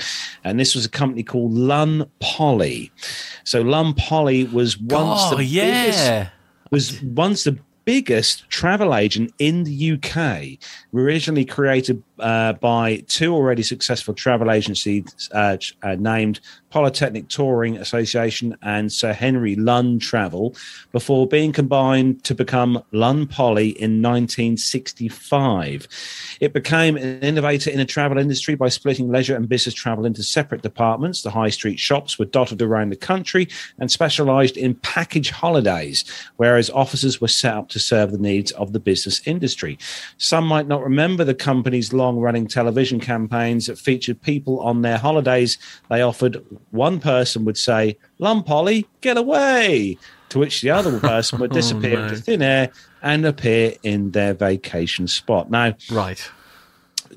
And 0.45 0.61
this 0.61 0.75
was 0.75 0.85
a 0.85 0.89
company 0.89 1.25
called 1.25 1.53
Lunn 1.53 2.09
Poly. 2.21 2.93
So 3.45 3.63
Lunn 3.63 3.95
Poly 3.95 4.45
was 4.45 4.79
once 4.79 5.21
oh, 5.25 5.37
the 5.37 5.45
yeah. 5.45 5.85
biggest 5.85 6.33
was 6.71 7.03
once 7.03 7.45
the 7.45 7.59
biggest 7.85 8.49
travel 8.49 8.95
agent 8.95 9.33
in 9.39 9.65
the 9.65 9.93
UK. 9.93 10.59
Originally 10.95 11.45
created 11.45 12.03
uh, 12.19 12.53
by 12.55 12.99
two 13.09 13.35
already 13.35 13.63
successful 13.63 14.15
travel 14.15 14.51
agencies 14.51 15.29
uh, 15.33 15.57
uh, 15.83 15.97
named 15.99 16.41
Polytechnic 16.71 17.29
Touring 17.29 17.77
Association 17.77 18.57
and 18.63 18.93
Sir 18.93 19.13
Henry 19.13 19.57
Lunn 19.57 19.99
Travel, 19.99 20.55
before 20.93 21.27
being 21.27 21.53
combined 21.53 22.23
to 22.25 22.35
become 22.35 22.83
Lunn 22.93 23.27
Poly 23.27 23.71
in 23.71 24.03
1965. 24.03 26.32
It 26.43 26.53
became 26.53 26.97
an 26.97 27.21
innovator 27.21 27.71
in 27.71 27.79
the 27.79 27.85
travel 27.85 28.19
industry 28.19 28.57
by 28.57 28.69
splitting 28.69 29.13
leisure 29.13 29.37
and 29.37 29.49
business 29.49 29.77
travel 29.77 30.05
into 30.05 30.25
separate 30.25 30.63
departments. 30.63 31.23
The 31.23 31.31
high 31.31 31.51
street 31.51 31.79
shops 31.79 32.19
were 32.19 32.25
dotted 32.25 32.61
around 32.61 32.91
the 32.91 32.97
country 32.97 33.47
and 33.79 33.89
specialized 33.89 34.57
in 34.57 34.75
package 34.75 35.31
holidays, 35.31 36.05
whereas 36.39 36.69
offices 36.69 37.21
were 37.21 37.29
set 37.29 37.55
up 37.55 37.69
to 37.69 37.79
serve 37.79 38.11
the 38.11 38.19
needs 38.19 38.51
of 38.53 38.73
the 38.73 38.81
business 38.81 39.25
industry. 39.25 39.79
Some 40.19 40.45
might 40.45 40.67
not 40.67 40.83
remember 40.83 41.23
the 41.23 41.33
company's 41.33 41.93
long 41.93 42.19
running 42.19 42.49
television 42.49 42.99
campaigns 42.99 43.69
that 43.69 43.79
featured 43.79 44.21
people 44.21 44.59
on 44.63 44.83
their 44.83 44.99
holidays. 44.99 45.59
They 45.91 46.03
offered 46.03 46.45
one 46.73 46.99
person 46.99 47.45
would 47.45 47.57
say, 47.57 47.97
Lunn 48.19 48.43
Poly, 48.43 48.89
get 49.01 49.17
away. 49.17 49.97
To 50.31 50.41
which 50.41 50.61
the 50.61 50.71
other 50.71 50.99
person 50.99 51.39
would 51.39 51.51
oh, 51.53 51.55
disappear 51.55 51.99
no. 51.99 52.05
into 52.05 52.17
thin 52.17 52.43
air 52.43 52.73
and 53.03 53.27
appear 53.27 53.75
in 53.83 54.13
their 54.13 54.35
vacation 54.35 55.07
spot. 55.09 55.51
Now, 55.51 55.75
Right. 55.91 56.31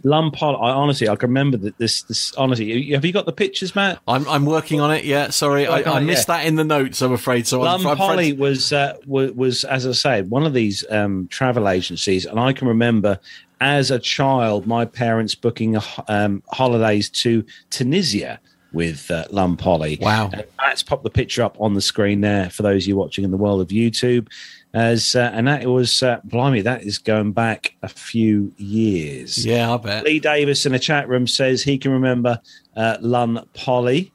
Lunn 0.04 0.30
Poly, 0.30 0.58
I 0.58 0.72
honestly, 0.72 1.08
I 1.08 1.16
can 1.16 1.30
remember 1.30 1.56
that 1.58 1.78
this, 1.78 2.04
this, 2.04 2.34
honestly, 2.36 2.92
have 2.92 3.06
you 3.06 3.14
got 3.14 3.26
the 3.26 3.32
pictures, 3.32 3.76
Matt? 3.76 4.00
I'm 4.08 4.28
I'm 4.28 4.46
working 4.46 4.82
on 4.82 4.92
it. 4.92 5.06
Yeah, 5.06 5.30
sorry, 5.30 5.68
I, 5.68 5.82
I 5.90 6.00
missed 6.02 6.28
that 6.28 6.46
in 6.46 6.56
the 6.56 6.66
notes. 6.66 7.02
I'm 7.02 7.14
afraid. 7.14 7.48
So 7.48 7.62
Lunn 7.62 7.82
Poly 7.82 8.32
afraid- 8.32 8.38
was, 8.40 8.74
uh, 8.74 8.98
was 9.08 9.32
was 9.32 9.64
as 9.64 9.88
I 9.88 9.94
said 9.94 10.30
one 10.30 10.46
of 10.46 10.54
these 10.54 10.84
um, 10.92 11.28
travel 11.32 11.70
agencies, 11.70 12.26
and 12.26 12.40
I 12.40 12.52
can 12.52 12.68
remember 12.68 13.20
as 13.62 13.90
a 13.90 13.98
child 13.98 14.68
my 14.68 14.84
parents 14.84 15.34
booking 15.34 15.78
um, 16.10 16.44
holidays 16.52 17.10
to 17.12 17.46
Tunisia 17.70 18.40
with 18.74 19.10
uh, 19.10 19.24
Lunn 19.32 19.56
Poly. 19.56 19.98
Wow. 20.02 20.30
And 20.34 20.44
Matt's 20.58 20.84
popped 20.84 21.04
the 21.06 21.10
picture 21.10 21.42
up 21.42 21.56
on 21.62 21.74
the 21.74 21.82
screen 21.82 22.20
there 22.20 22.50
for 22.50 22.62
those 22.64 22.84
of 22.84 22.88
you 22.90 22.98
watching 22.98 23.24
in 23.24 23.32
the 23.32 23.38
world 23.38 23.62
of 23.62 23.70
YouTube. 23.70 24.28
As 24.76 25.16
uh, 25.16 25.32
and 25.34 25.48
that 25.48 25.66
was 25.68 26.04
uh, 26.04 26.20
blimey, 26.26 26.60
that 26.60 26.84
is 26.84 26.98
going 26.98 27.32
back 27.32 27.76
a 27.82 27.88
few 27.88 28.52
years. 28.58 29.46
Yeah, 29.46 29.74
I 29.74 29.78
bet. 29.78 30.04
Lee 30.04 30.20
Davis 30.20 30.66
in 30.66 30.74
the 30.74 30.80
chat 30.80 31.08
room 31.08 31.28
says 31.28 31.64
he 31.64 31.78
can 31.78 31.92
remember 31.92 32.42
uh, 32.76 32.98
Lunn 33.00 33.48
Poly. 33.54 34.12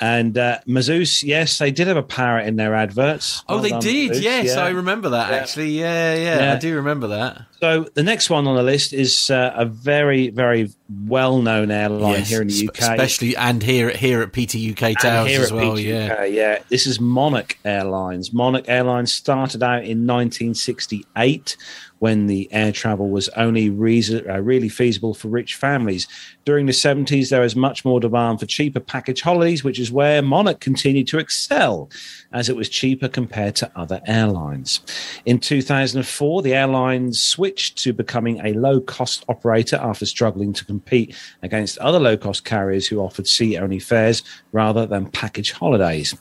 And 0.00 0.38
uh, 0.38 0.58
Mazouz, 0.66 1.22
yes, 1.24 1.58
they 1.58 1.70
did 1.70 1.88
have 1.88 1.96
a 1.96 2.02
parrot 2.02 2.46
in 2.46 2.56
their 2.56 2.74
adverts. 2.74 3.42
Oh, 3.48 3.54
Well 3.54 3.62
they 3.62 3.70
done, 3.70 3.80
did. 3.80 4.12
Mazouz, 4.12 4.22
Yes, 4.22 4.46
yeah. 4.54 4.62
I 4.64 4.68
remember 4.70 5.08
that. 5.10 5.30
Yeah. 5.30 5.36
Actually, 5.36 5.70
yeah, 5.70 6.14
yeah, 6.14 6.38
Yeah. 6.40 6.52
I 6.54 6.58
do 6.58 6.76
remember 6.76 7.08
that. 7.08 7.42
So 7.60 7.88
the 7.94 8.04
next 8.04 8.30
one 8.30 8.46
on 8.46 8.54
the 8.54 8.62
list 8.62 8.92
is 8.92 9.30
uh, 9.30 9.52
a 9.56 9.64
very, 9.66 10.30
very 10.30 10.70
well-known 11.06 11.72
airline 11.72 12.12
yes, 12.20 12.28
here 12.28 12.40
in 12.42 12.46
the 12.48 12.68
UK. 12.68 12.78
especially 12.78 13.36
and 13.36 13.60
here 13.60 13.90
here 13.90 14.22
at 14.22 14.32
PTUK 14.32 14.94
Towers 15.00 15.28
here 15.28 15.40
as 15.42 15.50
at 15.50 15.56
well. 15.56 15.72
PTUK, 15.76 15.84
Yeah. 15.84 16.24
yeah. 16.24 16.58
This 16.68 16.86
is 16.86 17.00
Monarch 17.00 17.58
Airlines. 17.64 18.32
Monarch 18.32 18.66
Airlines 18.68 19.12
started 19.12 19.60
out 19.64 19.82
in 19.82 20.06
1968 20.06 21.56
when 21.98 22.26
the 22.26 22.48
air 22.52 22.72
travel 22.72 23.10
was 23.10 23.28
only 23.30 23.70
reason, 23.70 24.28
uh, 24.28 24.38
really 24.40 24.68
feasible 24.68 25.14
for 25.14 25.28
rich 25.28 25.56
families. 25.56 26.06
During 26.44 26.66
the 26.66 26.72
70s, 26.72 27.30
there 27.30 27.40
was 27.40 27.56
much 27.56 27.84
more 27.84 28.00
demand 28.00 28.40
for 28.40 28.46
cheaper 28.46 28.80
package 28.80 29.20
holidays, 29.20 29.64
which 29.64 29.78
is 29.78 29.90
where 29.90 30.22
Monarch 30.22 30.60
continued 30.60 31.08
to 31.08 31.18
excel, 31.18 31.90
as 32.32 32.48
it 32.48 32.56
was 32.56 32.68
cheaper 32.68 33.08
compared 33.08 33.56
to 33.56 33.70
other 33.74 34.00
airlines. 34.06 34.80
In 35.24 35.38
2004, 35.38 36.42
the 36.42 36.54
airline 36.54 37.12
switched 37.12 37.78
to 37.78 37.92
becoming 37.92 38.40
a 38.44 38.52
low 38.52 38.80
cost 38.80 39.24
operator 39.28 39.76
after 39.76 40.04
struggling 40.04 40.52
to 40.52 40.64
compete 40.64 41.16
against 41.42 41.78
other 41.78 41.98
low 41.98 42.16
cost 42.16 42.44
carriers 42.44 42.86
who 42.86 42.98
offered 42.98 43.26
seat 43.26 43.56
only 43.56 43.78
fares 43.78 44.22
rather 44.52 44.86
than 44.86 45.10
package 45.10 45.52
holidays. 45.52 46.14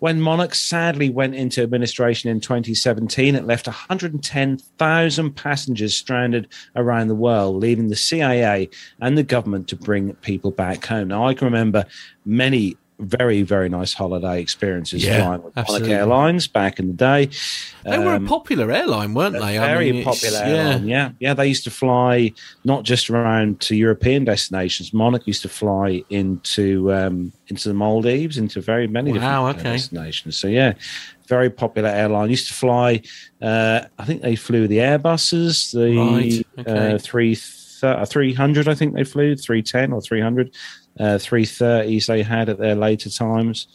When 0.00 0.20
Monarch 0.20 0.54
sadly 0.54 1.08
went 1.08 1.34
into 1.34 1.62
administration 1.62 2.30
in 2.30 2.40
2017, 2.40 3.34
it 3.34 3.46
left 3.46 3.66
110,000 3.66 5.32
passengers 5.32 5.96
stranded 5.96 6.48
around 6.76 7.08
the 7.08 7.14
world, 7.14 7.56
leaving 7.56 7.88
the 7.88 7.94
CAA 7.94 8.74
and 9.00 9.16
the 9.16 9.22
government 9.22 9.68
to 9.68 9.76
bring 9.76 10.14
people 10.16 10.50
back 10.50 10.84
home. 10.84 11.08
Now, 11.08 11.26
I 11.26 11.34
can 11.34 11.46
remember 11.46 11.84
many 12.24 12.76
very, 12.98 13.42
very 13.42 13.68
nice 13.68 13.92
holiday 13.92 14.40
experiences 14.40 15.04
Yeah, 15.04 15.22
flying 15.24 15.42
with 15.42 15.56
Monarch. 15.56 15.88
Airlines 15.88 16.46
back 16.46 16.78
in 16.78 16.86
the 16.86 16.92
day. 16.94 17.28
They 17.84 17.98
were 17.98 18.12
a 18.12 18.16
Um, 18.16 18.26
popular 18.26 18.70
airline, 18.70 19.14
weren't 19.14 19.34
they? 19.34 19.58
very 19.58 19.92
mean, 19.92 20.04
popular 20.04 20.38
yeah. 20.38 20.46
airline. 20.46 20.86
Yeah, 20.88 21.10
yeah. 21.18 21.34
They 21.34 21.48
used 21.48 21.64
to 21.64 21.70
fly 21.70 22.32
not 22.64 22.84
just 22.84 23.10
around 23.10 23.60
to 23.62 23.74
European 23.74 24.24
destinations. 24.24 24.92
Monarch 24.92 25.26
used 25.26 25.42
to 25.42 25.48
fly 25.48 26.02
into 26.08 26.92
um, 26.92 27.32
into 27.48 27.68
the 27.68 27.74
Maldives, 27.74 28.38
into 28.38 28.60
very 28.60 28.86
many 28.86 29.12
Wow, 29.12 29.46
different 29.48 29.58
okay. 29.66 29.76
destinations. 29.76 30.36
So 30.36 30.46
yeah, 30.46 30.74
very 31.28 31.50
popular 31.50 31.88
airline. 31.88 32.30
Used 32.30 32.48
to 32.48 32.54
fly. 32.54 33.02
Uh, 33.42 33.80
I 33.98 34.04
think 34.04 34.22
they 34.22 34.36
flew 34.36 34.68
the 34.68 34.78
Airbuses, 34.78 35.72
the 35.72 35.96
Right, 35.98 36.46
okay. 36.66 36.94
uh, 36.94 36.98
three 36.98 37.34
three 38.06 38.34
hundred. 38.34 38.68
I 38.68 38.74
think 38.74 38.94
they 38.94 39.04
flew 39.04 39.36
three 39.36 39.62
ten 39.62 39.92
or 39.92 40.00
three 40.00 40.20
hundred. 40.20 40.54
Uh, 40.98 41.18
330s 41.18 42.06
they 42.06 42.22
had 42.22 42.48
at 42.48 42.58
their 42.58 42.76
later 42.76 43.10
times, 43.10 43.66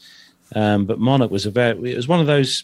um, 0.56 0.86
but 0.86 1.00
Monarch 1.00 1.32
was 1.32 1.46
a 1.46 1.52
very. 1.52 1.92
It 1.92 1.98
was 1.98 2.08
one 2.08 2.22
of 2.22 2.28
those 2.28 2.64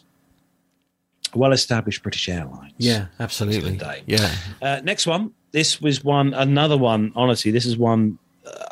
well-established 1.34 2.02
British 2.02 2.30
airlines. 2.30 2.74
Yeah, 2.78 3.08
absolutely. 3.20 3.78
Yeah. 4.06 4.34
Uh, 4.62 4.80
next 4.84 5.06
one. 5.06 5.34
This 5.52 5.82
was 5.82 6.04
one, 6.04 6.34
another 6.34 6.78
one. 6.78 7.12
Honestly, 7.18 7.52
this 7.52 7.66
is 7.66 7.78
one 7.78 8.18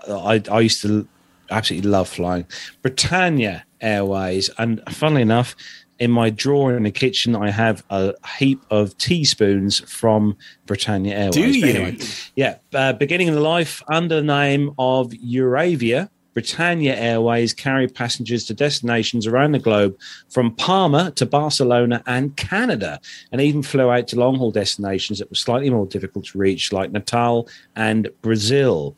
uh, 0.08 0.20
I, 0.20 0.42
I 0.52 0.62
used 0.62 0.82
to 0.82 1.08
absolutely 1.50 1.90
love 1.90 2.10
flying. 2.10 2.46
Britannia 2.82 3.66
Airways, 3.82 4.50
and 4.58 4.82
funnily 4.90 5.22
enough, 5.22 5.56
in 6.00 6.12
my 6.12 6.30
drawer 6.30 6.76
in 6.76 6.84
the 6.84 6.92
kitchen, 6.92 7.36
I 7.36 7.50
have 7.50 7.84
a 7.90 8.14
heap 8.38 8.62
of 8.70 8.98
teaspoons 8.98 9.80
from 9.90 10.38
Britannia 10.66 11.16
Airways. 11.16 11.36
Do 11.36 11.60
you? 11.60 11.66
anyway, 11.68 11.98
yeah, 12.36 12.58
uh, 12.74 12.94
beginning 12.94 13.28
in 13.28 13.42
life 13.42 13.82
under 13.88 14.16
the 14.16 14.24
name 14.24 14.72
of 14.78 15.12
Euravia. 15.12 16.10
Britannia 16.34 16.96
Airways 16.96 17.54
carried 17.54 17.94
passengers 17.94 18.44
to 18.46 18.56
destinations 18.56 19.28
around 19.28 19.52
the 19.52 19.60
globe 19.60 19.96
from 20.30 20.56
Palma 20.56 21.12
to 21.12 21.28
Barcelona 21.28 22.02
and 22.08 22.36
Canada, 22.36 23.00
and 23.32 23.40
even 23.40 23.62
flew 23.62 23.92
out 23.92 24.08
to 24.08 24.20
long 24.20 24.38
haul 24.38 24.52
destinations 24.52 25.20
that 25.20 25.30
were 25.30 25.36
slightly 25.36 25.70
more 25.70 25.86
difficult 25.86 26.26
to 26.26 26.38
reach, 26.38 26.74
like 26.74 26.92
Natal 26.92 27.48
and 27.76 28.10
Brazil. 28.22 28.96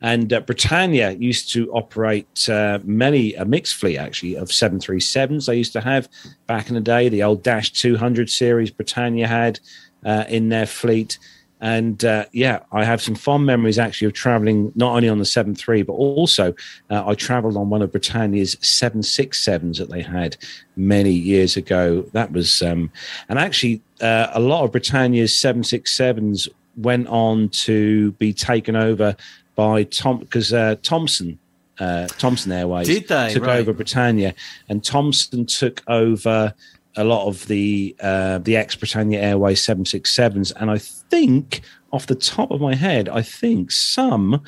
And 0.00 0.32
uh, 0.32 0.40
Britannia 0.40 1.12
used 1.12 1.52
to 1.52 1.70
operate 1.72 2.48
uh, 2.48 2.78
many, 2.84 3.34
a 3.34 3.44
mixed 3.44 3.76
fleet 3.76 3.98
actually 3.98 4.36
of 4.36 4.48
737s. 4.48 5.46
They 5.46 5.56
used 5.56 5.72
to 5.72 5.80
have 5.80 6.08
back 6.46 6.68
in 6.68 6.74
the 6.74 6.80
day, 6.80 7.08
the 7.08 7.22
old 7.22 7.42
Dash 7.42 7.72
200 7.72 8.30
series 8.30 8.70
Britannia 8.70 9.26
had 9.26 9.58
uh, 10.04 10.24
in 10.28 10.48
their 10.50 10.66
fleet. 10.66 11.18
And 11.60 12.04
uh, 12.04 12.26
yeah, 12.32 12.60
I 12.70 12.84
have 12.84 13.02
some 13.02 13.16
fond 13.16 13.44
memories 13.44 13.78
actually 13.78 14.06
of 14.06 14.12
traveling 14.12 14.72
not 14.76 14.94
only 14.94 15.08
on 15.08 15.18
the 15.18 15.24
7.3, 15.24 15.84
but 15.84 15.92
also 15.92 16.54
uh, 16.88 17.04
I 17.04 17.14
traveled 17.14 17.56
on 17.56 17.68
one 17.68 17.82
of 17.82 17.90
Britannia's 17.90 18.54
767s 18.56 19.78
that 19.78 19.90
they 19.90 20.02
had 20.02 20.36
many 20.76 21.10
years 21.10 21.56
ago. 21.56 22.02
That 22.12 22.30
was, 22.30 22.62
um, 22.62 22.92
and 23.28 23.38
actually, 23.38 23.82
uh, 24.00 24.28
a 24.32 24.40
lot 24.40 24.62
of 24.62 24.70
Britannia's 24.70 25.32
767s 25.32 26.48
went 26.76 27.08
on 27.08 27.48
to 27.48 28.12
be 28.12 28.32
taken 28.32 28.76
over 28.76 29.16
by 29.58 29.82
Tom, 29.82 30.20
because 30.20 30.52
uh, 30.54 30.76
Thomson. 30.82 31.40
Uh, 31.80 32.08
Thomson 32.18 32.50
Airways 32.50 32.88
Did 32.88 33.06
they? 33.06 33.32
took 33.32 33.44
Right. 33.44 33.60
over 33.60 33.72
Britannia, 33.72 34.34
and 34.68 34.82
Thomson 34.82 35.46
took 35.46 35.80
over 35.86 36.52
a 36.96 37.04
lot 37.04 37.28
of 37.28 37.46
the 37.46 37.94
uh, 38.00 38.38
the 38.38 38.56
ex 38.56 38.74
Britannia 38.74 39.20
Airways 39.20 39.64
767s, 39.64 40.52
and 40.56 40.72
I 40.72 40.78
think 40.78 41.60
off 41.92 42.08
the 42.08 42.16
top 42.16 42.50
of 42.50 42.60
my 42.60 42.74
head, 42.74 43.08
I 43.08 43.22
think 43.22 43.70
some 43.70 44.42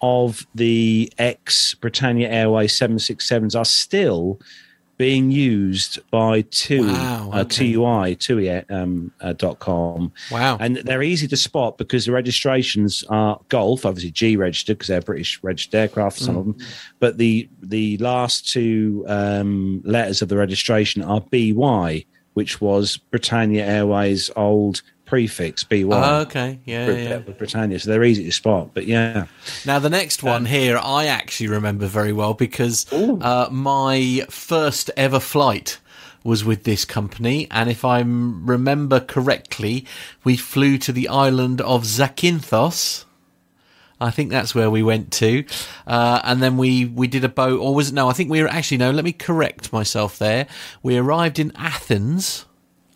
of 0.00 0.46
the 0.54 1.12
ex 1.18 1.74
Britannia 1.74 2.28
Airways 2.28 2.72
767s 2.72 3.58
are 3.58 3.64
still 3.64 4.40
being 4.96 5.30
used 5.30 5.98
by 6.10 6.40
TUI, 6.42 6.86
Wow, 6.86 7.30
uh. 7.32 7.44
TUI, 7.44 8.14
TUI 8.14 8.50
um, 8.70 9.12
uh, 9.20 9.32
dot 9.34 9.58
com. 9.58 10.12
Wow. 10.30 10.56
And 10.58 10.76
they're 10.76 11.02
easy 11.02 11.28
to 11.28 11.36
spot 11.36 11.78
because 11.78 12.06
the 12.06 12.12
registrations 12.12 13.04
are 13.08 13.38
Golf, 13.48 13.84
obviously 13.84 14.10
G 14.10 14.36
registered 14.36 14.78
because 14.78 14.88
they're 14.88 15.00
British 15.00 15.42
registered 15.42 15.74
aircraft, 15.78 16.18
some 16.18 16.36
of 16.36 16.44
them. 16.44 16.56
But 16.98 17.18
the 17.18 17.48
the 17.62 17.98
last 17.98 18.50
two 18.50 19.04
um, 19.08 19.82
letters 19.84 20.22
of 20.22 20.28
the 20.28 20.36
registration 20.36 21.02
are 21.02 21.20
BY, 21.20 22.04
which 22.34 22.60
was 22.60 22.96
Britannia 22.96 23.66
Airways' 23.66 24.30
old 24.36 24.82
prefix 25.06 25.64
BY. 25.64 25.84
Oh, 25.84 26.20
okay. 26.22 26.58
Yeah, 26.64 26.90
yeah. 26.90 27.16
with 27.18 27.38
Britannia, 27.38 27.78
so 27.78 27.90
they're 27.90 28.04
easy 28.04 28.24
to 28.24 28.32
spot. 28.32 28.70
But 28.74 28.86
yeah, 28.86 29.26
Now, 29.64 29.78
the 29.78 29.88
next 29.88 30.22
one 30.22 30.44
here, 30.44 30.76
I 30.76 31.06
actually 31.06 31.48
remember 31.48 31.86
very 31.86 32.12
well 32.12 32.34
because 32.34 32.92
uh, 32.92 33.48
my 33.50 34.26
first 34.28 34.90
ever 34.96 35.20
flight 35.20 35.78
was 36.22 36.44
with 36.44 36.64
this 36.64 36.84
company. 36.84 37.46
And 37.50 37.70
if 37.70 37.84
I 37.84 38.00
remember 38.00 39.00
correctly, 39.00 39.86
we 40.24 40.36
flew 40.36 40.76
to 40.78 40.92
the 40.92 41.08
island 41.08 41.60
of 41.60 41.84
Zakynthos. 41.84 43.04
I 43.98 44.10
think 44.10 44.30
that's 44.30 44.54
where 44.54 44.70
we 44.70 44.82
went 44.82 45.10
to. 45.12 45.44
Uh, 45.86 46.20
and 46.24 46.42
then 46.42 46.58
we, 46.58 46.84
we 46.84 47.06
did 47.06 47.24
a 47.24 47.30
boat, 47.30 47.60
or 47.60 47.74
was 47.74 47.88
it? 47.88 47.94
No, 47.94 48.10
I 48.10 48.12
think 48.12 48.28
we 48.28 48.42
were 48.42 48.48
actually, 48.48 48.76
no, 48.76 48.90
let 48.90 49.04
me 49.04 49.12
correct 49.12 49.72
myself 49.72 50.18
there. 50.18 50.46
We 50.82 50.98
arrived 50.98 51.38
in 51.38 51.52
Athens 51.56 52.44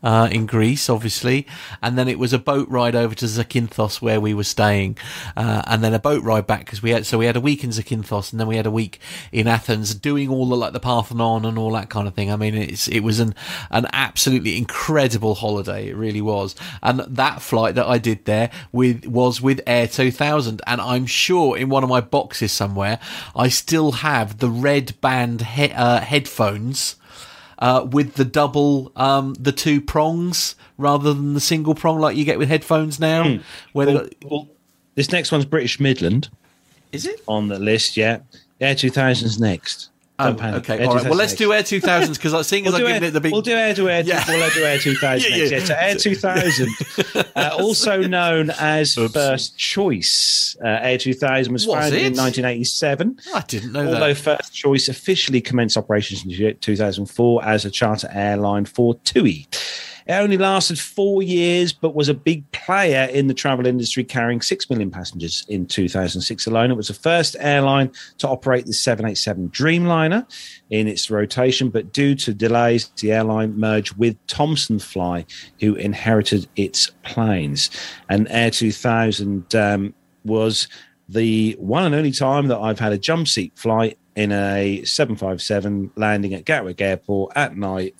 uh, 0.02 0.28
in 0.30 0.46
Greece, 0.46 0.88
obviously, 0.88 1.46
and 1.82 1.98
then 1.98 2.08
it 2.08 2.18
was 2.18 2.32
a 2.32 2.38
boat 2.38 2.68
ride 2.68 2.94
over 2.94 3.14
to 3.14 3.24
Zakynthos 3.26 4.00
where 4.00 4.20
we 4.20 4.34
were 4.34 4.44
staying, 4.44 4.96
uh, 5.36 5.62
and 5.66 5.82
then 5.84 5.94
a 5.94 5.98
boat 5.98 6.22
ride 6.22 6.46
back 6.46 6.60
because 6.60 6.82
we 6.82 6.90
had 6.90 7.06
so 7.06 7.18
we 7.18 7.26
had 7.26 7.36
a 7.36 7.40
week 7.40 7.64
in 7.64 7.70
Zakynthos 7.70 8.32
and 8.32 8.40
then 8.40 8.46
we 8.46 8.56
had 8.56 8.66
a 8.66 8.70
week 8.70 9.00
in 9.32 9.46
Athens 9.46 9.94
doing 9.94 10.28
all 10.28 10.48
the 10.48 10.56
like 10.56 10.72
the 10.72 10.80
Parthenon 10.80 11.44
and 11.44 11.58
all 11.58 11.72
that 11.72 11.90
kind 11.90 12.08
of 12.08 12.14
thing. 12.14 12.30
I 12.30 12.36
mean, 12.36 12.54
it's 12.54 12.88
it 12.88 13.00
was 13.00 13.20
an 13.20 13.34
an 13.70 13.86
absolutely 13.92 14.56
incredible 14.56 15.34
holiday. 15.34 15.88
It 15.88 15.96
really 15.96 16.22
was, 16.22 16.54
and 16.82 17.00
that 17.00 17.42
flight 17.42 17.74
that 17.74 17.86
I 17.86 17.98
did 17.98 18.24
there 18.24 18.50
with 18.72 19.06
was 19.06 19.40
with 19.40 19.60
Air 19.66 19.86
2000, 19.86 20.62
and 20.66 20.80
I'm 20.80 21.06
sure 21.06 21.56
in 21.56 21.68
one 21.68 21.84
of 21.84 21.90
my 21.90 22.00
boxes 22.00 22.52
somewhere 22.52 22.98
I 23.34 23.48
still 23.48 23.92
have 23.92 24.38
the 24.38 24.48
red 24.48 25.00
band 25.00 25.42
he- 25.42 25.72
uh, 25.72 26.00
headphones 26.00 26.96
uh, 27.60 27.86
with 27.90 28.14
the 28.14 28.24
double, 28.24 28.90
um, 28.96 29.34
the 29.34 29.52
two 29.52 29.80
prongs 29.80 30.54
rather 30.78 31.12
than 31.12 31.34
the 31.34 31.40
single 31.40 31.74
prong 31.74 31.98
like 32.00 32.16
you 32.16 32.24
get 32.24 32.38
with 32.38 32.48
headphones 32.48 32.98
now. 32.98 33.38
Where 33.72 33.86
well, 33.86 33.98
got- 33.98 34.14
well, 34.24 34.48
this 34.94 35.12
next 35.12 35.30
one's 35.30 35.44
British 35.44 35.78
Midland 35.78 36.28
is 36.92 37.06
it? 37.06 37.20
on 37.28 37.48
the 37.48 37.58
list. 37.58 37.96
Yeah, 37.96 38.20
Air 38.60 38.74
2000's 38.74 39.38
next. 39.38 39.89
Oh, 40.26 40.56
okay, 40.56 40.78
Air 40.78 40.86
all 40.88 40.94
right. 40.94 41.04
Well, 41.04 41.14
let's 41.14 41.32
next. 41.32 41.38
do 41.38 41.52
Air 41.52 41.62
2000s 41.62 42.14
because 42.14 42.34
I 42.34 42.42
seeing 42.42 42.66
as 42.66 42.72
We'll 42.72 42.82
I'm 42.82 42.86
giving 42.88 43.02
air, 43.02 43.08
it 43.08 43.12
the 43.12 43.20
big. 43.20 43.32
we'll 43.32 43.42
do 43.42 43.52
Air 43.52 43.74
to 43.74 43.88
Air. 43.90 44.02
Yeah. 44.02 44.24
We'll 44.28 44.50
do 44.50 44.62
Air 44.64 44.78
2000 44.78 45.30
Yeah, 45.30 45.36
next. 45.38 45.50
yeah. 45.50 45.58
Yeah, 45.58 45.64
so 45.64 45.74
Air 45.78 45.94
2000, 45.96 46.68
uh, 47.36 47.50
also 47.58 48.02
known 48.02 48.50
as 48.58 48.96
Oops. 48.98 49.12
First 49.14 49.56
Choice. 49.58 50.56
Uh, 50.62 50.68
Air 50.68 50.98
2000 50.98 51.52
was, 51.52 51.66
Was 51.66 51.74
founded 51.78 51.94
in 52.00 52.16
1987. 52.16 53.18
I 53.34 53.40
didn't 53.42 53.72
know 53.72 53.86
Although 53.86 54.14
that. 54.14 54.38
First 54.38 54.54
Choice 54.54 54.88
officially 54.88 55.40
commenced 55.40 55.76
operations 55.76 56.24
in 56.24 56.56
2004 56.60 57.44
as 57.44 57.64
a 57.64 57.70
charter 57.70 58.08
airline 58.12 58.64
for 58.64 58.94
TUI. 59.04 59.46
It 60.10 60.14
only 60.14 60.38
lasted 60.38 60.80
four 60.80 61.22
years, 61.22 61.72
but 61.72 61.94
was 61.94 62.08
a 62.08 62.14
big 62.14 62.50
player 62.50 63.08
in 63.12 63.28
the 63.28 63.32
travel 63.32 63.64
industry, 63.64 64.02
carrying 64.02 64.40
6 64.40 64.68
million 64.68 64.90
passengers 64.90 65.46
in 65.48 65.66
2006 65.66 66.48
alone. 66.48 66.72
It 66.72 66.76
was 66.76 66.88
the 66.88 66.94
first 66.94 67.36
airline 67.38 67.92
to 68.18 68.26
operate 68.26 68.66
the 68.66 68.72
787 68.72 69.50
Dreamliner 69.50 70.28
in 70.68 70.88
its 70.88 71.12
rotation, 71.12 71.70
but 71.70 71.92
due 71.92 72.16
to 72.16 72.34
delays, 72.34 72.88
the 72.96 73.12
airline 73.12 73.56
merged 73.56 73.96
with 73.98 74.16
Thomson 74.26 74.80
Fly, 74.80 75.24
who 75.60 75.76
inherited 75.76 76.48
its 76.56 76.90
planes. 77.04 77.70
And 78.08 78.26
Air 78.30 78.50
2000 78.50 79.54
um, 79.54 79.94
was 80.24 80.66
the 81.08 81.54
one 81.60 81.84
and 81.84 81.94
only 81.94 82.10
time 82.10 82.48
that 82.48 82.58
I've 82.58 82.80
had 82.80 82.92
a 82.92 82.98
jump 82.98 83.28
seat 83.28 83.52
flight 83.54 83.96
in 84.16 84.32
a 84.32 84.82
757 84.84 85.92
landing 85.96 86.34
at 86.34 86.44
Gatwick 86.44 86.80
Airport 86.80 87.32
at 87.36 87.56
night, 87.56 87.94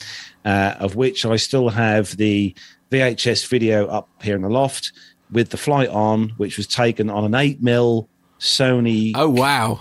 uh, 0.44 0.74
of 0.78 0.96
which 0.96 1.24
I 1.24 1.36
still 1.36 1.68
have 1.68 2.16
the 2.16 2.54
VHS 2.90 3.48
video 3.48 3.86
up 3.86 4.08
here 4.22 4.36
in 4.36 4.42
the 4.42 4.50
loft 4.50 4.92
with 5.30 5.50
the 5.50 5.56
flight 5.56 5.88
on, 5.88 6.30
which 6.30 6.56
was 6.56 6.66
taken 6.66 7.08
on 7.08 7.24
an 7.24 7.34
8 7.34 7.62
mil 7.62 8.08
Sony 8.38 9.12
Oh 9.14 9.28
wow! 9.28 9.78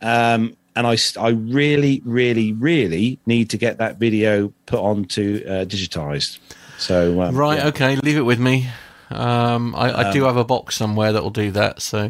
um, 0.00 0.56
and 0.74 0.86
I, 0.86 0.96
I 1.20 1.28
really, 1.30 2.02
really, 2.04 2.52
really 2.52 3.18
need 3.26 3.50
to 3.50 3.58
get 3.58 3.78
that 3.78 3.98
video 3.98 4.52
put 4.66 4.80
onto 4.80 5.42
uh, 5.46 5.64
digitized. 5.64 6.38
So 6.78 7.22
um, 7.22 7.36
Right, 7.36 7.58
yeah. 7.58 7.68
okay, 7.68 7.96
leave 7.96 8.16
it 8.16 8.22
with 8.22 8.40
me. 8.40 8.68
Um, 9.10 9.74
I, 9.76 10.08
I 10.08 10.12
do 10.12 10.24
have 10.24 10.36
a 10.36 10.44
box 10.44 10.74
somewhere 10.76 11.12
that 11.12 11.22
will 11.22 11.30
do 11.30 11.50
that. 11.52 11.82
So 11.82 12.08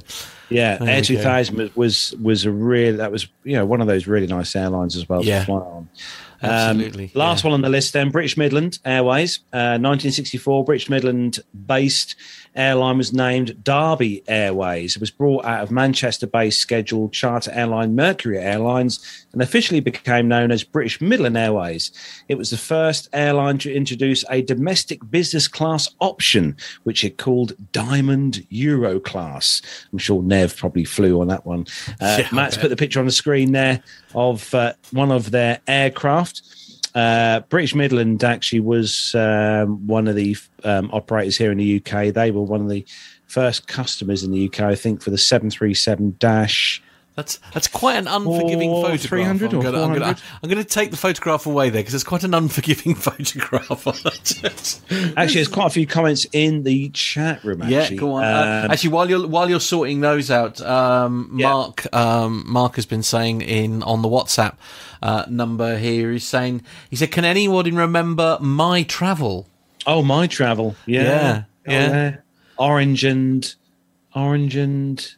yeah, 0.52 0.76
There 0.78 0.88
Air 0.88 1.02
2000 1.02 1.56
was, 1.56 1.74
was 1.76 2.14
was 2.20 2.44
a 2.44 2.50
real 2.50 2.96
that 2.98 3.10
was 3.12 3.26
you 3.44 3.56
know 3.56 3.66
one 3.66 3.80
of 3.80 3.86
those 3.86 4.06
really 4.06 4.26
nice 4.26 4.54
airlines 4.56 4.96
as 4.96 5.08
well 5.08 5.24
Yeah. 5.24 5.40
to 5.40 5.44
fly 5.46 5.56
on. 5.56 5.88
Um, 6.44 6.50
Absolutely, 6.50 7.12
last 7.14 7.44
yeah. 7.44 7.50
one 7.50 7.54
on 7.54 7.60
the 7.62 7.68
list 7.68 7.92
then 7.92 8.10
British 8.10 8.36
Midland 8.36 8.78
Airways, 8.84 9.38
uh, 9.52 9.78
1964. 9.78 10.64
British 10.64 10.90
Midland 10.90 11.38
based 11.66 12.16
airline 12.54 12.98
was 12.98 13.12
named 13.12 13.62
Derby 13.64 14.22
Airways. 14.28 14.96
It 14.96 15.00
was 15.00 15.10
brought 15.10 15.44
out 15.44 15.62
of 15.62 15.70
Manchester 15.70 16.26
based 16.26 16.60
scheduled 16.60 17.12
charter 17.12 17.50
airline 17.52 17.94
Mercury 17.94 18.38
Airlines 18.38 19.26
and 19.32 19.42
officially 19.42 19.80
became 19.80 20.28
known 20.28 20.50
as 20.50 20.64
British 20.64 21.00
Midland 21.00 21.36
Airways. 21.36 21.90
It 22.28 22.36
was 22.36 22.50
the 22.50 22.56
first 22.56 23.08
airline 23.12 23.58
to 23.58 23.72
introduce 23.74 24.24
a 24.30 24.42
domestic 24.42 25.00
business 25.10 25.48
class 25.48 25.88
option, 26.00 26.56
which 26.84 27.04
it 27.04 27.18
called 27.18 27.52
Diamond 27.72 28.46
Euro 28.50 29.00
Class. 29.00 29.62
I'm 29.92 29.98
sure 29.98 30.22
Nev 30.22 30.56
probably 30.56 30.84
flew 30.84 31.20
on 31.20 31.28
that 31.28 31.46
one. 31.46 31.66
Uh, 32.00 32.20
Yeah, 32.22 32.28
Matt's 32.30 32.56
put 32.56 32.68
the 32.68 32.76
picture 32.76 33.00
on 33.00 33.06
the 33.06 33.12
screen 33.12 33.52
there 33.52 33.82
of 34.14 34.54
uh, 34.54 34.74
one 34.92 35.10
of 35.10 35.30
their 35.32 35.60
aircraft. 35.66 36.42
Uh, 36.94 37.40
British 37.48 37.74
Midland 37.74 38.22
actually 38.22 38.60
was 38.60 39.14
um, 39.14 39.86
one 39.86 40.08
of 40.08 40.14
the 40.16 40.36
um, 40.64 40.90
operators 40.92 41.36
here 41.38 41.50
in 41.50 41.58
the 41.58 41.76
UK. 41.84 42.12
They 42.12 42.30
were 42.30 42.42
one 42.42 42.60
of 42.60 42.68
the 42.68 42.84
first 43.26 43.66
customers 43.66 44.22
in 44.22 44.30
the 44.30 44.46
UK, 44.48 44.60
I 44.60 44.74
think, 44.74 45.02
for 45.02 45.10
the 45.10 45.16
737 45.18 46.16
Dash. 46.18 46.82
that's 47.16 47.38
that's 47.54 47.66
quite 47.68 47.96
an 47.96 48.06
unforgiving 48.08 48.68
Or 48.70 48.82
photograph. 48.84 49.08
300 49.08 49.52
I'm 49.52 49.58
or 49.58 49.62
gonna, 49.62 49.82
I'm, 49.82 49.92
gonna, 49.94 50.16
I'm 50.42 50.48
gonna 50.50 50.64
take 50.64 50.90
the 50.90 50.96
photograph 50.98 51.46
away 51.46 51.70
there 51.70 51.80
because 51.80 51.94
it's 51.94 52.04
quite 52.04 52.24
an 52.24 52.34
unforgiving 52.34 52.94
photograph. 53.08 53.86
Actually, 55.16 55.34
there's 55.34 55.48
quite 55.48 55.66
a 55.66 55.70
few 55.70 55.86
comments 55.86 56.26
in 56.32 56.62
the 56.64 56.90
chat 56.90 57.42
room. 57.44 57.62
Yeah, 57.68 57.80
Actually. 57.82 57.96
go 57.96 58.12
on. 58.14 58.24
Uh, 58.24 58.62
Um, 58.66 58.70
actually, 58.70 58.90
while 58.90 59.08
you're 59.08 59.26
while 59.26 59.48
you're 59.48 59.60
sorting 59.60 60.00
those 60.00 60.30
out, 60.30 60.60
um, 60.60 61.34
Yeah. 61.36 61.48
Mark 61.52 61.94
um, 61.94 62.44
Mark 62.46 62.76
has 62.76 62.84
been 62.86 63.02
saying 63.02 63.40
in 63.40 63.82
on 63.82 64.02
the 64.02 64.08
WhatsApp 64.08 64.54
uh, 65.02 65.24
number 65.28 65.76
here. 65.78 66.12
He's 66.12 66.24
saying 66.24 66.62
he 66.90 66.96
said, 66.96 67.10
"Can 67.10 67.24
anyone 67.24 67.74
remember 67.74 68.38
MyTravel?" 68.40 69.46
oh, 69.86 70.02
MyTravel. 70.02 70.76
Yeah. 70.86 71.02
Yeah, 71.02 71.42
Oh, 71.66 71.72
yeah. 71.72 72.16
Orange 72.58 73.04
and 73.04 73.54
orange 74.14 74.56
and 74.56 75.14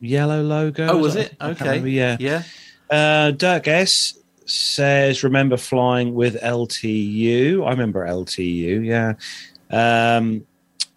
yellow 0.00 0.42
logo. 0.42 0.86
Oh, 0.86 0.98
was 0.98 1.16
it? 1.16 1.34
Okay. 1.40 1.64
remember, 1.64 1.88
Yeah. 1.88 2.16
Yeah. 2.20 2.42
Uh, 2.90 3.30
Dirk 3.30 3.66
S 3.66 4.18
says, 4.46 5.24
"Remember 5.24 5.56
flying 5.56 6.14
with 6.14 6.40
LTU? 6.42 7.64
I 7.66 7.70
remember 7.70 8.06
LTU. 8.06 8.84
Yeah. 8.84 9.14
Um, 9.70 10.46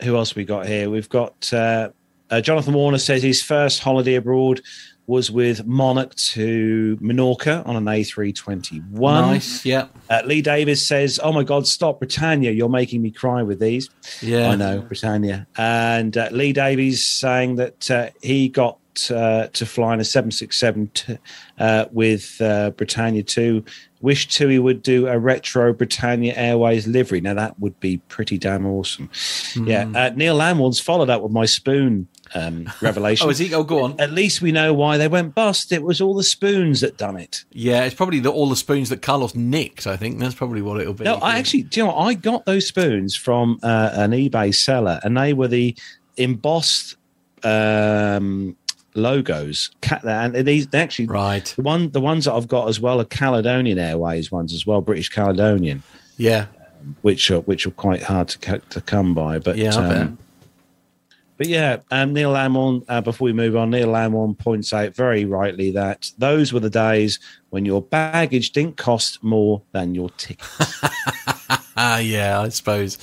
who 0.01 0.15
else 0.15 0.35
we 0.35 0.43
got 0.43 0.67
here? 0.67 0.89
We've 0.89 1.09
got 1.09 1.51
uh, 1.53 1.89
uh, 2.29 2.41
Jonathan 2.41 2.73
Warner 2.73 2.97
says 2.97 3.23
his 3.23 3.41
first 3.41 3.79
holiday 3.79 4.15
abroad 4.15 4.61
was 5.07 5.31
with 5.31 5.65
Monarch 5.65 6.13
to 6.15 6.97
Minorca 7.01 7.65
on 7.65 7.77
an 7.77 7.85
A321. 7.85 8.91
Nice. 8.91 9.65
Yeah. 9.65 9.87
Uh, 10.09 10.21
Lee 10.25 10.41
Davis 10.41 10.85
says, 10.85 11.19
"Oh 11.23 11.31
my 11.31 11.43
God, 11.43 11.65
stop 11.65 11.99
Britannia! 11.99 12.51
You're 12.51 12.69
making 12.69 13.01
me 13.01 13.11
cry 13.11 13.41
with 13.41 13.59
these." 13.59 13.89
Yeah. 14.21 14.51
I 14.51 14.55
know 14.55 14.81
Britannia. 14.81 15.47
And 15.57 16.15
uh, 16.17 16.29
Lee 16.31 16.53
Davies 16.53 17.05
saying 17.05 17.55
that 17.55 17.89
uh, 17.89 18.09
he 18.21 18.49
got 18.49 18.77
uh, 19.09 19.47
to 19.47 19.65
fly 19.65 19.93
in 19.93 19.99
a 19.99 20.03
767 20.03 20.87
t- 20.93 21.17
uh, 21.59 21.85
with 21.91 22.41
uh, 22.41 22.71
Britannia 22.71 23.23
too. 23.23 23.63
Wish 24.01 24.27
too 24.27 24.47
he 24.47 24.59
would 24.59 24.83
do 24.83 25.07
a 25.07 25.17
retro 25.17 25.73
Britannia 25.73 26.33
Airways 26.35 26.85
livery. 26.85 27.21
Now 27.21 27.33
that 27.33 27.59
would 27.59 27.79
be 27.79 27.97
pretty 28.09 28.37
damn 28.37 28.65
awesome. 28.65 29.09
Yeah. 29.55 29.89
Uh, 29.95 30.11
Neil 30.15 30.37
Lamwarn's 30.37 30.79
followed 30.79 31.09
up 31.09 31.21
with 31.21 31.31
my 31.31 31.45
spoon 31.45 32.07
um, 32.35 32.69
revelation. 32.81 33.25
Oh, 33.27 33.29
is 33.29 33.37
he? 33.39 33.53
Oh, 33.53 33.63
go 33.63 33.83
on. 33.83 33.99
At 33.99 34.11
least 34.11 34.41
we 34.41 34.51
know 34.51 34.73
why 34.73 34.97
they 34.97 35.07
went 35.07 35.33
bust. 35.35 35.71
It 35.71 35.83
was 35.83 36.01
all 36.01 36.13
the 36.15 36.23
spoons 36.23 36.81
that 36.81 36.97
done 36.97 37.17
it. 37.17 37.45
Yeah, 37.51 37.83
it's 37.83 37.95
probably 37.95 38.19
the, 38.19 38.29
all 38.31 38.49
the 38.49 38.55
spoons 38.55 38.89
that 38.89 39.01
Carlos 39.01 39.35
nicked. 39.35 39.87
I 39.87 39.97
think 39.97 40.19
that's 40.19 40.35
probably 40.35 40.61
what 40.61 40.79
it'll 40.81 40.93
be. 40.93 41.03
No, 41.03 41.15
I 41.15 41.37
actually, 41.37 41.63
do 41.63 41.79
you 41.79 41.85
know, 41.85 41.93
what? 41.93 42.01
I 42.03 42.13
got 42.13 42.45
those 42.45 42.67
spoons 42.67 43.15
from 43.15 43.59
uh, 43.63 43.91
an 43.93 44.11
eBay 44.11 44.53
seller, 44.53 44.99
and 45.03 45.17
they 45.17 45.33
were 45.33 45.47
the 45.47 45.75
embossed 46.17 46.95
um, 47.43 48.55
logos. 48.95 49.71
And 50.03 50.35
these 50.45 50.67
they 50.67 50.79
actually, 50.79 51.07
Right. 51.07 51.45
the 51.55 51.61
one, 51.61 51.91
the 51.91 52.01
ones 52.01 52.25
that 52.25 52.33
I've 52.33 52.47
got 52.47 52.67
as 52.67 52.79
well 52.79 52.99
are 53.01 53.05
Caledonian 53.05 53.79
Airways 53.79 54.31
ones 54.31 54.53
as 54.53 54.65
well, 54.65 54.81
British 54.81 55.09
Caledonian, 55.09 55.83
Yeah. 56.17 56.47
which 57.01 57.29
are 57.31 57.39
which 57.41 57.65
are 57.65 57.71
quite 57.71 58.03
hard 58.03 58.27
to 58.29 58.59
to 58.59 58.81
come 58.81 59.13
by. 59.13 59.39
But 59.39 59.57
Yeah, 59.57 59.69
um, 59.75 60.17
but 61.37 61.47
yeah, 61.47 61.77
um, 61.91 62.13
Neil 62.13 62.31
Lamorn. 62.31 62.83
Uh, 62.87 63.01
before 63.01 63.25
we 63.25 63.33
move 63.33 63.55
on, 63.55 63.69
Neil 63.69 63.89
Lamorn 63.89 64.37
points 64.37 64.73
out 64.73 64.95
very 64.95 65.25
rightly 65.25 65.71
that 65.71 66.11
those 66.17 66.51
were 66.51 66.59
the 66.59 66.69
days 66.69 67.19
when 67.49 67.65
your 67.65 67.81
baggage 67.81 68.51
didn't 68.51 68.77
cost 68.77 69.23
more 69.23 69.61
than 69.71 69.95
your 69.95 70.09
ticket. 70.11 70.45
Ah, 71.77 71.99
yeah, 71.99 72.41
I 72.41 72.49
suppose. 72.49 72.97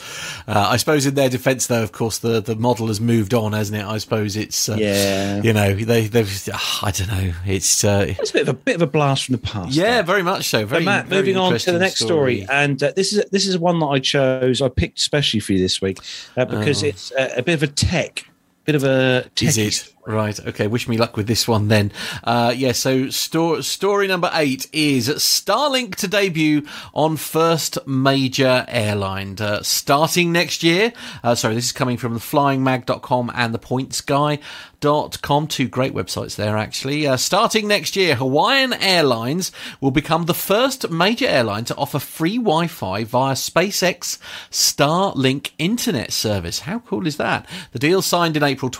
Uh, 0.48 0.66
I 0.70 0.76
suppose 0.78 1.06
in 1.06 1.14
their 1.14 1.28
defence, 1.28 1.68
though, 1.68 1.82
of 1.82 1.92
course, 1.92 2.18
the, 2.18 2.40
the 2.40 2.56
model 2.56 2.88
has 2.88 3.00
moved 3.00 3.32
on, 3.32 3.52
hasn't 3.52 3.80
it? 3.80 3.84
I 3.86 3.98
suppose 3.98 4.36
it's, 4.36 4.68
uh, 4.68 4.76
Yeah. 4.78 5.42
you 5.42 5.52
know, 5.52 5.74
they 5.74 6.08
they've, 6.08 6.48
I 6.82 6.90
don't 6.90 7.06
know, 7.08 7.32
it's, 7.46 7.84
uh, 7.84 8.06
It's 8.18 8.30
a 8.30 8.32
bit 8.32 8.42
of 8.42 8.48
a 8.48 8.54
bit 8.54 8.74
of 8.74 8.82
a 8.82 8.86
blast 8.86 9.26
from 9.26 9.32
the 9.34 9.38
past. 9.38 9.72
yeah, 9.74 9.96
that. 9.98 10.06
very 10.06 10.22
much 10.24 10.48
so. 10.48 10.66
Very, 10.66 10.84
Matt, 10.84 11.06
very 11.06 11.20
moving 11.22 11.36
on 11.36 11.56
to 11.56 11.72
the 11.72 11.78
next 11.78 12.00
story, 12.04 12.46
and 12.50 12.82
uh, 12.82 12.92
this 12.96 13.12
is 13.12 13.24
this 13.30 13.46
is 13.46 13.56
one 13.56 13.78
that 13.78 13.86
I 13.86 14.00
chose. 14.00 14.60
I 14.60 14.68
picked 14.68 14.98
especially 14.98 15.40
for 15.40 15.52
you 15.52 15.60
this 15.60 15.80
week 15.80 15.98
uh, 16.36 16.44
because 16.44 16.82
Oh. 16.82 16.86
it's 16.88 17.12
uh, 17.12 17.32
a 17.36 17.42
bit 17.42 17.54
of 17.54 17.62
a 17.62 17.68
tech, 17.68 18.26
bit 18.64 18.74
of 18.74 18.82
a 18.84 19.24
Is 19.40 19.56
it 19.56 19.72
story. 19.72 19.93
Right? 20.06 20.38
Okay. 20.46 20.66
Wish 20.66 20.88
me 20.88 20.96
luck 20.96 21.16
with 21.16 21.26
this 21.26 21.48
one 21.48 21.68
then. 21.68 21.92
Uh, 22.22 22.52
yeah. 22.56 22.72
So 22.72 23.10
sto- 23.10 23.60
story 23.60 24.06
number 24.06 24.30
eight 24.32 24.68
is 24.72 25.08
Starlink 25.08 25.96
to 25.96 26.08
debut 26.08 26.66
on 26.92 27.16
first 27.16 27.78
major 27.86 28.64
airline 28.68 29.36
uh, 29.40 29.62
starting 29.62 30.32
next 30.32 30.62
year. 30.62 30.92
Uh, 31.22 31.34
sorry, 31.34 31.54
this 31.54 31.66
is 31.66 31.72
coming 31.72 31.96
from 31.96 32.14
the 32.14 32.20
FlyingMag.com 32.20 33.32
and 33.34 33.54
the 33.54 33.58
PointsGuy.com. 33.58 35.46
Two 35.46 35.68
great 35.68 35.94
websites 35.94 36.36
there 36.36 36.56
actually. 36.56 37.06
Uh, 37.06 37.16
starting 37.16 37.66
next 37.66 37.96
year, 37.96 38.16
Hawaiian 38.16 38.74
Airlines 38.74 39.50
will 39.80 39.90
become 39.90 40.26
the 40.26 40.34
first 40.34 40.90
major 40.90 41.26
airline 41.26 41.64
to 41.64 41.76
offer 41.76 41.98
free 41.98 42.36
Wi-Fi 42.36 43.04
via 43.04 43.34
SpaceX 43.34 44.18
Starlink 44.50 45.52
internet 45.58 46.12
service. 46.12 46.60
How 46.60 46.80
cool 46.80 47.06
is 47.06 47.16
that? 47.16 47.48
The 47.72 47.78
deal 47.78 48.02
signed 48.02 48.36
in 48.36 48.42
April 48.42 48.70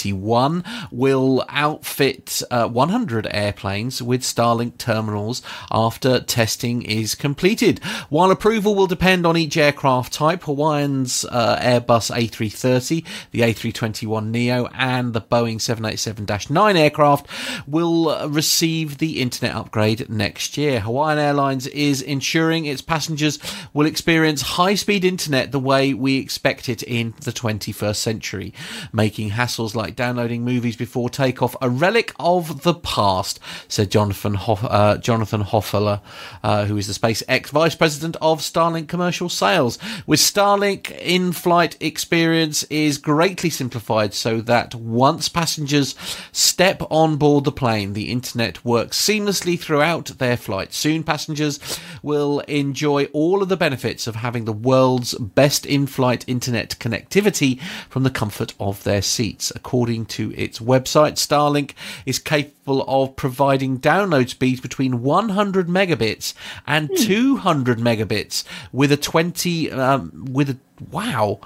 2021 0.00 0.64
will 0.90 1.44
outfit 1.48 2.42
uh, 2.50 2.66
100 2.68 3.26
airplanes 3.30 4.02
with 4.02 4.22
Starlink 4.22 4.78
terminals 4.78 5.42
after 5.70 6.20
testing 6.20 6.82
is 6.82 7.14
completed. 7.14 7.78
While 8.08 8.30
approval 8.30 8.74
will 8.74 8.86
depend 8.86 9.26
on 9.26 9.36
each 9.36 9.56
aircraft 9.56 10.12
type, 10.12 10.44
Hawaiian's 10.44 11.24
uh, 11.26 11.58
Airbus 11.60 12.10
A330, 12.10 13.04
the 13.30 13.40
A321 13.40 14.30
Neo, 14.30 14.66
and 14.74 15.12
the 15.12 15.20
Boeing 15.20 15.56
787-9 15.56 16.78
aircraft 16.78 17.26
will 17.66 18.28
receive 18.28 18.98
the 18.98 19.20
internet 19.20 19.54
upgrade 19.54 20.08
next 20.08 20.56
year. 20.56 20.80
Hawaiian 20.80 21.18
Airlines 21.18 21.66
is 21.68 22.02
ensuring 22.02 22.64
its 22.64 22.82
passengers 22.82 23.38
will 23.72 23.86
experience 23.86 24.42
high-speed 24.42 25.04
internet 25.04 25.52
the 25.52 25.60
way 25.60 25.94
we 25.94 26.18
expect 26.18 26.68
it 26.68 26.82
in 26.82 27.14
the 27.20 27.32
21st 27.32 27.96
century, 27.96 28.54
making 28.92 29.30
hassles 29.30 29.74
like 29.74 29.89
downloading 29.96 30.44
movies 30.44 30.76
before 30.76 31.10
takeoff 31.10 31.56
a 31.60 31.68
relic 31.68 32.12
of 32.18 32.62
the 32.62 32.74
past, 32.74 33.40
said 33.68 33.90
Jonathan 33.90 34.34
Hoff, 34.34 34.64
uh, 34.64 34.96
Jonathan 34.98 35.42
Hofeller, 35.42 36.00
uh, 36.42 36.64
who 36.66 36.76
is 36.76 36.86
the 36.86 36.92
SpaceX 36.92 37.48
vice 37.48 37.74
president 37.74 38.16
of 38.20 38.40
Starlink 38.40 38.88
commercial 38.88 39.28
sales. 39.28 39.78
With 40.06 40.20
Starlink, 40.20 40.90
in-flight 41.00 41.76
experience 41.80 42.62
is 42.64 42.98
greatly 42.98 43.50
simplified 43.50 44.14
so 44.14 44.40
that 44.42 44.74
once 44.74 45.28
passengers 45.28 45.94
step 46.32 46.82
on 46.90 47.16
board 47.16 47.44
the 47.44 47.52
plane, 47.52 47.92
the 47.92 48.10
internet 48.10 48.64
works 48.64 49.00
seamlessly 49.00 49.58
throughout 49.58 50.06
their 50.18 50.36
flight. 50.36 50.72
Soon, 50.72 51.02
passengers 51.02 51.58
will 52.02 52.40
enjoy 52.40 53.04
all 53.06 53.42
of 53.42 53.48
the 53.48 53.56
benefits 53.56 54.06
of 54.06 54.16
having 54.16 54.44
the 54.44 54.52
world's 54.52 55.14
best 55.14 55.66
in-flight 55.66 56.24
internet 56.26 56.76
connectivity 56.78 57.60
from 57.88 58.02
the 58.02 58.10
comfort 58.10 58.54
of 58.60 58.82
their 58.84 59.02
seats. 59.02 59.52
According 59.54 59.79
to 59.86 60.32
its 60.36 60.58
website, 60.58 61.14
Starlink 61.14 61.72
is 62.06 62.18
capable 62.18 62.84
of 62.86 63.16
providing 63.16 63.78
download 63.78 64.28
speeds 64.28 64.60
between 64.60 65.02
100 65.02 65.68
megabits 65.68 66.34
and 66.66 66.90
200 66.96 67.78
megabits 67.78 68.44
with 68.72 68.92
a 68.92 68.96
20 68.96 69.70
um, 69.72 70.26
with 70.30 70.50
a 70.50 70.58
wow 70.90 71.40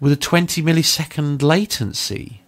with 0.00 0.12
a 0.12 0.16
20 0.16 0.62
millisecond 0.62 1.42
latency. 1.42 2.40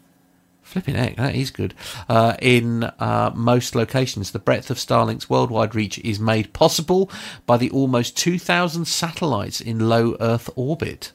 Flipping 0.62 0.94
heck, 0.94 1.16
that 1.16 1.35
is 1.35 1.51
good. 1.51 1.74
Uh, 2.09 2.35
in 2.40 2.85
uh, 2.85 3.31
most 3.35 3.74
locations, 3.74 4.31
the 4.31 4.39
breadth 4.39 4.70
of 4.70 4.78
Starlink's 4.78 5.28
worldwide 5.28 5.74
reach 5.74 5.98
is 5.98 6.19
made 6.19 6.55
possible 6.55 7.10
by 7.44 7.59
the 7.59 7.69
almost 7.70 8.16
2,000 8.16 8.86
satellites 8.86 9.60
in 9.60 9.90
low 9.90 10.16
Earth 10.19 10.48
orbit. 10.56 11.12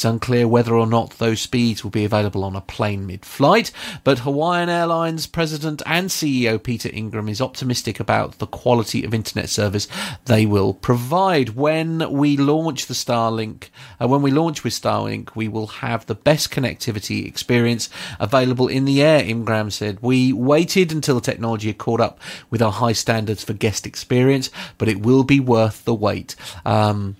It's 0.00 0.04
unclear 0.06 0.48
whether 0.48 0.74
or 0.74 0.86
not 0.86 1.18
those 1.18 1.42
speeds 1.42 1.84
will 1.84 1.90
be 1.90 2.06
available 2.06 2.42
on 2.42 2.56
a 2.56 2.62
plane 2.62 3.06
mid 3.06 3.22
flight, 3.22 3.70
but 4.02 4.20
Hawaiian 4.20 4.70
Airlines 4.70 5.26
president 5.26 5.82
and 5.84 6.08
CEO 6.08 6.56
Peter 6.62 6.88
Ingram 6.90 7.28
is 7.28 7.42
optimistic 7.42 8.00
about 8.00 8.38
the 8.38 8.46
quality 8.46 9.04
of 9.04 9.12
internet 9.12 9.50
service 9.50 9.88
they 10.24 10.46
will 10.46 10.72
provide. 10.72 11.50
When 11.50 12.10
we 12.10 12.38
launch 12.38 12.86
the 12.86 12.94
Starlink, 12.94 13.68
uh, 14.00 14.08
when 14.08 14.22
we 14.22 14.30
launch 14.30 14.64
with 14.64 14.72
Starlink, 14.72 15.36
we 15.36 15.48
will 15.48 15.66
have 15.66 16.06
the 16.06 16.14
best 16.14 16.50
connectivity 16.50 17.26
experience 17.26 17.90
available 18.18 18.68
in 18.68 18.86
the 18.86 19.02
air, 19.02 19.22
Ingram 19.22 19.70
said. 19.70 19.98
We 20.00 20.32
waited 20.32 20.92
until 20.92 21.16
the 21.16 21.20
technology 21.20 21.68
had 21.68 21.76
caught 21.76 22.00
up 22.00 22.18
with 22.48 22.62
our 22.62 22.72
high 22.72 22.94
standards 22.94 23.44
for 23.44 23.52
guest 23.52 23.86
experience, 23.86 24.48
but 24.78 24.88
it 24.88 25.02
will 25.02 25.24
be 25.24 25.40
worth 25.40 25.84
the 25.84 25.92
wait. 25.92 26.36
Um, 26.64 27.16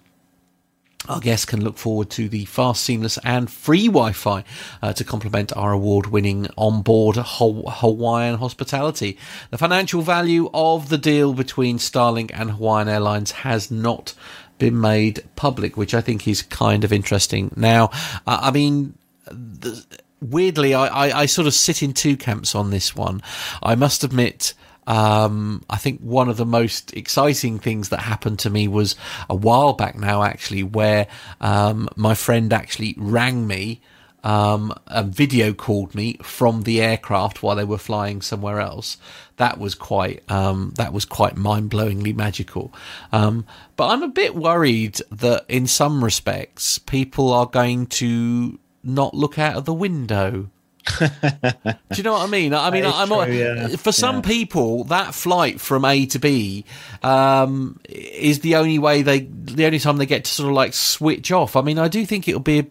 our 1.08 1.20
guests 1.20 1.46
can 1.46 1.64
look 1.64 1.78
forward 1.78 2.10
to 2.10 2.28
the 2.28 2.44
fast, 2.44 2.82
seamless, 2.82 3.18
and 3.24 3.50
free 3.50 3.86
Wi 3.86 4.12
Fi 4.12 4.44
uh, 4.82 4.92
to 4.92 5.04
complement 5.04 5.56
our 5.56 5.72
award 5.72 6.06
winning 6.06 6.46
onboard 6.58 7.16
Haw- 7.16 7.70
Hawaiian 7.70 8.38
hospitality. 8.38 9.16
The 9.50 9.58
financial 9.58 10.02
value 10.02 10.50
of 10.52 10.88
the 10.88 10.98
deal 10.98 11.32
between 11.32 11.78
Starlink 11.78 12.30
and 12.34 12.50
Hawaiian 12.52 12.88
Airlines 12.88 13.30
has 13.30 13.70
not 13.70 14.14
been 14.58 14.78
made 14.78 15.24
public, 15.36 15.76
which 15.76 15.94
I 15.94 16.02
think 16.02 16.28
is 16.28 16.42
kind 16.42 16.84
of 16.84 16.92
interesting. 16.92 17.50
Now, 17.56 17.90
uh, 18.26 18.38
I 18.42 18.50
mean, 18.50 18.94
the, 19.24 19.84
weirdly, 20.20 20.74
I, 20.74 20.86
I, 20.86 21.20
I 21.22 21.26
sort 21.26 21.46
of 21.46 21.54
sit 21.54 21.82
in 21.82 21.94
two 21.94 22.16
camps 22.16 22.54
on 22.54 22.70
this 22.70 22.94
one. 22.94 23.22
I 23.62 23.74
must 23.74 24.04
admit, 24.04 24.52
um, 24.90 25.62
I 25.70 25.76
think 25.76 26.00
one 26.00 26.28
of 26.28 26.36
the 26.36 26.44
most 26.60 26.92
exciting 26.94 27.60
things 27.60 27.88
that 27.90 28.00
happened 28.00 28.40
to 28.40 28.50
me 28.50 28.68
was 28.68 28.96
a 29.28 29.34
while 29.34 29.74
back 29.74 29.94
now, 29.96 30.22
actually, 30.22 30.64
where 30.64 31.06
um, 31.40 31.88
my 31.94 32.14
friend 32.14 32.52
actually 32.52 32.94
rang 32.98 33.46
me. 33.46 33.80
Um, 34.22 34.74
and 34.86 35.14
video 35.14 35.54
called 35.54 35.94
me 35.94 36.18
from 36.22 36.64
the 36.64 36.82
aircraft 36.82 37.42
while 37.42 37.56
they 37.56 37.64
were 37.64 37.78
flying 37.78 38.20
somewhere 38.20 38.60
else. 38.60 38.98
That 39.36 39.58
was 39.58 39.74
quite, 39.74 40.30
um, 40.30 40.74
that 40.76 40.92
was 40.92 41.06
quite 41.06 41.38
mind-blowingly 41.38 42.14
magical. 42.14 42.70
Um, 43.12 43.46
but 43.76 43.88
I'm 43.88 44.02
a 44.02 44.08
bit 44.08 44.34
worried 44.34 45.00
that 45.10 45.46
in 45.48 45.66
some 45.66 46.04
respects, 46.04 46.78
people 46.78 47.32
are 47.32 47.46
going 47.46 47.86
to 47.86 48.58
not 48.84 49.14
look 49.14 49.38
out 49.38 49.56
of 49.56 49.64
the 49.64 49.72
window. 49.72 50.50
Do 50.98 51.96
you 51.96 52.02
know 52.02 52.12
what 52.12 52.22
I 52.22 52.30
mean? 52.30 52.54
I 52.54 52.70
mean, 52.70 52.84
I'm 52.84 53.08
true, 53.08 53.32
yeah. 53.32 53.68
for 53.76 53.92
some 53.92 54.16
Yeah. 54.16 54.22
people 54.22 54.84
that 54.84 55.14
flight 55.14 55.60
from 55.60 55.84
A 55.84 56.06
to 56.06 56.18
B 56.18 56.64
um, 57.02 57.78
is 57.88 58.40
the 58.40 58.56
only 58.56 58.78
way 58.78 59.02
they, 59.02 59.20
the 59.20 59.66
only 59.66 59.78
time 59.78 59.96
they 59.96 60.06
get 60.06 60.24
to 60.24 60.30
sort 60.30 60.48
of 60.48 60.54
like 60.54 60.74
switch 60.74 61.32
off. 61.32 61.56
I 61.56 61.62
mean, 61.62 61.78
I 61.78 61.88
do 61.88 62.04
think 62.06 62.28
it'll 62.28 62.40
be 62.40 62.60
a, 62.60 62.66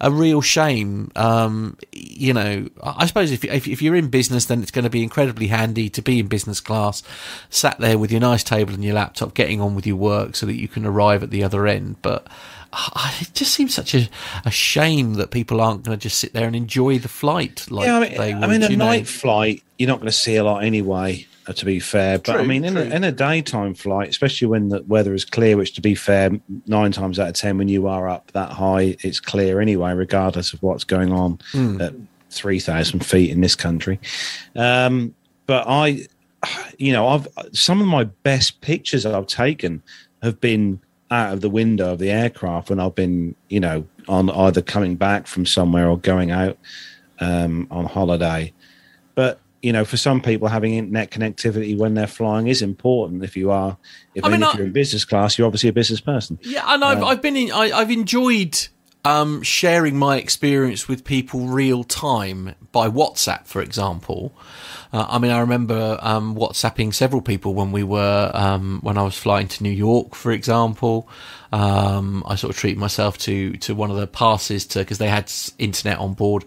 a 0.00 0.10
real 0.10 0.40
shame. 0.40 1.10
Um, 1.16 1.76
you 1.92 2.32
know, 2.32 2.68
I 2.82 3.06
suppose 3.06 3.30
if, 3.32 3.44
if 3.44 3.66
if 3.68 3.82
you're 3.82 3.96
in 3.96 4.08
business, 4.08 4.46
then 4.46 4.62
it's 4.62 4.70
going 4.70 4.84
to 4.84 4.90
be 4.90 5.02
incredibly 5.02 5.48
handy 5.48 5.88
to 5.90 6.02
be 6.02 6.18
in 6.18 6.28
business 6.28 6.60
class, 6.60 7.02
sat 7.50 7.78
there 7.78 7.98
with 7.98 8.10
your 8.10 8.20
nice 8.20 8.44
table 8.44 8.74
and 8.74 8.84
your 8.84 8.94
laptop, 8.94 9.34
getting 9.34 9.60
on 9.60 9.74
with 9.74 9.86
your 9.86 9.96
work, 9.96 10.36
so 10.36 10.46
that 10.46 10.54
you 10.54 10.68
can 10.68 10.86
arrive 10.86 11.22
at 11.22 11.30
the 11.30 11.42
other 11.44 11.66
end. 11.66 11.96
But 12.02 12.26
it 13.20 13.32
just 13.34 13.52
seems 13.54 13.74
such 13.74 13.94
a, 13.94 14.08
a 14.44 14.50
shame 14.50 15.14
that 15.14 15.30
people 15.30 15.60
aren't 15.60 15.82
going 15.84 15.98
to 15.98 16.02
just 16.02 16.18
sit 16.18 16.32
there 16.32 16.46
and 16.46 16.56
enjoy 16.56 16.98
the 16.98 17.08
flight 17.08 17.66
like 17.70 17.86
yeah, 17.86 17.96
I 17.96 18.00
mean, 18.00 18.16
they 18.18 18.32
I 18.32 18.46
mean, 18.46 18.62
a 18.62 18.68
you 18.70 18.76
know. 18.76 18.86
night 18.86 19.06
flight, 19.06 19.62
you're 19.78 19.88
not 19.88 19.98
going 19.98 20.06
to 20.08 20.12
see 20.12 20.36
a 20.36 20.44
lot 20.44 20.64
anyway. 20.64 21.26
uh, 21.46 21.52
To 21.52 21.64
be 21.64 21.78
fair, 21.80 22.18
but 22.18 22.36
I 22.36 22.42
mean, 22.44 22.64
in 22.64 22.76
a, 22.76 22.80
in 22.82 23.04
a 23.04 23.12
daytime 23.12 23.74
flight, 23.74 24.08
especially 24.08 24.48
when 24.48 24.68
the 24.70 24.82
weather 24.84 25.14
is 25.14 25.24
clear, 25.24 25.56
which 25.56 25.74
to 25.74 25.80
be 25.80 25.94
fair, 25.94 26.30
nine 26.66 26.90
times 26.92 27.18
out 27.18 27.28
of 27.28 27.34
ten, 27.34 27.58
when 27.58 27.68
you 27.68 27.86
are 27.86 28.08
up 28.08 28.30
that 28.32 28.50
high, 28.52 28.96
it's 29.02 29.20
clear 29.20 29.60
anyway, 29.60 29.92
regardless 29.94 30.52
of 30.52 30.62
what's 30.62 30.84
going 30.84 31.12
on 31.12 31.38
Hmm. 31.52 31.80
at 31.80 31.92
three 32.30 32.58
thousand 32.60 33.04
feet 33.04 33.30
in 33.30 33.40
this 33.40 33.54
country. 33.54 34.00
Um, 34.56 35.14
but 35.46 35.64
I, 35.68 36.06
you 36.78 36.92
know, 36.92 37.08
I've 37.08 37.28
some 37.52 37.80
of 37.80 37.86
my 37.86 38.04
best 38.04 38.60
pictures 38.60 39.04
I've 39.06 39.26
taken 39.26 39.82
have 40.22 40.40
been 40.40 40.80
out 41.14 41.32
of 41.32 41.40
the 41.40 41.48
window 41.50 41.92
of 41.92 41.98
the 41.98 42.10
aircraft 42.10 42.70
when 42.70 42.80
I've 42.80 42.94
been, 42.94 43.34
you 43.48 43.60
know, 43.60 43.86
on 44.08 44.28
either 44.30 44.60
coming 44.62 44.96
back 44.96 45.26
from 45.26 45.46
somewhere 45.46 45.88
or 45.88 45.96
going 45.98 46.30
out 46.30 46.58
um, 47.20 47.66
on 47.70 47.84
holiday. 47.86 48.52
But 49.14 49.40
you 49.62 49.72
know, 49.72 49.84
for 49.86 49.96
some 49.96 50.20
people, 50.20 50.48
having 50.48 50.74
internet 50.74 51.10
connectivity 51.10 51.74
when 51.78 51.94
they're 51.94 52.06
flying 52.06 52.48
is 52.48 52.60
important. 52.60 53.24
If 53.24 53.34
you 53.34 53.50
are, 53.50 53.78
if, 54.14 54.22
I 54.24 54.28
mean, 54.28 54.42
if 54.42 54.48
I- 54.48 54.56
you're 54.58 54.66
in 54.66 54.72
business 54.72 55.04
class, 55.06 55.38
you're 55.38 55.46
obviously 55.46 55.70
a 55.70 55.72
business 55.72 56.00
person. 56.02 56.38
Yeah, 56.42 56.64
and 56.66 56.84
I've 56.84 57.02
I've 57.02 57.22
been 57.22 57.36
in. 57.36 57.50
I, 57.50 57.70
I've 57.72 57.90
enjoyed 57.90 58.58
um, 59.06 59.42
sharing 59.42 59.96
my 59.96 60.16
experience 60.18 60.86
with 60.88 61.04
people 61.04 61.40
real 61.46 61.82
time 61.84 62.54
by 62.72 62.88
WhatsApp, 62.88 63.46
for 63.46 63.62
example. 63.62 64.34
Uh, 64.94 65.06
I 65.08 65.18
mean, 65.18 65.32
I 65.32 65.40
remember 65.40 65.98
um, 66.02 66.36
WhatsApping 66.36 66.94
several 66.94 67.20
people 67.20 67.52
when 67.52 67.72
we 67.72 67.82
were 67.82 68.30
um, 68.32 68.78
when 68.82 68.96
I 68.96 69.02
was 69.02 69.18
flying 69.18 69.48
to 69.48 69.62
New 69.64 69.70
York, 69.70 70.14
for 70.14 70.30
example. 70.30 71.08
Um, 71.52 72.24
I 72.26 72.34
sort 72.34 72.50
of 72.52 72.56
treated 72.56 72.78
myself 72.78 73.16
to 73.18 73.52
to 73.58 73.74
one 73.76 73.88
of 73.90 73.96
the 73.96 74.08
passes 74.08 74.66
to 74.66 74.80
because 74.80 74.98
they 74.98 75.08
had 75.08 75.30
internet 75.58 75.98
on 75.98 76.14
board, 76.14 76.44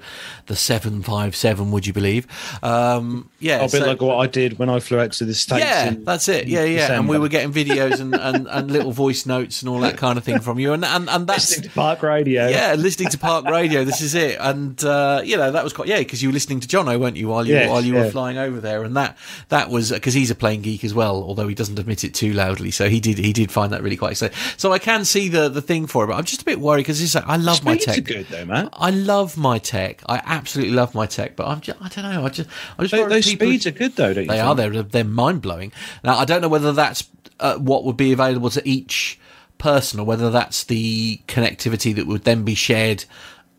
the 0.47 0.55
seven 0.55 1.01
five 1.01 1.33
seven. 1.33 1.71
Would 1.71 1.87
you 1.87 1.93
believe? 1.93 2.27
Um, 2.61 3.29
yeah, 3.39 3.57
A 3.59 3.61
bit 3.63 3.71
so- 3.71 3.85
like 3.85 4.01
what 4.01 4.17
I 4.17 4.27
did 4.27 4.59
when 4.59 4.69
I 4.69 4.79
flew 4.81 4.99
out 4.99 5.13
to 5.13 5.25
the 5.25 5.33
states. 5.33 5.63
yeah, 5.63 5.93
that's 5.97 6.27
it. 6.27 6.47
Yeah, 6.47 6.65
yeah. 6.65 6.91
And 6.91 7.07
we 7.07 7.17
were 7.19 7.29
getting 7.29 7.53
videos 7.53 8.01
and, 8.01 8.15
and, 8.15 8.47
and 8.49 8.69
little 8.71 8.91
voice 8.91 9.25
notes 9.25 9.61
and 9.61 9.69
all 9.69 9.79
that 9.79 9.95
kind 9.97 10.17
of 10.17 10.25
thing 10.25 10.39
from 10.41 10.59
you. 10.59 10.73
And 10.73 10.83
and, 10.83 11.09
and 11.09 11.25
that's 11.27 11.51
listening 11.51 11.69
to 11.69 11.75
Park 11.75 12.03
Radio. 12.03 12.47
yeah, 12.47 12.75
listening 12.77 13.09
to 13.09 13.17
Park 13.17 13.45
Radio. 13.45 13.85
This 13.85 14.01
is 14.01 14.13
it. 14.13 14.37
And 14.41 14.83
uh, 14.83 15.21
you 15.23 15.37
know 15.37 15.51
that 15.51 15.63
was 15.63 15.71
quite 15.71 15.87
yeah 15.87 15.99
because 15.99 16.21
you 16.21 16.29
were 16.29 16.33
listening 16.33 16.59
to 16.61 16.67
Jono, 16.67 16.99
weren't 16.99 17.15
you, 17.15 17.29
while 17.29 17.45
you 17.47 17.53
Yes, 17.53 17.69
while 17.69 17.81
you 17.81 17.93
were 17.93 18.05
yeah. 18.05 18.11
Flying 18.37 18.49
over 18.51 18.61
there? 18.61 18.83
And 18.83 18.95
that 18.95 19.17
that 19.49 19.69
was 19.69 19.91
because 19.91 20.13
he's 20.13 20.31
a 20.31 20.35
playing 20.35 20.61
geek 20.61 20.83
as 20.83 20.93
well, 20.93 21.23
although 21.23 21.47
he 21.47 21.55
doesn't 21.55 21.77
admit 21.79 22.03
it 22.03 22.13
too 22.13 22.33
loudly. 22.33 22.71
So 22.71 22.89
he 22.89 22.99
did 22.99 23.17
he 23.17 23.33
did 23.33 23.51
find 23.51 23.73
that 23.73 23.81
really 23.83 23.97
quite 23.97 24.11
exciting. 24.11 24.37
So 24.57 24.71
I 24.73 24.79
can 24.79 25.05
see 25.05 25.29
the 25.29 25.49
the 25.49 25.61
thing 25.61 25.87
for 25.87 26.03
it, 26.03 26.07
but 26.07 26.15
I'm 26.15 26.23
just 26.25 26.41
a 26.41 26.45
bit 26.45 26.59
worried 26.59 26.81
because 26.81 26.99
he's 26.99 27.15
like, 27.15 27.27
I 27.27 27.37
love 27.37 27.63
my 27.63 27.77
Speeds 27.77 27.87
are 27.87 27.93
tech. 28.01 28.03
good 28.05 28.27
though, 28.27 28.45
man. 28.45 28.69
I 28.73 28.89
love 28.91 29.37
my 29.37 29.57
tech. 29.59 30.01
I 30.07 30.21
absolutely 30.25 30.73
love 30.75 30.93
my 30.95 31.05
tech, 31.05 31.35
but 31.35 31.47
I'm 31.47 31.61
just, 31.61 31.81
I 31.81 31.87
don't 31.89 32.11
know. 32.11 32.25
I 32.25 32.29
just 32.29 32.49
I 32.77 32.83
just 32.83 32.91
Those, 32.93 33.09
those 33.09 33.25
speeds 33.25 33.65
are 33.67 33.71
good 33.71 33.95
though, 33.95 34.13
don't 34.13 34.23
you? 34.23 34.29
they 34.29 34.37
think? 34.37 34.47
are. 34.47 34.55
They're 34.55 34.83
they're 34.83 35.03
mind 35.03 35.41
blowing. 35.41 35.71
Now 36.03 36.17
I 36.17 36.25
don't 36.25 36.41
know 36.41 36.49
whether 36.49 36.71
that's 36.73 37.07
uh, 37.39 37.57
what 37.57 37.83
would 37.85 37.97
be 37.97 38.11
available 38.11 38.49
to 38.51 38.67
each 38.67 39.19
person, 39.57 39.99
or 39.99 40.05
whether 40.05 40.29
that's 40.29 40.63
the 40.65 41.19
connectivity 41.27 41.93
that 41.95 42.05
would 42.07 42.23
then 42.23 42.43
be 42.43 42.55
shared, 42.55 43.05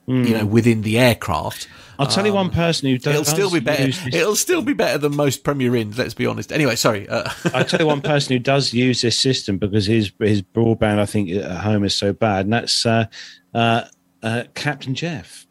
you 0.06 0.30
know, 0.36 0.46
within 0.46 0.82
the 0.82 0.98
aircraft. 0.98 1.68
I'll 1.98 2.06
tell 2.06 2.24
you 2.26 2.32
one 2.32 2.50
person 2.50 2.88
who 2.88 2.98
does. 2.98 3.12
It'll 3.14 3.24
still 3.24 3.50
be 3.50 3.60
better. 3.60 3.90
It'll 4.12 4.36
still 4.36 4.62
be 4.62 4.72
better 4.72 4.98
than 4.98 5.16
most 5.16 5.42
Premier 5.44 5.74
Inns. 5.74 5.98
Let's 5.98 6.14
be 6.14 6.26
honest. 6.26 6.52
Anyway, 6.52 6.76
sorry. 6.76 7.08
Uh, 7.08 7.28
I'll 7.54 7.64
tell 7.64 7.80
you 7.80 7.86
one 7.86 8.02
person 8.02 8.32
who 8.34 8.38
does 8.38 8.72
use 8.72 9.02
this 9.02 9.18
system 9.18 9.58
because 9.58 9.86
his 9.86 10.12
his 10.20 10.42
broadband, 10.42 10.98
I 11.00 11.06
think, 11.06 11.30
at 11.30 11.60
home 11.62 11.84
is 11.84 11.94
so 11.94 12.12
bad, 12.12 12.46
and 12.46 12.52
that's 12.52 12.86
uh, 12.86 13.06
uh, 13.54 13.84
uh, 14.22 14.44
Captain 14.54 14.94
Jeff. 14.94 15.46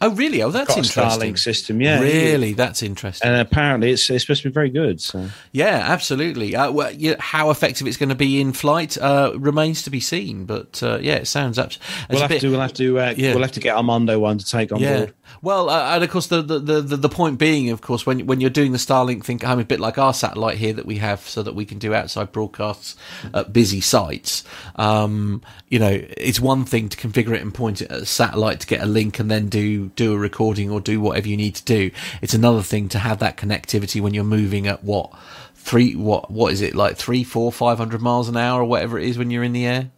oh, 0.00 0.10
really? 0.10 0.42
Oh, 0.42 0.50
that's 0.50 0.76
interesting. 0.76 1.02
Starlink 1.34 1.38
system, 1.38 1.82
yeah. 1.82 2.00
Really, 2.00 2.52
that's 2.52 2.82
interesting. 2.82 3.28
And 3.28 3.40
apparently, 3.40 3.90
it's, 3.90 4.08
it's 4.08 4.22
supposed 4.24 4.42
to 4.42 4.48
be 4.48 4.52
very 4.52 4.70
good. 4.70 5.00
So 5.00 5.28
Yeah, 5.52 5.84
absolutely. 5.88 6.54
Uh, 6.54 6.70
well, 6.70 6.92
yeah, 6.92 7.16
how 7.18 7.50
effective 7.50 7.86
it's 7.88 7.96
going 7.96 8.08
to 8.10 8.14
be 8.14 8.40
in 8.40 8.52
flight 8.52 8.96
uh, 8.96 9.32
remains 9.36 9.82
to 9.82 9.90
be 9.90 9.98
seen. 10.00 10.46
But 10.46 10.80
uh, 10.82 10.98
yeah, 11.02 11.16
it 11.16 11.26
sounds 11.26 11.58
abs- 11.58 11.76
it's 11.76 12.06
we'll 12.10 12.20
have 12.20 12.30
bit- 12.30 12.40
to 12.42 12.50
we'll 12.50 12.60
have 12.60 12.74
to 12.74 12.98
uh, 13.00 13.14
Yeah. 13.16 13.34
we'll 13.34 13.42
have 13.42 13.52
to 13.52 13.60
get 13.60 13.76
Armando 13.76 14.18
one 14.20 14.38
to 14.38 14.46
take 14.46 14.70
on 14.72 14.80
Yeah. 14.80 14.96
board. 14.98 15.14
Well, 15.42 15.68
uh, 15.68 15.94
and 15.94 16.04
of 16.04 16.10
course, 16.10 16.28
the, 16.28 16.42
the, 16.42 16.58
the, 16.58 16.96
the 16.96 17.08
point 17.08 17.38
being, 17.38 17.70
of 17.70 17.80
course, 17.80 18.06
when 18.06 18.26
when 18.26 18.40
you're 18.40 18.50
doing 18.50 18.72
the 18.72 18.78
Starlink 18.78 19.24
thing 19.24 19.38
home, 19.40 19.58
a 19.60 19.64
bit 19.64 19.80
like 19.80 19.98
our 19.98 20.14
satellite 20.14 20.58
here 20.58 20.72
that 20.72 20.86
we 20.86 20.96
have, 20.98 21.20
so 21.20 21.42
that 21.42 21.54
we 21.54 21.64
can 21.64 21.78
do 21.78 21.94
outside 21.94 22.32
broadcasts 22.32 22.96
at 23.34 23.52
busy 23.52 23.80
sites. 23.80 24.44
Um, 24.76 25.42
you 25.68 25.78
know, 25.78 26.00
it's 26.16 26.40
one 26.40 26.64
thing 26.64 26.88
to 26.88 26.96
configure 26.96 27.34
it 27.34 27.42
and 27.42 27.52
point 27.52 27.82
it 27.82 27.90
at 27.90 28.02
a 28.02 28.06
satellite 28.06 28.60
to 28.60 28.66
get 28.66 28.82
a 28.82 28.86
link 28.86 29.18
and 29.18 29.30
then 29.30 29.48
do 29.48 29.88
do 29.90 30.14
a 30.14 30.18
recording 30.18 30.70
or 30.70 30.80
do 30.80 31.00
whatever 31.00 31.28
you 31.28 31.36
need 31.36 31.54
to 31.56 31.64
do. 31.64 31.90
It's 32.22 32.34
another 32.34 32.62
thing 32.62 32.88
to 32.90 32.98
have 32.98 33.18
that 33.18 33.36
connectivity 33.36 34.00
when 34.00 34.14
you're 34.14 34.24
moving 34.24 34.66
at 34.66 34.82
what 34.84 35.12
three 35.54 35.96
what 35.96 36.30
what 36.30 36.52
is 36.52 36.60
it 36.60 36.74
like 36.74 36.96
three, 36.96 37.24
four, 37.24 37.52
five 37.52 37.78
hundred 37.78 38.00
miles 38.00 38.28
an 38.28 38.36
hour 38.36 38.62
or 38.62 38.64
whatever 38.64 38.98
it 38.98 39.08
is 39.08 39.18
when 39.18 39.30
you're 39.30 39.44
in 39.44 39.52
the 39.52 39.66
air. 39.66 39.90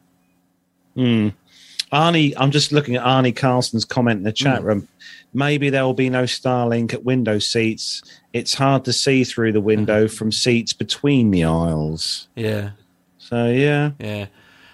Arnie, 1.93 2.35
I'm 2.37 2.51
just 2.51 2.73
looking 2.73 2.97
at 2.97 3.05
Arnie 3.05 3.35
Carlson's 3.35 3.85
comment 3.85 4.19
in 4.19 4.25
the 4.25 4.31
Hmm. 4.31 4.35
chat 4.35 4.63
room. 4.63 4.89
Maybe 5.35 5.69
there 5.71 5.85
will 5.85 5.95
be 5.95 6.09
no 6.11 6.25
Starlink 6.25 6.95
at 6.95 7.05
window 7.05 7.39
seats. 7.39 8.03
It's 8.33 8.55
hard 8.55 8.85
to 8.87 8.93
see 8.93 9.25
through 9.25 9.53
the 9.53 9.61
window 9.61 10.03
Hmm. 10.09 10.15
from 10.15 10.33
seats 10.33 10.73
between 10.73 11.31
the 11.31 11.45
aisles. 11.45 12.29
Yeah. 12.35 12.71
So 13.19 13.49
yeah, 13.49 13.91
Yeah. 13.99 14.27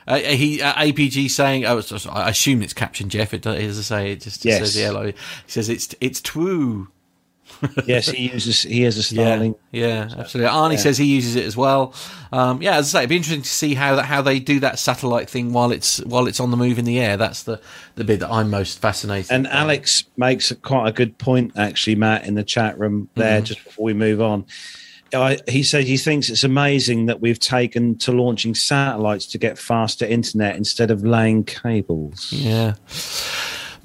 Uh, 0.06 0.18
he 0.18 0.60
uh, 0.60 0.74
APG 0.74 1.30
saying, 1.30 1.64
oh, 1.64 1.82
I 2.12 2.28
assume 2.28 2.60
it's 2.62 2.74
Captain 2.74 3.08
Jeff. 3.08 3.32
It 3.32 3.40
does, 3.42 3.56
as 3.58 3.78
I 3.78 3.82
say, 3.82 4.12
it 4.12 4.16
just, 4.16 4.42
just 4.42 4.44
Yes. 4.44 4.58
says 4.60 4.76
yellow. 4.76 5.06
He 5.06 5.14
says 5.46 5.68
it's 5.70 5.94
it's 6.00 6.20
true. 6.20 6.88
yes, 7.86 8.08
he 8.08 8.30
uses 8.30 8.62
he 8.62 8.82
has 8.82 8.96
a 9.10 9.14
Yeah, 9.14 9.36
Starlink. 9.38 9.56
yeah, 9.72 10.08
absolutely. 10.16 10.52
Arnie 10.52 10.78
says 10.78 10.98
he 10.98 11.04
uses 11.06 11.36
it 11.36 11.44
as 11.44 11.56
well. 11.56 11.94
Um, 12.32 12.60
yeah, 12.62 12.76
as 12.76 12.94
I 12.94 12.98
say, 12.98 13.02
it'd 13.02 13.10
be 13.10 13.16
interesting 13.16 13.42
to 13.42 13.48
see 13.48 13.74
how 13.74 13.96
that 13.96 14.04
how 14.06 14.22
they 14.22 14.38
do 14.40 14.60
that 14.60 14.78
satellite 14.78 15.28
thing 15.30 15.52
while 15.52 15.70
it's 15.72 15.98
while 16.04 16.26
it's 16.26 16.40
on 16.40 16.50
the 16.50 16.56
move 16.56 16.78
in 16.78 16.84
the 16.84 16.98
air. 17.00 17.16
That's 17.16 17.42
the 17.44 17.60
the 17.94 18.04
bit 18.04 18.20
that 18.20 18.30
I'm 18.30 18.50
most 18.50 18.80
fascinated. 18.80 19.30
And 19.30 19.44
by. 19.44 19.50
Alex 19.50 20.04
makes 20.16 20.50
a, 20.50 20.56
quite 20.56 20.88
a 20.88 20.92
good 20.92 21.16
point, 21.18 21.52
actually, 21.56 21.96
Matt, 21.96 22.26
in 22.26 22.34
the 22.34 22.44
chat 22.44 22.78
room 22.78 23.08
there, 23.14 23.36
Mm-hmm. 23.38 23.44
just 23.44 23.64
before 23.64 23.84
we 23.84 23.94
move 23.94 24.20
on. 24.20 24.46
I, 25.12 25.38
he 25.46 25.62
said 25.62 25.84
he 25.84 25.96
thinks 25.96 26.28
it's 26.28 26.42
amazing 26.42 27.06
that 27.06 27.20
we've 27.20 27.38
taken 27.38 27.96
to 27.98 28.10
launching 28.10 28.52
satellites 28.56 29.26
to 29.26 29.38
get 29.38 29.58
faster 29.58 30.04
internet 30.04 30.56
instead 30.56 30.90
of 30.90 31.04
laying 31.04 31.44
cables. 31.44 32.32
Yeah. 32.32 32.74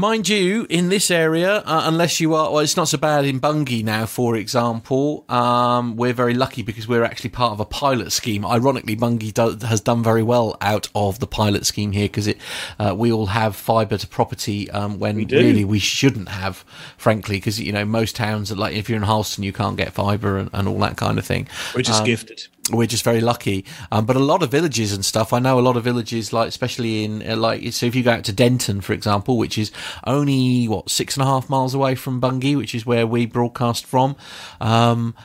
Mind 0.02 0.30
you, 0.30 0.66
in 0.70 0.88
this 0.88 1.12
area, 1.12 1.58
uh, 1.58 1.82
unless 1.84 2.22
you 2.22 2.34
are, 2.34 2.54
well, 2.54 2.60
it's 2.60 2.78
not 2.78 2.88
so 2.88 2.98
bad 2.98 3.26
in 3.26 3.40
Bungay 3.40 3.84
now, 3.84 4.06
for 4.06 4.38
example. 4.38 5.26
Um, 5.28 5.98
we're 5.98 6.14
very 6.14 6.34
lucky 6.34 6.62
because 6.62 6.88
we're 6.88 7.04
actually 7.04 7.32
part 7.32 7.52
of 7.52 7.60
a 7.60 7.66
pilot 7.66 8.14
scheme. 8.14 8.46
Ironically, 8.46 8.96
Bungay 8.96 9.32
do, 9.32 9.58
has 9.68 9.82
done 9.82 10.02
very 10.02 10.24
well 10.24 10.56
out 10.62 10.88
of 10.96 11.20
the 11.20 11.28
pilot 11.28 11.66
scheme 11.66 11.92
here 11.92 12.06
because 12.06 12.34
uh, 12.80 12.96
we 12.98 13.12
all 13.12 13.26
have 13.26 13.58
fibre 13.58 13.98
to 13.98 14.08
property 14.08 14.72
um, 14.72 15.00
when 15.00 15.26
do. 15.26 15.38
really 15.38 15.66
we 15.66 15.80
shouldn't 15.80 16.30
have, 16.30 16.64
frankly, 16.96 17.36
because 17.36 17.60
you 17.60 17.74
know 17.74 17.84
most 17.84 18.16
towns, 18.16 18.56
like 18.56 18.78
if 18.78 18.88
you're 18.88 19.00
in 19.00 19.04
Halston, 19.04 19.44
you 19.44 19.52
can't 19.52 19.76
get 19.76 19.92
fibre 19.92 20.38
and, 20.38 20.50
and 20.54 20.70
all 20.70 20.80
that 20.80 20.96
kind 20.96 21.20
of 21.20 21.26
thing 21.26 21.50
We're 21.76 21.82
just 21.82 22.06
gifted. 22.06 22.48
We're 22.72 22.88
just 22.88 23.04
very 23.04 23.22
lucky. 23.22 23.66
Um, 23.92 24.06
but 24.06 24.16
a 24.16 24.20
lot 24.20 24.44
of 24.44 24.52
villages 24.52 24.94
and 24.94 25.04
stuff, 25.04 25.34
I 25.34 25.40
know 25.40 25.60
a 25.60 25.62
lot 25.62 25.78
of 25.78 25.84
villages, 25.84 26.34
like 26.34 26.48
especially 26.48 27.04
in 27.04 27.28
uh, 27.28 27.36
like 27.36 27.74
so 27.74 27.86
if 27.86 27.96
you 27.96 28.04
go 28.04 28.12
out 28.12 28.24
to 28.26 28.34
Denton, 28.34 28.82
for 28.82 28.94
example, 28.94 29.38
which 29.38 29.58
is 29.58 29.72
only 30.06 30.68
what 30.68 30.90
six 30.90 31.16
and 31.16 31.24
a 31.24 31.26
half 31.26 31.50
miles 31.50 31.74
away 31.74 31.96
from 31.96 32.20
Bungay, 32.20 32.56
which 32.56 32.76
is 32.76 32.86
where 32.86 33.08
we 33.08 33.26
broadcast 33.26 33.86
from. 33.86 34.16
Um, 34.60 35.16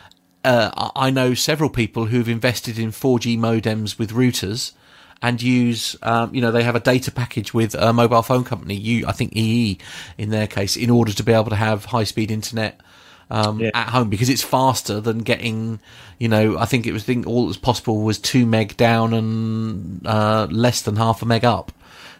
uh, 0.44 0.90
I 0.94 1.10
know 1.10 1.32
several 1.34 1.70
people 1.70 2.06
who've 2.06 2.28
invested 2.28 2.78
in 2.78 2.90
4G 2.90 3.38
modems 3.38 3.98
with 3.98 4.12
routers. 4.12 4.72
And 5.22 5.40
use, 5.40 5.96
um, 6.02 6.34
you 6.34 6.42
know, 6.42 6.50
they 6.50 6.64
have 6.64 6.76
a 6.76 6.80
data 6.80 7.10
package 7.10 7.54
with 7.54 7.74
a 7.74 7.94
mobile 7.94 8.20
phone 8.20 8.44
company, 8.44 8.74
you, 8.74 9.06
I 9.06 9.12
think 9.12 9.34
EE 9.34 9.78
in 10.18 10.28
their 10.28 10.46
case, 10.46 10.76
in 10.76 10.90
order 10.90 11.14
to 11.14 11.22
be 11.22 11.32
able 11.32 11.48
to 11.48 11.56
have 11.56 11.86
high 11.86 12.04
speed 12.04 12.30
internet 12.30 12.78
um, 13.34 13.60
Yeah. 13.60 13.70
at 13.74 13.88
home 13.88 14.08
because 14.10 14.28
it's 14.28 14.42
faster 14.42 15.00
than 15.00 15.18
getting, 15.18 15.80
you 16.18 16.28
know, 16.28 16.58
I 16.58 16.64
think 16.66 16.86
it 16.86 16.92
was 16.92 17.02
I 17.02 17.06
think 17.06 17.26
all 17.26 17.42
that 17.42 17.48
was 17.48 17.56
possible 17.56 18.02
was 18.02 18.18
two 18.18 18.46
meg 18.46 18.76
down 18.76 19.12
and 19.14 20.06
uh, 20.06 20.46
less 20.50 20.82
than 20.82 20.96
half 20.96 21.22
a 21.22 21.26
meg 21.26 21.44
up. 21.44 21.72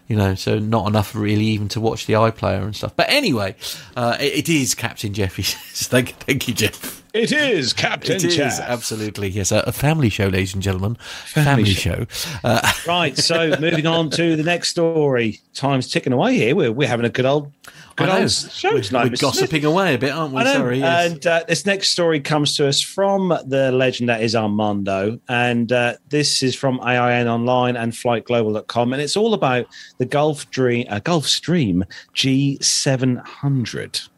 you 0.07 0.15
know, 0.15 0.35
so 0.35 0.59
not 0.59 0.87
enough 0.87 1.15
really 1.15 1.45
even 1.45 1.67
to 1.69 1.81
watch 1.81 2.05
the 2.05 2.13
iPlayer 2.13 2.61
and 2.63 2.75
stuff. 2.75 2.95
But 2.95 3.09
anyway, 3.09 3.55
uh, 3.95 4.17
it, 4.19 4.47
it 4.47 4.49
is 4.49 4.75
Captain 4.75 5.13
Jeffy. 5.13 5.41
thank, 5.89 6.09
thank 6.19 6.47
you, 6.47 6.53
Jeff. 6.53 7.01
It 7.11 7.31
is 7.31 7.71
Captain 7.73 8.17
It 8.17 8.23
is 8.25 8.35
Jeff. 8.35 8.59
absolutely 8.59 9.29
yes, 9.29 9.51
a, 9.53 9.59
a 9.65 9.71
family 9.71 10.09
show, 10.09 10.25
ladies 10.27 10.53
and 10.53 10.61
gentlemen. 10.61 10.95
Family 11.25 11.45
Family, 11.45 11.73
show. 11.73 12.05
show. 12.09 12.37
Uh, 12.43 12.71
Right, 12.85 13.17
so 13.17 13.55
moving 13.59 13.87
on 13.87 14.09
to 14.11 14.35
the 14.35 14.43
next 14.43 14.67
story. 14.69 15.39
Time's 15.53 15.89
ticking 15.89 16.11
away 16.13 16.35
here. 16.35 16.55
We're, 16.55 16.73
we're 16.73 16.87
having 16.89 17.05
a 17.05 17.09
good 17.09 17.25
old, 17.25 17.51
good 17.95 18.09
I 18.09 18.15
know. 18.17 18.21
old 18.23 18.31
show 18.31 18.69
We're, 18.69 18.75
we're 18.75 18.81
Mr. 18.81 19.21
gossiping 19.21 19.65
away 19.65 19.95
a 19.95 19.97
bit, 19.97 20.11
aren't 20.11 20.33
we? 20.33 20.43
Sorry. 20.43 20.79
Yes. 20.79 21.11
And 21.11 21.27
uh, 21.27 21.43
this 21.47 21.65
next 21.65 21.89
story 21.89 22.19
comes 22.19 22.55
to 22.57 22.67
us 22.67 22.81
from 22.81 23.29
the 23.45 23.71
legend 23.71 24.09
that 24.09 24.21
is 24.21 24.35
Armando. 24.35 25.19
And 25.29 25.71
uh, 25.71 25.95
this 26.09 26.43
is 26.43 26.55
from 26.55 26.79
AIN 26.81 27.27
Online 27.27 27.77
and 27.77 27.93
FlightGlobal.com. 27.93 28.93
And 28.93 29.01
it's 29.01 29.15
all 29.15 29.33
about 29.33 29.67
the 29.97 30.05
Gulf, 30.05 30.49
Dream, 30.51 30.87
uh, 30.89 30.99
Gulfstream 30.99 31.83
G700. 32.15 34.09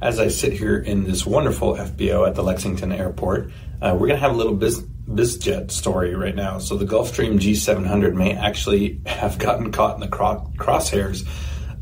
As 0.00 0.20
I 0.20 0.28
sit 0.28 0.52
here 0.52 0.78
in 0.78 1.04
this 1.04 1.26
wonderful 1.26 1.74
FBO 1.74 2.26
at 2.26 2.34
the 2.34 2.42
Lexington 2.42 2.92
Airport, 2.92 3.50
uh, 3.82 3.92
we're 3.92 4.06
going 4.06 4.10
to 4.10 4.16
have 4.20 4.32
a 4.32 4.36
little 4.36 4.54
biz, 4.54 4.82
bizjet 5.08 5.70
story 5.70 6.14
right 6.14 6.36
now. 6.36 6.58
So 6.58 6.76
the 6.76 6.84
Gulfstream 6.86 7.38
G700 7.38 8.14
may 8.14 8.32
actually 8.34 9.00
have 9.06 9.38
gotten 9.38 9.70
caught 9.72 9.96
in 9.96 10.00
the 10.00 10.08
cro- 10.08 10.50
crosshairs 10.56 11.26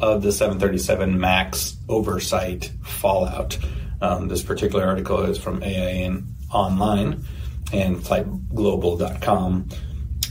of 0.01 0.23
the 0.23 0.33
737 0.33 1.19
MAX 1.19 1.77
oversight 1.89 2.73
fallout. 2.83 3.59
Um, 4.01 4.29
this 4.29 4.43
particular 4.43 4.85
article 4.85 5.23
is 5.23 5.39
from 5.39 5.63
AIN 5.63 6.27
Online 6.53 7.25
and 7.73 7.97
FlightGlobal.com. 7.97 9.69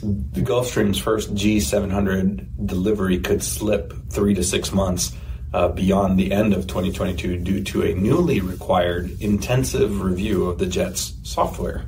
The 0.02 0.42
Gulfstream's 0.42 1.00
first 1.00 1.34
G700 1.34 2.68
delivery 2.68 3.20
could 3.20 3.44
slip 3.44 3.94
three 4.10 4.34
to 4.36 4.44
six 4.44 4.72
months 4.72 5.16
uh, 5.54 5.70
beyond 5.70 6.20
the 6.20 6.32
end 6.32 6.54
of 6.54 6.68
2022 6.68 7.38
due 7.38 7.64
to 7.64 7.84
a 7.84 7.96
newly 7.96 8.42
required 8.42 9.10
intensive 9.22 10.02
review 10.02 10.46
of 10.46 10.60
the 10.60 10.66
jet's 10.66 11.14
software. 11.24 11.86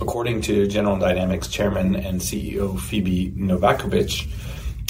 According 0.00 0.42
to 0.42 0.66
General 0.66 0.98
Dynamics 0.98 1.48
chairman 1.48 1.94
and 1.94 2.20
CEO 2.20 2.78
Phoebe 2.78 3.32
Novakovic, 3.32 4.28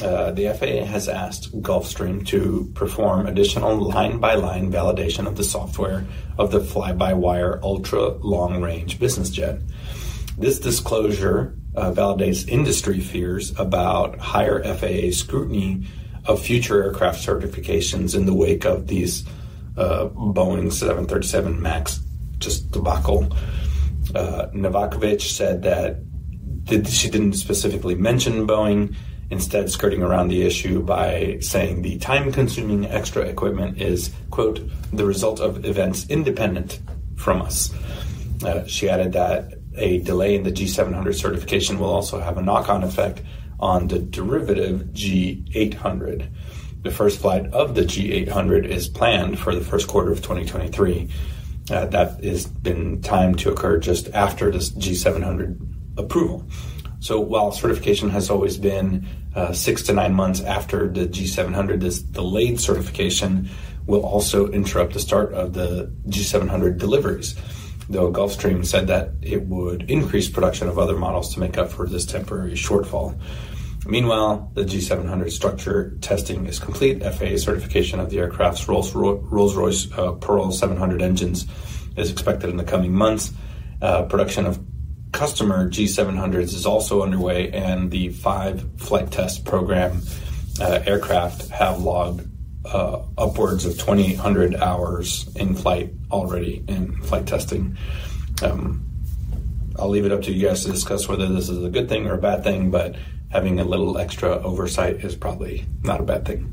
uh, 0.02 0.32
the 0.32 0.52
FAA 0.52 0.84
has 0.84 1.08
asked 1.08 1.52
Gulfstream 1.62 2.26
to 2.28 2.70
perform 2.74 3.26
additional 3.26 3.76
line 3.76 4.18
by 4.18 4.34
line 4.34 4.70
validation 4.70 5.26
of 5.26 5.36
the 5.36 5.44
software 5.44 6.04
of 6.38 6.50
the 6.50 6.60
fly 6.60 6.92
by 6.92 7.14
wire 7.14 7.60
ultra 7.62 8.08
long 8.18 8.60
range 8.60 8.98
business 8.98 9.30
jet. 9.30 9.58
This 10.36 10.58
disclosure 10.58 11.54
uh, 11.74 11.92
validates 11.92 12.48
industry 12.48 13.00
fears 13.00 13.58
about 13.58 14.18
higher 14.18 14.62
FAA 14.62 15.10
scrutiny 15.12 15.86
of 16.24 16.40
future 16.40 16.82
aircraft 16.82 17.24
certifications 17.24 18.14
in 18.14 18.26
the 18.26 18.34
wake 18.34 18.64
of 18.64 18.86
these 18.86 19.24
uh, 19.76 20.08
Boeing 20.08 20.72
737 20.72 21.60
MAX 21.60 22.00
just 22.38 22.70
debacle. 22.70 23.32
Uh, 24.14 24.48
Novakovic 24.52 25.22
said 25.22 25.62
that 25.62 25.98
she 26.88 27.10
didn't 27.10 27.34
specifically 27.34 27.94
mention 27.94 28.46
Boeing, 28.46 28.94
instead 29.32 29.70
skirting 29.70 30.02
around 30.02 30.28
the 30.28 30.42
issue 30.42 30.82
by 30.82 31.38
saying 31.40 31.82
the 31.82 31.98
time-consuming 31.98 32.86
extra 32.86 33.22
equipment 33.22 33.80
is, 33.80 34.10
quote, 34.30 34.60
the 34.92 35.06
result 35.06 35.40
of 35.40 35.64
events 35.64 36.06
independent 36.08 36.80
from 37.16 37.40
us. 37.40 37.72
Uh, 38.44 38.64
she 38.66 38.88
added 38.88 39.12
that 39.14 39.54
a 39.76 39.98
delay 40.00 40.34
in 40.34 40.42
the 40.42 40.52
G700 40.52 41.14
certification 41.14 41.78
will 41.78 41.88
also 41.88 42.20
have 42.20 42.36
a 42.36 42.42
knock-on 42.42 42.84
effect 42.84 43.22
on 43.58 43.88
the 43.88 43.98
derivative 43.98 44.88
G800. 44.92 46.28
The 46.82 46.90
first 46.90 47.20
flight 47.20 47.46
of 47.52 47.74
the 47.74 47.82
G800 47.82 48.66
is 48.66 48.88
planned 48.88 49.38
for 49.38 49.54
the 49.54 49.62
first 49.62 49.88
quarter 49.88 50.12
of 50.12 50.18
2023. 50.18 51.08
Uh, 51.70 51.86
that 51.86 52.22
has 52.22 52.46
been 52.46 53.00
timed 53.00 53.38
to 53.38 53.50
occur 53.50 53.78
just 53.78 54.08
after 54.12 54.50
this 54.50 54.70
G700 54.72 55.96
approval. 55.96 56.44
So 56.98 57.20
while 57.20 57.52
certification 57.52 58.10
has 58.10 58.30
always 58.30 58.58
been 58.58 59.06
uh, 59.34 59.52
six 59.52 59.82
to 59.82 59.92
nine 59.92 60.14
months 60.14 60.40
after 60.40 60.88
the 60.88 61.06
G700, 61.06 61.80
this 61.80 62.00
delayed 62.00 62.60
certification 62.60 63.48
will 63.86 64.04
also 64.04 64.48
interrupt 64.48 64.92
the 64.92 65.00
start 65.00 65.32
of 65.32 65.54
the 65.54 65.92
G700 66.08 66.78
deliveries. 66.78 67.34
Though 67.88 68.12
Gulfstream 68.12 68.64
said 68.64 68.86
that 68.86 69.10
it 69.22 69.42
would 69.46 69.90
increase 69.90 70.28
production 70.28 70.68
of 70.68 70.78
other 70.78 70.96
models 70.96 71.34
to 71.34 71.40
make 71.40 71.58
up 71.58 71.70
for 71.70 71.86
this 71.86 72.06
temporary 72.06 72.52
shortfall. 72.52 73.18
Meanwhile, 73.84 74.52
the 74.54 74.62
G700 74.62 75.32
structure 75.32 75.96
testing 76.00 76.46
is 76.46 76.60
complete. 76.60 77.02
FAA 77.02 77.36
certification 77.36 77.98
of 77.98 78.10
the 78.10 78.18
aircraft's 78.18 78.68
Rolls 78.68 78.94
Royce 78.94 79.90
uh, 79.92 80.12
Pearl 80.12 80.52
700 80.52 81.02
engines 81.02 81.46
is 81.96 82.10
expected 82.10 82.50
in 82.50 82.56
the 82.56 82.64
coming 82.64 82.92
months. 82.92 83.32
Uh, 83.80 84.04
production 84.04 84.46
of 84.46 84.60
customer 85.12 85.68
G700s 85.68 86.54
is 86.54 86.66
also 86.66 87.02
underway, 87.02 87.50
and 87.52 87.90
the 87.90 88.08
five 88.08 88.66
flight 88.78 89.10
test 89.10 89.44
program 89.44 90.02
uh, 90.60 90.80
aircraft 90.86 91.48
have 91.48 91.80
logged 91.80 92.28
uh, 92.64 93.02
upwards 93.18 93.64
of 93.64 93.78
2,800 93.78 94.56
hours 94.56 95.28
in 95.36 95.54
flight 95.54 95.92
already 96.10 96.64
in 96.68 97.00
flight 97.02 97.26
testing. 97.26 97.76
Um, 98.42 98.84
I'll 99.78 99.88
leave 99.88 100.04
it 100.04 100.12
up 100.12 100.22
to 100.22 100.32
you 100.32 100.48
guys 100.48 100.64
to 100.64 100.70
discuss 100.70 101.08
whether 101.08 101.26
this 101.28 101.48
is 101.48 101.64
a 101.64 101.70
good 101.70 101.88
thing 101.88 102.06
or 102.06 102.14
a 102.14 102.18
bad 102.18 102.44
thing, 102.44 102.70
but 102.70 102.96
having 103.30 103.58
a 103.60 103.64
little 103.64 103.98
extra 103.98 104.42
oversight 104.42 104.96
is 104.96 105.16
probably 105.16 105.64
not 105.82 106.00
a 106.00 106.04
bad 106.04 106.26
thing. 106.26 106.52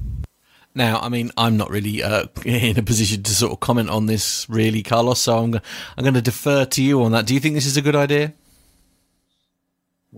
Now, 0.76 1.00
I 1.00 1.10
mean, 1.10 1.32
I'm 1.36 1.58
not 1.58 1.70
really 1.70 2.04
uh, 2.04 2.28
in 2.46 2.78
a 2.78 2.84
position 2.84 3.24
to 3.24 3.32
sort 3.32 3.52
of 3.52 3.60
comment 3.60 3.90
on 3.90 4.06
this, 4.06 4.48
really, 4.50 4.84
Carlos. 4.84 5.20
So 5.20 5.38
I'm, 5.38 5.56
I'm 5.56 6.04
going 6.04 6.14
to 6.14 6.22
defer 6.22 6.66
to 6.66 6.84
you 6.84 7.04
on 7.04 7.12
that. 7.12 7.26
Do 7.26 7.34
you 7.34 7.40
think 7.40 7.56
this 7.56 7.66
is 7.66 7.78
a 7.78 7.82
good 7.82 7.96
idea? 7.96 8.34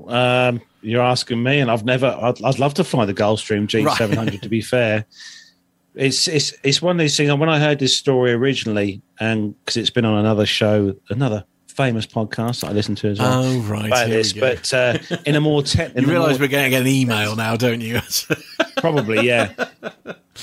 Um, 0.08 0.62
you're 0.82 1.02
asking 1.02 1.44
me, 1.44 1.60
and 1.60 1.70
I've 1.70 1.86
never. 1.86 2.08
I'd, 2.08 2.42
I'd 2.44 2.60
love 2.60 2.74
to 2.76 2.84
fly 2.84 3.06
the 3.06 3.14
Gulfstream 3.14 3.68
G700. 3.68 4.16
Right. 4.16 4.42
to 4.42 4.50
be 4.50 4.62
fair, 4.62 5.06
it's 5.96 6.28
it's 6.28 6.54
it's 6.64 6.82
one 6.82 6.96
of 6.96 7.00
these 7.00 7.16
things. 7.18 7.30
And 7.30 7.40
when 7.40 7.50
I 7.50 7.60
heard 7.60 7.80
this 7.80 7.96
story 7.96 8.32
originally, 8.32 9.02
and 9.20 9.56
because 9.60 9.78
it's 9.78 9.90
been 9.90 10.06
on 10.06 10.18
another 10.18 10.46
show, 10.46 10.96
another 11.10 11.44
famous 11.68 12.06
podcast 12.06 12.62
that 12.62 12.70
I 12.70 12.74
listen 12.74 12.96
to 12.96 13.08
as 13.10 13.20
well. 13.20 13.44
Oh, 13.44 13.60
right. 13.62 13.88
About 13.88 14.08
we 14.08 14.14
this, 14.14 14.34
go. 14.34 14.42
but 14.42 14.74
uh, 14.74 14.98
in 15.26 15.36
a 15.36 15.42
more 15.42 15.64
technical, 15.64 16.04
you 16.04 16.10
realise 16.10 16.40
we're 16.40 16.48
going 16.48 16.66
to 16.66 16.70
get 16.70 16.82
an 16.82 16.88
email 16.88 17.36
now, 17.36 17.56
don't 17.56 17.82
you? 17.82 18.00
probably 18.78 19.26
yeah. 19.28 19.54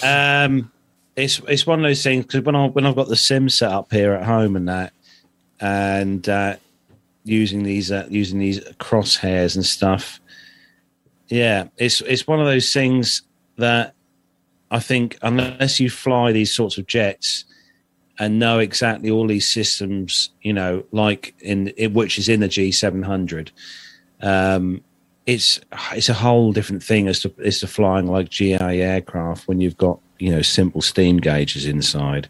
Um, 0.03 0.71
it's 1.17 1.41
it's 1.49 1.67
one 1.67 1.81
of 1.81 1.83
those 1.83 2.03
things 2.03 2.27
because 2.27 2.45
when 2.45 2.55
I 2.55 2.67
when 2.69 2.87
I've 2.87 2.95
got 2.97 3.09
the 3.09 3.17
sim 3.17 3.49
set 3.49 3.73
up 3.73 3.93
here 3.93 4.13
at 4.13 4.25
home 4.25 4.57
and 4.57 4.69
that, 4.69 4.93
and 5.61 6.29
uh, 6.29 6.57
using 7.29 7.63
these 7.63 7.93
uh, 7.93 8.07
using 8.09 8.39
these 8.39 8.61
crosshairs 8.81 9.55
and 9.55 9.65
stuff, 9.65 10.21
yeah, 11.29 11.69
it's 11.77 12.01
it's 12.03 12.27
one 12.27 12.41
of 12.41 12.47
those 12.47 12.73
things 12.73 13.23
that 13.57 13.95
I 14.71 14.81
think 14.81 15.19
unless 15.23 15.81
you 15.81 15.91
fly 15.91 16.33
these 16.33 16.55
sorts 16.55 16.79
of 16.79 16.87
jets 16.87 17.45
and 18.19 18.39
know 18.39 18.59
exactly 18.59 19.11
all 19.11 19.27
these 19.27 19.49
systems, 19.49 20.31
you 20.43 20.53
know, 20.53 20.85
like 20.91 21.35
in, 21.41 21.69
in 21.69 21.95
which 21.95 22.19
is 22.19 22.29
in 22.29 22.41
the 22.41 22.49
G 22.49 22.73
seven 22.73 23.03
hundred, 23.03 23.51
um, 24.23 24.83
it's 25.27 25.61
it's 25.93 26.09
a 26.09 26.15
whole 26.15 26.53
different 26.53 26.83
thing 26.83 27.09
as 27.09 27.21
to 27.21 27.33
as 27.45 27.61
to 27.61 27.67
flying 27.67 28.07
like 28.07 28.31
GA 28.31 28.81
aircraft 28.81 29.47
when 29.47 29.61
you've 29.61 29.77
got 29.77 30.01
you 30.19 30.31
know 30.31 30.43
simple 30.43 30.83
steam 30.83 31.19
gauges 31.19 31.67
inside. 31.67 32.29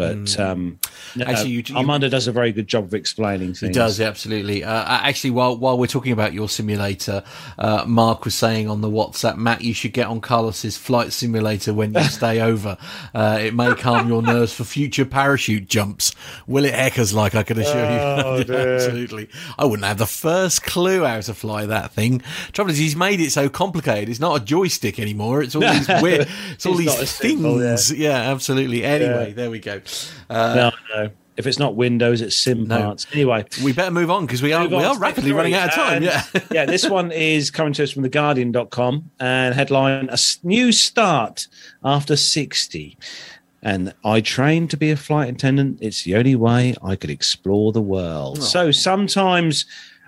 But 0.00 0.40
um, 0.40 0.78
Actually, 1.20 1.50
you- 1.50 1.62
you- 1.66 1.76
Armando 1.76 2.08
does 2.08 2.26
a 2.26 2.32
very 2.32 2.52
good 2.52 2.68
job 2.68 2.84
of 2.84 2.94
explaining 2.94 3.54
things. 3.54 3.62
It 3.70 3.72
does, 3.74 4.00
absolutely. 4.00 4.64
Uh, 4.64 4.84
actually, 4.88 5.30
while 5.30 5.56
while 5.56 5.78
we're 5.78 5.86
talking 5.86 6.12
about 6.12 6.32
your 6.32 6.48
simulator, 6.48 7.22
uh, 7.58 7.84
Mark 7.86 8.24
was 8.24 8.34
saying 8.34 8.68
on 8.68 8.80
the 8.80 8.88
WhatsApp, 8.90 9.36
Matt, 9.36 9.62
you 9.62 9.74
should 9.74 9.92
get 9.92 10.06
on 10.06 10.20
Carlos's 10.20 10.76
flight 10.76 11.12
simulator 11.12 11.72
when 11.74 11.94
you 11.94 12.02
stay 12.04 12.40
over. 12.50 12.76
Uh, 13.14 13.38
it 13.42 13.54
may 13.54 13.74
calm 13.74 14.08
your 14.08 14.22
nerves 14.22 14.52
for 14.52 14.64
future 14.64 15.04
parachute 15.04 15.66
jumps. 15.68 16.12
Will 16.46 16.64
it 16.64 16.74
heckers 16.74 17.12
like 17.14 17.34
I 17.34 17.42
can 17.42 17.58
assure 17.58 17.76
Oh, 17.76 18.36
you? 18.46 18.54
absolutely. 18.54 19.28
I 19.58 19.64
wouldn't 19.64 19.86
have 19.86 19.98
the 19.98 20.06
first 20.06 20.62
clue 20.62 21.04
how 21.04 21.20
to 21.20 21.34
fly 21.34 21.66
that 21.66 21.92
thing. 21.92 22.22
Trouble 22.52 22.70
is, 22.70 22.78
he's 22.78 22.96
made 22.96 23.20
it 23.20 23.30
so 23.32 23.48
complicated. 23.48 24.08
It's 24.08 24.20
not 24.20 24.40
a 24.40 24.44
joystick 24.44 24.98
anymore. 24.98 25.42
It's 25.42 25.54
all 25.54 25.60
these 25.72 25.88
weird. 26.00 26.28
It's 26.52 26.66
all 26.66 26.74
these 26.74 26.98
as 27.00 27.10
simple, 27.10 27.58
things. 27.58 27.92
Yeah. 27.92 28.30
absolutely. 28.30 28.84
Anyway, 28.84 29.32
there 29.32 29.50
we 29.50 29.58
go. 29.58 29.80
Uh, 30.28 30.54
No, 30.54 30.72
no. 30.94 31.10
If 31.36 31.46
it's 31.46 31.58
not 31.58 31.74
Windows, 31.74 32.20
it's 32.20 32.36
sim 32.36 32.66
No. 32.66 32.76
parts. 32.82 33.06
Anyway, 33.14 33.44
we 33.64 33.72
better 33.72 33.90
move 33.90 34.10
on 34.10 34.26
because 34.26 34.42
we 34.42 34.52
are 34.52 34.68
we 34.68 34.74
are 34.76 34.98
rapidly 34.98 35.32
running 35.32 35.54
out 35.54 35.68
of 35.68 35.74
time. 35.74 36.02
Yeah. 36.02 36.22
yeah, 36.50 36.66
this 36.66 36.88
one 36.88 37.10
is 37.12 37.50
coming 37.50 37.72
to 37.74 37.84
us 37.84 37.92
from 37.92 38.02
theguardian.com 38.04 39.10
and 39.20 39.54
headline 39.54 40.10
A 40.10 40.18
New 40.42 40.70
Start 40.72 41.48
After 41.82 42.14
60. 42.16 42.98
And 43.62 43.94
I 44.04 44.20
trained 44.20 44.70
to 44.70 44.76
be 44.76 44.90
a 44.90 44.96
flight 44.96 45.30
attendant. 45.32 45.78
It's 45.80 46.02
the 46.04 46.16
only 46.16 46.34
way 46.36 46.74
I 46.82 46.96
could 46.96 47.10
explore 47.10 47.72
the 47.72 47.80
world. 47.82 48.42
So 48.42 48.70
sometimes 48.70 49.64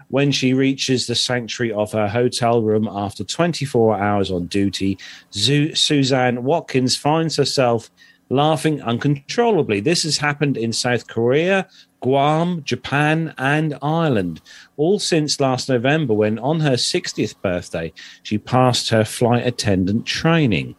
When 0.09 0.31
she 0.31 0.53
reaches 0.53 1.07
the 1.07 1.15
sanctuary 1.15 1.73
of 1.73 1.93
her 1.93 2.07
hotel 2.07 2.61
room 2.61 2.87
after 2.87 3.25
24 3.25 3.97
hours 3.97 4.31
on 4.31 4.47
duty, 4.47 4.99
Suzanne 5.31 6.45
Watkins 6.45 6.95
finds 6.97 7.37
herself 7.37 7.91
laughing 8.33 8.81
uncontrollably. 8.83 9.81
This 9.81 10.03
has 10.03 10.19
happened 10.19 10.57
in 10.57 10.73
South 10.73 11.07
Korea, 11.07 11.69
Guam, 12.01 12.65
Japan, 12.65 13.35
and 13.39 13.79
Ireland, 13.83 14.41
all 14.77 14.99
since 14.99 15.39
last 15.39 15.69
November 15.69 16.15
when, 16.15 16.39
on 16.39 16.61
her 16.61 16.73
60th 16.73 17.41
birthday, 17.43 17.93
she 18.23 18.39
passed 18.39 18.89
her 18.89 19.05
flight 19.05 19.47
attendant 19.47 20.07
training. 20.07 20.75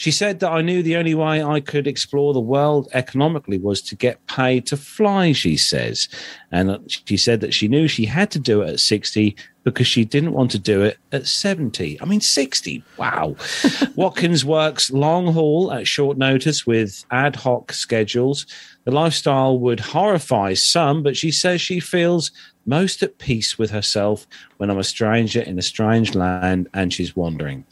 She 0.00 0.12
said 0.12 0.40
that 0.40 0.50
I 0.50 0.62
knew 0.62 0.82
the 0.82 0.96
only 0.96 1.14
way 1.14 1.44
I 1.44 1.60
could 1.60 1.86
explore 1.86 2.32
the 2.32 2.40
world 2.40 2.88
economically 2.94 3.58
was 3.58 3.82
to 3.82 3.94
get 3.94 4.26
paid 4.28 4.64
to 4.68 4.78
fly, 4.78 5.32
she 5.32 5.58
says. 5.58 6.08
And 6.50 6.80
she 6.86 7.18
said 7.18 7.42
that 7.42 7.52
she 7.52 7.68
knew 7.68 7.86
she 7.86 8.06
had 8.06 8.30
to 8.30 8.38
do 8.38 8.62
it 8.62 8.70
at 8.70 8.80
60 8.80 9.36
because 9.62 9.86
she 9.86 10.06
didn't 10.06 10.32
want 10.32 10.52
to 10.52 10.58
do 10.58 10.80
it 10.80 10.96
at 11.12 11.26
70. 11.26 12.00
I 12.00 12.06
mean, 12.06 12.22
60. 12.22 12.82
Wow. 12.96 13.36
Watkins 13.94 14.42
works 14.42 14.90
long 14.90 15.34
haul 15.34 15.70
at 15.70 15.86
short 15.86 16.16
notice 16.16 16.66
with 16.66 17.04
ad 17.10 17.36
hoc 17.36 17.70
schedules. 17.70 18.46
The 18.84 18.90
lifestyle 18.90 19.58
would 19.58 19.80
horrify 19.80 20.54
some, 20.54 21.02
but 21.02 21.16
she 21.16 21.30
says 21.30 21.60
she 21.60 21.80
feels 21.80 22.30
most 22.66 23.02
at 23.02 23.18
peace 23.18 23.58
with 23.58 23.70
herself 23.70 24.26
when 24.56 24.70
I'm 24.70 24.78
a 24.78 24.84
stranger 24.84 25.40
in 25.40 25.58
a 25.58 25.62
strange 25.62 26.14
land 26.14 26.68
and 26.72 26.92
she's 26.92 27.16
wandering. 27.16 27.64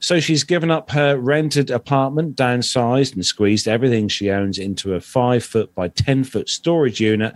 So 0.00 0.20
she's 0.20 0.44
given 0.44 0.70
up 0.70 0.90
her 0.90 1.18
rented 1.18 1.70
apartment, 1.70 2.36
downsized, 2.36 3.14
and 3.14 3.24
squeezed 3.24 3.68
everything 3.68 4.08
she 4.08 4.30
owns 4.30 4.58
into 4.58 4.94
a 4.94 5.00
five 5.00 5.44
foot 5.44 5.74
by 5.74 5.88
10 5.88 6.24
foot 6.24 6.48
storage 6.48 7.00
unit. 7.00 7.34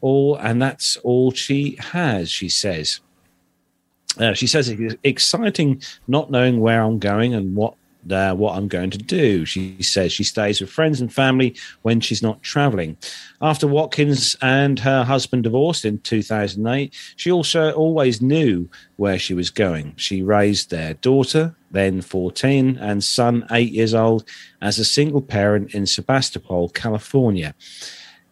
All, 0.00 0.36
and 0.36 0.60
that's 0.60 0.96
all 0.98 1.32
she 1.32 1.76
has, 1.80 2.30
she 2.30 2.48
says. 2.48 3.00
Uh, 4.18 4.34
she 4.34 4.46
says 4.46 4.68
it's 4.68 4.96
exciting 5.04 5.80
not 6.06 6.30
knowing 6.30 6.60
where 6.60 6.82
I'm 6.82 6.98
going 6.98 7.34
and 7.34 7.54
what 7.54 7.74
what 8.08 8.56
I'm 8.56 8.68
going 8.68 8.90
to 8.90 8.98
do. 8.98 9.44
She 9.44 9.82
says 9.82 10.12
she 10.12 10.24
stays 10.24 10.60
with 10.60 10.70
friends 10.70 11.00
and 11.00 11.12
family 11.12 11.56
when 11.82 12.00
she's 12.00 12.22
not 12.22 12.42
traveling. 12.42 12.96
After 13.40 13.66
Watkins 13.66 14.36
and 14.42 14.78
her 14.80 15.04
husband 15.04 15.44
divorced 15.44 15.84
in 15.84 15.98
2008, 16.00 16.94
she 17.16 17.30
also 17.30 17.72
always 17.72 18.20
knew 18.20 18.68
where 18.96 19.18
she 19.18 19.34
was 19.34 19.50
going. 19.50 19.94
She 19.96 20.22
raised 20.22 20.70
their 20.70 20.94
daughter, 20.94 21.54
then 21.70 22.00
14, 22.00 22.78
and 22.78 23.02
son, 23.04 23.46
eight 23.50 23.72
years 23.72 23.94
old, 23.94 24.28
as 24.60 24.78
a 24.78 24.84
single 24.84 25.22
parent 25.22 25.74
in 25.74 25.86
Sebastopol, 25.86 26.68
California. 26.70 27.54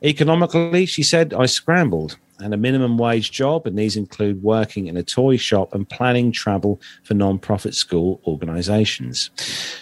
Economically, 0.03 0.87
she 0.87 1.03
said, 1.03 1.33
I 1.33 1.47
scrambled 1.47 2.19
and 2.41 2.53
a 2.53 2.57
minimum 2.57 2.99
wage 2.99 3.31
job, 3.31 3.67
and 3.67 3.79
these 3.79 3.97
include 3.97 4.43
working 4.43 4.87
in 4.87 4.97
a 4.97 5.03
toy 5.03 5.37
shop 5.37 5.75
and 5.75 5.89
planning 5.89 6.33
travel 6.33 6.81
for 7.03 7.15
non-profit 7.15 7.75
school 7.75 8.21
organizations. 8.27 9.31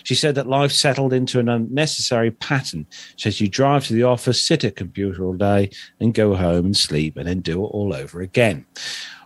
She 0.04 0.14
said 0.14 0.34
that 0.34 0.46
life 0.46 0.72
settled 0.72 1.12
into 1.12 1.40
an 1.40 1.48
unnecessary 1.48 2.30
pattern. 2.30 2.86
She 3.16 3.30
says 3.30 3.40
you 3.40 3.48
drive 3.48 3.86
to 3.86 3.94
the 3.94 4.04
office, 4.04 4.42
sit 4.42 4.64
at 4.64 4.72
a 4.72 4.74
computer 4.74 5.24
all 5.24 5.34
day, 5.34 5.70
and 6.00 6.14
go 6.14 6.34
home 6.34 6.66
and 6.66 6.76
sleep, 6.76 7.16
and 7.16 7.26
then 7.26 7.40
do 7.40 7.64
it 7.64 7.68
all 7.68 7.94
over 7.94 8.20
again. 8.20 8.66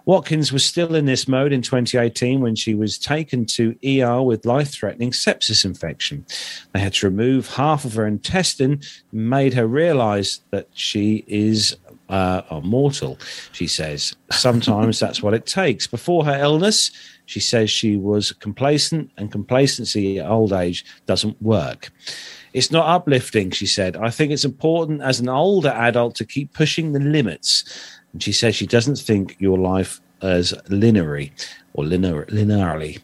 Watkins 0.09 0.55
was 0.55 0.65
still 0.65 0.95
in 0.95 1.05
this 1.05 1.29
mode 1.29 1.53
in 1.53 1.61
2018 1.61 2.41
when 2.41 2.57
she 2.57 2.75
was 2.75 2.97
taken 2.97 3.45
to 3.45 3.77
ER 3.87 4.23
with 4.23 4.47
life 4.47 4.71
threatening 4.71 5.11
sepsis 5.11 5.67
infection. 5.67 6.25
They 6.73 6.81
had 6.81 6.95
to 6.95 7.07
remove 7.07 7.57
half 7.57 7.85
of 7.85 7.93
her 7.93 8.07
intestine, 8.07 8.81
made 9.13 9.53
her 9.53 9.67
realize 9.67 10.41
that 10.51 10.69
she 10.73 11.25
is 11.27 11.77
uh, 12.09 12.43
are 12.51 12.61
mortal, 12.63 13.19
she 13.53 13.67
says. 13.67 14.15
Sometimes 14.31 14.99
that's 14.99 15.23
what 15.23 15.35
it 15.35 15.47
takes. 15.47 15.87
Before 15.87 16.25
her 16.25 16.39
illness, 16.39 16.91
she 17.27 17.41
says 17.41 17.71
she 17.71 17.97
was 17.97 18.33
complacent, 18.33 19.11
and 19.17 19.31
complacency 19.31 20.19
at 20.19 20.31
old 20.31 20.53
age 20.53 20.85
doesn't 21.07 21.41
work. 21.43 21.91
It's 22.55 22.71
not 22.71 22.89
uplifting, 22.89 23.51
she 23.51 23.67
said. 23.67 23.97
I 23.97 24.11
think 24.11 24.33
it's 24.33 24.45
important 24.45 25.03
as 25.03 25.21
an 25.21 25.29
older 25.29 25.69
adult 25.69 26.15
to 26.17 26.25
keep 26.25 26.55
pushing 26.55 26.93
the 26.93 27.01
limits. 27.01 27.65
And 28.13 28.23
she 28.23 28.33
says 28.33 28.57
she 28.57 28.67
doesn't 28.67 28.97
think 28.97 29.37
your 29.39 29.59
life 29.59 30.01
as 30.23 30.53
linearly 30.69 31.31
or 31.75 31.85
linear, 31.85 32.25
linearly. 32.27 33.01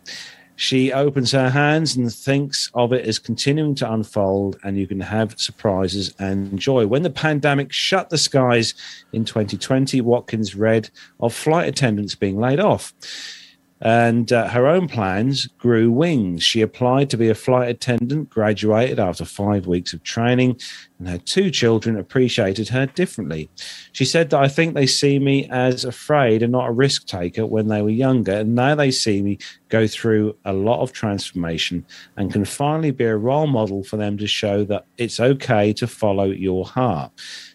She 0.56 0.92
opens 0.92 1.32
her 1.32 1.50
hands 1.50 1.96
and 1.96 2.12
thinks 2.12 2.70
of 2.74 2.92
it 2.92 3.06
as 3.06 3.18
continuing 3.18 3.74
to 3.76 3.92
unfold, 3.92 4.58
and 4.62 4.78
you 4.78 4.86
can 4.86 5.00
have 5.00 5.38
surprises 5.38 6.14
and 6.18 6.58
joy. 6.58 6.86
When 6.86 7.02
the 7.02 7.10
pandemic 7.10 7.72
shut 7.72 8.10
the 8.10 8.18
skies 8.18 8.74
in 9.12 9.24
2020, 9.24 10.00
Watkins 10.00 10.54
read 10.54 10.90
of 11.18 11.34
flight 11.34 11.68
attendants 11.68 12.14
being 12.14 12.38
laid 12.38 12.60
off 12.60 12.94
and 13.84 14.32
uh, 14.32 14.48
her 14.48 14.66
own 14.66 14.88
plans 14.88 15.46
grew 15.58 15.92
wings. 15.92 16.42
She 16.42 16.62
applied 16.62 17.10
to 17.10 17.18
be 17.18 17.28
a 17.28 17.34
flight 17.34 17.68
attendant, 17.68 18.30
graduated 18.30 18.98
after 18.98 19.26
five 19.26 19.66
weeks 19.66 19.92
of 19.92 20.02
training, 20.02 20.58
and 20.98 21.06
her 21.06 21.18
two 21.18 21.50
children 21.50 21.98
appreciated 21.98 22.70
her 22.70 22.86
differently. 22.86 23.50
She 23.92 24.06
said 24.06 24.30
that 24.30 24.40
I 24.40 24.48
think 24.48 24.72
they 24.72 24.86
see 24.86 25.18
me 25.18 25.46
as 25.50 25.84
afraid 25.84 26.42
and 26.42 26.50
not 26.50 26.70
a 26.70 26.72
risk 26.72 27.06
taker 27.06 27.44
when 27.44 27.68
they 27.68 27.82
were 27.82 27.90
younger, 27.90 28.32
and 28.32 28.54
now 28.54 28.74
they 28.74 28.90
see 28.90 29.20
me 29.20 29.36
go 29.68 29.86
through 29.86 30.34
a 30.46 30.54
lot 30.54 30.80
of 30.80 30.92
transformation 30.92 31.84
and 32.16 32.32
can 32.32 32.46
finally 32.46 32.90
be 32.90 33.04
a 33.04 33.16
role 33.16 33.46
model 33.46 33.84
for 33.84 33.98
them 33.98 34.16
to 34.16 34.26
show 34.26 34.64
that 34.64 34.86
it's 34.96 35.20
okay 35.20 35.74
to 35.74 35.86
follow 35.86 36.24
your 36.24 36.64
heart. 36.64 37.12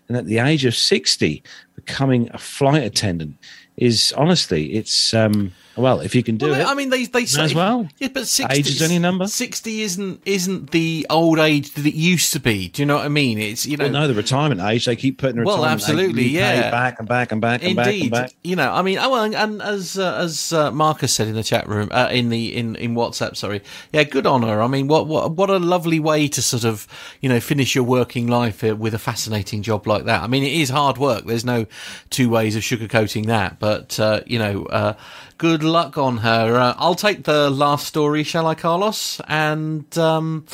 And 0.08 0.16
at 0.16 0.28
the 0.28 0.38
age 0.38 0.66
of 0.66 0.76
60, 0.76 1.42
becoming 1.76 2.30
a 2.34 2.38
flight 2.38 2.84
attendant 2.84 3.36
is 3.78 4.14
honestly, 4.18 4.74
it's 4.74 5.14
um, 5.14 5.54
well, 5.80 6.00
if 6.02 6.14
you 6.16 6.24
can 6.24 6.38
do 6.38 6.50
Well, 6.52 6.62
it, 6.62 6.66
I 6.68 6.74
mean, 6.74 6.90
they 6.90 7.06
they 7.06 7.26
say 7.26 7.44
as 7.44 7.56
well. 7.56 7.88
Yeah, 7.98 8.10
but 8.14 8.28
sixty 8.28 8.60
Age 8.60 8.68
is 8.70 8.82
only 8.82 8.98
a 8.98 9.00
number. 9.00 9.28
Sixty 9.28 9.82
isn't 9.82 10.22
isn't 10.26 10.72
the 10.72 11.06
old 11.10 11.40
age 11.40 11.74
that 11.74 11.86
it 11.86 11.96
used 11.96 12.34
to 12.34 12.40
be. 12.40 12.70
Do 12.70 12.82
you 12.82 12.86
know 12.86 12.96
what 12.98 13.06
I 13.06 13.10
mean? 13.10 13.40
It's 13.40 13.66
you 13.66 13.78
know. 13.78 13.86
well, 13.86 13.94
no, 13.94 14.08
the 14.08 14.14
retirement 14.14 14.62
age 14.62 14.86
they 14.86 14.96
keep 14.96 15.18
putting 15.18 15.38
the 15.38 15.44
Well, 15.46 15.58
retirement 15.58 15.82
age 15.82 15.90
absolutely, 15.90 16.28
yeah. 16.28 16.70
back 16.72 17.00
and 17.00 17.08
back 17.08 17.32
and 17.32 17.42
back 17.42 17.64
and 17.64 17.76
back 17.76 17.88
and 17.88 17.96
Indeed, 17.96 18.12
back. 18.12 18.32
you 18.44 18.56
know, 18.56 18.72
I 18.72 18.82
mean, 18.82 18.98
oh, 19.00 19.10
well, 19.10 19.24
and, 19.24 19.36
and 19.36 19.62
as 19.62 19.98
uh, 19.98 20.16
as 20.16 20.54
uh, 20.54 20.72
Marcus 20.72 21.14
said 21.14 21.28
in 21.28 21.34
the 21.36 21.44
chat 21.44 21.68
room, 21.68 21.90
uh, 21.92 22.10
in 22.12 22.30
the 22.30 22.56
in 22.56 22.76
in 22.76 22.96
WhatsApp, 22.96 23.36
sorry, 23.36 23.62
yeah, 23.94 24.04
good 24.04 24.26
on 24.26 24.44
her. 24.44 24.62
I 24.62 24.68
mean, 24.68 24.88
what 24.88 25.08
what 25.08 25.32
what 25.32 25.50
a 25.50 25.58
lovely 25.58 26.00
way 26.00 26.28
to 26.28 26.42
sort 26.42 26.64
of 26.64 26.88
you 27.22 27.30
know 27.30 27.40
finish 27.40 27.76
your 27.76 27.84
working 27.84 28.28
life 28.28 28.64
uh, 28.64 28.76
with 28.76 28.94
a 28.94 29.00
fascinating 29.00 29.62
job 29.64 29.88
like 29.88 30.06
that. 30.06 30.22
I 30.24 30.28
mean, 30.28 30.44
it 30.44 30.54
is 30.54 30.70
hard 30.70 30.98
work. 30.98 31.26
There's 31.26 31.46
no 31.46 31.66
two 32.10 32.30
ways 32.30 32.56
of 32.56 32.64
sugarcoating 32.64 33.28
that, 33.28 33.60
but 33.60 34.00
uh, 34.00 34.22
you 34.26 34.40
know, 34.40 34.66
uh, 34.66 34.94
good 35.40 35.64
luck 35.64 35.98
on 35.98 36.18
her. 36.18 36.56
Uh, 36.56 36.76
I'll 36.78 36.96
take 36.96 37.24
the 37.24 37.50
last 37.50 37.88
story, 37.88 38.24
shall 38.24 38.46
I, 38.46 38.56
Carlos? 38.56 39.20
And 39.28 39.98
um, 39.98 40.46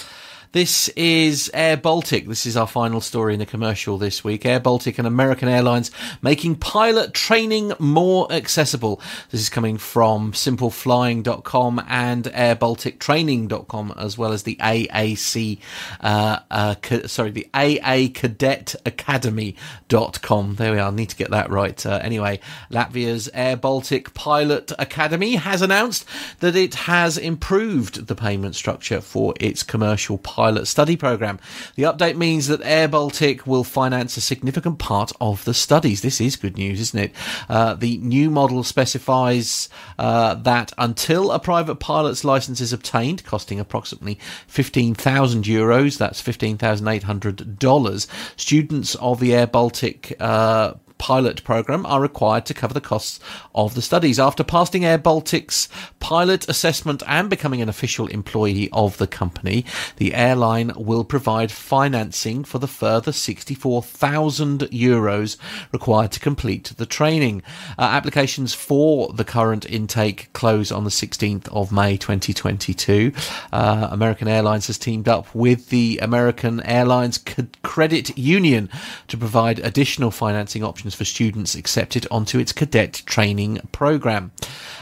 this 0.56 0.88
is 0.96 1.52
Air 1.54 1.76
Baltic. 1.76 2.30
This 2.30 2.46
is 2.46 2.56
our 2.56 2.66
final 2.66 3.02
story 3.02 3.34
in 3.34 3.40
the 3.40 3.46
commercial 3.46 3.98
this 3.98 4.24
week. 4.24 4.46
Air 4.46 4.62
Baltic 4.62 4.98
and 4.98 5.06
American 5.06 5.50
Airlines 5.50 5.92
making 6.22 6.56
pilot 6.56 7.14
training 7.14 7.74
more 7.78 8.32
accessible. 8.32 9.02
This 9.32 9.42
is 9.42 9.50
coming 9.50 9.78
from 9.78 10.32
simpleflying.com 10.32 11.84
and 11.90 12.24
airbaltictraining.com 12.24 13.96
as 13.98 14.18
well 14.18 14.32
as 14.32 14.44
the 14.44 14.56
AAC, 14.62 15.60
uh, 16.00 16.40
uh, 16.50 16.76
sorry, 17.06 17.32
the 17.32 17.50
AA 17.54 18.08
Cadet 18.14 18.76
Academy.com. 18.86 20.56
There 20.56 20.72
we 20.72 20.80
are. 20.80 20.90
Need 20.90 21.10
to 21.10 21.18
get 21.18 21.32
that 21.32 21.50
right. 21.50 21.86
Uh, 21.86 22.00
anyway, 22.02 22.40
Latvia's 22.72 23.30
Air 23.34 23.58
Baltic 23.58 24.14
Pilot 24.14 24.72
Academy 24.80 25.36
has 25.36 25.62
announced 25.62 26.06
that 26.40 26.56
it 26.56 26.76
has 26.76 27.18
improved 27.18 28.08
the 28.08 28.16
payment 28.16 28.56
structure 28.56 29.02
for 29.02 29.34
its 29.42 29.62
commercial 29.62 30.18
pilot 30.18 30.45
study 30.66 30.96
program. 30.96 31.40
The 31.76 31.84
update 31.84 32.16
means 32.16 32.48
that 32.48 32.62
Air 32.64 32.88
Baltic 32.88 33.46
will 33.46 33.64
finance 33.64 34.18
a 34.18 34.22
significant 34.22 34.80
part 34.80 35.12
of 35.20 35.44
the 35.46 35.54
studies. 35.54 36.02
This 36.02 36.22
is 36.22 36.36
good 36.36 36.58
news, 36.58 36.80
isn't 36.80 37.00
it? 37.00 37.16
Uh, 37.50 37.74
the 37.74 37.98
new 37.98 38.30
model 38.30 38.64
specifies 38.64 39.70
uh, 39.98 40.36
that 40.36 40.72
until 40.78 41.32
a 41.32 41.40
private 41.40 41.76
pilot's 41.76 42.24
license 42.24 42.62
is 42.62 42.74
obtained, 42.74 43.26
costing 43.26 43.60
approximately 43.60 44.20
15,000 44.48 45.44
euros, 45.44 45.98
that's 45.98 46.22
$15,800, 46.22 48.08
students 48.36 48.96
of 48.96 49.20
the 49.20 49.34
Air 49.34 49.48
Baltic 49.48 50.16
uh, 50.20 50.74
pilot 50.98 51.44
program 51.44 51.86
are 51.86 52.02
required 52.02 52.46
to 52.46 52.54
cover 52.54 52.74
the 52.74 52.82
costs 52.82 53.20
of 53.56 53.74
the 53.74 53.82
studies. 53.82 54.20
After 54.20 54.44
passing 54.44 54.86
Air 54.86 54.98
Baltic's 54.98 55.68
pilot 56.00 56.48
assessment 56.48 57.02
and 57.08 57.30
becoming 57.30 57.62
an 57.62 57.70
official 57.70 58.08
employee 58.08 58.70
of 58.72 58.98
the 58.98 59.08
company, 59.08 59.66
the 59.96 60.14
airline 60.14 60.72
will 60.76 61.04
provide 61.04 61.52
financing 61.52 62.44
for 62.44 62.60
the 62.60 62.68
further 62.68 63.12
64,000 63.12 64.60
euros 64.60 65.38
required 65.72 66.12
to 66.12 66.20
complete 66.20 66.74
the 66.78 66.86
training. 66.86 67.42
Uh, 67.80 67.84
applications 67.84 68.54
for 68.54 69.12
the 69.14 69.26
current 69.26 69.66
intake 69.66 70.32
close 70.34 70.72
on 70.72 70.84
the 70.84 70.90
16th 70.90 71.48
of 71.48 71.72
May 71.72 71.98
2022. 71.98 73.14
Uh, 73.52 73.88
American 73.90 74.28
Airlines 74.28 74.68
has 74.68 74.78
teamed 74.78 75.08
up 75.08 75.34
with 75.34 75.70
the 75.70 75.98
American 76.02 76.62
Airlines 76.62 77.20
Credit 77.64 78.18
Union 78.18 78.70
to 79.08 79.18
provide 79.18 79.60
additional 79.60 80.12
financing 80.12 80.64
options 80.64 80.94
for 80.94 81.06
students 81.06 81.56
accepted 81.56 82.06
onto 82.12 82.38
its 82.38 82.52
cadet 82.52 83.02
training 83.06 83.45
program. 83.72 84.32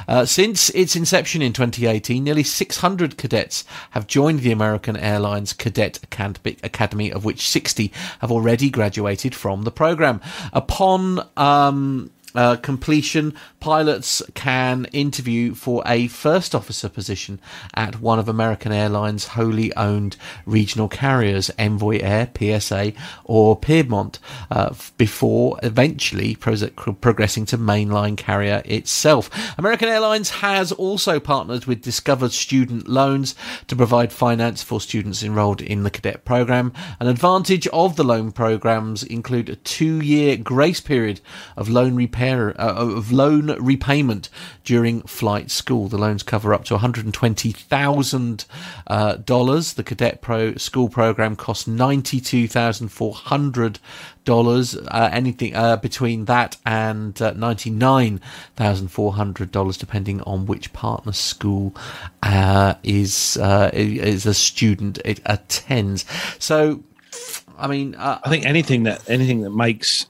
Uh, 0.08 0.26
since 0.26 0.70
its 0.72 0.96
inception 0.96 1.42
in 1.42 1.54
2018, 1.54 2.24
nearly 2.24 2.44
600 2.44 3.18
cadets 3.18 3.64
have 3.92 4.08
joined 4.08 4.40
the 4.40 4.52
American 4.52 4.98
Airlines 4.98 5.54
Cadet 5.54 6.00
Academy, 6.04 7.12
of 7.12 7.24
which 7.24 7.48
60 7.48 7.92
have 8.20 8.32
already 8.32 8.70
graduated 8.70 9.34
from 9.36 9.64
the 9.64 9.72
program. 9.72 10.20
Upon 10.52 11.28
um, 11.38 12.12
uh, 12.36 12.56
completion, 12.58 13.34
pilots 13.64 14.22
can 14.34 14.84
interview 14.92 15.54
for 15.54 15.82
a 15.86 16.10
first 16.10 16.54
officer 16.54 16.90
position 16.90 17.40
at 17.74 18.02
one 18.02 18.20
of 18.20 18.28
American 18.28 18.74
Airlines' 18.74 19.28
wholly 19.28 19.74
owned 19.78 20.18
regional 20.46 20.90
carriers, 20.90 21.50
Envoy 21.58 22.00
Air, 22.00 22.30
PSA, 22.38 22.92
or 23.24 23.56
Piedmont, 23.56 24.20
uh, 24.52 24.74
before 24.98 25.58
eventually 25.64 26.36
pro- 26.36 26.58
progressing 26.76 27.46
to 27.46 27.58
mainline 27.58 28.18
carrier 28.18 28.62
itself. 28.66 29.30
American 29.58 29.88
Airlines 29.88 30.30
has 30.30 30.74
also 30.74 31.22
partnered 31.22 31.64
with 31.64 31.82
Discover 31.82 32.30
Student 32.32 32.90
Loans 32.90 33.34
to 33.68 33.78
provide 33.78 34.12
finance 34.12 34.62
for 34.62 34.82
students 34.82 35.24
enrolled 35.24 35.62
in 35.62 35.84
the 35.84 35.90
cadet 35.90 36.26
program. 36.26 36.74
An 37.00 37.08
advantage 37.08 37.68
of 37.68 37.96
the 37.96 38.04
loan 38.04 38.34
programs 38.34 39.04
include 39.04 39.48
a 39.48 39.56
two-year 39.56 40.36
grace 40.36 40.82
period 40.82 41.22
of 41.56 41.70
loan 41.70 41.96
repair 41.96 42.50
uh, 42.60 42.74
of 42.74 43.14
loan 43.14 43.53
repayment 43.60 44.30
during 44.64 45.02
flight 45.02 45.52
school. 45.52 45.88
The 45.88 45.98
loans 45.98 46.24
cover 46.24 46.54
up 46.54 46.66
to 46.66 46.74
one 46.76 46.82
hundred 46.82 47.06
and 47.06 47.14
twenty 47.14 47.52
thousand 47.52 48.46
uh, 48.88 49.16
dollars. 49.16 49.74
The 49.74 49.84
cadet 49.84 50.22
pro 50.22 50.56
school 50.56 50.90
program 50.90 51.36
costs 51.36 51.68
ninety 51.68 52.20
two 52.20 52.48
thousand 52.48 52.90
four 52.90 53.14
hundred 53.14 53.80
dollars. 54.26 54.76
Uh, 54.76 55.10
anything 55.12 55.56
uh, 55.56 55.78
between 55.78 56.26
that 56.26 56.58
and 56.66 57.22
uh, 57.22 57.34
ninety 57.34 57.70
nine 57.70 58.22
thousand 58.56 58.90
four 58.90 59.14
hundred 59.14 59.52
dollars, 59.52 59.78
depending 59.78 60.22
on 60.22 60.46
which 60.46 60.74
partner 60.74 61.12
school 61.12 61.76
uh, 62.22 62.76
is 62.84 63.38
uh, 63.38 63.70
is 63.74 64.26
a 64.26 64.34
student 64.34 65.00
it 65.04 65.20
attends. 65.26 66.06
So, 66.40 66.84
I 67.58 67.68
mean, 67.68 67.96
I 67.96 68.30
think 68.30 68.46
anything 68.46 68.84
that 68.84 69.10
anything 69.10 69.42
that 69.42 69.52
makes 69.52 70.08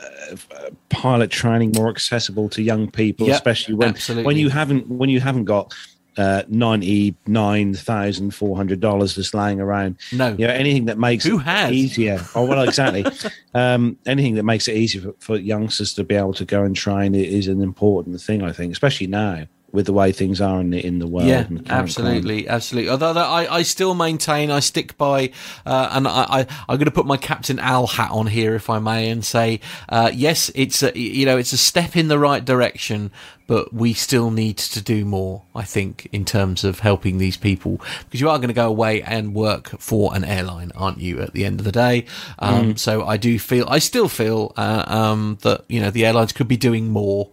uh, 0.00 0.70
pilot 0.88 1.30
training 1.30 1.72
more 1.74 1.88
accessible 1.88 2.48
to 2.50 2.62
young 2.62 2.90
people, 2.90 3.26
Yep, 3.26 3.34
especially 3.36 3.74
when 3.74 3.88
absolutely. 3.90 4.24
when 4.24 4.36
you 4.36 4.48
haven't 4.48 4.88
when 4.88 5.08
you 5.08 5.20
haven't 5.20 5.44
got 5.44 5.74
uh, 6.16 6.42
ninety 6.48 7.14
nine 7.26 7.74
thousand 7.74 8.32
four 8.34 8.56
hundred 8.56 8.80
dollars 8.80 9.14
just 9.14 9.34
lying 9.34 9.60
around. 9.60 9.96
No. 10.12 10.34
you 10.38 10.46
know 10.46 10.52
anything 10.52 10.86
that 10.86 10.98
makes 10.98 11.24
Who 11.24 11.38
it 11.38 11.42
has? 11.42 11.72
easier. 11.72 12.18
Oh 12.34 12.44
well, 12.46 12.62
exactly. 12.62 13.04
um, 13.54 13.98
anything 14.06 14.34
that 14.36 14.44
makes 14.44 14.66
it 14.68 14.76
easier 14.76 15.02
for, 15.02 15.14
for 15.18 15.36
youngsters 15.36 15.92
to 15.94 16.04
be 16.04 16.14
able 16.14 16.32
to 16.34 16.44
go 16.44 16.62
and 16.62 16.74
train 16.74 17.14
is 17.14 17.48
an 17.48 17.60
important 17.60 18.20
thing. 18.20 18.42
I 18.42 18.52
think, 18.52 18.72
especially 18.72 19.08
now 19.08 19.46
with 19.76 19.86
the 19.86 19.92
way 19.92 20.10
things 20.10 20.40
are 20.40 20.60
in 20.60 20.70
the 20.70 20.84
in 20.84 20.98
the 20.98 21.06
world. 21.06 21.28
Yeah, 21.28 21.46
and 21.46 21.58
the 21.60 21.62
current 21.62 21.94
climate. 21.94 22.14
absolutely, 22.16 22.48
absolutely. 22.48 22.90
Although 22.90 23.12
I, 23.12 23.58
I 23.58 23.62
still 23.62 23.94
maintain, 23.94 24.50
I 24.50 24.58
stick 24.60 24.96
by, 24.98 25.30
uh, 25.64 25.90
and 25.92 26.08
I, 26.08 26.26
I, 26.28 26.46
I'm 26.68 26.76
going 26.78 26.86
to 26.86 26.90
put 26.90 27.06
my 27.06 27.16
Captain 27.16 27.58
Al 27.60 27.86
hat 27.86 28.10
on 28.10 28.26
here, 28.26 28.54
if 28.56 28.68
I 28.68 28.80
may, 28.80 29.08
and 29.10 29.24
say, 29.24 29.60
uh, 29.88 30.10
yes, 30.12 30.50
it's 30.56 30.82
a, 30.82 30.98
you 30.98 31.24
know, 31.26 31.36
it's 31.38 31.52
a 31.52 31.58
step 31.58 31.96
in 31.96 32.08
the 32.08 32.18
right 32.18 32.44
direction, 32.44 33.10
but 33.46 33.72
we 33.72 33.92
still 33.92 34.30
need 34.32 34.56
to 34.58 34.80
do 34.82 35.04
more. 35.04 35.42
I 35.54 35.62
think 35.64 36.08
in 36.12 36.24
terms 36.24 36.64
of 36.64 36.80
helping 36.80 37.18
these 37.18 37.36
people, 37.36 37.80
because 38.04 38.20
you 38.20 38.28
are 38.28 38.38
going 38.38 38.48
to 38.48 38.54
go 38.54 38.66
away 38.68 39.02
and 39.02 39.34
work 39.34 39.68
for 39.78 40.14
an 40.16 40.24
airline, 40.24 40.72
aren't 40.74 40.98
you? 41.00 41.20
At 41.20 41.32
the 41.34 41.44
end 41.44 41.60
of 41.60 41.64
the 41.64 41.72
day, 41.72 42.06
um, 42.38 42.56
Mm. 42.56 42.78
so 42.78 43.04
I 43.04 43.16
do 43.18 43.38
feel, 43.38 43.66
I 43.68 43.78
still 43.78 44.08
feel 44.08 44.52
uh, 44.56 44.84
um, 44.86 45.38
that 45.42 45.64
you 45.68 45.80
know 45.80 45.90
the 45.90 46.06
airlines 46.06 46.32
could 46.32 46.48
be 46.48 46.56
doing 46.56 46.88
more 46.90 47.28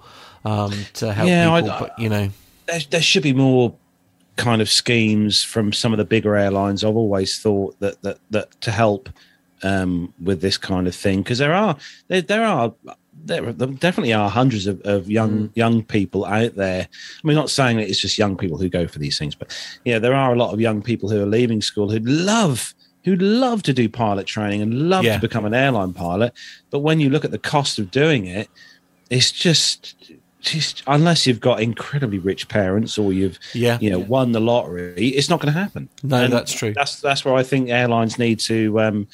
um, 0.46 0.72
to 0.94 1.14
help 1.14 1.28
Yeah, 1.30 1.52
I- 1.52 1.62
but 1.62 1.98
you 2.00 2.10
know. 2.10 2.30
there, 2.68 2.80
there 2.90 3.02
should 3.02 3.24
be 3.24 3.34
more 3.34 3.74
kind 4.36 4.62
of 4.62 4.70
schemes 4.70 5.44
from 5.44 5.72
some 5.72 5.94
of 5.94 5.98
the 5.98 6.06
bigger 6.06 6.36
airlines. 6.36 6.84
I've 6.84 6.96
always 6.96 7.40
thought 7.40 7.80
that 7.80 8.02
that 8.02 8.18
that 8.32 8.60
to 8.62 8.72
help 8.72 9.10
um, 9.64 10.14
with 10.22 10.42
this 10.42 10.58
kind 10.58 10.88
of 10.88 10.96
thing 10.96 11.22
because 11.22 11.38
there 11.38 11.54
are 11.54 11.78
there, 12.08 12.22
there 12.22 12.44
are 12.44 12.74
there, 13.26 13.54
definitely 13.54 14.12
are 14.12 14.30
hundreds 14.30 14.66
of, 14.68 14.82
of 14.82 15.10
young 15.10 15.52
young 15.56 15.84
people 15.84 16.26
out 16.26 16.56
there. 16.56 16.88
I 17.24 17.28
mean, 17.28 17.36
not 17.36 17.50
saying 17.50 17.78
that 17.78 17.88
it's 17.90 18.00
just 18.00 18.18
young 18.18 18.36
people 18.36 18.58
who 18.58 18.70
go 18.70 18.88
for 18.88 19.00
these 19.00 19.18
things, 19.20 19.36
but 19.36 19.56
yeah, 19.86 20.00
there 20.00 20.16
are 20.16 20.34
a 20.34 20.36
lot 20.38 20.54
of 20.54 20.60
young 20.60 20.82
people 20.82 21.10
who 21.10 21.22
are 21.22 21.28
leaving 21.28 21.62
school 21.62 21.90
who 21.92 22.00
love 22.00 22.74
who 23.06 23.16
love 23.16 23.62
to 23.64 23.74
do 23.74 23.88
pilot 23.88 24.26
training 24.26 24.62
and 24.62 24.90
love 24.90 25.04
Yeah. 25.06 25.16
to 25.16 25.22
become 25.22 25.46
an 25.46 25.54
airline 25.54 25.94
pilot. 25.94 26.34
But 26.72 26.80
when 26.80 27.00
you 27.00 27.10
look 27.10 27.24
at 27.26 27.32
the 27.32 27.38
cost 27.38 27.78
of 27.78 27.92
doing 27.92 28.26
it, 28.26 28.50
it's 29.10 29.32
just 29.32 29.96
just 30.44 30.84
unless 30.88 31.26
you've 31.26 31.40
got 31.40 31.62
incredibly 31.62 32.20
rich 32.20 32.48
parents 32.50 32.98
or 32.98 33.12
you've 33.14 33.40
Yeah. 33.54 33.78
you 33.82 33.90
know 33.90 34.00
won 34.00 34.32
the 34.34 34.40
lottery 34.42 35.08
it's 35.10 35.30
not 35.30 35.40
going 35.40 35.54
to 35.54 35.60
happen 35.60 35.90
No, 36.04 36.18
And 36.24 36.34
that's 36.34 36.54
true. 36.54 36.74
that's 36.74 37.00
that's 37.02 37.24
where 37.26 37.34
i 37.34 37.44
think 37.44 37.70
airlines 37.70 38.20
need 38.20 38.40
to 38.42 38.80
um 38.82 39.08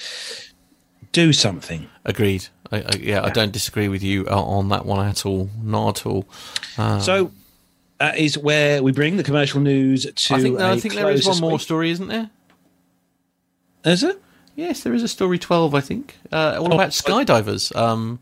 do 1.12 1.32
something 1.34 1.88
Agreed. 2.06 2.48
I, 2.72 2.78
I, 2.82 2.90
yeah, 3.00 3.24
I 3.24 3.30
don't 3.30 3.52
disagree 3.52 3.88
with 3.88 4.02
you 4.04 4.26
uh, 4.28 4.42
on 4.42 4.70
that 4.70 4.86
one 4.86 5.08
at 5.08 5.26
all. 5.26 5.50
Not 5.62 6.00
at 6.02 6.06
all. 6.06 6.26
Uh, 6.78 7.00
so 7.00 7.32
that 8.00 8.18
is 8.18 8.36
where 8.38 8.82
we 8.84 8.92
bring 8.92 9.18
the 9.18 9.24
commercial 9.24 9.60
news 9.60 10.06
to 10.12 10.34
I 10.36 10.40
think, 10.42 10.58
no, 10.60 10.72
I 10.72 10.80
think 10.80 10.94
there 10.96 11.10
is 11.12 11.28
one 11.28 11.40
more 11.40 11.52
week. 11.54 11.62
story, 11.62 11.90
isn't 11.92 12.08
there? 12.08 12.30
is 13.86 14.04
it 14.04 14.22
Yes, 14.56 14.82
there 14.84 14.94
is 14.94 15.04
a 15.04 15.08
story 15.08 15.38
twelve. 15.40 15.74
I 15.74 15.82
think 15.82 16.16
uh, 16.32 16.58
all 16.60 16.72
Oh, 16.74 16.76
about 16.76 16.90
skydivers. 16.90 17.76
Um, 17.76 18.20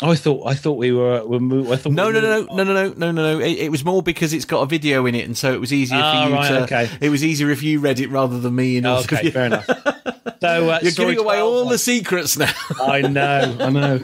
i 0.00 0.14
thought 0.14 0.46
i 0.46 0.54
thought 0.54 0.74
we 0.78 0.92
were, 0.92 1.24
were 1.26 1.40
mo- 1.40 1.72
I 1.72 1.76
thought 1.76 1.92
no, 1.92 2.06
we 2.06 2.12
no, 2.12 2.20
were- 2.20 2.46
no, 2.54 2.62
no, 2.62 2.64
no, 2.64 2.72
no, 2.72 2.94
no, 2.96 3.10
no, 3.10 3.34
no. 3.34 3.44
It, 3.44 3.58
it 3.58 3.70
was 3.70 3.84
more 3.84 4.02
because 4.02 4.32
it's 4.32 4.44
got 4.44 4.60
a 4.62 4.66
video 4.66 5.06
in 5.06 5.14
it, 5.14 5.24
and 5.26 5.36
so 5.36 5.52
it 5.52 5.60
was 5.60 5.72
easier 5.72 5.98
Ah, 6.00 6.24
for 6.24 6.28
you 6.30 6.34
right, 6.36 6.48
to. 6.48 6.62
okay. 6.62 6.90
It 7.00 7.08
was 7.10 7.24
easier 7.24 7.50
if 7.50 7.62
you 7.62 7.80
read 7.80 7.98
it 7.98 8.08
rather 8.10 8.38
than 8.38 8.54
me. 8.54 8.76
And 8.76 8.86
Oh, 8.86 8.98
okay 8.98 9.30
fair 9.30 9.46
enough 9.46 9.66
so 10.40 10.70
uh, 10.70 10.78
You're 10.82 10.92
giving 10.92 11.18
away 11.18 11.36
12 11.36 11.52
all 11.52 11.68
the 11.68 11.78
secrets 11.78 12.36
now. 12.36 12.52
I 12.80 13.02
know, 13.02 13.56
I 13.60 13.70
know. 13.70 14.00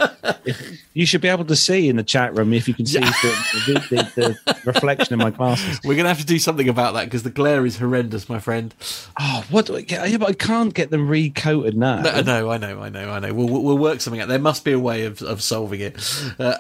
You 0.93 1.07
should 1.07 1.21
be 1.21 1.29
able 1.29 1.45
to 1.47 1.57
see 1.57 1.89
in 1.89 1.97
the 1.97 2.05
chat 2.05 2.37
room 2.37 2.53
if 2.53 2.69
you 2.69 2.75
can 2.75 2.87
see 2.87 3.01
the, 3.01 3.35
the, 3.67 3.75
the, 3.91 4.37
the 4.45 4.59
reflection 4.65 5.15
in 5.15 5.19
my 5.19 5.31
glasses. 5.31 5.81
We're 5.85 5.95
going 5.95 6.05
to 6.05 6.09
have 6.09 6.21
to 6.21 6.27
do 6.27 6.39
something 6.39 6.69
about 6.69 6.95
that 6.95 7.07
because 7.07 7.25
the 7.25 7.31
glare 7.31 7.67
is 7.67 7.79
horrendous, 7.79 8.29
my 8.29 8.39
friend. 8.39 8.75
Oh, 9.19 9.45
what? 9.51 9.67
do 9.67 9.77
I 9.77 9.81
get? 9.81 10.09
Yeah, 10.11 10.19
but 10.19 10.29
I 10.29 10.33
can't 10.35 10.75
get 10.75 10.91
them 10.91 11.09
recoated 11.09 11.77
now. 11.77 12.01
No, 12.01 12.21
no, 12.21 12.51
I 12.51 12.59
know, 12.59 12.81
I 12.81 12.89
know, 12.91 13.11
I 13.11 13.19
know. 13.19 13.33
We'll, 13.33 13.49
we'll 13.49 13.79
work 13.79 14.01
something 14.01 14.21
out. 14.21 14.29
There 14.29 14.39
must 14.39 14.65
be 14.65 14.73
a 14.73 14.79
way 14.79 15.05
of, 15.05 15.23
of 15.23 15.43
solving 15.43 15.81
it. 15.81 15.97
Uh, 16.39 16.57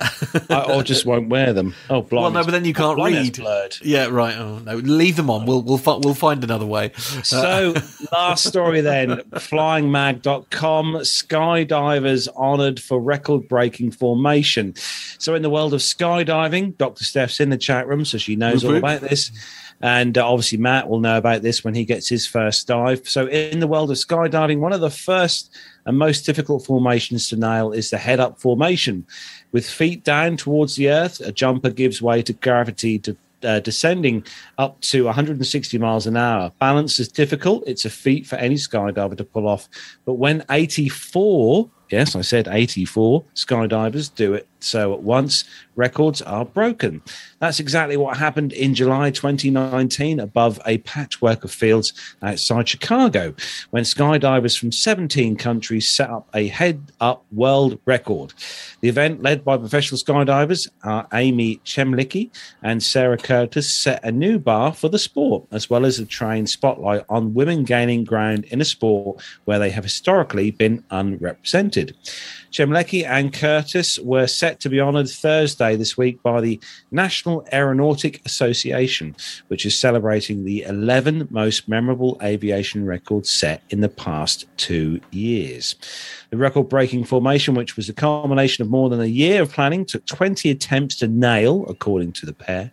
I, 0.50 0.72
or 0.72 0.82
just 0.82 1.06
won't 1.06 1.28
wear 1.28 1.52
them. 1.52 1.74
Oh, 1.90 2.02
blimey. 2.02 2.22
well, 2.22 2.30
no, 2.30 2.44
but 2.44 2.50
then 2.50 2.64
you 2.64 2.74
can't 2.74 2.98
read. 2.98 3.36
blurred. 3.36 3.76
Yeah, 3.82 4.06
right. 4.06 4.36
Oh 4.36 4.58
no, 4.58 4.76
leave 4.76 5.16
them 5.16 5.30
on. 5.30 5.46
We'll 5.46 5.62
we'll 5.62 5.78
fi- 5.78 5.98
we'll 6.02 6.14
find 6.14 6.42
another 6.42 6.66
way. 6.66 6.92
So, 7.22 7.74
last 8.12 8.44
story 8.44 8.80
then 8.80 9.22
flyingmag.com 9.64 10.94
skydivers 10.96 12.28
honored 12.36 12.78
for 12.80 13.00
record 13.00 13.48
breaking 13.48 13.90
formation. 13.90 14.74
So, 15.18 15.34
in 15.34 15.42
the 15.42 15.50
world 15.50 15.72
of 15.72 15.80
skydiving, 15.80 16.76
Dr. 16.76 17.04
Steph's 17.04 17.40
in 17.40 17.50
the 17.50 17.56
chat 17.56 17.88
room, 17.88 18.04
so 18.04 18.18
she 18.18 18.36
knows 18.36 18.64
all 18.64 18.76
about 18.76 19.00
this. 19.00 19.30
And 19.80 20.16
uh, 20.16 20.28
obviously, 20.28 20.58
Matt 20.58 20.88
will 20.88 21.00
know 21.00 21.16
about 21.16 21.42
this 21.42 21.64
when 21.64 21.74
he 21.74 21.84
gets 21.84 22.08
his 22.08 22.26
first 22.26 22.66
dive. 22.66 23.08
So, 23.08 23.26
in 23.26 23.60
the 23.60 23.66
world 23.66 23.90
of 23.90 23.96
skydiving, 23.96 24.58
one 24.58 24.74
of 24.74 24.82
the 24.82 24.90
first 24.90 25.50
and 25.86 25.98
most 25.98 26.26
difficult 26.26 26.64
formations 26.64 27.28
to 27.30 27.36
nail 27.36 27.72
is 27.72 27.90
the 27.90 27.98
head 27.98 28.20
up 28.20 28.40
formation. 28.40 29.06
With 29.50 29.68
feet 29.68 30.04
down 30.04 30.36
towards 30.36 30.76
the 30.76 30.90
earth, 30.90 31.20
a 31.20 31.32
jumper 31.32 31.70
gives 31.70 32.02
way 32.02 32.22
to 32.22 32.32
gravity 32.34 32.98
to 33.00 33.16
uh, 33.44 33.60
descending 33.60 34.24
up 34.58 34.80
to 34.82 35.04
160 35.04 35.78
miles 35.78 36.06
an 36.06 36.16
hour. 36.16 36.52
Balance 36.58 36.98
is 36.98 37.08
difficult. 37.08 37.64
It's 37.66 37.84
a 37.84 37.90
feat 37.90 38.26
for 38.26 38.36
any 38.36 38.56
skydiver 38.56 39.16
to 39.16 39.24
pull 39.24 39.46
off. 39.48 39.68
But 40.04 40.14
when 40.14 40.44
84, 40.50 41.70
yes, 41.90 42.16
I 42.16 42.22
said 42.22 42.48
84 42.48 43.24
skydivers 43.34 44.14
do 44.14 44.34
it 44.34 44.48
so 44.64 44.94
at 44.94 45.02
once, 45.02 45.44
records 45.76 46.22
are 46.22 46.44
broken. 46.44 47.02
That's 47.38 47.60
exactly 47.60 47.96
what 47.96 48.16
happened 48.16 48.52
in 48.52 48.74
July 48.74 49.10
2019 49.10 50.18
above 50.18 50.60
a 50.64 50.78
patchwork 50.78 51.44
of 51.44 51.50
fields 51.50 51.92
outside 52.22 52.68
Chicago 52.68 53.34
when 53.70 53.84
skydivers 53.84 54.58
from 54.58 54.72
17 54.72 55.36
countries 55.36 55.88
set 55.88 56.08
up 56.08 56.28
a 56.34 56.48
head 56.48 56.92
up 57.00 57.24
world 57.32 57.78
record. 57.84 58.32
The 58.80 58.88
event, 58.88 59.22
led 59.22 59.44
by 59.44 59.58
professional 59.58 59.98
skydivers, 59.98 60.68
Amy 61.12 61.60
Chmelecki 61.64 62.30
and 62.62 62.82
Sarah 62.82 63.18
Curtis, 63.18 63.72
set 63.72 64.02
a 64.04 64.12
new 64.12 64.38
bar 64.38 64.72
for 64.72 64.88
the 64.88 64.98
sport, 64.98 65.44
as 65.50 65.68
well 65.68 65.84
as 65.84 65.98
a 65.98 66.06
trained 66.06 66.48
spotlight 66.48 67.04
on 67.08 67.34
women 67.34 67.64
gaining 67.64 68.04
ground 68.04 68.44
in 68.46 68.60
a 68.60 68.64
sport 68.64 69.22
where 69.44 69.58
they 69.58 69.70
have 69.70 69.84
historically 69.84 70.50
been 70.50 70.82
unrepresented. 70.90 71.73
Noted. 71.76 71.96
And 73.04 73.32
Curtis 73.32 73.98
were 73.98 74.28
set 74.28 74.60
to 74.60 74.68
be 74.68 74.80
honoured 74.80 75.08
Thursday 75.08 75.74
this 75.74 75.98
week 75.98 76.22
by 76.22 76.40
the 76.40 76.60
National 76.92 77.44
Aeronautic 77.52 78.24
Association, 78.24 79.16
which 79.48 79.66
is 79.66 79.78
celebrating 79.78 80.44
the 80.44 80.62
11 80.62 81.28
most 81.30 81.68
memorable 81.68 82.16
aviation 82.22 82.86
records 82.86 83.28
set 83.28 83.62
in 83.70 83.80
the 83.80 83.88
past 83.88 84.46
two 84.56 85.00
years. 85.10 85.74
The 86.30 86.36
record 86.36 86.68
breaking 86.68 87.04
formation, 87.04 87.54
which 87.54 87.76
was 87.76 87.88
a 87.88 87.94
culmination 87.94 88.62
of 88.62 88.70
more 88.70 88.88
than 88.88 89.00
a 89.00 89.06
year 89.06 89.42
of 89.42 89.52
planning, 89.52 89.84
took 89.84 90.06
20 90.06 90.50
attempts 90.50 90.96
to 90.96 91.08
nail, 91.08 91.66
according 91.68 92.12
to 92.12 92.26
the 92.26 92.32
pair. 92.32 92.70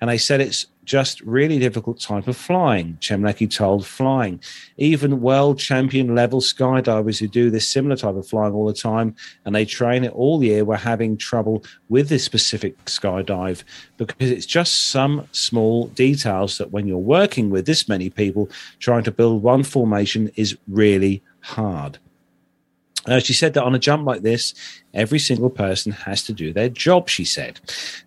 And 0.00 0.08
they 0.08 0.18
said 0.18 0.40
it's 0.40 0.66
just 0.88 1.20
really 1.20 1.58
difficult 1.58 2.00
type 2.00 2.26
of 2.26 2.36
flying. 2.36 2.96
Chmelecki 3.00 3.48
told 3.48 3.86
flying. 3.86 4.40
Even 4.78 5.20
world 5.20 5.58
champion 5.58 6.14
level 6.14 6.40
skydivers 6.40 7.20
who 7.20 7.28
do 7.28 7.50
this 7.50 7.68
similar 7.68 7.94
type 7.94 8.16
of 8.16 8.26
flying 8.26 8.54
all 8.54 8.66
the 8.66 8.72
time 8.72 9.14
and 9.44 9.54
they 9.54 9.66
train 9.66 10.02
it 10.02 10.12
all 10.12 10.42
year 10.42 10.64
were 10.64 10.76
having 10.76 11.18
trouble 11.18 11.62
with 11.90 12.08
this 12.08 12.24
specific 12.24 12.82
skydive 12.86 13.62
because 13.98 14.30
it's 14.30 14.46
just 14.46 14.90
some 14.90 15.28
small 15.32 15.88
details 15.88 16.56
that 16.56 16.72
when 16.72 16.88
you're 16.88 16.98
working 16.98 17.50
with 17.50 17.66
this 17.66 17.88
many 17.88 18.08
people 18.08 18.48
trying 18.80 19.04
to 19.04 19.12
build 19.12 19.42
one 19.42 19.62
formation 19.62 20.30
is 20.36 20.56
really 20.66 21.22
hard. 21.40 21.98
Uh, 23.08 23.18
she 23.18 23.32
said 23.32 23.54
that 23.54 23.64
on 23.64 23.74
a 23.74 23.78
jump 23.78 24.06
like 24.06 24.22
this, 24.22 24.54
every 24.92 25.18
single 25.18 25.48
person 25.48 25.92
has 25.92 26.22
to 26.24 26.32
do 26.32 26.52
their 26.52 26.68
job, 26.68 27.08
she 27.08 27.24
said. 27.24 27.58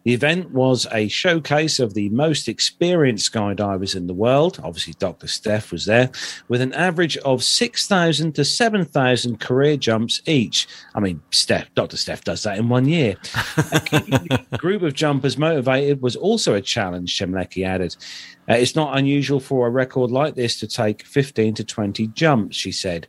The 0.04 0.14
event 0.14 0.52
was 0.52 0.86
a 0.92 1.08
showcase 1.08 1.80
of 1.80 1.94
the 1.94 2.10
most 2.10 2.48
experienced 2.48 3.32
skydivers 3.32 3.96
in 3.96 4.08
the 4.08 4.14
world. 4.14 4.60
Obviously, 4.64 4.94
Dr. 5.00 5.28
Steph 5.28 5.72
was 5.72 5.86
there 5.86 6.12
with 6.48 6.62
an 6.62 6.74
average 6.74 7.18
of 7.18 7.44
6,000 7.44 8.34
to 8.34 8.46
7,000 8.46 9.40
career 9.40 9.78
jumps 9.78 10.22
each. 10.26 10.68
I 10.94 11.00
mean, 11.00 11.22
Steph, 11.32 11.74
Dr. 11.74 11.98
Steph 11.98 12.24
does 12.24 12.44
that 12.44 12.58
in 12.58 12.70
one 12.70 12.88
year. 12.88 13.16
A 13.58 14.42
group 14.58 14.84
of 14.84 14.94
jumpers 14.94 15.38
motivated 15.38 16.02
was 16.02 16.16
also 16.16 16.54
a 16.54 16.62
challenge, 16.62 17.18
Chmelecki 17.18 17.66
added. 17.66 17.96
Uh, 18.50 18.56
it's 18.56 18.76
not 18.76 18.98
unusual 18.98 19.40
for 19.40 19.68
a 19.68 19.72
record 19.72 20.12
like 20.12 20.36
this 20.36 20.60
to 20.60 20.68
take 20.68 21.06
15 21.06 21.56
to 21.56 21.64
20 21.64 22.08
jumps, 22.08 22.56
she 22.56 22.72
said. 22.72 23.08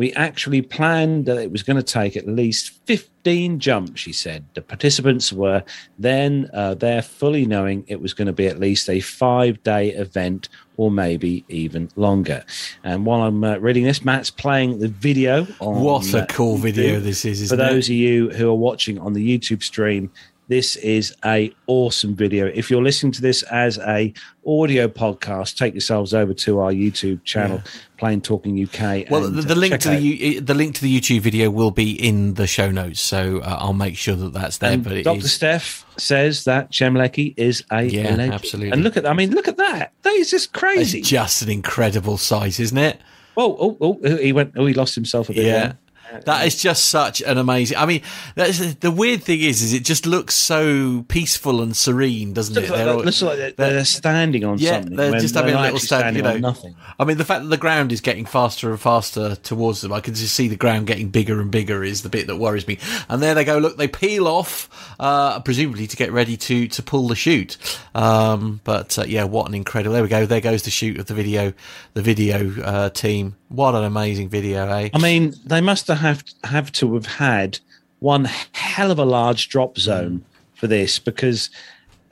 We 0.00 0.14
actually 0.14 0.62
planned 0.62 1.26
that 1.26 1.36
it 1.36 1.52
was 1.52 1.62
going 1.62 1.76
to 1.76 1.82
take 1.82 2.16
at 2.16 2.26
least 2.26 2.72
15 2.86 3.60
jumps, 3.60 4.00
she 4.00 4.14
said. 4.14 4.46
The 4.54 4.62
participants 4.62 5.30
were 5.30 5.62
then 5.98 6.48
uh, 6.54 6.72
there 6.72 7.02
fully 7.02 7.44
knowing 7.44 7.84
it 7.86 8.00
was 8.00 8.14
going 8.14 8.24
to 8.24 8.32
be 8.32 8.46
at 8.46 8.58
least 8.58 8.88
a 8.88 9.00
five 9.00 9.62
day 9.62 9.90
event 9.90 10.48
or 10.78 10.90
maybe 10.90 11.44
even 11.50 11.90
longer. 11.96 12.42
And 12.82 13.04
while 13.04 13.20
I'm 13.20 13.44
uh, 13.44 13.58
reading 13.58 13.84
this, 13.84 14.02
Matt's 14.02 14.30
playing 14.30 14.78
the 14.78 14.88
video. 14.88 15.46
On, 15.58 15.82
What 15.82 16.14
a 16.14 16.22
uh, 16.22 16.26
cool 16.30 16.56
video 16.56 16.98
this 16.98 17.26
is, 17.26 17.46
For 17.50 17.56
those 17.56 17.90
it? 17.90 17.92
of 17.92 17.96
you 17.96 18.30
who 18.30 18.48
are 18.48 18.54
watching 18.54 18.98
on 18.98 19.12
the 19.12 19.38
YouTube 19.38 19.62
stream, 19.62 20.10
this 20.50 20.74
is 20.76 21.14
a 21.24 21.54
awesome 21.68 22.12
video. 22.16 22.46
If 22.52 22.70
you're 22.72 22.82
listening 22.82 23.12
to 23.12 23.22
this 23.22 23.44
as 23.44 23.78
a 23.78 24.12
audio 24.44 24.88
podcast, 24.88 25.56
take 25.56 25.74
yourselves 25.74 26.12
over 26.12 26.34
to 26.34 26.58
our 26.58 26.72
YouTube 26.72 27.22
channel, 27.22 27.62
Plane 27.98 28.20
Talking 28.20 28.60
UK. 28.60 29.08
Well, 29.08 29.30
the, 29.30 29.38
uh, 29.38 29.42
the 29.44 29.54
link 29.54 29.78
to 29.82 29.88
the 29.90 29.94
out- 29.94 30.02
U- 30.02 30.40
the 30.40 30.54
link 30.54 30.74
to 30.74 30.82
the 30.82 31.00
YouTube 31.00 31.20
video 31.20 31.50
will 31.50 31.70
be 31.70 31.92
in 31.92 32.34
the 32.34 32.48
show 32.48 32.72
notes, 32.72 33.00
so 33.00 33.38
uh, 33.38 33.58
I'll 33.60 33.72
make 33.72 33.96
sure 33.96 34.16
that 34.16 34.32
that's 34.32 34.58
there. 34.58 34.72
and 34.72 34.82
but 34.82 35.04
Dr. 35.04 35.18
is- 35.20 35.32
Steph 35.32 35.86
says 35.96 36.42
that 36.44 36.72
Chmelecki 36.72 37.32
is 37.36 37.62
a 37.70 37.84
Yeah, 37.84 38.10
legend. 38.10 38.34
absolutely. 38.34 38.72
And 38.72 38.82
look 38.82 38.96
at, 38.96 39.06
I 39.06 39.12
mean, 39.12 39.30
look 39.30 39.46
at 39.46 39.56
that. 39.58 39.92
That 40.02 40.14
is 40.14 40.32
just 40.32 40.46
it's 40.46 40.58
crazy. 40.58 41.00
just 41.00 41.42
an 41.42 41.48
incredible 41.50 42.16
size, 42.18 42.58
isn't 42.58 42.76
it? 42.76 43.00
oh, 43.36 43.56
oh, 43.80 43.98
oh, 44.02 44.16
he 44.18 44.32
went, 44.32 44.52
oh, 44.56 44.66
he 44.66 44.74
lost 44.74 44.96
himself 44.96 45.30
a 45.30 45.32
bit. 45.32 45.44
Yeah. 45.46 45.52
there. 45.52 45.78
That 46.24 46.46
is 46.46 46.60
just 46.60 46.86
such 46.86 47.20
an 47.22 47.38
amazing. 47.38 47.76
I 47.76 47.86
mean, 47.86 48.02
that's, 48.34 48.74
the 48.76 48.90
weird 48.90 49.22
thing 49.22 49.40
is, 49.40 49.62
is 49.62 49.72
it 49.72 49.84
just 49.84 50.06
looks 50.06 50.34
so 50.34 51.04
peaceful 51.08 51.60
and 51.62 51.76
serene, 51.76 52.32
doesn't 52.32 52.56
it? 52.56 52.60
Looks 52.60 52.70
like, 52.70 52.78
They're 52.78 52.94
all- 52.94 53.02
looks 53.04 53.22
like 53.22 53.38
they're, 53.38 53.52
they're 53.52 53.84
standing 53.84 54.44
on 54.44 54.58
yeah, 54.58 54.72
something. 54.80 54.96
they're 54.96 55.20
just 55.20 55.34
having 55.34 55.52
they're 55.52 55.60
a 55.60 55.64
little 55.64 55.78
stand. 55.78 56.16
You 56.16 56.22
know, 56.22 56.36
nothing. 56.38 56.74
I 56.98 57.04
mean, 57.04 57.16
the 57.16 57.24
fact 57.24 57.42
that 57.42 57.48
the 57.48 57.56
ground 57.56 57.92
is 57.92 58.00
getting 58.00 58.26
faster 58.26 58.70
and 58.70 58.80
faster 58.80 59.36
towards 59.36 59.80
them, 59.80 59.92
I 59.92 60.00
can 60.00 60.14
just 60.14 60.34
see 60.34 60.48
the 60.48 60.56
ground 60.56 60.86
getting 60.86 61.08
bigger 61.10 61.40
and 61.40 61.50
bigger 61.50 61.82
is 61.84 62.02
the 62.02 62.08
bit 62.08 62.26
that 62.26 62.36
worries 62.36 62.66
me. 62.66 62.78
And 63.08 63.22
there 63.22 63.34
they 63.34 63.44
go. 63.44 63.58
Look, 63.58 63.76
they 63.76 63.88
peel 63.88 64.26
off, 64.26 64.68
uh, 64.98 65.40
presumably 65.40 65.86
to 65.86 65.96
get 65.96 66.12
ready 66.12 66.36
to 66.36 66.68
to 66.68 66.82
pull 66.82 67.08
the 67.08 67.16
chute. 67.16 67.56
Um, 67.94 68.60
but 68.64 68.98
uh, 68.98 69.04
yeah, 69.06 69.24
what 69.24 69.48
an 69.48 69.54
incredible! 69.54 69.94
There 69.94 70.02
we 70.02 70.08
go. 70.08 70.26
There 70.26 70.40
goes 70.40 70.62
the 70.62 70.70
shoot 70.70 70.98
of 70.98 71.06
the 71.06 71.14
video, 71.14 71.52
the 71.94 72.02
video 72.02 72.60
uh, 72.62 72.90
team. 72.90 73.36
What 73.48 73.74
an 73.74 73.82
amazing 73.82 74.28
video, 74.28 74.68
eh? 74.68 74.90
I 74.94 74.98
mean, 74.98 75.34
they 75.44 75.60
must 75.60 75.88
have 75.88 75.98
have, 76.00 76.24
have 76.44 76.72
to 76.72 76.94
have 76.94 77.06
had 77.06 77.58
one 78.00 78.24
hell 78.52 78.90
of 78.90 78.98
a 78.98 79.04
large 79.04 79.48
drop 79.48 79.78
zone 79.78 80.24
for 80.54 80.66
this 80.66 80.98
because, 80.98 81.50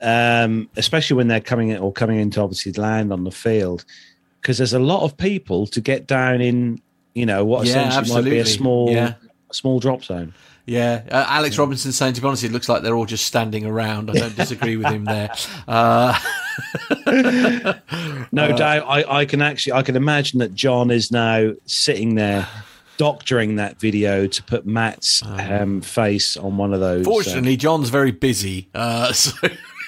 um, 0.01 0.69
especially 0.77 1.17
when 1.17 1.27
they're 1.27 1.39
coming 1.41 1.69
in 1.69 1.77
or 1.77 1.91
coming 1.91 2.19
into 2.19 2.41
obviously 2.41 2.71
land 2.73 3.11
on 3.11 3.23
the 3.23 3.31
field, 3.31 3.85
because 4.41 4.57
there's 4.57 4.73
a 4.73 4.79
lot 4.79 5.03
of 5.03 5.17
people 5.17 5.67
to 5.67 5.81
get 5.81 6.07
down 6.07 6.41
in, 6.41 6.79
you 7.13 7.25
know, 7.25 7.43
what 7.43 7.65
Yeah, 7.67 7.89
essentially 7.89 8.21
might 8.23 8.29
be 8.29 8.37
a 8.39 8.45
small, 8.45 8.89
Yeah. 8.91 9.13
small 9.51 9.79
drop 9.79 10.03
zone. 10.03 10.33
Yeah, 10.65 11.01
uh, 11.11 11.25
Alex 11.27 11.57
Robinson 11.57 11.91
saying, 11.91 12.13
to 12.13 12.21
be 12.21 12.27
honest, 12.27 12.43
it 12.43 12.51
looks 12.51 12.69
like 12.69 12.83
they're 12.83 12.95
all 12.95 13.07
just 13.07 13.25
standing 13.25 13.65
around. 13.65 14.11
I 14.11 14.13
don't 14.13 14.35
disagree 14.35 14.77
with 14.77 14.87
him 14.87 15.05
there. 15.05 15.31
Uh, 15.67 16.13
No 18.31 18.55
doubt, 18.55 18.85
I, 18.87 19.03
I 19.21 19.25
can 19.25 19.41
actually, 19.41 19.73
I 19.73 19.81
can 19.81 19.95
imagine 19.95 20.39
that 20.39 20.53
John 20.53 20.91
is 20.91 21.11
now 21.11 21.53
sitting 21.65 22.15
there. 22.15 22.47
Doctoring 22.99 23.55
that 23.55 23.79
video 23.79 24.27
to 24.27 24.43
put 24.43 24.65
Matt's 24.65 25.23
um, 25.25 25.79
face 25.79 26.35
on 26.35 26.57
one 26.57 26.73
of 26.73 26.81
those. 26.81 27.07
uh, 27.07 27.09
Fortunately, 27.09 27.55
John's 27.55 27.89
very 27.89 28.11
busy, 28.11 28.67
uh, 28.75 29.13
so 29.13 29.31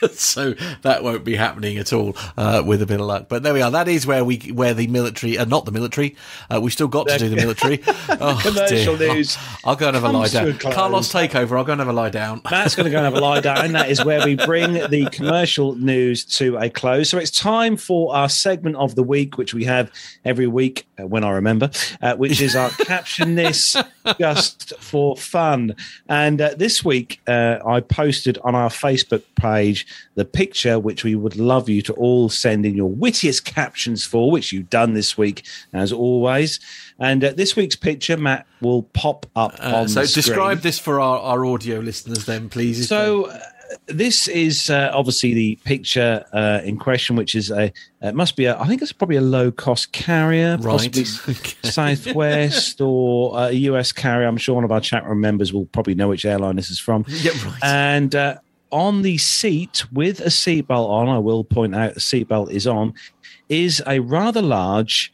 so 0.13 0.53
that 0.81 1.03
won't 1.03 1.23
be 1.23 1.35
happening 1.35 1.77
at 1.77 1.93
all 1.93 2.15
uh, 2.37 2.63
with 2.65 2.81
a 2.81 2.85
bit 2.85 2.99
of 2.99 3.05
luck. 3.07 3.27
But 3.29 3.43
there 3.43 3.53
we 3.53 3.61
are. 3.61 3.71
That 3.71 3.87
is 3.87 4.05
where 4.05 4.23
we 4.25 4.37
where 4.53 4.73
the 4.73 4.87
military, 4.87 5.37
uh, 5.37 5.45
not 5.45 5.65
the 5.65 5.71
military. 5.71 6.15
Uh, 6.49 6.59
we've 6.61 6.73
still 6.73 6.87
got 6.87 7.07
to 7.07 7.17
do 7.17 7.29
the 7.29 7.35
military. 7.35 7.81
Oh, 8.23 8.39
Commercial 8.41 8.97
dear. 8.97 9.13
news 9.13 9.37
I'll, 9.63 9.71
I'll 9.71 9.75
go 9.75 9.87
and 9.87 9.95
have 9.95 10.03
a 10.03 10.09
lie 10.11 10.27
down. 10.27 10.49
a. 10.49 10.53
Carlos 10.53 11.11
takeover. 11.11 11.57
I'll 11.57 11.63
go 11.63 11.71
and 11.71 11.79
have 11.81 11.87
a 11.87 11.93
lie 11.93 12.09
down. 12.09 12.41
Matt's 12.49 12.75
going 12.75 12.85
to 12.85 12.91
go 12.91 12.97
and 12.97 13.05
have 13.05 13.15
a 13.15 13.19
lie 13.19 13.39
down. 13.39 13.65
And 13.65 13.75
That 13.75 13.89
is 13.89 14.03
where 14.03 14.23
we 14.25 14.35
bring 14.35 14.73
the 14.73 15.07
commercial 15.11 15.75
news 15.75 16.25
to 16.37 16.57
a 16.57 16.69
close. 16.69 17.09
So 17.09 17.17
it's 17.17 17.31
time 17.31 17.77
for 17.77 18.13
our 18.15 18.29
segment 18.29 18.75
of 18.75 18.95
the 18.95 19.03
week, 19.03 19.37
which 19.37 19.53
we 19.53 19.63
have 19.65 19.91
every 20.25 20.47
week 20.47 20.87
uh, 20.99 21.07
when 21.07 21.23
I 21.23 21.31
remember, 21.31 21.69
uh, 22.01 22.15
which 22.15 22.41
is 22.41 22.55
our 22.55 22.69
caption 22.85 23.35
this 23.35 23.75
just 24.19 24.73
for 24.79 25.15
fun. 25.15 25.75
And 26.09 26.41
uh, 26.41 26.55
this 26.57 26.83
week, 26.83 27.21
uh, 27.27 27.59
I 27.65 27.81
posted 27.81 28.37
on 28.43 28.55
our 28.55 28.69
Facebook 28.69 29.23
page 29.35 29.85
the 30.15 30.25
picture, 30.25 30.79
which 30.79 31.03
we 31.03 31.15
would 31.15 31.35
love 31.35 31.69
you 31.69 31.81
to 31.83 31.93
all 31.93 32.29
send 32.29 32.65
in 32.65 32.75
your 32.75 32.89
wittiest 32.89 33.45
captions 33.45 34.05
for, 34.05 34.31
which 34.31 34.51
you've 34.51 34.69
done 34.69 34.93
this 34.93 35.17
week, 35.17 35.45
as 35.73 35.91
always. 35.91 36.59
And 36.99 37.23
uh, 37.23 37.33
this 37.33 37.55
week's 37.55 37.75
picture, 37.75 38.17
Matt, 38.17 38.45
will 38.61 38.83
pop 38.83 39.25
up 39.35 39.53
Uh, 39.59 39.77
on 39.77 39.89
so 39.89 40.01
the 40.01 40.07
screen. 40.07 40.23
So 40.23 40.29
describe 40.29 40.59
this 40.59 40.79
for 40.79 40.99
our, 40.99 41.19
our 41.19 41.45
audio 41.45 41.79
listeners, 41.79 42.25
then, 42.25 42.49
please. 42.49 42.87
So 42.87 43.31
this 43.87 44.27
is 44.27 44.69
uh, 44.69 44.91
obviously 44.93 45.33
the 45.33 45.55
picture 45.63 46.25
uh, 46.33 46.61
in 46.63 46.77
question, 46.77 47.15
which 47.15 47.35
is 47.35 47.51
a 47.51 47.71
it 48.01 48.15
must 48.15 48.35
be 48.35 48.45
a 48.45 48.57
I 48.59 48.67
think 48.67 48.81
it's 48.81 48.91
probably 48.91 49.17
a 49.17 49.21
low 49.21 49.51
cost 49.51 49.91
carrier, 49.91 50.57
Right. 50.57 50.71
possibly 50.71 51.05
Southwest 51.63 52.81
or 52.81 53.37
a 53.37 53.51
US 53.51 53.91
carrier. 53.91 54.27
I'm 54.27 54.37
sure 54.37 54.55
one 54.55 54.63
of 54.63 54.71
our 54.71 54.81
chat 54.81 55.05
room 55.07 55.21
members 55.21 55.53
will 55.53 55.65
probably 55.67 55.95
know 55.95 56.09
which 56.09 56.25
airline 56.25 56.55
this 56.55 56.69
is 56.69 56.79
from. 56.79 57.05
yeah, 57.09 57.31
right. 57.45 57.59
And 57.63 58.15
uh, 58.15 58.37
on 58.71 59.01
the 59.01 59.17
seat 59.17 59.83
with 59.91 60.19
a 60.21 60.25
seatbelt 60.29 60.87
on, 60.89 61.09
I 61.09 61.17
will 61.19 61.43
point 61.43 61.75
out 61.75 61.93
the 61.93 61.99
seatbelt 61.99 62.51
is 62.51 62.65
on, 62.67 62.93
is 63.49 63.81
a 63.85 63.99
rather 63.99 64.41
large 64.41 65.11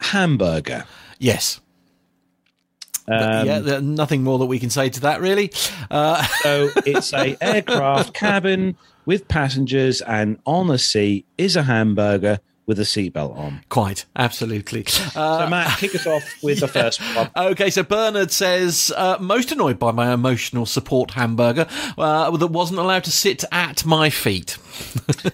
hamburger. 0.00 0.84
yes. 1.18 1.60
Um, 3.06 3.46
yeah, 3.46 3.58
there- 3.58 3.80
nothing 3.80 4.22
more 4.22 4.38
that 4.38 4.46
we 4.46 4.58
can 4.58 4.70
say 4.70 4.88
to 4.88 5.00
that, 5.00 5.20
really. 5.20 5.52
Uh, 5.90 6.24
So 6.42 6.70
it's 6.86 7.12
a 7.12 7.36
aircraft 7.40 8.14
cabin 8.14 8.76
with 9.06 9.28
passengers, 9.28 10.00
and 10.00 10.38
on 10.46 10.68
the 10.68 10.78
seat 10.78 11.26
is 11.36 11.56
a 11.56 11.62
hamburger 11.64 12.38
with 12.66 12.78
a 12.80 12.82
seatbelt 12.84 13.36
on. 13.36 13.60
quite, 13.68 14.06
absolutely. 14.16 14.86
Uh, 15.14 15.44
So 15.44 15.50
Matt, 15.50 15.78
kick 15.78 15.94
us 15.94 16.06
off 16.06 16.24
with 16.42 16.60
the 16.60 16.68
first 16.68 16.98
one. 17.14 17.28
Okay, 17.36 17.68
so 17.68 17.82
Bernard 17.82 18.30
says, 18.30 18.90
uh, 18.96 19.18
most 19.20 19.52
annoyed 19.52 19.78
by 19.78 19.90
my 19.92 20.14
emotional 20.14 20.64
support 20.64 21.10
hamburger 21.10 21.66
uh, 21.98 22.30
that 22.34 22.46
wasn't 22.46 22.78
allowed 22.80 23.04
to 23.04 23.10
sit 23.10 23.44
at 23.52 23.84
my 23.84 24.08
feet. 24.08 24.56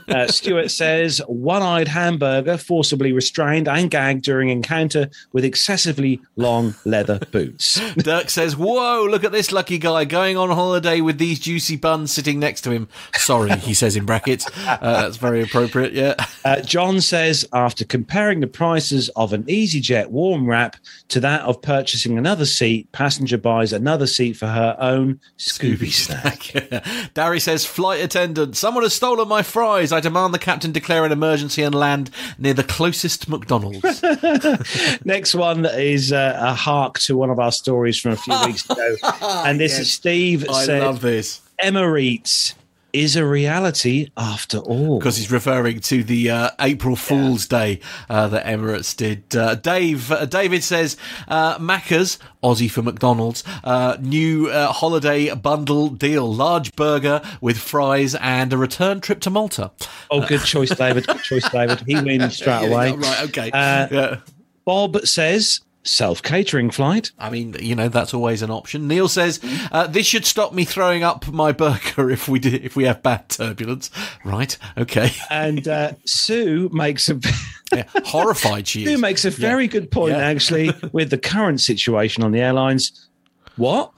Uh, 0.08 0.26
Stuart 0.26 0.70
says, 0.70 1.22
one-eyed 1.28 1.88
hamburger 1.88 2.56
forcibly 2.56 3.12
restrained 3.12 3.68
and 3.68 3.90
gagged 3.90 4.22
during 4.22 4.48
encounter 4.48 5.08
with 5.32 5.44
excessively 5.44 6.20
long 6.36 6.74
leather 6.84 7.20
boots. 7.30 7.80
Dirk 7.94 8.28
says, 8.28 8.56
whoa, 8.56 9.06
look 9.08 9.22
at 9.22 9.32
this 9.32 9.52
lucky 9.52 9.78
guy 9.78 10.04
going 10.04 10.36
on 10.36 10.50
holiday 10.50 11.00
with 11.00 11.18
these 11.18 11.38
juicy 11.38 11.76
buns 11.76 12.12
sitting 12.12 12.40
next 12.40 12.62
to 12.62 12.70
him. 12.70 12.88
Sorry, 13.14 13.50
he 13.58 13.72
says 13.72 13.96
in 13.96 14.04
brackets. 14.04 14.46
Uh, 14.66 14.78
that's 14.80 15.16
very 15.16 15.42
appropriate, 15.42 15.92
yeah. 15.92 16.14
Uh, 16.44 16.60
John 16.60 17.00
says, 17.00 17.20
says 17.20 17.48
after 17.52 17.84
comparing 17.84 18.40
the 18.40 18.46
prices 18.46 19.08
of 19.10 19.32
an 19.32 19.44
EasyJet 19.44 20.08
warm 20.08 20.48
wrap 20.48 20.76
to 21.08 21.20
that 21.20 21.42
of 21.42 21.62
purchasing 21.62 22.18
another 22.18 22.46
seat, 22.46 22.90
passenger 22.92 23.38
buys 23.38 23.72
another 23.72 24.06
seat 24.06 24.36
for 24.36 24.46
her 24.46 24.76
own 24.80 25.20
Scooby 25.38 25.92
snack. 25.92 27.12
Darry 27.14 27.40
says, 27.40 27.64
flight 27.64 28.02
attendant, 28.02 28.56
someone 28.56 28.84
has 28.84 28.94
stolen 28.94 29.28
my 29.31 29.43
fries. 29.43 29.93
I 29.93 30.01
demand 30.01 30.35
the 30.35 30.39
captain 30.39 30.73
declare 30.73 31.07
an 31.07 31.12
emergency 31.12 31.62
and 31.62 31.74
land 31.74 32.11
near 32.36 32.52
the 32.52 32.65
closest 32.65 33.28
McDonald's. 33.28 34.02
Next 35.05 35.35
one 35.35 35.65
is 35.65 36.12
uh, 36.12 36.36
a 36.39 36.52
hark 36.52 36.98
to 37.01 37.16
one 37.16 37.31
of 37.31 37.39
our 37.39 37.52
stories 37.52 37.98
from 37.98 38.12
a 38.12 38.16
few 38.16 38.35
weeks 38.44 38.69
ago. 38.69 38.97
And 39.23 39.59
this 39.59 39.78
is 39.78 39.93
Steve 39.93 40.48
I 40.51 40.65
said, 40.65 40.82
love 40.82 41.01
this. 41.01 41.40
Emma 41.59 41.94
Eats 41.97 42.55
is 42.92 43.16
a 43.16 43.24
reality 43.24 44.08
after 44.16 44.58
all. 44.58 44.98
Because 44.98 45.16
he's 45.16 45.30
referring 45.30 45.80
to 45.80 46.02
the 46.04 46.30
uh, 46.30 46.50
April 46.60 46.96
Fool's 46.96 47.46
Day 47.46 47.80
uh, 48.08 48.28
that 48.28 48.44
Emirates 48.46 48.96
did. 48.96 49.34
Uh, 49.34 49.54
Dave 49.54 50.10
uh, 50.10 50.26
David 50.26 50.62
says 50.64 50.96
uh, 51.28 51.58
Macca's 51.58 52.18
Aussie 52.42 52.70
for 52.70 52.82
McDonald's 52.82 53.44
uh, 53.64 53.96
new 54.00 54.48
uh, 54.48 54.72
holiday 54.72 55.34
bundle 55.34 55.88
deal: 55.88 56.32
large 56.32 56.74
burger 56.76 57.20
with 57.40 57.58
fries 57.58 58.14
and 58.16 58.52
a 58.52 58.56
return 58.56 59.00
trip 59.00 59.20
to 59.20 59.30
Malta. 59.30 59.70
Oh, 60.10 60.26
good 60.26 60.42
choice, 60.42 60.70
David. 60.70 61.06
Good 61.06 61.22
choice, 61.22 61.48
David. 61.50 61.80
He 61.86 61.94
wins 62.00 62.36
straight 62.38 62.62
Yeah, 62.62 62.68
away. 62.68 62.92
right? 62.92 63.22
Okay. 63.28 63.50
Uh, 63.50 63.88
yeah. 63.90 64.16
Bob 64.64 64.98
says 65.06 65.60
self 65.82 66.23
catering 66.23 66.70
flight. 66.70 67.11
I 67.19 67.31
mean, 67.31 67.57
you 67.61 67.74
know, 67.74 67.89
that's 67.89 68.12
always 68.15 68.43
an 68.43 68.51
option. 68.51 68.86
Neil 68.89 69.09
says 69.09 69.40
uh, 69.73 69.86
this 69.86 70.07
should 70.07 70.27
stop 70.27 70.52
me 70.52 70.65
throwing 70.65 71.02
up 71.02 71.27
my 71.28 71.52
burger 71.52 72.11
if 72.11 72.28
we 72.28 72.39
do, 72.39 72.59
if 72.62 72.77
we 72.77 72.85
have 72.85 73.02
bad 73.02 73.28
turbulence. 73.28 73.90
Right? 74.24 74.57
Okay. 74.77 75.11
And 75.31 75.66
uh, 75.66 75.93
Sue 76.05 76.69
makes 76.73 77.09
a 77.09 77.19
Yeah, 77.73 77.85
horrified 78.05 78.66
she 78.66 78.85
Sue 78.85 78.98
makes 78.98 79.24
a 79.24 79.31
very 79.31 79.69
good 79.69 79.93
point 79.93 80.16
Yeah. 80.16 80.24
actually 80.24 80.73
with 80.93 81.11
the 81.11 81.19
current 81.19 81.61
situation 81.61 82.24
on 82.24 82.32
the 82.32 82.40
airlines. 82.40 83.09
What? 83.57 83.93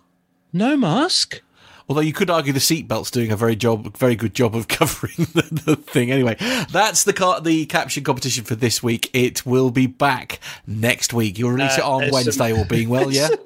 No 0.52 0.76
mask? 0.76 1.40
Although 1.92 2.00
you 2.00 2.14
could 2.14 2.30
argue 2.30 2.54
the 2.54 2.58
seatbelt's 2.58 3.10
doing 3.10 3.30
a 3.32 3.36
very 3.36 3.54
job, 3.54 3.94
very 3.98 4.16
good 4.16 4.32
job 4.32 4.56
of 4.56 4.66
covering 4.78 5.12
the, 5.34 5.42
the 5.66 5.76
thing. 5.76 6.10
Anyway, 6.10 6.36
that's 6.72 7.04
the 7.04 7.12
car, 7.12 7.38
the 7.42 7.66
caption 7.66 8.02
competition 8.02 8.44
for 8.44 8.54
this 8.54 8.82
week. 8.82 9.10
It 9.12 9.44
will 9.44 9.70
be 9.70 9.86
back 9.86 10.40
next 10.66 11.12
week. 11.12 11.38
You'll 11.38 11.50
release 11.50 11.76
Uh, 11.76 11.82
it 11.82 11.84
on 11.84 12.10
Wednesday, 12.10 12.48
some- 12.48 12.58
all 12.60 12.64
being 12.64 12.88
well. 12.88 13.12
Yeah. 13.12 13.28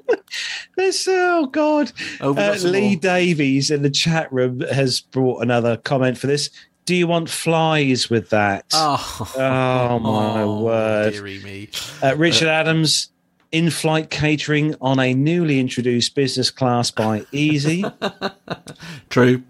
This 0.77 1.07
oh 1.09 1.47
god. 1.47 1.91
Oh, 2.21 2.33
Uh, 2.35 2.55
Lee 2.61 2.91
more. 2.91 2.99
Davies 3.01 3.69
in 3.69 3.81
the 3.81 3.89
chat 3.89 4.31
room 4.31 4.61
has 4.61 5.01
brought 5.01 5.41
another 5.41 5.75
comment 5.75 6.17
for 6.17 6.27
this. 6.27 6.49
Do 6.85 6.95
you 6.95 7.05
want 7.07 7.29
flies 7.29 8.09
with 8.09 8.29
that? 8.29 8.65
Oh, 8.73 9.33
Oh, 9.37 9.99
my 9.99 10.45
word. 10.45 11.11
dearie 11.13 11.39
me. 11.43 11.69
Uh, 12.01 12.15
Richard 12.15 12.47
Adams, 12.47 13.09
in 13.51 13.69
flight 13.69 14.09
catering 14.09 14.75
on 14.81 14.99
a 14.99 15.13
newly 15.13 15.59
introduced 15.59 16.15
business 16.15 16.51
class 16.51 16.91
by 16.91 17.25
Easy. 17.31 17.83
True, 19.09 19.43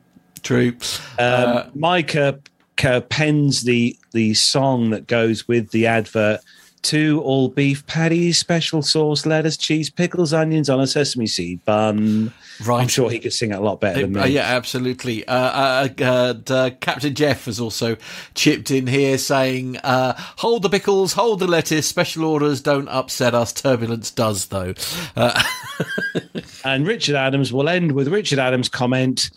true. 0.44 0.78
Um, 1.19 1.72
Micah 1.74 2.40
uh, 2.84 3.02
pens 3.02 3.64
the, 3.64 3.98
the 4.11 4.34
song 4.34 4.91
that 4.91 5.07
goes 5.07 5.48
with 5.48 5.72
the 5.72 5.88
advert. 5.88 6.41
Two 6.82 7.22
all 7.22 7.49
beef 7.49 7.86
patties, 7.88 8.38
special 8.38 8.82
sauce, 8.82 9.26
lettuce, 9.26 9.58
cheese, 9.58 9.90
pickles, 9.90 10.32
onions 10.32 10.70
on 10.70 10.80
a 10.80 10.88
sesame 10.88 11.28
seed 11.28 11.64
bun. 11.66 12.32
Right. 12.66 12.82
I'm 12.82 12.88
sure 12.88 13.10
he 13.10 13.20
could 13.20 13.34
sing 13.34 13.52
it 13.52 13.56
a 13.56 13.62
lot 13.62 13.82
better 13.82 14.02
than 14.02 14.14
me. 14.14 14.22
Uh, 14.22 14.26
yeah, 14.26 14.41
absolutely. 14.56 15.28
Uh, 15.28 15.36
uh, 15.36 15.88
uh, 15.99 16.34
uh, 16.54 16.70
Captain 16.80 17.14
Jeff 17.14 17.45
has 17.45 17.60
also 17.60 17.98
chipped 18.36 18.72
in 18.72 18.88
here 18.88 19.18
saying, 19.18 19.78
uh, 19.78 20.14
"Hold 20.38 20.62
the 20.62 20.70
pickles, 20.70 21.14
hold 21.14 21.40
the 21.40 21.48
lettuce. 21.48 21.88
Special 21.88 22.24
orders 22.24 22.62
don't 22.62 22.88
upset 22.88 23.36
us. 23.36 23.52
Turbulence 23.54 24.12
does, 24.12 24.45
though." 24.45 24.74
Uh, 25.16 25.44
And 26.64 26.86
Richard 26.86 27.16
Adams 27.16 27.54
will 27.54 27.70
end 27.70 27.94
with 27.94 28.08
Richard 28.10 28.40
Adams' 28.40 28.68
comment 28.70 29.30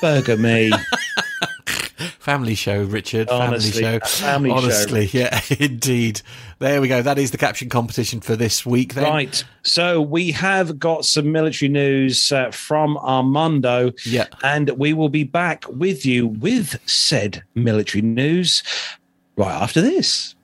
Burger 0.00 0.36
me. 0.36 0.70
family 2.30 2.54
show, 2.54 2.84
Richard. 2.84 3.28
Honestly, 3.28 3.82
family 3.82 3.98
show. 3.98 4.06
family 4.06 4.50
show. 4.50 4.56
Honestly, 4.56 5.04
yeah, 5.12 5.40
indeed. 5.58 6.22
There 6.60 6.80
we 6.80 6.86
go. 6.86 7.02
That 7.02 7.18
is 7.18 7.32
the 7.32 7.38
caption 7.38 7.68
competition 7.68 8.20
for 8.20 8.36
this 8.36 8.64
week. 8.64 8.94
Then. 8.94 9.04
Right. 9.04 9.44
So 9.62 10.00
we 10.00 10.30
have 10.30 10.78
got 10.78 11.04
some 11.04 11.32
military 11.32 11.68
news 11.68 12.30
uh, 12.30 12.52
from 12.52 12.96
Armando. 12.98 13.90
Yeah. 14.06 14.26
And 14.44 14.70
we 14.70 14.92
will 14.92 15.08
be 15.08 15.24
back 15.24 15.64
with 15.68 16.06
you 16.06 16.28
with 16.28 16.78
said 16.88 17.42
military 17.56 18.02
news 18.02 18.62
right 19.36 19.60
after 19.60 19.80
this. 19.80 20.36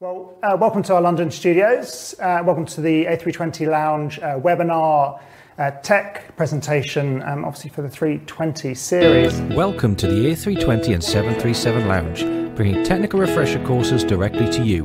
Well, 0.00 0.36
uh, 0.42 0.58
welcome 0.60 0.82
to 0.82 0.96
our 0.96 1.00
London 1.00 1.30
studios. 1.30 2.14
Uh, 2.20 2.42
welcome 2.44 2.66
to 2.66 2.82
the 2.82 3.06
A320 3.06 3.68
Lounge 3.68 4.18
uh, 4.18 4.38
webinar 4.38 5.18
uh, 5.58 5.70
tech 5.82 6.34
presentation, 6.36 7.22
um, 7.22 7.44
obviously 7.44 7.70
for 7.70 7.82
the 7.82 7.88
320 7.88 8.74
series. 8.74 9.40
Welcome 9.54 9.96
to 9.96 10.06
the 10.06 10.26
A320 10.26 10.94
and 10.94 11.04
737 11.04 11.88
Lounge, 11.88 12.56
bringing 12.56 12.82
technical 12.84 13.20
refresher 13.20 13.62
courses 13.64 14.04
directly 14.04 14.48
to 14.50 14.62
you. 14.62 14.84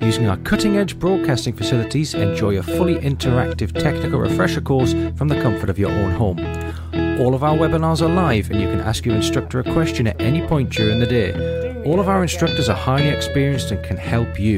Using 0.00 0.28
our 0.28 0.36
cutting 0.38 0.76
edge 0.76 0.98
broadcasting 0.98 1.54
facilities, 1.54 2.14
enjoy 2.14 2.58
a 2.58 2.62
fully 2.62 2.96
interactive 2.96 3.72
technical 3.72 4.20
refresher 4.20 4.60
course 4.60 4.92
from 5.16 5.28
the 5.28 5.40
comfort 5.40 5.70
of 5.70 5.78
your 5.78 5.90
own 5.90 6.12
home. 6.12 6.38
All 7.20 7.34
of 7.34 7.44
our 7.44 7.56
webinars 7.56 8.02
are 8.02 8.08
live 8.08 8.50
and 8.50 8.60
you 8.60 8.68
can 8.68 8.80
ask 8.80 9.06
your 9.06 9.14
instructor 9.14 9.60
a 9.60 9.72
question 9.72 10.06
at 10.06 10.20
any 10.20 10.46
point 10.46 10.70
during 10.70 10.98
the 10.98 11.06
day. 11.06 11.63
All 11.84 12.00
of 12.00 12.08
our 12.08 12.22
instructors 12.22 12.70
are 12.70 12.76
highly 12.76 13.08
experienced 13.08 13.70
and 13.70 13.84
can 13.84 13.98
help 13.98 14.40
you. 14.40 14.56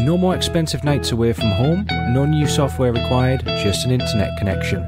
No 0.00 0.18
more 0.18 0.36
expensive 0.36 0.84
nights 0.84 1.10
away 1.10 1.32
from 1.32 1.50
home, 1.52 1.86
no 2.12 2.26
new 2.26 2.46
software 2.46 2.92
required, 2.92 3.42
just 3.44 3.86
an 3.86 3.90
internet 3.90 4.36
connection. 4.36 4.84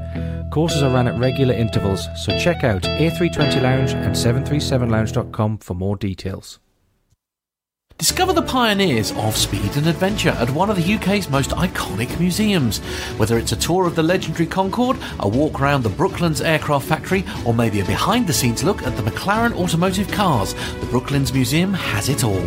Courses 0.51 0.83
are 0.83 0.93
run 0.93 1.09
at 1.09 1.19
regular 1.19 1.55
intervals, 1.55 2.07
so 2.23 2.39
check 2.39 2.65
out 2.65 2.83
A320 2.83 3.63
Lounge 3.63 3.95
and 3.95 4.15
737lounge.com 4.15 5.59
for 5.59 5.75
more 5.75 5.97
details. 5.97 6.61
Discover 7.99 8.33
the 8.33 8.43
pioneers 8.43 9.13
of 9.13 9.37
speed 9.37 9.77
and 9.77 9.87
adventure 9.87 10.31
at 10.31 10.51
one 10.51 10.69
of 10.69 10.77
the 10.77 10.95
UK's 10.95 11.31
most 11.31 11.51
iconic 11.51 12.19
museums. 12.19 12.79
Whether 13.19 13.39
it's 13.39 13.53
a 13.53 13.57
tour 13.57 13.87
of 13.87 13.95
the 13.95 14.03
legendary 14.03 14.47
Concorde, 14.47 14.99
a 15.21 15.29
walk 15.29 15.61
around 15.61 15.85
the 15.85 15.91
Brooklands 15.91 16.41
Aircraft 16.41 16.89
Factory, 16.89 17.25
or 17.47 17.55
maybe 17.55 17.79
a 17.79 17.85
behind 17.85 18.27
the 18.27 18.33
scenes 18.33 18.65
look 18.65 18.83
at 18.83 18.97
the 18.97 19.03
McLaren 19.09 19.55
automotive 19.55 20.11
cars, 20.11 20.55
the 20.81 20.89
Brooklands 20.91 21.33
Museum 21.33 21.73
has 21.73 22.09
it 22.09 22.25
all. 22.25 22.45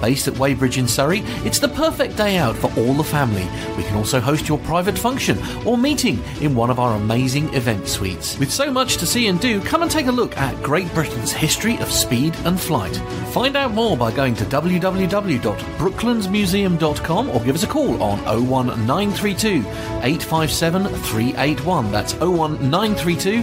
Based 0.00 0.28
at 0.28 0.36
Weybridge 0.36 0.78
in 0.78 0.86
Surrey, 0.86 1.20
it's 1.44 1.58
the 1.58 1.68
perfect 1.68 2.16
day 2.16 2.36
out 2.36 2.54
for 2.54 2.70
all 2.78 2.92
the 2.92 3.04
family. 3.04 3.48
We 3.76 3.82
can 3.82 3.96
also 3.96 4.20
host 4.20 4.48
your 4.48 4.58
private 4.58 4.98
function 4.98 5.38
or 5.66 5.78
meeting 5.78 6.22
in 6.40 6.54
one 6.54 6.70
of 6.70 6.78
our 6.78 6.96
amazing 6.96 7.52
event 7.54 7.88
suites. 7.88 8.38
With 8.38 8.52
so 8.52 8.70
much 8.70 8.98
to 8.98 9.06
see 9.06 9.28
and 9.28 9.40
do, 9.40 9.60
come 9.60 9.82
and 9.82 9.90
take 9.90 10.06
a 10.06 10.12
look 10.12 10.36
at 10.36 10.62
Great 10.62 10.92
Britain's 10.92 11.32
history 11.32 11.78
of 11.78 11.90
speed 11.90 12.36
and 12.44 12.60
flight. 12.60 12.96
Find 13.32 13.56
out 13.56 13.72
more 13.72 13.96
by 13.96 14.12
going 14.12 14.34
to 14.36 14.44
www.brooklandsmuseum.com 14.86 17.30
or 17.30 17.40
give 17.40 17.56
us 17.56 17.64
a 17.64 17.66
call 17.66 18.00
on 18.02 18.18
01932 18.24 19.58
857 20.02 20.86
381. 20.86 21.90
That's 21.90 22.14
01932 22.14 23.38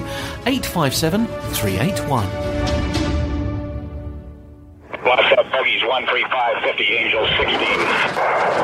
857 0.46 1.28
381. 1.28 2.26
Lost 5.06 5.34
up 5.38 5.52
buggies 5.52 5.82
13550, 5.82 6.84
Angel 6.96 7.28
16, 7.28 7.50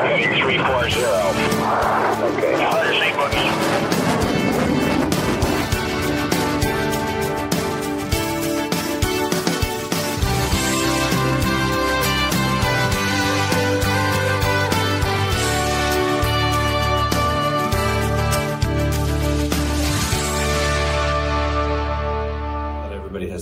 heading 0.08 0.32
340. 0.40 1.04
Okay. 2.32 2.56
Now 2.56 2.78
undersea 2.78 3.12
buggies. 3.12 3.89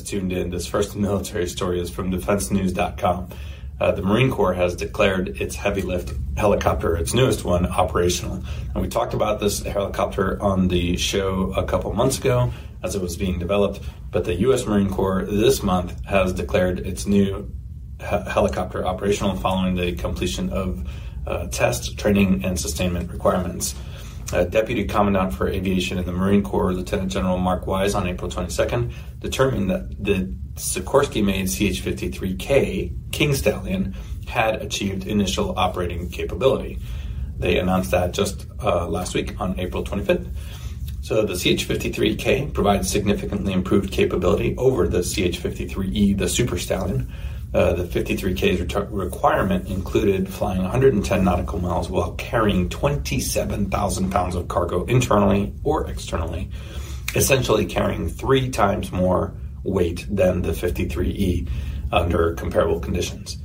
Tuned 0.08 0.32
in. 0.32 0.50
This 0.50 0.66
first 0.66 0.96
military 0.96 1.46
story 1.46 1.80
is 1.80 1.90
from 1.90 2.10
defensenews.com. 2.10 3.28
Uh, 3.80 3.92
the 3.92 4.02
Marine 4.02 4.30
Corps 4.30 4.54
has 4.54 4.74
declared 4.74 5.40
its 5.40 5.54
heavy 5.54 5.82
lift 5.82 6.12
helicopter, 6.36 6.96
its 6.96 7.14
newest 7.14 7.44
one, 7.44 7.66
operational. 7.66 8.42
And 8.74 8.82
we 8.82 8.88
talked 8.88 9.14
about 9.14 9.38
this 9.38 9.62
helicopter 9.62 10.42
on 10.42 10.68
the 10.68 10.96
show 10.96 11.52
a 11.56 11.64
couple 11.64 11.92
months 11.92 12.18
ago 12.18 12.50
as 12.82 12.94
it 12.94 13.02
was 13.02 13.16
being 13.16 13.38
developed. 13.38 13.80
But 14.10 14.24
the 14.24 14.34
U.S. 14.34 14.66
Marine 14.66 14.90
Corps 14.90 15.24
this 15.26 15.62
month 15.62 16.04
has 16.06 16.32
declared 16.32 16.80
its 16.80 17.06
new 17.06 17.52
he- 18.00 18.04
helicopter 18.04 18.84
operational 18.84 19.36
following 19.36 19.76
the 19.76 19.92
completion 19.92 20.50
of 20.50 20.88
uh, 21.26 21.46
test, 21.48 21.98
training, 21.98 22.44
and 22.44 22.58
sustainment 22.58 23.12
requirements. 23.12 23.74
Uh, 24.30 24.44
Deputy 24.44 24.84
Commandant 24.84 25.32
for 25.32 25.48
Aviation 25.48 25.96
in 25.96 26.04
the 26.04 26.12
Marine 26.12 26.42
Corps, 26.42 26.74
Lieutenant 26.74 27.10
General 27.10 27.38
Mark 27.38 27.66
Wise, 27.66 27.94
on 27.94 28.06
April 28.06 28.30
22nd, 28.30 28.92
determined 29.20 29.70
that 29.70 30.04
the 30.04 30.34
Sikorsky 30.54 31.24
made 31.24 31.46
CH 31.46 31.82
53K 31.82 33.10
King 33.10 33.34
Stallion 33.34 33.96
had 34.26 34.60
achieved 34.60 35.06
initial 35.06 35.58
operating 35.58 36.10
capability. 36.10 36.78
They 37.38 37.58
announced 37.58 37.92
that 37.92 38.12
just 38.12 38.46
uh, 38.62 38.86
last 38.86 39.14
week 39.14 39.40
on 39.40 39.58
April 39.58 39.82
25th. 39.82 40.28
So 41.00 41.22
the 41.22 41.34
CH-53K 41.34 42.52
provides 42.52 42.90
significantly 42.90 43.54
improved 43.54 43.90
capability 43.90 44.54
over 44.58 44.86
the 44.86 45.00
CH-53E, 45.00 46.18
the 46.18 46.28
Super 46.28 46.58
Stallion. 46.58 47.10
Uh, 47.54 47.72
the 47.72 47.84
53K's 47.84 48.74
ret- 48.74 48.92
requirement 48.92 49.68
included 49.68 50.28
flying 50.28 50.60
110 50.60 51.24
nautical 51.24 51.58
miles 51.58 51.88
while 51.88 52.12
carrying 52.12 52.68
27,000 52.68 54.10
pounds 54.10 54.34
of 54.34 54.48
cargo 54.48 54.84
internally 54.84 55.54
or 55.64 55.88
externally, 55.88 56.50
essentially 57.14 57.64
carrying 57.64 58.06
three 58.06 58.50
times 58.50 58.92
more 58.92 59.32
weight 59.64 60.06
than 60.10 60.42
the 60.42 60.52
53E 60.52 61.48
under 61.90 62.34
comparable 62.34 62.80
conditions. 62.80 63.38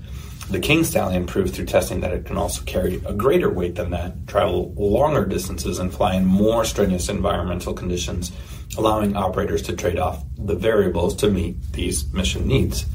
The 0.50 0.60
King 0.60 0.84
Stallion 0.84 1.26
proved 1.26 1.56
through 1.56 1.68
testing 1.68 2.02
that 2.02 2.12
it 2.12 2.26
can 2.26 2.38
also 2.38 2.62
carry 2.64 3.02
a 3.06 3.14
greater 3.14 3.50
weight 3.50 3.76
than 3.76 3.92
that, 3.92 4.28
travel 4.28 4.74
longer 4.76 5.26
distances, 5.26 5.80
and 5.80 5.94
fly 5.94 6.16
in 6.16 6.26
more 6.26 6.66
strenuous 6.66 7.08
environmental 7.08 7.74
conditions, 7.74 8.34
allowing 8.78 9.16
operators 9.16 9.62
to 9.64 9.76
trade 9.76 9.98
off 9.98 10.22
the 10.38 10.56
variables 10.56 11.16
to 11.16 11.30
meet 11.30 11.56
these 11.72 12.12
mission 12.12 12.46
needs. 12.46 12.86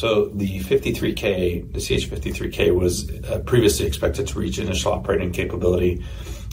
So 0.00 0.30
the 0.32 0.60
53K, 0.60 1.74
the 1.74 1.78
CH-53K, 1.78 2.74
was 2.74 3.10
uh, 3.24 3.40
previously 3.40 3.86
expected 3.86 4.26
to 4.28 4.38
reach 4.38 4.58
initial 4.58 4.94
operating 4.94 5.30
capability 5.30 6.02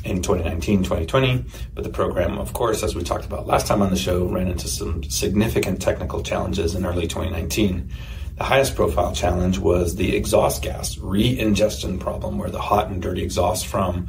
in 0.03 0.22
2019, 0.22 0.84
2020, 0.84 1.45
but 1.74 1.86
the 1.86 1.90
program, 1.90 2.40
of 2.40 2.52
course, 2.52 2.84
as 2.84 2.94
we 2.94 3.03
talked 3.03 3.24
about 3.24 3.48
last 3.48 3.65
time 3.65 3.82
on 3.82 3.90
the 3.90 3.95
show, 3.95 4.26
ran 4.26 4.49
into 4.49 4.68
some 4.68 5.02
significant 5.06 5.82
technical 5.82 6.22
challenges 6.22 6.76
in 6.76 6.86
early 6.86 7.07
2019. 7.07 7.90
The 8.36 8.44
highest 8.44 8.76
profile 8.76 9.15
challenge 9.15 9.60
was 9.60 9.95
the 9.95 10.14
exhaust 10.14 10.61
gas 10.61 10.98
re-ingestion 10.98 11.99
problem, 11.99 12.38
where 12.38 12.49
the 12.49 12.60
hot 12.60 12.90
and 12.90 13.02
dirty 13.02 13.24
exhaust 13.24 13.65
from 13.65 14.07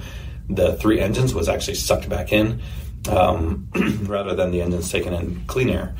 the 0.50 0.74
three 0.78 0.98
engines 0.98 1.32
was 1.32 1.48
actually 1.48 1.76
sucked 1.76 2.08
back 2.08 2.32
in, 2.32 2.60
um, 3.08 3.68
rather 4.02 4.34
than 4.34 4.50
the 4.50 4.62
engines 4.62 4.90
taken 4.90 5.14
in 5.14 5.44
clean 5.46 5.70
air. 5.70 5.94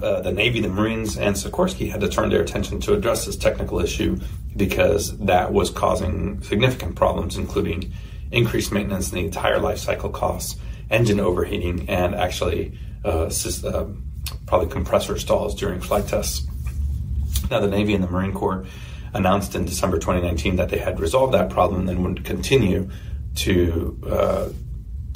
Uh, 0.00 0.20
the 0.20 0.32
Navy, 0.32 0.60
the 0.60 0.68
Marines, 0.68 1.18
and 1.18 1.34
Sikorsky 1.34 1.90
had 1.90 2.00
to 2.00 2.08
turn 2.08 2.30
their 2.30 2.42
attention 2.42 2.80
to 2.80 2.94
address 2.94 3.26
this 3.26 3.36
technical 3.36 3.80
issue 3.80 4.18
because 4.56 5.16
that 5.18 5.52
was 5.52 5.70
causing 5.70 6.42
significant 6.42 6.96
problems, 6.96 7.36
including 7.36 7.92
increased 8.30 8.72
maintenance 8.72 9.10
in 9.10 9.18
the 9.18 9.24
entire 9.24 9.58
life 9.58 9.78
cycle 9.78 10.10
costs, 10.10 10.58
engine 10.90 11.20
overheating, 11.20 11.88
and 11.88 12.14
actually 12.14 12.78
uh, 13.04 13.30
uh, 13.64 13.86
probably 14.46 14.68
compressor 14.68 15.18
stalls 15.18 15.54
during 15.54 15.80
flight 15.80 16.06
tests. 16.06 16.46
Now, 17.50 17.60
the 17.60 17.68
Navy 17.68 17.94
and 17.94 18.02
the 18.02 18.08
Marine 18.08 18.32
Corps 18.32 18.64
announced 19.14 19.54
in 19.54 19.64
December 19.64 19.98
2019 19.98 20.56
that 20.56 20.68
they 20.68 20.78
had 20.78 21.00
resolved 21.00 21.34
that 21.34 21.50
problem 21.50 21.88
and 21.88 22.02
would 22.04 22.24
continue 22.24 22.88
to 23.34 23.98
uh, 24.06 24.48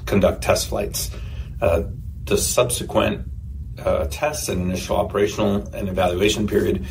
conduct 0.05 0.43
test 0.43 0.69
flights. 0.69 1.11
Uh, 1.61 1.85
the 2.25 2.37
subsequent 2.37 3.27
uh, 3.85 4.07
tests 4.11 4.49
and 4.49 4.63
initial 4.63 4.97
operational 4.97 5.67
and 5.75 5.89
evaluation 5.89 6.47
period, 6.47 6.85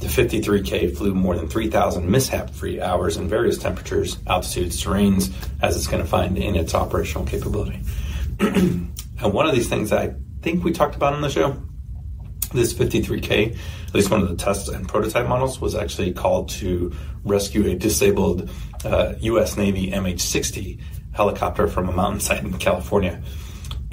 the 0.00 0.06
53K 0.06 0.96
flew 0.96 1.14
more 1.14 1.36
than 1.36 1.48
3,000 1.48 2.10
mishap 2.10 2.50
free 2.50 2.80
hours 2.80 3.16
in 3.16 3.28
various 3.28 3.58
temperatures, 3.58 4.18
altitudes, 4.26 4.82
terrains, 4.82 5.32
as 5.62 5.76
it's 5.76 5.86
going 5.86 6.02
to 6.02 6.08
find 6.08 6.36
in 6.36 6.56
its 6.56 6.74
operational 6.74 7.26
capability. 7.26 7.80
and 8.40 8.92
one 9.20 9.46
of 9.46 9.54
these 9.54 9.68
things 9.68 9.92
I 9.92 10.14
think 10.42 10.64
we 10.64 10.72
talked 10.72 10.96
about 10.96 11.14
on 11.14 11.22
the 11.22 11.30
show, 11.30 11.56
this 12.52 12.74
53K, 12.74 13.56
at 13.88 13.94
least 13.94 14.10
one 14.10 14.20
of 14.20 14.28
the 14.28 14.36
test 14.36 14.68
and 14.68 14.88
prototype 14.88 15.28
models, 15.28 15.60
was 15.60 15.74
actually 15.74 16.12
called 16.12 16.48
to 16.50 16.94
rescue 17.24 17.66
a 17.70 17.74
disabled 17.74 18.50
uh, 18.84 19.14
U.S. 19.20 19.56
Navy 19.56 19.90
MH 19.90 20.20
60 20.20 20.80
helicopter 21.12 21.68
from 21.68 21.88
a 21.88 21.92
mountainside 21.92 22.44
in 22.44 22.52
California 22.58 23.22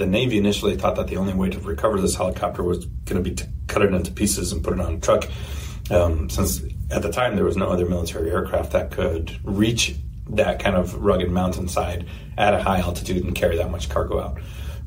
the 0.02 0.07
Navy 0.07 0.40
initially 0.40 0.76
thought 0.76 0.95
that 0.95 1.07
the 1.07 1.18
only 1.18 1.36
way 1.36 1.52
to 1.52 1.60
recover 1.60 2.02
this 2.02 2.15
helicopter 2.15 2.64
was 2.64 2.86
going 3.06 3.23
to 3.23 3.30
be 3.30 3.36
to 3.36 3.48
cut 3.68 3.84
it 3.84 3.94
into 3.94 4.11
pieces 4.11 4.52
and 4.52 4.64
put 4.64 4.73
it 4.73 4.80
on 4.80 4.95
a 4.95 4.99
truck, 4.99 5.28
um, 5.91 6.28
since 6.28 6.60
at 6.90 7.03
the 7.03 7.11
time 7.11 7.36
there 7.36 7.45
was 7.45 7.56
no 7.56 7.68
other 7.68 7.86
military 7.86 8.32
aircraft 8.32 8.72
that 8.72 8.90
could 8.90 9.40
reach 9.44 9.95
that 10.28 10.60
kind 10.60 10.76
of 10.76 10.95
rugged 10.95 11.30
mountainside 11.30 12.07
at 12.36 12.56
a 12.56 12.64
high 12.64 12.80
altitude 12.80 13.23
and 13.23 13.36
carry 13.36 13.57
that 13.57 13.69
much 13.69 13.90
cargo 13.90 14.19
out. 14.19 14.40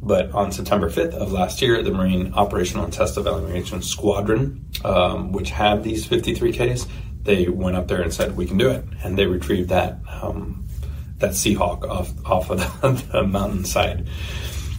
But 0.03 0.33
on 0.33 0.51
September 0.51 0.91
5th 0.91 1.15
of 1.15 1.31
last 1.31 1.63
year, 1.63 1.81
the 1.81 1.93
Marine 1.93 2.35
Operational 2.35 2.83
and 2.83 2.93
Test 2.93 3.17
Evaluation 3.17 3.83
Squadron, 3.83 4.67
um, 4.85 5.31
which 5.31 5.51
had 5.51 5.85
these 5.85 6.09
53Ks, 6.09 6.89
they 7.23 7.49
went 7.49 7.77
up 7.77 7.87
there 7.87 8.03
and 8.03 8.13
said, 8.13 8.37
"We 8.37 8.47
can 8.47 8.59
do 8.59 8.69
it," 8.69 8.85
and 9.05 9.17
they 9.17 9.27
retrieved 9.27 9.69
that 9.69 9.99
um, 10.11 10.67
that 11.19 11.31
Seahawk 11.31 11.89
off 11.89 12.13
off 12.27 12.51
of 12.51 12.59
the, 12.59 12.91
the 13.13 13.23
mountainside. 13.23 14.09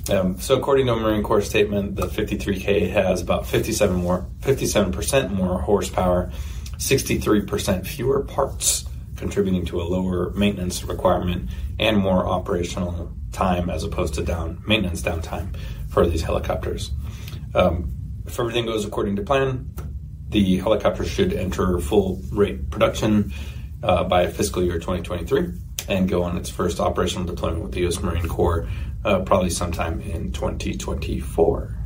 Um, 0.09 0.39
so, 0.39 0.55
according 0.55 0.85
to 0.85 0.93
a 0.93 0.95
Marine 0.95 1.23
Corps 1.23 1.41
statement, 1.41 1.95
the 1.95 2.07
53K 2.07 2.91
has 2.91 3.21
about 3.21 3.47
57 3.47 3.95
more, 3.95 4.27
57% 4.41 5.31
more 5.31 5.59
horsepower, 5.59 6.31
63% 6.77 7.87
fewer 7.87 8.21
parts, 8.21 8.85
contributing 9.15 9.65
to 9.65 9.81
a 9.81 9.83
lower 9.83 10.29
maintenance 10.31 10.83
requirement 10.83 11.49
and 11.79 11.97
more 11.97 12.27
operational 12.27 13.11
time 13.31 13.69
as 13.69 13.83
opposed 13.83 14.13
to 14.15 14.23
down 14.23 14.61
maintenance 14.67 15.01
downtime 15.01 15.55
for 15.89 16.05
these 16.05 16.21
helicopters. 16.21 16.91
Um, 17.55 17.91
if 18.25 18.39
everything 18.39 18.65
goes 18.65 18.85
according 18.85 19.15
to 19.15 19.23
plan, 19.23 19.73
the 20.29 20.57
helicopter 20.57 21.05
should 21.05 21.33
enter 21.33 21.79
full 21.79 22.21
rate 22.31 22.69
production 22.69 23.33
uh, 23.81 24.03
by 24.03 24.27
fiscal 24.27 24.63
year 24.63 24.75
2023 24.75 25.51
and 25.87 26.09
go 26.09 26.23
on 26.23 26.37
its 26.37 26.49
first 26.49 26.79
operational 26.79 27.25
deployment 27.25 27.63
with 27.63 27.71
the 27.71 27.81
U.S. 27.81 28.01
Marine 28.01 28.27
Corps 28.27 28.67
uh, 29.05 29.21
probably 29.21 29.49
sometime 29.49 30.01
in 30.01 30.31
2024. 30.31 31.77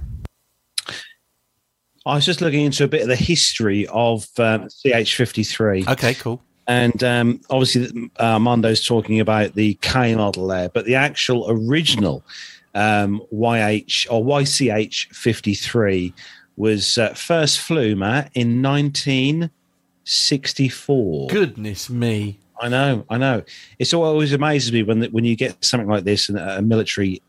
I 2.06 2.16
was 2.16 2.26
just 2.26 2.42
looking 2.42 2.66
into 2.66 2.86
a 2.86 2.88
bit 2.88 3.04
of 3.04 3.10
the 3.10 3.16
history 3.16 3.86
of 3.88 4.28
um, 4.40 4.68
CH53. 4.86 5.88
Okay, 5.90 6.16
cool. 6.16 6.42
And 6.66 7.04
um, 7.04 7.42
obviously, 7.50 8.10
uh, 8.18 8.38
Armando's 8.38 8.86
talking 8.86 9.20
about 9.20 9.56
the 9.56 9.74
K 9.82 10.16
model 10.16 10.48
there, 10.48 10.70
but 10.70 10.86
the 10.86 10.96
actual 10.96 11.46
original 11.50 12.24
um, 12.74 13.22
YH 13.34 14.08
or 14.10 14.24
YCH 14.24 15.14
53 15.14 16.14
was 16.56 16.98
uh, 16.98 17.14
first 17.14 17.60
flew, 17.60 17.94
Matt, 17.96 18.32
in 18.34 18.62
1964. 18.62 21.28
Goodness 21.28 21.90
me. 21.90 22.40
I 22.60 22.70
know, 22.70 23.06
I 23.10 23.18
know. 23.18 23.44
It's 23.78 23.94
always 23.94 24.34
amazes 24.34 24.72
me 24.72 24.84
when 24.84 25.04
when 25.06 25.26
you 25.26 25.36
get 25.36 25.64
something 25.64 25.90
like 25.90 26.04
this 26.04 26.30
in 26.30 26.38
a 26.38 26.62
military 26.62 27.22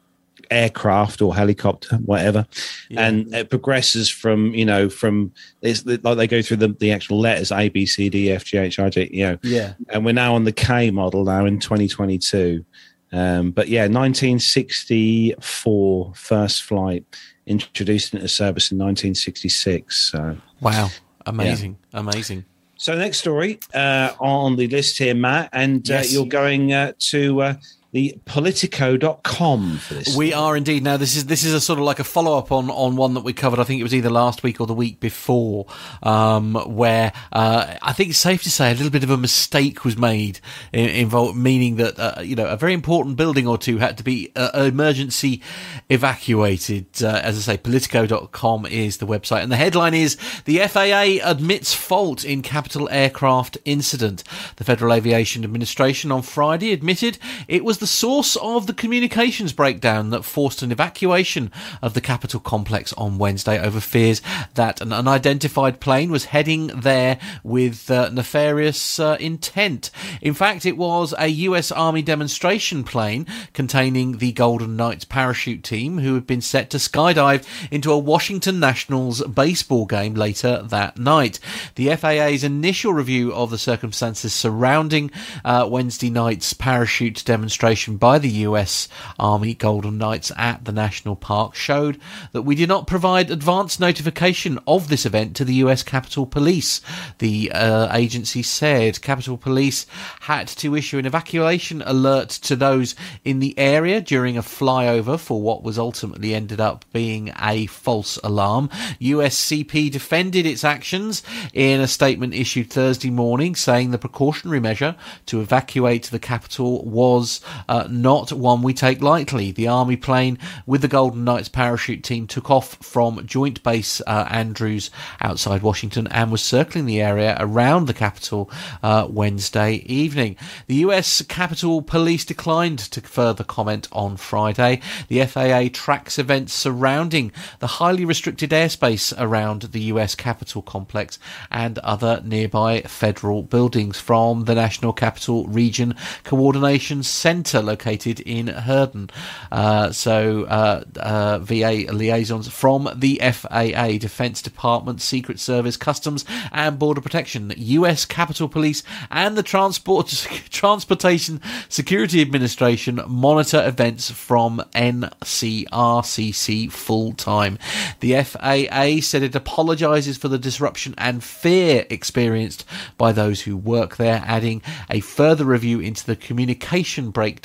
aircraft 0.50 1.22
or 1.22 1.34
helicopter, 1.34 1.96
whatever, 1.96 2.46
yeah. 2.88 3.06
and 3.06 3.34
it 3.34 3.50
progresses 3.50 4.08
from 4.08 4.54
you 4.54 4.64
know 4.64 4.88
from 4.88 5.32
it's 5.62 5.84
like 5.86 6.16
they 6.16 6.26
go 6.26 6.42
through 6.42 6.56
the, 6.58 6.68
the 6.68 6.92
actual 6.92 7.20
letters 7.20 7.52
A 7.52 7.68
B 7.68 7.86
C 7.86 8.08
D 8.08 8.32
F 8.32 8.44
G 8.44 8.58
H 8.58 8.78
I 8.78 8.90
J, 8.90 9.08
you 9.12 9.24
know, 9.24 9.38
yeah. 9.42 9.74
And 9.88 10.04
we're 10.04 10.12
now 10.12 10.34
on 10.34 10.44
the 10.44 10.52
K 10.52 10.90
model 10.90 11.24
now 11.24 11.46
in 11.46 11.60
2022. 11.60 12.64
Um, 13.12 13.50
but 13.50 13.66
yeah, 13.68 13.82
1964 13.82 16.12
first 16.14 16.62
flight 16.62 17.04
introduced 17.46 18.14
into 18.14 18.28
service 18.28 18.70
in 18.70 18.78
1966. 18.78 20.12
So 20.12 20.36
wow, 20.60 20.90
amazing, 21.26 21.76
yeah. 21.92 22.00
amazing. 22.00 22.44
So 22.80 22.94
next 22.94 23.18
story 23.18 23.60
uh, 23.74 24.14
on 24.18 24.56
the 24.56 24.66
list 24.66 24.96
here, 24.96 25.14
Matt, 25.14 25.50
and 25.52 25.88
uh, 25.90 26.00
you're 26.02 26.24
going 26.24 26.72
uh, 26.72 26.94
to 27.10 27.42
uh, 27.42 27.54
the 27.92 28.20
politico.com 28.24 29.78
for 29.78 29.94
this. 29.94 30.16
We 30.16 30.32
are 30.32 30.56
indeed. 30.56 30.84
Now 30.84 30.96
this 30.96 31.16
is 31.16 31.26
this 31.26 31.42
is 31.42 31.52
a 31.52 31.60
sort 31.60 31.80
of 31.80 31.84
like 31.84 31.98
a 31.98 32.04
follow 32.04 32.38
up 32.38 32.52
on 32.52 32.70
on 32.70 32.94
one 32.94 33.14
that 33.14 33.24
we 33.24 33.32
covered. 33.32 33.58
I 33.58 33.64
think 33.64 33.80
it 33.80 33.82
was 33.82 33.94
either 33.94 34.10
last 34.10 34.44
week 34.44 34.60
or 34.60 34.66
the 34.66 34.74
week 34.74 35.00
before, 35.00 35.66
um, 36.02 36.54
where 36.54 37.12
uh, 37.32 37.74
I 37.82 37.92
think 37.92 38.10
it's 38.10 38.18
safe 38.18 38.44
to 38.44 38.50
say 38.50 38.70
a 38.70 38.74
little 38.74 38.90
bit 38.90 39.02
of 39.02 39.10
a 39.10 39.16
mistake 39.16 39.84
was 39.84 39.96
made 39.96 40.38
involved, 40.72 41.36
meaning 41.36 41.76
that 41.76 41.98
uh, 41.98 42.20
you 42.20 42.36
know 42.36 42.46
a 42.46 42.56
very 42.56 42.74
important 42.74 43.16
building 43.16 43.48
or 43.48 43.58
two 43.58 43.78
had 43.78 43.98
to 43.98 44.04
be 44.04 44.30
uh, 44.36 44.50
emergency 44.66 45.42
evacuated. 45.88 46.86
Uh, 47.02 47.20
as 47.24 47.36
I 47.36 47.54
say, 47.54 47.58
politico.com 47.58 48.66
is 48.66 48.98
the 48.98 49.06
website, 49.06 49.42
and 49.42 49.50
the 49.50 49.56
headline 49.56 49.94
is 49.94 50.16
the 50.44 50.58
FAA 50.58 51.28
admits 51.28 51.74
fault 51.74 52.24
in 52.24 52.42
Capitol 52.42 52.88
aircraft 52.92 53.58
incident. 53.64 54.22
The 54.56 54.64
Federal 54.64 54.92
Aviation 54.92 55.42
Administration 55.42 56.12
on 56.12 56.22
Friday 56.22 56.72
admitted 56.72 57.18
it 57.48 57.64
was 57.64 57.79
the 57.80 57.86
source 57.86 58.36
of 58.36 58.66
the 58.66 58.74
communications 58.74 59.54
breakdown 59.54 60.10
that 60.10 60.22
forced 60.22 60.60
an 60.60 60.70
evacuation 60.70 61.50
of 61.80 61.94
the 61.94 62.00
Capitol 62.02 62.38
complex 62.38 62.92
on 62.92 63.16
Wednesday 63.16 63.58
over 63.58 63.80
fears 63.80 64.20
that 64.54 64.82
an 64.82 64.92
unidentified 64.92 65.80
plane 65.80 66.10
was 66.10 66.26
heading 66.26 66.66
there 66.66 67.18
with 67.42 67.90
uh, 67.90 68.10
nefarious 68.10 69.00
uh, 69.00 69.16
intent. 69.18 69.90
In 70.20 70.34
fact, 70.34 70.66
it 70.66 70.76
was 70.76 71.14
a 71.18 71.28
US 71.28 71.72
Army 71.72 72.02
demonstration 72.02 72.84
plane 72.84 73.26
containing 73.54 74.18
the 74.18 74.32
Golden 74.32 74.76
Knights 74.76 75.06
parachute 75.06 75.64
team 75.64 76.00
who 76.00 76.12
had 76.14 76.26
been 76.26 76.42
set 76.42 76.68
to 76.70 76.76
skydive 76.76 77.46
into 77.70 77.90
a 77.90 77.98
Washington 77.98 78.60
Nationals 78.60 79.22
baseball 79.22 79.86
game 79.86 80.12
later 80.12 80.62
that 80.64 80.98
night. 80.98 81.40
The 81.76 81.96
FAA's 81.96 82.44
initial 82.44 82.92
review 82.92 83.32
of 83.32 83.48
the 83.48 83.56
circumstances 83.56 84.34
surrounding 84.34 85.10
uh, 85.46 85.66
Wednesday 85.70 86.10
night's 86.10 86.52
parachute 86.52 87.24
demonstration 87.24 87.69
by 87.70 88.18
the 88.18 88.28
US 88.48 88.88
Army 89.16 89.54
Golden 89.54 89.96
Knights 89.96 90.32
at 90.36 90.64
the 90.64 90.72
national 90.72 91.14
park 91.14 91.54
showed 91.54 92.00
that 92.32 92.42
we 92.42 92.56
did 92.56 92.68
not 92.68 92.88
provide 92.88 93.30
advance 93.30 93.78
notification 93.78 94.58
of 94.66 94.88
this 94.88 95.06
event 95.06 95.36
to 95.36 95.44
the 95.44 95.54
US 95.54 95.84
Capitol 95.84 96.26
Police. 96.26 96.80
The 97.18 97.52
uh, 97.52 97.96
agency 97.96 98.42
said 98.42 99.00
Capitol 99.02 99.36
Police 99.36 99.86
had 100.22 100.48
to 100.48 100.74
issue 100.74 100.98
an 100.98 101.06
evacuation 101.06 101.80
alert 101.86 102.30
to 102.30 102.56
those 102.56 102.96
in 103.24 103.38
the 103.38 103.56
area 103.56 104.00
during 104.00 104.36
a 104.36 104.42
flyover 104.42 105.16
for 105.16 105.40
what 105.40 105.62
was 105.62 105.78
ultimately 105.78 106.34
ended 106.34 106.60
up 106.60 106.84
being 106.92 107.32
a 107.40 107.66
false 107.66 108.18
alarm. 108.24 108.68
USCP 109.00 109.92
defended 109.92 110.44
its 110.44 110.64
actions 110.64 111.22
in 111.54 111.80
a 111.80 111.86
statement 111.86 112.34
issued 112.34 112.68
Thursday 112.68 113.10
morning 113.10 113.54
saying 113.54 113.92
the 113.92 113.98
precautionary 113.98 114.58
measure 114.58 114.96
to 115.26 115.40
evacuate 115.40 116.04
the 116.04 116.18
Capitol 116.18 116.84
was 116.84 117.40
uh, 117.68 117.86
not 117.90 118.32
one 118.32 118.62
we 118.62 118.74
take 118.74 119.02
lightly. 119.02 119.52
The 119.52 119.68
army 119.68 119.96
plane 119.96 120.38
with 120.66 120.82
the 120.82 120.88
Golden 120.88 121.24
Knights 121.24 121.48
parachute 121.48 122.02
team 122.02 122.26
took 122.26 122.50
off 122.50 122.74
from 122.76 123.26
Joint 123.26 123.62
Base 123.62 124.00
uh, 124.06 124.26
Andrews 124.30 124.90
outside 125.20 125.62
Washington 125.62 126.06
and 126.08 126.30
was 126.30 126.42
circling 126.42 126.86
the 126.86 127.00
area 127.00 127.36
around 127.38 127.86
the 127.86 127.94
Capitol 127.94 128.50
uh, 128.82 129.06
Wednesday 129.08 129.74
evening. 129.86 130.36
The 130.66 130.76
US 130.76 131.22
Capitol 131.22 131.82
Police 131.82 132.24
declined 132.24 132.78
to 132.78 133.00
further 133.00 133.44
comment 133.44 133.88
on 133.92 134.16
Friday. 134.16 134.80
The 135.08 135.24
FAA 135.26 135.68
tracks 135.72 136.18
events 136.18 136.52
surrounding 136.52 137.32
the 137.58 137.66
highly 137.66 138.04
restricted 138.04 138.50
airspace 138.50 139.12
around 139.18 139.62
the 139.62 139.80
US 139.82 140.14
Capitol 140.14 140.62
complex 140.62 141.18
and 141.50 141.78
other 141.80 142.22
nearby 142.24 142.82
federal 142.82 143.42
buildings 143.42 143.98
from 143.98 144.44
the 144.44 144.54
National 144.54 144.92
Capital 144.92 145.46
Region 145.46 145.94
Coordination 146.24 147.02
Center 147.02 147.49
located 147.58 148.20
in 148.20 148.46
Herndon. 148.46 149.10
Uh, 149.50 149.90
so, 149.90 150.44
uh, 150.44 150.84
uh, 150.96 151.38
VA 151.40 151.86
liaisons 151.92 152.46
from 152.48 152.88
the 152.94 153.20
FAA, 153.20 153.98
Defense 153.98 154.40
Department, 154.40 155.00
Secret 155.00 155.40
Service, 155.40 155.76
Customs 155.76 156.24
and 156.52 156.78
Border 156.78 157.00
Protection, 157.00 157.52
US 157.56 158.04
Capitol 158.04 158.48
Police, 158.48 158.84
and 159.10 159.36
the 159.36 159.42
Transport 159.42 160.06
Transportation 160.50 161.40
Security 161.68 162.20
Administration 162.20 163.00
monitor 163.08 163.66
events 163.66 164.10
from 164.10 164.62
NCRCC 164.74 166.70
full 166.70 167.12
time. 167.14 167.58
The 167.98 168.22
FAA 168.22 169.00
said 169.00 169.22
it 169.22 169.34
apologizes 169.34 170.16
for 170.16 170.28
the 170.28 170.38
disruption 170.38 170.94
and 170.96 171.24
fear 171.24 171.86
experienced 171.90 172.64
by 172.96 173.12
those 173.12 173.42
who 173.42 173.56
work 173.56 173.96
there, 173.96 174.22
adding 174.24 174.62
a 174.88 175.00
further 175.00 175.44
review 175.44 175.80
into 175.80 176.06
the 176.06 176.16
communication 176.16 177.10
breakdown 177.10 177.39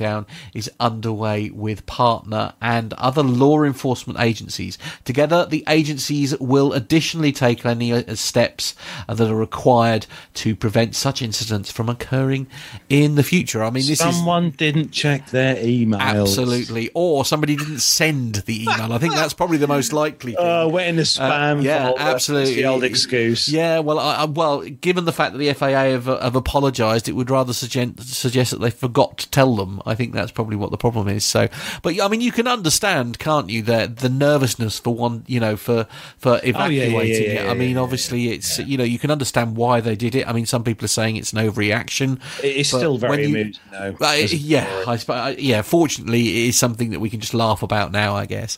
is 0.53 0.69
underway 0.79 1.49
with 1.49 1.85
partner 1.85 2.53
and 2.61 2.93
other 2.93 3.23
law 3.23 3.63
enforcement 3.63 4.19
agencies. 4.19 4.77
Together, 5.03 5.45
the 5.45 5.63
agencies 5.67 6.37
will 6.39 6.73
additionally 6.73 7.31
take 7.31 7.65
any 7.65 7.91
uh, 7.91 8.15
steps 8.15 8.75
that 9.07 9.21
are 9.29 9.35
required 9.35 10.05
to 10.35 10.55
prevent 10.55 10.95
such 10.95 11.21
incidents 11.21 11.71
from 11.71 11.89
occurring 11.89 12.47
in 12.89 13.15
the 13.15 13.23
future. 13.23 13.63
I 13.63 13.69
mean, 13.69 13.85
this 13.85 13.99
Someone 13.99 14.45
is 14.45 14.55
didn't 14.55 14.91
check 14.91 15.29
their 15.31 15.55
emails. 15.55 15.99
absolutely, 15.99 16.89
or 16.93 17.25
somebody 17.25 17.55
didn't 17.55 17.79
send 17.79 18.35
the 18.35 18.63
email. 18.63 18.93
I 18.93 18.97
think 18.97 19.13
that's 19.13 19.33
probably 19.33 19.57
the 19.57 19.67
most 19.67 19.93
likely. 19.93 20.33
Thing. 20.33 20.43
Oh, 20.45 20.67
went 20.69 20.89
in 20.89 20.95
the 20.97 21.03
spam. 21.03 21.59
Uh, 21.59 21.61
yeah, 21.61 21.87
folder. 21.87 22.01
absolutely. 22.01 22.55
The 22.55 22.65
old 22.65 22.83
excuse. 22.83 23.47
Yeah, 23.47 23.79
well, 23.79 23.99
I, 23.99 24.15
I, 24.15 24.25
well, 24.25 24.61
given 24.61 25.05
the 25.05 25.11
fact 25.13 25.33
that 25.33 25.39
the 25.39 25.53
FAA 25.53 25.67
have, 25.67 26.09
uh, 26.09 26.19
have 26.21 26.35
apologised, 26.35 27.07
it 27.07 27.13
would 27.13 27.29
rather 27.29 27.53
suggest, 27.53 28.13
suggest 28.13 28.51
that 28.51 28.61
they 28.61 28.69
forgot 28.69 29.17
to 29.19 29.29
tell 29.29 29.55
them. 29.55 29.81
I 29.85 29.95
think 29.95 30.13
that's 30.13 30.31
probably 30.31 30.55
what 30.55 30.71
the 30.71 30.77
problem 30.77 31.07
is. 31.07 31.23
So, 31.25 31.47
but 31.83 31.99
I 32.01 32.07
mean, 32.07 32.21
you 32.21 32.31
can 32.31 32.47
understand, 32.47 33.19
can't 33.19 33.49
you, 33.49 33.61
the 33.61 33.87
the 33.93 34.09
nervousness 34.09 34.79
for 34.79 34.93
one, 34.95 35.23
you 35.27 35.39
know, 35.39 35.55
for 35.57 35.87
for 36.17 36.39
evacuating 36.43 36.95
Oh, 36.97 37.01
yeah, 37.01 37.13
yeah, 37.13 37.19
it. 37.21 37.43
yeah, 37.45 37.51
I 37.51 37.53
mean, 37.53 37.77
obviously, 37.77 38.29
it's 38.29 38.59
you 38.59 38.77
know, 38.77 38.83
you 38.83 38.99
can 38.99 39.11
understand 39.11 39.55
why 39.55 39.81
they 39.81 39.95
did 39.95 40.15
it. 40.15 40.27
I 40.27 40.33
mean, 40.33 40.45
some 40.45 40.63
people 40.63 40.85
are 40.85 40.89
saying 40.89 41.17
it's 41.17 41.33
an 41.33 41.39
overreaction. 41.39 42.19
It's 42.43 42.69
still 42.69 42.97
very 42.97 43.25
you- 43.27 43.53
though. 43.71 43.95
Uh, 44.01 44.15
yeah, 44.29 44.95
story. 44.97 45.19
I. 45.19 45.35
Yeah, 45.37 45.61
fortunately, 45.61 46.27
it 46.27 46.49
is 46.49 46.57
something 46.57 46.89
that 46.91 46.99
we 46.99 47.09
can 47.09 47.19
just 47.19 47.33
laugh 47.33 47.61
about 47.63 47.91
now. 47.91 48.15
I 48.15 48.25
guess. 48.25 48.57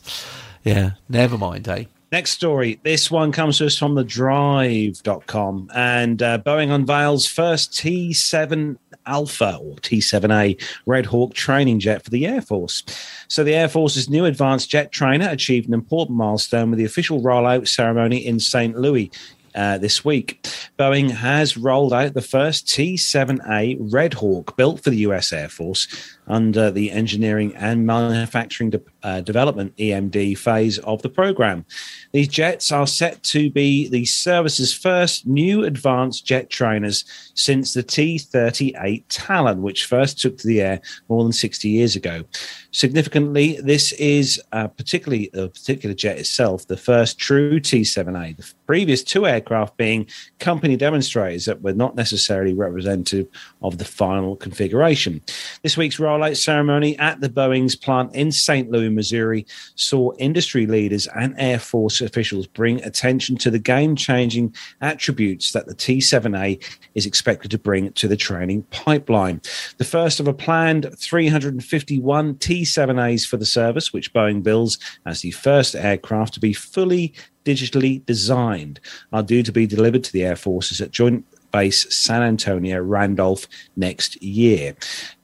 Yeah, 0.64 0.92
never 1.08 1.38
mind, 1.38 1.68
eh? 1.68 1.84
Next 2.10 2.30
story. 2.30 2.80
This 2.84 3.10
one 3.10 3.32
comes 3.32 3.58
to 3.58 3.66
us 3.66 3.76
from 3.76 3.94
the 3.94 4.02
drive.com. 4.04 5.70
And 5.74 6.22
uh, 6.22 6.38
Boeing 6.38 6.70
unveils 6.70 7.26
first 7.26 7.72
T7 7.72 8.76
Alpha 9.08 9.56
or 9.56 9.76
T7A 9.76 10.62
Red 10.86 11.06
Hawk 11.06 11.34
training 11.34 11.80
jet 11.80 12.04
for 12.04 12.10
the 12.10 12.26
Air 12.26 12.42
Force. 12.42 12.84
So, 13.26 13.42
the 13.42 13.54
Air 13.54 13.68
Force's 13.68 14.08
new 14.08 14.24
advanced 14.24 14.70
jet 14.70 14.92
trainer 14.92 15.28
achieved 15.28 15.66
an 15.66 15.74
important 15.74 16.16
milestone 16.16 16.70
with 16.70 16.78
the 16.78 16.84
official 16.84 17.20
rollout 17.20 17.66
ceremony 17.66 18.24
in 18.24 18.38
St. 18.38 18.76
Louis. 18.76 19.10
Uh, 19.54 19.78
this 19.78 20.04
week, 20.04 20.46
Boeing 20.78 21.10
has 21.10 21.56
rolled 21.56 21.92
out 21.92 22.14
the 22.14 22.22
first 22.22 22.68
T 22.68 22.94
7A 22.94 23.76
Red 23.92 24.14
Hawk 24.14 24.56
built 24.56 24.84
for 24.84 24.90
the 24.90 24.98
US 24.98 25.32
Air 25.32 25.48
Force 25.48 25.88
under 26.28 26.70
the 26.70 26.90
Engineering 26.90 27.54
and 27.56 27.86
Manufacturing 27.86 28.70
De- 28.70 28.80
uh, 29.02 29.20
Development 29.20 29.74
EMD 29.76 30.36
phase 30.38 30.78
of 30.78 31.02
the 31.02 31.08
program. 31.08 31.64
These 32.12 32.28
jets 32.28 32.70
are 32.72 32.86
set 32.86 33.22
to 33.24 33.50
be 33.50 33.88
the 33.88 34.04
service's 34.04 34.74
first 34.74 35.26
new 35.26 35.64
advanced 35.64 36.26
jet 36.26 36.50
trainers 36.50 37.04
since 37.34 37.74
the 37.74 37.82
T 37.82 38.18
38 38.18 39.08
Talon, 39.08 39.62
which 39.62 39.86
first 39.86 40.20
took 40.20 40.38
to 40.38 40.46
the 40.46 40.60
air 40.60 40.80
more 41.08 41.22
than 41.22 41.32
60 41.32 41.68
years 41.68 41.96
ago. 41.96 42.24
Significantly, 42.70 43.58
this 43.62 43.92
is 43.92 44.40
uh, 44.52 44.68
particularly 44.68 45.30
the 45.32 45.48
particular 45.48 45.94
jet 45.94 46.18
itself, 46.18 46.66
the 46.66 46.76
first 46.76 47.18
true 47.18 47.60
T 47.60 47.80
7A. 47.80 48.36
The 48.36 48.52
previous 48.66 49.02
two 49.02 49.26
aircraft 49.26 49.76
being 49.76 50.06
company 50.38 50.76
demonstrators 50.76 51.46
that 51.46 51.62
were 51.62 51.72
not 51.72 51.96
necessarily 51.96 52.54
representative 52.54 53.26
of 53.62 53.78
the 53.78 53.84
final 53.84 54.36
configuration. 54.36 55.22
This 55.62 55.76
week's 55.76 55.98
rollout 56.18 56.36
ceremony 56.36 56.98
at 56.98 57.20
the 57.20 57.28
Boeing's 57.28 57.76
plant 57.76 58.14
in 58.14 58.32
St. 58.32 58.70
Louis, 58.70 58.88
Missouri, 58.88 59.46
saw 59.74 60.12
industry 60.18 60.66
leaders 60.66 61.06
and 61.14 61.34
Air 61.38 61.58
Force 61.58 62.00
officials 62.00 62.46
bring 62.46 62.82
attention 62.82 63.36
to 63.38 63.50
the 63.50 63.58
game 63.58 63.96
changing 63.96 64.54
attributes 64.80 65.52
that 65.52 65.66
the 65.66 65.74
T 65.74 65.98
7A 65.98 66.62
is 66.94 67.06
expected 67.06 67.50
to 67.50 67.58
bring 67.58 67.92
to 67.92 68.08
the 68.08 68.16
training 68.16 68.62
pipeline. 68.70 69.40
The 69.78 69.84
first 69.84 70.20
of 70.20 70.28
a 70.28 70.34
planned 70.34 70.92
351 70.98 72.36
T 72.36 72.62
7As 72.62 73.26
for 73.26 73.36
the 73.36 73.46
service, 73.46 73.92
which 73.92 74.12
Boeing 74.12 74.42
builds 74.42 74.78
as 75.06 75.20
the 75.20 75.30
first 75.30 75.74
aircraft 75.74 76.34
to 76.34 76.40
be 76.40 76.52
fully 76.52 77.14
digitally 77.44 78.04
designed, 78.04 78.80
are 79.12 79.22
due 79.22 79.42
to 79.42 79.52
be 79.52 79.66
delivered 79.66 80.04
to 80.04 80.12
the 80.12 80.24
Air 80.24 80.36
Forces 80.36 80.80
at 80.80 80.90
Joint 80.90 81.24
Base 81.50 81.94
San 81.94 82.22
Antonio 82.22 82.80
Randolph 82.80 83.46
next 83.76 84.22
year. 84.22 84.74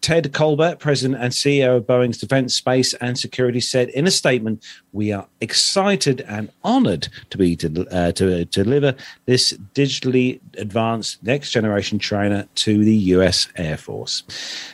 Ted 0.05 0.34
Colbert, 0.34 0.80
president 0.80 1.22
and 1.22 1.32
CEO 1.32 1.78
of 1.78 1.86
Boeing's 1.86 2.18
Defense, 2.18 2.55
Space 2.55 2.92
and 3.01 3.18
Security, 3.18 3.59
said 3.59 3.88
in 3.88 4.06
a 4.06 4.10
statement, 4.10 4.62
"We 4.92 5.12
are 5.12 5.26
excited 5.40 6.20
and 6.28 6.51
honored 6.62 7.09
to 7.30 7.38
be 7.38 7.56
to, 7.56 7.86
uh, 7.90 8.12
to 8.12 8.44
deliver 8.44 8.94
this 9.24 9.55
digitally 9.74 10.40
advanced 10.59 11.22
next 11.22 11.52
generation 11.52 11.98
trainer 11.98 12.46
to 12.56 12.84
the 12.84 12.94
U.S. 13.16 13.48
Air 13.56 13.78
Force. 13.78 14.24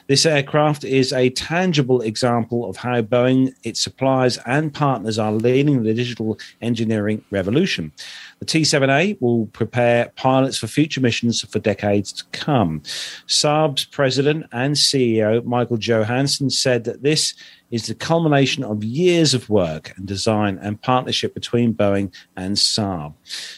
This 0.09 0.27
aircraft 0.27 0.82
is 0.82 1.12
a 1.12 1.31
tangible 1.31 2.01
example 2.01 2.68
of 2.68 2.78
how 2.78 3.01
Boeing, 3.01 3.55
its 3.62 3.81
suppliers, 3.81 4.36
and 4.47 4.74
partners 4.74 5.16
are 5.16 5.32
leading 5.32 5.85
the 5.85 5.94
digital 5.94 6.40
engineering 6.60 7.22
revolution." 7.31 7.93
The 8.40 8.46
T 8.46 8.62
7A 8.62 9.20
will 9.20 9.46
prepare 9.48 10.12
pilots 10.16 10.56
for 10.56 10.66
future 10.66 11.02
missions 11.02 11.42
for 11.42 11.58
decades 11.58 12.10
to 12.12 12.24
come. 12.32 12.80
Saab's 13.26 13.84
president 13.84 14.46
and 14.50 14.74
CEO 14.76 15.42
Micael 15.42 15.78
Johansson 15.78 16.48
said 16.48 16.84
that 16.84 17.02
this 17.02 17.34
is 17.70 17.86
the 17.86 17.94
culmination 17.94 18.64
of 18.64 18.82
years 18.82 19.34
of 19.34 19.50
work 19.50 19.92
and 19.96 20.06
design 20.06 20.58
and 20.62 20.80
partnership 20.80 21.34
between 21.34 21.74
Boeing 21.74 22.14
and 22.34 22.56
Saab. 22.56 23.12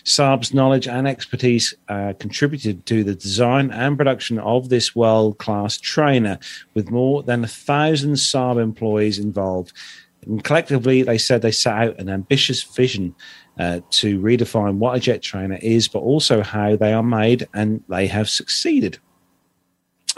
Saab's 0.05 0.53
knowledge 0.53 0.89
and 0.89 1.07
expertise 1.07 1.73
uh, 1.89 2.15
contributed 2.19 2.85
to 2.87 3.05
the 3.05 3.15
design 3.15 3.71
and 3.71 3.97
production 3.97 4.41
of 4.41 4.69
this 4.69 4.97
world 4.97 5.39
class 5.39 5.79
trainer, 5.79 6.41
with 6.75 6.91
more 6.91 7.23
than 7.23 7.45
a 7.45 7.49
thousand 7.49 8.15
Saab 8.15 8.61
employees 8.61 9.21
involved. 9.21 9.73
And 10.27 10.43
collectively, 10.43 11.03
they 11.03 11.19
said 11.19 11.43
they 11.43 11.53
set 11.53 11.75
out 11.75 12.01
an 12.01 12.09
ambitious 12.09 12.63
vision 12.63 13.15
uh, 13.59 13.81
to 13.91 14.19
redefine 14.21 14.77
what 14.77 14.97
a 14.97 15.01
jet 15.01 15.23
trainer 15.23 15.59
is, 15.63 15.89
but 15.89 16.01
also 16.01 16.43
how 16.43 16.77
they 16.77 16.93
are 16.93 17.03
made, 17.03 17.47
and 17.55 17.83
they 17.89 18.07
have 18.07 18.29
succeeded. 18.29 18.99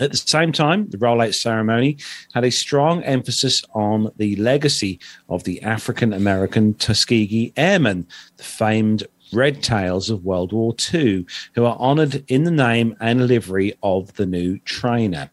At 0.00 0.10
the 0.10 0.16
same 0.16 0.50
time, 0.50 0.90
the 0.90 0.98
rollout 0.98 1.34
ceremony 1.34 1.98
had 2.32 2.44
a 2.44 2.50
strong 2.50 3.04
emphasis 3.04 3.64
on 3.74 4.10
the 4.16 4.34
legacy 4.36 4.98
of 5.28 5.44
the 5.44 5.62
African 5.62 6.12
American 6.12 6.74
Tuskegee 6.74 7.52
Airmen, 7.56 8.08
the 8.36 8.42
famed 8.42 9.04
Red 9.32 9.62
Tails 9.62 10.10
of 10.10 10.24
World 10.24 10.52
War 10.52 10.74
II, 10.92 11.26
who 11.54 11.64
are 11.64 11.76
honored 11.78 12.24
in 12.28 12.44
the 12.44 12.50
name 12.50 12.96
and 13.00 13.28
livery 13.28 13.74
of 13.82 14.12
the 14.14 14.26
new 14.26 14.58
trainer. 14.60 15.30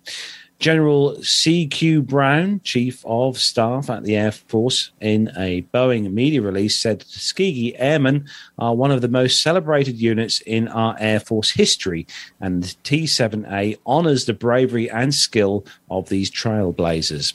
General 0.62 1.20
C.Q. 1.24 2.04
Brown, 2.04 2.62
Chief 2.64 3.04
of 3.04 3.40
Staff 3.40 3.90
at 3.90 4.04
the 4.04 4.16
Air 4.16 4.32
Force, 4.32 4.92
in 5.02 5.32
a 5.36 5.64
Boeing 5.74 6.14
media 6.14 6.40
release 6.40 6.78
said 6.78 7.00
Tuskegee 7.00 7.76
Airmen 7.78 8.28
are 8.60 8.76
one 8.76 8.92
of 8.92 9.02
the 9.02 9.08
most 9.08 9.42
celebrated 9.42 10.00
units 10.00 10.40
in 10.42 10.68
our 10.68 10.96
Air 11.00 11.20
Force 11.20 11.50
history, 11.50 12.06
and 12.40 12.76
T 12.84 13.06
7A 13.06 13.80
honors 13.88 14.26
the 14.26 14.36
bravery 14.36 14.88
and 14.88 15.16
skill 15.16 15.66
of 15.92 16.10
these 16.10 16.32
trailblazers. 16.32 17.34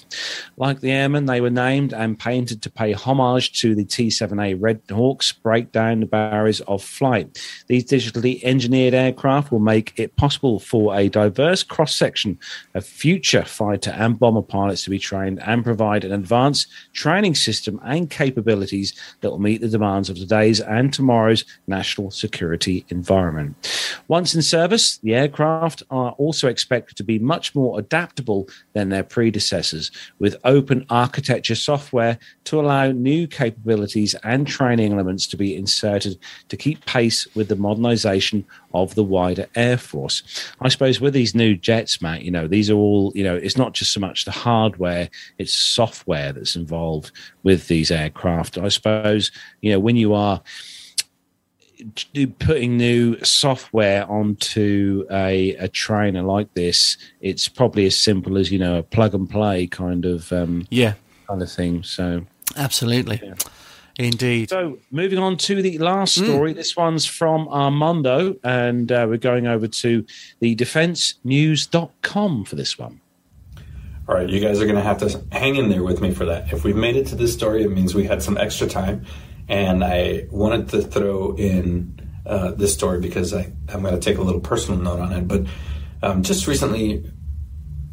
Like 0.57 0.81
the 0.81 0.91
Airmen, 0.91 1.27
they 1.27 1.41
were 1.41 1.51
named 1.51 1.93
and 1.93 2.19
painted 2.19 2.63
to 2.63 2.71
pay 2.71 2.93
homage 2.93 3.61
to 3.61 3.75
the 3.75 3.85
T 3.85 4.09
7A 4.09 4.57
Red 4.59 4.81
Hawks, 4.91 5.31
break 5.31 5.71
down 5.71 6.01
the 6.01 6.07
barriers 6.07 6.61
of 6.63 6.83
flight. 6.83 7.39
These 7.69 7.85
digitally 7.85 8.43
engineered 8.43 8.95
aircraft 8.95 9.53
will 9.53 9.61
make 9.61 9.93
it 9.97 10.17
possible 10.17 10.59
for 10.59 10.97
a 10.97 11.09
diverse 11.09 11.63
cross 11.63 11.95
section 11.95 12.39
of 12.75 12.85
future 12.85 13.45
fighter 13.45 13.91
and 13.91 14.19
bomber 14.19 14.43
pilots 14.43 14.85
to 14.85 14.91
be 14.91 14.99
trained 14.99 15.41
and 15.43 15.63
provide 15.63 16.05
an 16.05 16.13
advanced 16.13 16.69
training 16.93 17.35
system 17.35 17.81
and 17.85 18.11
capabilities 18.11 18.95
that 19.21 19.31
will 19.31 19.39
meet 19.39 19.61
the 19.61 19.69
demands 19.69 20.09
of 20.09 20.17
today's 20.17 20.61
and 20.61 20.93
tomorrow's 20.93 21.45
national 21.67 22.11
security 22.11 22.85
environment. 22.89 23.55
Once 24.09 24.35
in 24.35 24.43
service, 24.43 24.99
the 24.99 25.15
aircraft 25.15 25.83
are 25.91 26.13
also 26.13 26.49
expected 26.49 26.97
to 26.97 27.05
be 27.05 27.19
much 27.19 27.55
more 27.55 27.79
adaptable 27.79 28.46
than 28.73 28.89
their 28.89 29.03
predecessors, 29.03 29.91
with 30.19 30.37
open 30.45 30.85
architecture 30.91 31.55
software 31.55 32.19
to 32.45 32.61
allow 32.61 32.91
new 32.93 33.27
capabilities 33.27 34.15
and 34.23 34.47
training 34.47 34.93
elements 34.93 35.27
to 35.27 35.37
be 35.37 35.57
inserted 35.57 36.19
to 36.49 36.57
keep 36.57 36.85
pace 36.87 37.27
with 37.35 37.49
the 37.49 37.57
modernization 37.57 38.45
of 38.75 38.95
the 38.95 39.05
wider 39.05 39.47
Air 39.55 39.79
Force. 39.79 40.23
I 40.61 40.69
suppose 40.69 41.01
with 41.01 41.15
these 41.15 41.35
new 41.35 41.57
jets, 41.57 42.03
Matt, 42.03 42.23
you 42.23 42.31
know, 42.31 42.47
these 42.47 42.71
are 42.71 42.75
all, 42.75 43.13
you 43.15 43.25
know, 43.25 43.37
it's 43.37 43.57
not 43.57 43.73
just 43.73 43.93
so 43.93 44.01
much 44.01 44.25
the 44.25 44.31
hardware, 44.31 45.09
it's 45.39 45.53
software 45.53 46.33
that's 46.33 46.57
involved 46.57 47.13
with 47.43 47.69
these 47.69 47.91
aircraft. 47.91 48.59
I 48.59 48.69
suppose, 48.69 49.31
you 49.63 49.73
know, 49.73 49.81
when 49.81 49.97
you 49.97 50.13
are 50.15 50.43
putting 52.39 52.77
new 52.77 53.23
software 53.25 54.11
onto 54.11 55.07
a, 55.11 55.51
a 55.57 55.69
trainer 55.69 56.23
like 56.23 56.53
this, 56.55 56.97
it's 57.21 57.49
probably 57.49 57.87
as 57.87 57.99
simple 57.99 58.39
as, 58.39 58.51
you 58.51 58.59
know, 58.59 58.79
a 58.79 58.83
plug 58.83 59.15
and 59.15 59.29
play 59.29 59.67
kind 59.67 60.05
of 60.05 60.33
um, 60.33 60.67
Yeah, 60.71 60.95
kind 61.29 61.43
of 61.43 61.51
thing. 61.51 61.83
So 61.83 62.27
absolutely. 62.57 63.21
Yeah. 63.23 63.35
Indeed. 63.99 64.51
So, 64.51 64.79
moving 64.91 65.19
on 65.19 65.39
to 65.39 65.63
the 65.63 65.79
last 65.79 66.17
story. 66.17 66.53
This 66.53 66.77
one's 66.77 67.07
from 67.07 67.49
Armando, 67.49 68.37
and 68.45 68.93
uh, 68.93 69.07
we're 69.09 69.17
going 69.17 69.47
over 69.47 69.67
to 69.67 70.05
the 70.41 70.55
defensenews.com 70.55 72.45
for 72.45 72.57
this 72.57 72.79
one. 72.79 73.01
All 74.09 74.15
right, 74.15 74.29
you 74.29 74.39
guys 74.39 74.61
are 74.61 74.67
going 74.67 74.77
to 74.77 74.83
have 74.83 74.99
to 74.99 75.25
hang 75.33 75.57
in 75.57 75.71
there 75.71 75.83
with 75.83 76.01
me 76.01 76.13
for 76.13 76.27
that. 76.27 76.53
If 76.53 76.63
we've 76.63 76.77
made 76.77 76.97
it 76.97 77.07
to 77.09 77.17
this 77.17 77.33
story, 77.33 77.65
it 77.65 77.71
means 77.71 77.95
we 77.95 78.05
had 78.05 78.23
some 78.23 78.37
extra 78.37 78.69
time, 78.69 79.05
and 79.49 79.85
I 79.85 80.27
wanted 80.31 80.69
to 80.71 80.83
throw 80.83 81.35
in 81.37 81.97
uh, 82.27 82.53
this 82.53 82.75
story 82.75 83.01
because 83.01 83.33
I, 83.33 83.53
I'm 83.69 83.83
going 83.83 83.95
to 83.95 84.01
take 84.01 84.19
a 84.19 84.23
little 84.23 84.41
personal 84.41 84.81
note 84.81 85.01
on 85.01 85.13
it. 85.13 85.29
But 85.29 85.47
um, 86.03 86.23
just 86.23 86.47
recently, 86.47 87.05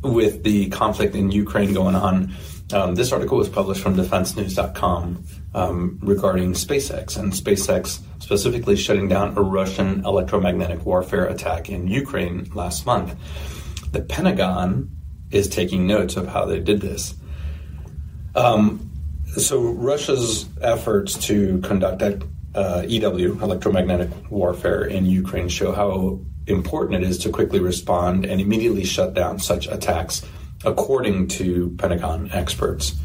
with 0.02 0.44
the 0.44 0.70
conflict 0.70 1.16
in 1.16 1.32
Ukraine 1.32 1.74
going 1.74 1.96
on, 1.96 2.34
um, 2.74 2.96
this 2.96 3.12
article 3.12 3.38
was 3.38 3.50
published 3.50 3.82
from 3.82 3.96
DefenseNews.com 3.96 5.24
um, 5.54 6.00
regarding 6.02 6.54
SpaceX 6.54 7.18
and 7.18 7.32
SpaceX 7.32 8.02
specifically 8.20 8.76
shutting 8.76 9.08
down 9.08 9.38
a 9.38 9.42
Russian 9.42 10.06
electromagnetic 10.06 10.86
warfare 10.86 11.26
attack 11.26 11.70
in 11.70 11.88
Ukraine 11.88 12.50
last 12.56 12.86
month. 12.86 13.16
The 13.92 14.02
Pentagon 14.02 14.90
is 15.30 15.48
taking 15.48 15.86
notes 15.86 16.16
of 16.16 16.28
how 16.28 16.46
they 16.46 16.60
did 16.60 16.82
this. 16.82 17.16
Um, 18.36 18.90
so 19.38 19.62
Russia's 19.62 20.48
efforts 20.62 21.18
to 21.28 21.60
conduct 21.60 22.24
uh, 22.56 22.84
EW, 22.88 23.40
electromagnetic 23.42 24.10
warfare 24.30 24.86
in 24.86 25.06
Ukraine, 25.06 25.50
show 25.50 25.72
how 25.72 26.20
important 26.46 27.04
it 27.04 27.08
is 27.08 27.18
to 27.20 27.30
quickly 27.30 27.60
respond 27.60 28.26
and 28.26 28.40
immediately 28.40 28.84
shut 28.84 29.14
down 29.14 29.40
such 29.40 29.68
attacks, 29.68 30.22
according 30.66 31.28
to 31.28 31.76
Pentagon 31.78 32.30
experts. 32.32 32.96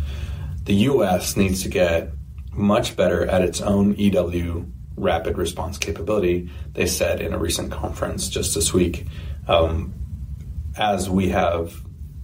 The 0.64 0.74
U.S. 0.74 1.36
needs 1.36 1.62
to 1.62 1.68
get 1.68 2.10
much 2.52 2.96
better 2.96 3.24
at 3.26 3.42
its 3.42 3.60
own 3.60 3.94
EW 3.96 4.70
rapid 4.96 5.38
response 5.38 5.78
capability, 5.78 6.50
they 6.72 6.86
said 6.86 7.20
in 7.20 7.32
a 7.32 7.38
recent 7.38 7.70
conference 7.70 8.28
just 8.28 8.55
this 8.55 8.74
week. 8.74 9.06
Um, 9.46 9.94
as 10.76 11.09
we 11.09 11.30
have 11.30 11.74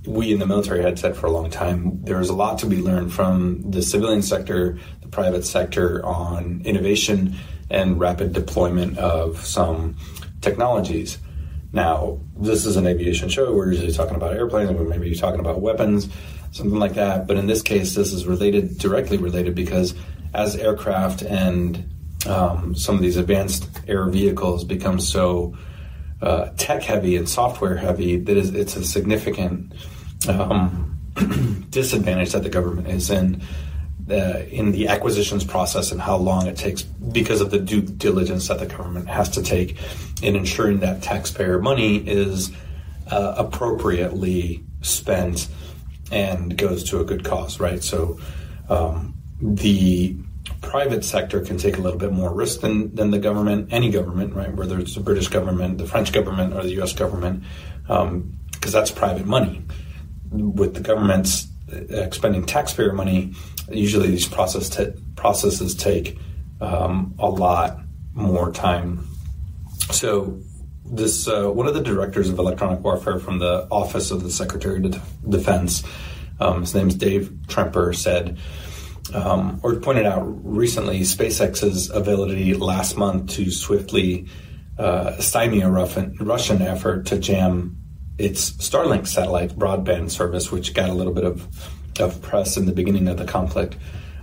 we 0.07 0.33
in 0.33 0.39
the 0.39 0.47
military 0.47 0.83
had 0.83 0.99
said 0.99 1.17
for 1.17 1.27
a 1.27 1.31
long 1.31 1.51
time, 1.51 2.03
there's 2.03 2.29
a 2.29 2.35
lot 2.35 2.59
to 2.59 2.67
be 2.67 2.77
learned 2.77 3.13
from 3.13 3.71
the 3.71 3.83
civilian 3.83 4.23
sector, 4.23 4.79
the 5.01 5.09
private 5.09 5.45
sector 5.45 6.05
on 6.05 6.63
innovation 6.65 7.37
and 7.71 7.99
rapid 7.99 8.33
deployment 8.33 8.99
of 8.99 9.45
some 9.45 9.97
technologies. 10.41 11.19
Now, 11.73 12.21
this 12.37 12.67
is 12.67 12.77
an 12.77 12.87
aviation 12.87 13.29
show. 13.29 13.53
We're 13.53 13.73
usually 13.73 13.93
talking 13.93 14.15
about 14.15 14.35
airplanes, 14.35 14.71
we 14.71 14.85
may 14.87 14.99
be 14.99 15.15
talking 15.15 15.41
about 15.41 15.61
weapons, 15.61 16.09
something 16.53 16.79
like 16.79 16.95
that. 16.95 17.27
But 17.27 17.37
in 17.37 17.47
this 17.47 17.63
case, 17.63 17.95
this 17.95 18.13
is 18.13 18.27
related, 18.27 18.79
directly 18.79 19.17
related, 19.17 19.55
because 19.55 19.95
as 20.35 20.55
aircraft 20.55 21.23
and 21.23 21.91
um, 22.27 22.75
some 22.75 22.95
of 22.95 23.03
these 23.03 23.17
advanced 23.17 23.69
air 23.89 24.07
vehicles 24.09 24.65
become 24.65 25.01
so 25.01 25.57
uh, 26.23 26.51
tech 26.57 26.83
heavy 26.83 27.17
and 27.17 27.29
software 27.29 27.77
heavy, 27.77 28.19
that 28.19 28.37
is, 28.37 28.55
it's 28.55 28.77
a 28.77 28.85
significant 28.85 29.73
um, 30.29 30.99
disadvantage 31.71 32.33
that 32.33 32.43
the 32.43 32.49
government 32.49 32.89
is 32.89 33.11
in 33.11 33.43
in 34.09 34.73
the 34.73 34.89
acquisitions 34.89 35.45
process 35.45 35.91
and 35.91 36.01
how 36.01 36.17
long 36.17 36.47
it 36.47 36.57
takes 36.57 36.83
because 36.83 37.41
of 37.41 37.51
the 37.51 37.59
due 37.59 37.81
diligence 37.81 38.49
that 38.49 38.59
the 38.59 38.67
government 38.67 39.09
has 39.09 39.31
to 39.31 39.43
take 39.43 39.79
in 40.23 40.37
ensuring 40.37 40.81
that 40.81 41.03
taxpayer 41.03 41.59
money 41.59 41.97
is 42.07 42.51
uh, 43.11 43.35
appropriately 43.39 44.63
spent 44.83 45.49
and 46.13 46.59
goes 46.59 46.85
to 46.85 47.01
a 47.01 47.05
good 47.05 47.25
cause, 47.25 47.59
right? 47.59 47.83
So 47.83 48.19
um, 48.69 49.15
the 49.41 50.17
private 50.61 51.05
sector 51.05 51.41
can 51.41 51.57
take 51.57 51.79
a 51.79 51.81
little 51.81 51.99
bit 51.99 52.13
more 52.13 52.33
risk 52.33 52.61
than, 52.61 52.95
than 52.95 53.11
the 53.11 53.19
government, 53.19 53.73
any 53.73 53.91
government, 53.91 54.35
right? 54.35 54.53
Whether 54.55 54.79
it's 54.79 54.95
the 54.95 55.01
British 55.01 55.29
government, 55.29 55.79
the 55.79 55.87
French 55.87 56.13
government, 56.13 56.55
or 56.55 56.63
the 56.63 56.73
U.S. 56.73 56.93
government, 56.93 57.43
because 57.83 58.03
um, 58.03 58.39
that's 58.61 58.91
private 58.91 59.27
money. 59.27 59.63
With 60.35 60.75
the 60.75 60.81
government's 60.81 61.47
expending 61.71 62.45
taxpayer 62.45 62.93
money, 62.93 63.35
usually 63.71 64.09
these 64.09 64.27
process 64.27 64.69
t- 64.69 64.93
processes 65.17 65.75
take 65.75 66.19
um, 66.61 67.15
a 67.19 67.29
lot 67.29 67.79
more 68.13 68.53
time. 68.53 69.07
So, 69.93 70.41
this 70.85 71.29
uh, 71.29 71.49
one 71.49 71.67
of 71.67 71.75
the 71.75 71.81
directors 71.81 72.29
of 72.29 72.39
electronic 72.39 72.81
warfare 72.81 73.19
from 73.19 73.39
the 73.39 73.67
Office 73.71 74.11
of 74.11 74.23
the 74.23 74.31
Secretary 74.31 74.85
of 74.85 75.01
Defense, 75.29 75.83
um, 76.41 76.61
his 76.61 76.75
name 76.75 76.89
is 76.89 76.95
Dave 76.97 77.31
Tremper, 77.47 77.95
said. 77.95 78.39
Um, 79.13 79.61
or 79.63 79.77
pointed 79.77 80.07
out 80.07 80.23
recently 80.45 81.01
SpaceX's 81.01 81.91
ability 81.91 82.55
last 82.55 82.97
month 82.97 83.31
to 83.33 83.51
swiftly 83.51 84.27
uh, 84.79 85.19
stymie 85.19 85.61
a 85.61 85.69
Russian 85.69 86.63
effort 86.63 87.07
to 87.07 87.19
jam 87.19 87.84
its 88.19 88.53
Starlink 88.53 89.07
satellite 89.07 89.51
broadband 89.59 90.11
service, 90.11 90.53
which 90.53 90.75
got 90.75 90.89
a 90.89 90.95
little 90.95 91.13
bit 91.13 91.25
of 91.25 91.49
of 92.01 92.21
press 92.23 92.57
in 92.57 92.67
the 92.67 92.73
beginning 92.73 93.07
of 93.09 93.19
the 93.19 93.25
conflict. 93.25 93.77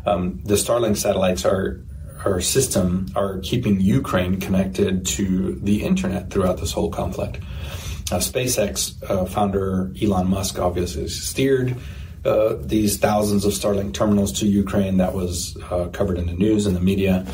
Um, 0.05 0.41
the 0.43 0.55
Starlink 0.55 0.97
satellites 0.97 1.45
are 1.45 1.81
our 2.26 2.41
system 2.41 3.07
are 3.15 3.39
keeping 3.39 3.80
Ukraine 3.80 4.39
connected 4.39 5.05
to 5.07 5.55
the 5.55 5.84
internet 5.84 6.30
throughout 6.30 6.57
this 6.59 6.72
whole 6.72 6.89
conflict. 6.89 7.39
uh, 8.11 8.18
SpaceX 8.18 9.01
uh, 9.09 9.26
founder 9.26 9.91
Elon 10.01 10.30
Musk 10.30 10.59
obviously 10.59 11.07
steered 11.07 11.76
uh, 12.23 12.55
these 12.59 12.97
thousands 12.97 13.45
of 13.45 13.53
Starlink 13.53 13.93
terminals 13.93 14.31
to 14.39 14.47
Ukraine. 14.47 14.97
That 14.97 15.13
was 15.13 15.57
uh, 15.72 15.88
covered 15.88 16.18
in 16.19 16.27
the 16.27 16.34
news 16.34 16.65
and 16.68 16.76
the 16.76 16.81
media 16.81 17.26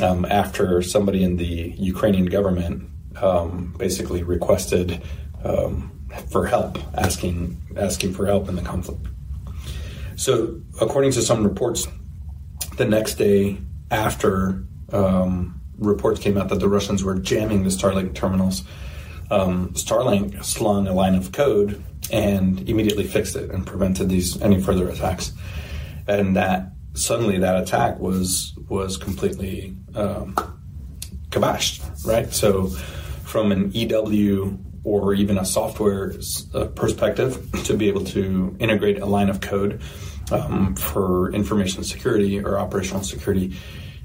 um, 0.00 0.24
after 0.26 0.82
somebody 0.82 1.24
in 1.24 1.36
the 1.36 1.74
Ukrainian 1.76 2.26
government 2.26 2.88
um, 3.20 3.74
basically 3.78 4.22
requested 4.22 5.02
um, 5.42 5.97
for 6.30 6.46
help, 6.46 6.78
asking 6.96 7.60
asking 7.76 8.14
for 8.14 8.26
help 8.26 8.48
in 8.48 8.56
the 8.56 8.62
conflict. 8.62 9.06
So, 10.16 10.60
according 10.80 11.12
to 11.12 11.22
some 11.22 11.44
reports, 11.44 11.86
the 12.76 12.84
next 12.84 13.14
day 13.14 13.58
after 13.90 14.64
um, 14.92 15.60
reports 15.78 16.20
came 16.20 16.36
out 16.36 16.48
that 16.48 16.60
the 16.60 16.68
Russians 16.68 17.04
were 17.04 17.14
jamming 17.14 17.62
the 17.62 17.70
Starlink 17.70 18.14
terminals, 18.14 18.64
um, 19.30 19.70
Starlink 19.74 20.44
slung 20.44 20.88
a 20.88 20.92
line 20.92 21.14
of 21.14 21.32
code 21.32 21.82
and 22.10 22.68
immediately 22.68 23.04
fixed 23.04 23.36
it 23.36 23.50
and 23.50 23.66
prevented 23.66 24.08
these 24.08 24.40
any 24.42 24.60
further 24.60 24.88
attacks. 24.88 25.32
And 26.06 26.36
that 26.36 26.72
suddenly 26.94 27.38
that 27.38 27.62
attack 27.62 27.98
was 27.98 28.54
was 28.68 28.96
completely 28.96 29.76
um, 29.94 30.34
kabashed, 31.30 31.82
right? 32.06 32.32
So, 32.32 32.68
from 33.24 33.52
an 33.52 33.70
EW 33.72 34.58
or 34.88 35.12
even 35.12 35.36
a 35.38 35.44
software 35.44 36.14
uh, 36.54 36.64
perspective, 36.82 37.30
to 37.64 37.76
be 37.76 37.88
able 37.88 38.04
to 38.04 38.56
integrate 38.58 38.98
a 39.00 39.06
line 39.06 39.28
of 39.28 39.40
code 39.40 39.80
um, 40.30 40.74
for 40.74 41.30
information 41.32 41.84
security 41.84 42.40
or 42.40 42.58
operational 42.58 43.02
security 43.02 43.54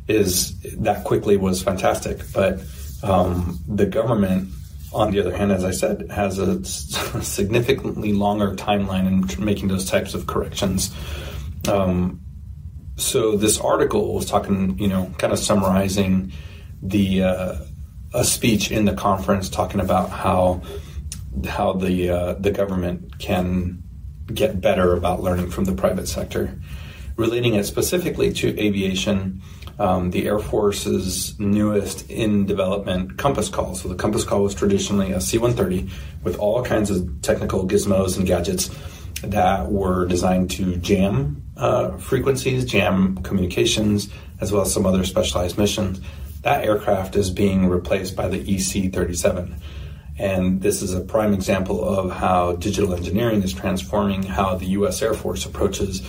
is 0.07 0.59
that 0.87 1.05
quickly 1.05 1.37
was 1.37 1.63
fantastic. 1.63 2.17
But 2.33 2.59
um, 3.01 3.59
the 3.65 3.85
government, 3.85 4.49
on 4.91 5.11
the 5.11 5.19
other 5.21 5.35
hand, 5.35 5.51
as 5.51 5.63
I 5.63 5.71
said, 5.71 6.11
has 6.11 6.37
a 6.37 6.63
significantly 7.23 8.11
longer 8.11 8.55
timeline 8.55 9.07
in 9.07 9.45
making 9.45 9.69
those 9.69 9.85
types 9.85 10.13
of 10.13 10.27
corrections. 10.27 10.93
Um, 11.67 12.19
so 12.97 13.37
this 13.37 13.57
article 13.59 14.13
was 14.13 14.25
talking, 14.25 14.77
you 14.77 14.89
know, 14.89 15.13
kind 15.17 15.31
of 15.31 15.39
summarizing 15.39 16.33
the 16.81 17.23
uh, 17.23 17.55
a 18.13 18.23
speech 18.23 18.71
in 18.71 18.85
the 18.85 18.93
conference 18.93 19.49
talking 19.49 19.79
about 19.79 20.09
how 20.09 20.61
how 21.47 21.73
the 21.73 22.09
uh, 22.09 22.33
the 22.33 22.51
government 22.51 23.19
can 23.19 23.81
get 24.33 24.61
better 24.61 24.95
about 24.95 25.21
learning 25.21 25.49
from 25.49 25.65
the 25.65 25.73
private 25.73 26.07
sector. 26.07 26.57
Relating 27.15 27.53
it 27.53 27.65
specifically 27.65 28.33
to 28.33 28.59
aviation, 28.59 29.41
um, 29.77 30.11
the 30.11 30.25
Air 30.27 30.39
Force's 30.39 31.37
newest 31.39 32.09
in 32.09 32.45
development 32.45 33.17
Compass 33.17 33.49
Call. 33.49 33.75
So 33.75 33.87
the 33.87 33.95
Compass 33.95 34.23
Call 34.23 34.43
was 34.43 34.55
traditionally 34.55 35.11
a 35.11 35.21
C 35.21 35.37
130 35.37 35.89
with 36.23 36.37
all 36.37 36.63
kinds 36.63 36.89
of 36.89 37.21
technical 37.21 37.67
gizmos 37.67 38.17
and 38.17 38.25
gadgets 38.25 38.69
that 39.21 39.71
were 39.71 40.05
designed 40.05 40.51
to 40.51 40.75
jam 40.77 41.43
uh, 41.57 41.97
frequencies, 41.97 42.65
jam 42.65 43.17
communications, 43.17 44.09
as 44.41 44.51
well 44.51 44.63
as 44.63 44.73
some 44.73 44.85
other 44.85 45.03
specialized 45.03 45.57
missions. 45.57 46.01
That 46.43 46.63
aircraft 46.63 47.15
is 47.15 47.29
being 47.29 47.67
replaced 47.67 48.15
by 48.15 48.27
the 48.27 48.39
EC 48.39 48.93
37. 48.93 49.59
And 50.17 50.61
this 50.61 50.81
is 50.81 50.93
a 50.93 51.01
prime 51.01 51.33
example 51.33 51.83
of 51.83 52.11
how 52.11 52.53
digital 52.53 52.93
engineering 52.93 53.41
is 53.41 53.53
transforming 53.53 54.23
how 54.23 54.55
the 54.55 54.67
U.S. 54.67 55.01
Air 55.01 55.13
Force 55.13 55.45
approaches 55.45 56.01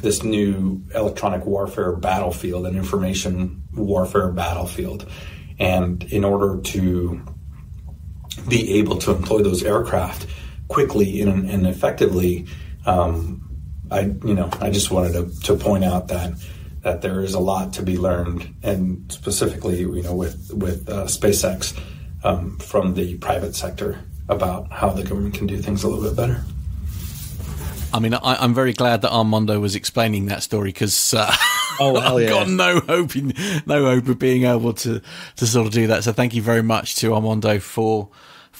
this 0.00 0.22
new 0.22 0.82
electronic 0.94 1.46
warfare 1.46 1.92
battlefield 1.92 2.66
and 2.66 2.76
information 2.76 3.62
warfare 3.72 4.30
battlefield. 4.30 5.08
And 5.58 6.02
in 6.04 6.24
order 6.24 6.60
to 6.60 7.24
be 8.48 8.78
able 8.78 8.96
to 8.98 9.12
employ 9.12 9.42
those 9.42 9.62
aircraft 9.62 10.26
quickly 10.68 11.20
and, 11.20 11.48
and 11.48 11.66
effectively, 11.66 12.46
um, 12.86 13.40
I 13.90 14.00
you 14.00 14.34
know 14.34 14.50
I 14.60 14.70
just 14.70 14.90
wanted 14.90 15.12
to, 15.12 15.40
to 15.42 15.56
point 15.56 15.84
out 15.84 16.08
that 16.08 16.32
that 16.84 17.00
there 17.02 17.20
is 17.20 17.34
a 17.34 17.40
lot 17.40 17.72
to 17.72 17.82
be 17.82 17.96
learned, 17.96 18.54
and 18.62 19.10
specifically 19.10 19.80
you 19.80 20.02
know 20.02 20.14
with 20.14 20.52
with 20.54 20.88
uh, 20.88 21.04
SpaceX 21.04 21.76
um, 22.22 22.58
from 22.58 22.94
the 22.94 23.16
private 23.16 23.56
sector 23.56 23.98
about 24.28 24.70
how 24.70 24.90
the 24.90 25.02
government 25.02 25.34
can 25.34 25.46
do 25.46 25.58
things 25.58 25.82
a 25.82 25.88
little 25.88 26.04
bit 26.04 26.16
better. 26.16 26.44
I 27.92 28.00
mean, 28.00 28.14
I, 28.14 28.44
am 28.44 28.54
very 28.54 28.72
glad 28.72 29.02
that 29.02 29.12
Armando 29.12 29.60
was 29.60 29.76
explaining 29.76 30.26
that 30.26 30.42
story 30.42 30.70
because 30.70 31.14
uh, 31.14 31.32
oh, 31.78 31.96
I've 32.16 32.22
yeah. 32.22 32.28
got 32.28 32.48
no 32.48 32.80
hope 32.80 33.16
in 33.16 33.32
no 33.66 33.84
hope 33.84 34.08
of 34.08 34.18
being 34.18 34.44
able 34.44 34.74
to 34.74 35.00
to 35.36 35.46
sort 35.46 35.66
of 35.66 35.72
do 35.72 35.86
that. 35.86 36.04
So 36.04 36.12
thank 36.12 36.34
you 36.34 36.42
very 36.42 36.62
much 36.62 36.96
to 36.96 37.14
Armando 37.14 37.58
for 37.60 38.10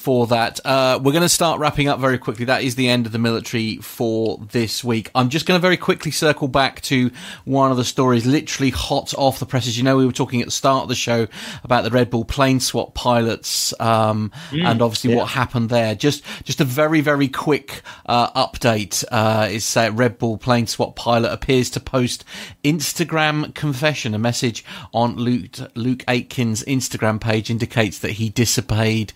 for 0.05 0.27
that. 0.27 0.61
Uh, 0.67 1.01
we're 1.03 1.13
going 1.13 1.23
to 1.23 1.31
start 1.31 1.59
wrapping 1.59 1.89
up 1.89 1.99
very 1.99 2.19
quickly. 2.19 2.45
That 2.45 2.63
is 2.63 2.75
the 2.75 2.91
end 2.91 3.07
of 3.07 3.13
the 3.13 3.19
military 3.19 3.79
for 3.79 4.39
this 4.53 4.85
week. 4.85 5.11
I'm 5.15 5.31
just 5.31 5.47
going 5.47 5.59
to 5.59 5.63
very 5.63 5.79
quickly 5.79 6.11
circle 6.11 6.47
back 6.47 6.83
to 6.83 7.11
one 7.47 7.71
of 7.71 7.79
the 7.79 7.85
stories 7.85 8.27
literally 8.27 8.69
hot 8.69 9.15
off 9.17 9.39
the 9.39 9.47
presses. 9.47 9.79
You 9.79 9.83
know, 9.83 9.97
we 9.97 10.05
were 10.05 10.13
talking 10.13 10.43
at 10.43 10.47
the 10.47 10.51
start 10.51 10.83
of 10.83 10.89
the 10.91 10.95
show 10.95 11.27
about 11.63 11.85
the 11.85 11.91
Red 11.91 12.11
Bull 12.11 12.27
plane 12.27 12.61
swap 12.61 12.93
pilots, 12.95 13.73
um, 13.81 14.31
mm, 14.51 14.63
and 14.63 14.83
obviously 14.83 15.13
yeah. 15.13 15.17
what 15.17 15.31
happened 15.31 15.71
there. 15.71 15.95
Just, 15.95 16.23
just 16.45 16.61
a 16.61 16.65
very, 16.65 17.01
very 17.01 17.29
quick, 17.29 17.81
uh, 18.05 18.31
update, 18.33 19.05
uh, 19.11 19.49
is 19.51 19.73
that 19.73 19.95
Red 19.95 20.19
Bull 20.19 20.37
plane 20.37 20.67
swap 20.67 20.97
pilot 20.97 21.33
appears 21.33 21.71
to 21.71 21.81
post 21.81 22.27
Instagram 22.63 23.55
confession. 23.55 24.15
A 24.15 24.19
message 24.19 24.67
on 24.93 25.17
Luke, 25.17 25.57
Luke 25.75 26.01
Aikins' 26.01 26.63
Instagram 26.67 27.19
page 27.19 27.49
indicates 27.49 28.01
that 28.01 28.13
he 28.13 28.29
disobeyed 28.29 29.15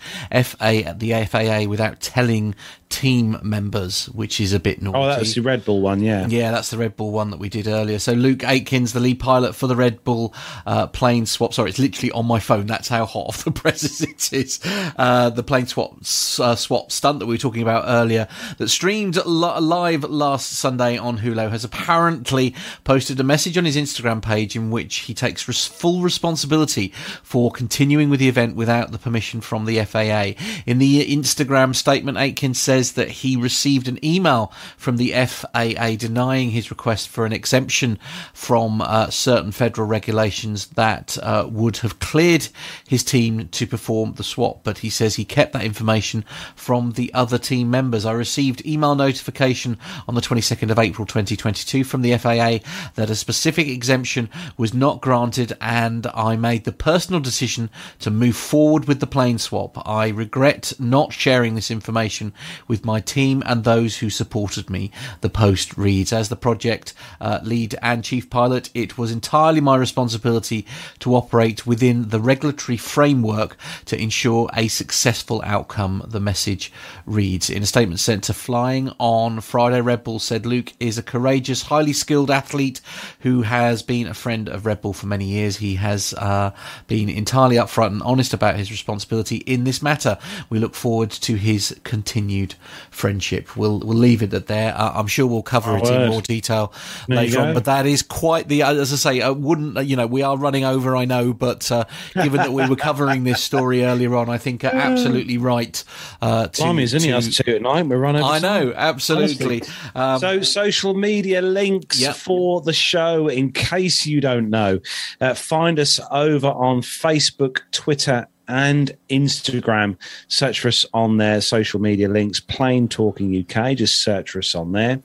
At 0.84 0.98
the 1.00 1.12
FAA 1.24 1.68
without 1.68 2.00
telling 2.00 2.54
team 2.88 3.38
members, 3.42 4.06
which 4.06 4.40
is 4.40 4.52
a 4.52 4.58
bit 4.60 4.80
naughty. 4.80 4.98
Oh, 4.98 5.06
that's 5.06 5.34
the 5.34 5.42
Red 5.42 5.64
Bull 5.64 5.80
one, 5.80 6.00
yeah. 6.00 6.26
Yeah, 6.26 6.50
that's 6.50 6.70
the 6.70 6.78
Red 6.78 6.96
Bull 6.96 7.12
one 7.12 7.30
that 7.30 7.38
we 7.38 7.48
did 7.48 7.66
earlier. 7.66 7.98
So 7.98 8.12
Luke 8.12 8.38
Aikins, 8.38 8.92
the 8.92 9.00
lead 9.00 9.20
pilot 9.20 9.54
for 9.54 9.66
the 9.66 9.76
Red 9.76 10.02
Bull 10.04 10.34
uh, 10.66 10.86
plane 10.86 11.26
swap. 11.26 11.52
Sorry, 11.52 11.70
it's 11.70 11.78
literally 11.78 12.10
on 12.12 12.26
my 12.26 12.40
phone. 12.40 12.66
That's 12.66 12.88
how 12.88 13.04
hot 13.04 13.26
off 13.28 13.44
the 13.44 13.50
presses 13.52 14.00
it 14.00 14.32
is. 14.32 14.60
Uh, 14.96 15.30
the 15.30 15.42
plane 15.42 15.66
swap 15.66 15.96
uh, 16.00 16.54
swap 16.56 16.90
stunt 16.90 17.18
that 17.18 17.26
we 17.26 17.34
were 17.34 17.38
talking 17.38 17.62
about 17.62 17.84
earlier 17.86 18.26
that 18.56 18.68
streamed 18.68 19.16
live 19.26 20.04
last 20.04 20.52
Sunday 20.52 20.96
on 20.96 21.18
Hulu 21.18 21.50
has 21.50 21.64
apparently 21.64 22.54
posted 22.84 23.20
a 23.20 23.24
message 23.24 23.58
on 23.58 23.64
his 23.64 23.76
Instagram 23.76 24.22
page 24.22 24.56
in 24.56 24.70
which 24.70 24.96
he 25.00 25.14
takes 25.14 25.46
res- 25.46 25.66
full 25.66 26.00
responsibility 26.00 26.88
for 27.22 27.50
continuing 27.50 28.08
with 28.08 28.20
the 28.20 28.28
event 28.28 28.56
without 28.56 28.92
the 28.92 28.98
permission 28.98 29.40
from 29.40 29.66
the 29.66 29.82
FAA. 29.84 30.32
In 30.68 30.76
the 30.76 31.16
Instagram 31.16 31.74
statement, 31.74 32.18
says 32.54 32.68
says 32.68 32.92
that 32.92 33.08
he 33.08 33.38
received 33.38 33.88
an 33.88 34.04
email 34.04 34.52
from 34.76 34.98
the 34.98 35.12
FAA 35.12 35.96
denying 35.96 36.50
his 36.50 36.70
request 36.70 37.08
for 37.08 37.24
an 37.24 37.32
exemption 37.32 37.98
from 38.34 38.82
uh, 38.82 39.08
certain 39.08 39.50
federal 39.50 39.86
regulations 39.88 40.66
that 40.66 41.16
uh, 41.22 41.48
would 41.50 41.78
have 41.78 42.00
cleared 42.00 42.48
his 42.86 43.02
team 43.02 43.48
to 43.48 43.66
perform 43.66 44.12
the 44.12 44.22
swap. 44.22 44.60
But 44.62 44.78
he 44.78 44.90
says 44.90 45.14
he 45.14 45.24
kept 45.24 45.54
that 45.54 45.64
information 45.64 46.26
from 46.54 46.92
the 46.92 47.14
other 47.14 47.38
team 47.38 47.70
members. 47.70 48.04
I 48.04 48.12
received 48.12 48.66
email 48.66 48.94
notification 48.94 49.78
on 50.06 50.16
the 50.16 50.20
22nd 50.20 50.70
of 50.70 50.78
April 50.78 51.06
2022 51.06 51.82
from 51.82 52.02
the 52.02 52.14
FAA 52.18 52.58
that 52.96 53.08
a 53.08 53.14
specific 53.14 53.68
exemption 53.68 54.28
was 54.58 54.74
not 54.74 55.00
granted, 55.00 55.56
and 55.62 56.06
I 56.08 56.36
made 56.36 56.64
the 56.64 56.72
personal 56.72 57.20
decision 57.20 57.70
to 58.00 58.10
move 58.10 58.36
forward 58.36 58.84
with 58.84 59.00
the 59.00 59.06
plane 59.06 59.38
swap. 59.38 59.88
I 59.88 60.08
regret 60.08 60.57
not 60.78 61.12
sharing 61.12 61.54
this 61.54 61.70
information 61.70 62.32
with 62.66 62.84
my 62.84 63.00
team 63.00 63.42
and 63.46 63.64
those 63.64 63.98
who 63.98 64.10
supported 64.10 64.70
me. 64.70 64.90
The 65.20 65.30
post 65.30 65.76
reads 65.76 66.12
As 66.12 66.28
the 66.28 66.36
project 66.36 66.94
uh, 67.20 67.40
lead 67.42 67.76
and 67.82 68.04
chief 68.04 68.30
pilot, 68.30 68.70
it 68.74 68.98
was 68.98 69.10
entirely 69.10 69.60
my 69.60 69.76
responsibility 69.76 70.66
to 71.00 71.14
operate 71.14 71.66
within 71.66 72.08
the 72.08 72.20
regulatory 72.20 72.76
framework 72.76 73.56
to 73.86 74.00
ensure 74.00 74.48
a 74.54 74.68
successful 74.68 75.42
outcome. 75.44 76.04
The 76.06 76.20
message 76.20 76.72
reads 77.06 77.50
In 77.50 77.62
a 77.62 77.66
statement 77.66 78.00
sent 78.00 78.24
to 78.24 78.34
Flying 78.34 78.92
on 78.98 79.40
Friday, 79.40 79.80
Red 79.80 80.04
Bull 80.04 80.18
said 80.18 80.46
Luke 80.46 80.72
is 80.80 80.98
a 80.98 81.02
courageous, 81.02 81.62
highly 81.62 81.92
skilled 81.92 82.30
athlete 82.30 82.80
who 83.20 83.42
has 83.42 83.82
been 83.82 84.06
a 84.06 84.14
friend 84.14 84.48
of 84.48 84.66
Red 84.66 84.80
Bull 84.80 84.92
for 84.92 85.06
many 85.06 85.26
years. 85.26 85.56
He 85.58 85.76
has 85.76 86.14
uh, 86.14 86.52
been 86.86 87.08
entirely 87.08 87.56
upfront 87.56 87.88
and 87.88 88.02
honest 88.02 88.34
about 88.34 88.56
his 88.56 88.70
responsibility 88.70 89.36
in 89.38 89.64
this 89.64 89.82
matter. 89.82 90.18
We 90.50 90.58
look 90.58 90.74
forward 90.74 91.10
to 91.10 91.34
his 91.34 91.78
continued 91.84 92.54
friendship. 92.90 93.56
We'll 93.56 93.80
we'll 93.80 93.98
leave 93.98 94.22
it 94.22 94.32
at 94.34 94.46
there. 94.46 94.74
Uh, 94.76 94.92
I'm 94.94 95.06
sure 95.06 95.26
we'll 95.26 95.42
cover 95.42 95.76
it 95.76 95.84
word. 95.84 96.02
in 96.02 96.10
more 96.10 96.22
detail 96.22 96.72
there 97.06 97.18
later 97.18 97.40
on. 97.40 97.54
But 97.54 97.64
that 97.66 97.86
is 97.86 98.02
quite 98.02 98.48
the 98.48 98.62
as 98.62 98.92
I 98.92 98.96
say. 98.96 99.20
I 99.20 99.30
wouldn't 99.30 99.84
you 99.86 99.96
know 99.96 100.06
we 100.06 100.22
are 100.22 100.36
running 100.36 100.64
over. 100.64 100.96
I 100.96 101.04
know, 101.04 101.32
but 101.32 101.70
uh, 101.70 101.84
given 102.14 102.38
that 102.38 102.52
we 102.52 102.66
were 102.68 102.76
covering 102.76 103.24
this 103.24 103.42
story 103.42 103.84
earlier 103.84 104.14
on, 104.16 104.28
I 104.28 104.38
think 104.38 104.64
absolutely 104.64 105.38
right. 105.38 105.82
Uh, 106.20 106.48
to, 106.48 106.62
Blimey, 106.62 106.84
isn't 106.84 107.00
to, 107.00 107.12
Us 107.12 107.36
two 107.36 107.56
at 107.56 107.62
night. 107.62 107.86
We're 107.86 107.98
running. 107.98 108.22
I 108.22 108.38
know, 108.38 108.72
absolutely. 108.74 109.62
Um, 109.94 110.18
so 110.18 110.42
social 110.42 110.94
media 110.94 111.42
links 111.42 112.00
yep. 112.00 112.16
for 112.16 112.60
the 112.60 112.72
show, 112.72 113.28
in 113.28 113.52
case 113.52 114.06
you 114.06 114.20
don't 114.20 114.50
know, 114.50 114.80
uh, 115.20 115.34
find 115.34 115.78
us 115.78 116.00
over 116.10 116.48
on 116.48 116.80
Facebook, 116.80 117.60
Twitter 117.72 118.26
and 118.48 118.96
Instagram. 119.10 119.96
Search 120.28 120.60
for 120.60 120.68
us 120.68 120.84
on 120.94 121.18
their 121.18 121.40
social 121.40 121.80
media 121.80 122.08
links, 122.08 122.40
Plane 122.40 122.88
Talking 122.88 123.44
UK. 123.44 123.76
Just 123.76 124.02
search 124.02 124.30
for 124.30 124.38
us 124.38 124.54
on 124.54 124.72
there. 124.72 125.00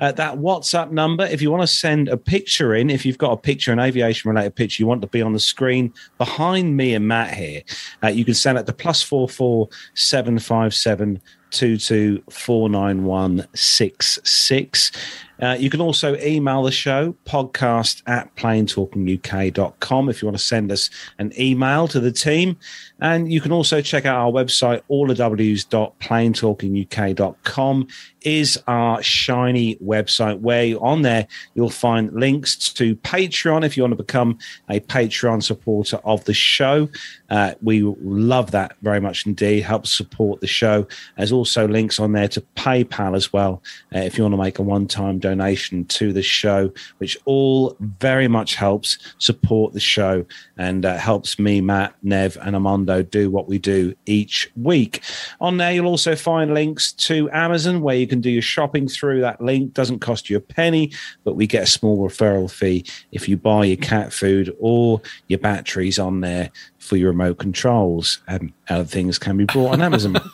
Uh, 0.00 0.12
that 0.12 0.38
WhatsApp 0.38 0.90
number, 0.90 1.24
if 1.26 1.40
you 1.40 1.50
want 1.50 1.62
to 1.62 1.66
send 1.66 2.08
a 2.08 2.16
picture 2.16 2.74
in, 2.74 2.90
if 2.90 3.06
you've 3.06 3.18
got 3.18 3.32
a 3.32 3.36
picture, 3.36 3.72
an 3.72 3.78
aviation 3.78 4.30
related 4.30 4.54
picture, 4.54 4.82
you 4.82 4.86
want 4.86 5.02
to 5.02 5.08
be 5.08 5.22
on 5.22 5.32
the 5.32 5.40
screen 5.40 5.92
behind 6.18 6.76
me 6.76 6.94
and 6.94 7.06
Matt 7.06 7.34
here, 7.34 7.62
uh, 8.02 8.08
you 8.08 8.24
can 8.24 8.34
send 8.34 8.58
it 8.58 8.66
to 8.66 8.72
plus 8.72 9.02
four 9.02 9.28
four 9.28 9.68
seven 9.94 10.38
five 10.38 10.74
seven 10.74 11.20
two 11.50 11.76
two 11.76 12.22
four 12.30 12.68
nine 12.68 13.04
one 13.04 13.46
six 13.54 14.18
six. 14.24 14.92
Uh, 15.40 15.56
you 15.58 15.70
can 15.70 15.80
also 15.80 16.16
email 16.16 16.62
the 16.62 16.72
show 16.72 17.14
podcast 17.24 18.02
at 18.06 18.34
planetalkinguk.com 18.36 20.08
if 20.08 20.22
you 20.22 20.26
want 20.26 20.38
to 20.38 20.44
send 20.44 20.72
us 20.72 20.90
an 21.18 21.32
email 21.38 21.88
to 21.88 22.00
the 22.00 22.12
team. 22.12 22.56
And 23.00 23.30
you 23.30 23.42
can 23.42 23.52
also 23.52 23.82
check 23.82 24.06
out 24.06 24.16
our 24.16 24.32
website, 24.32 24.80
allaws.planetalkinguk.com 24.88 27.88
is 28.22 28.58
our 28.66 29.02
shiny 29.04 29.76
website 29.76 30.40
where 30.40 30.74
on 30.82 31.02
there 31.02 31.28
you'll 31.54 31.70
find 31.70 32.12
links 32.12 32.56
to 32.72 32.96
Patreon 32.96 33.64
if 33.64 33.76
you 33.76 33.84
want 33.84 33.92
to 33.92 33.96
become 33.96 34.36
a 34.68 34.80
Patreon 34.80 35.40
supporter 35.42 36.00
of 36.04 36.24
the 36.24 36.34
show. 36.34 36.88
Uh, 37.30 37.54
we 37.62 37.82
love 37.82 38.50
that 38.50 38.74
very 38.82 39.00
much 39.00 39.24
indeed. 39.26 39.60
Helps 39.60 39.94
support 39.94 40.40
the 40.40 40.48
show. 40.48 40.88
There's 41.16 41.32
also 41.32 41.68
links 41.68 42.00
on 42.00 42.12
there 42.12 42.28
to 42.28 42.40
PayPal 42.56 43.14
as 43.14 43.32
well 43.32 43.62
uh, 43.94 44.00
if 44.00 44.18
you 44.18 44.24
want 44.24 44.32
to 44.32 44.38
make 44.38 44.58
a 44.58 44.62
one-time 44.62 45.20
donation 45.20 45.84
to 45.84 46.12
the 46.12 46.22
show, 46.22 46.72
which 46.98 47.16
all 47.26 47.76
very 47.80 48.26
much 48.26 48.56
helps 48.56 48.98
support 49.18 49.72
the 49.72 49.80
show 49.80 50.26
and 50.56 50.86
uh, 50.86 50.96
helps 50.96 51.38
me, 51.38 51.60
Matt, 51.60 51.94
Nev, 52.02 52.38
and 52.40 52.54
Armando 52.54 53.02
do 53.02 53.30
what 53.30 53.46
we 53.46 53.58
do 53.58 53.94
each 54.06 54.50
week. 54.56 55.02
On 55.40 55.58
there, 55.58 55.72
you'll 55.72 55.86
also 55.86 56.16
find 56.16 56.54
links 56.54 56.92
to 56.92 57.30
Amazon 57.30 57.82
where 57.82 57.96
you 57.96 58.06
can 58.06 58.20
do 58.20 58.30
your 58.30 58.42
shopping 58.42 58.88
through 58.88 59.20
that 59.20 59.40
link. 59.40 59.74
Doesn't 59.74 60.00
cost 60.00 60.30
you 60.30 60.36
a 60.36 60.40
penny, 60.40 60.92
but 61.24 61.36
we 61.36 61.46
get 61.46 61.64
a 61.64 61.66
small 61.66 61.98
referral 62.08 62.50
fee 62.50 62.84
if 63.12 63.28
you 63.28 63.36
buy 63.36 63.66
your 63.66 63.76
cat 63.76 64.12
food 64.12 64.54
or 64.58 65.00
your 65.28 65.38
batteries 65.38 65.98
on 65.98 66.20
there 66.20 66.50
for 66.78 66.96
your 66.96 67.10
remote 67.10 67.38
controls. 67.38 68.20
And 68.26 68.52
other 68.68 68.84
things 68.84 69.18
can 69.18 69.36
be 69.36 69.44
bought 69.44 69.74
on 69.74 69.82
Amazon. 69.82 70.16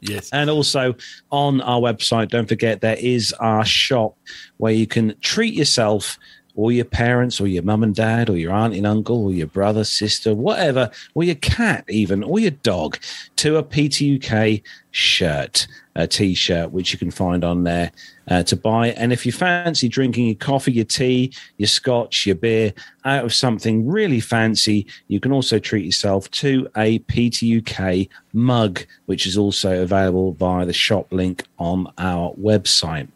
Yes. 0.00 0.30
And 0.32 0.48
also 0.50 0.94
on 1.30 1.60
our 1.62 1.80
website, 1.80 2.28
don't 2.28 2.48
forget 2.48 2.80
there 2.80 2.96
is 2.98 3.32
our 3.34 3.64
shop 3.64 4.16
where 4.58 4.72
you 4.72 4.86
can 4.86 5.14
treat 5.20 5.54
yourself 5.54 6.18
or 6.56 6.72
your 6.72 6.84
parents 6.84 7.40
or 7.40 7.46
your 7.46 7.62
mum 7.62 7.82
and 7.82 7.94
dad 7.94 8.28
or 8.28 8.36
your 8.36 8.52
aunt 8.52 8.74
and 8.74 8.86
uncle 8.86 9.24
or 9.24 9.32
your 9.32 9.46
brother, 9.46 9.84
sister, 9.84 10.34
whatever, 10.34 10.90
or 11.14 11.22
your 11.22 11.36
cat 11.36 11.84
even, 11.88 12.24
or 12.24 12.40
your 12.40 12.50
dog 12.50 12.98
to 13.36 13.56
a 13.56 13.62
PTUK 13.62 14.62
shirt, 14.90 15.66
a 15.94 16.06
t-shirt, 16.06 16.72
which 16.72 16.92
you 16.92 16.98
can 16.98 17.10
find 17.10 17.44
on 17.44 17.64
there 17.64 17.92
uh, 18.28 18.42
to 18.42 18.56
buy. 18.56 18.88
And 18.92 19.12
if 19.12 19.26
you 19.26 19.32
fancy 19.32 19.88
drinking 19.88 20.26
your 20.26 20.34
coffee, 20.34 20.72
your 20.72 20.86
tea, 20.86 21.32
your 21.58 21.66
scotch, 21.66 22.24
your 22.26 22.36
beer 22.36 22.72
out 23.04 23.24
of 23.26 23.34
something 23.34 23.86
really 23.86 24.20
fancy, 24.20 24.86
you 25.08 25.20
can 25.20 25.32
also 25.32 25.58
treat 25.58 25.84
yourself 25.84 26.30
to 26.32 26.68
a 26.76 26.98
PTUK 27.00 28.08
mug, 28.32 28.80
which 29.04 29.26
is 29.26 29.36
also 29.36 29.82
available 29.82 30.32
via 30.32 30.64
the 30.64 30.72
shop 30.72 31.12
link 31.12 31.44
on 31.58 31.92
our 31.98 32.32
website. 32.34 33.08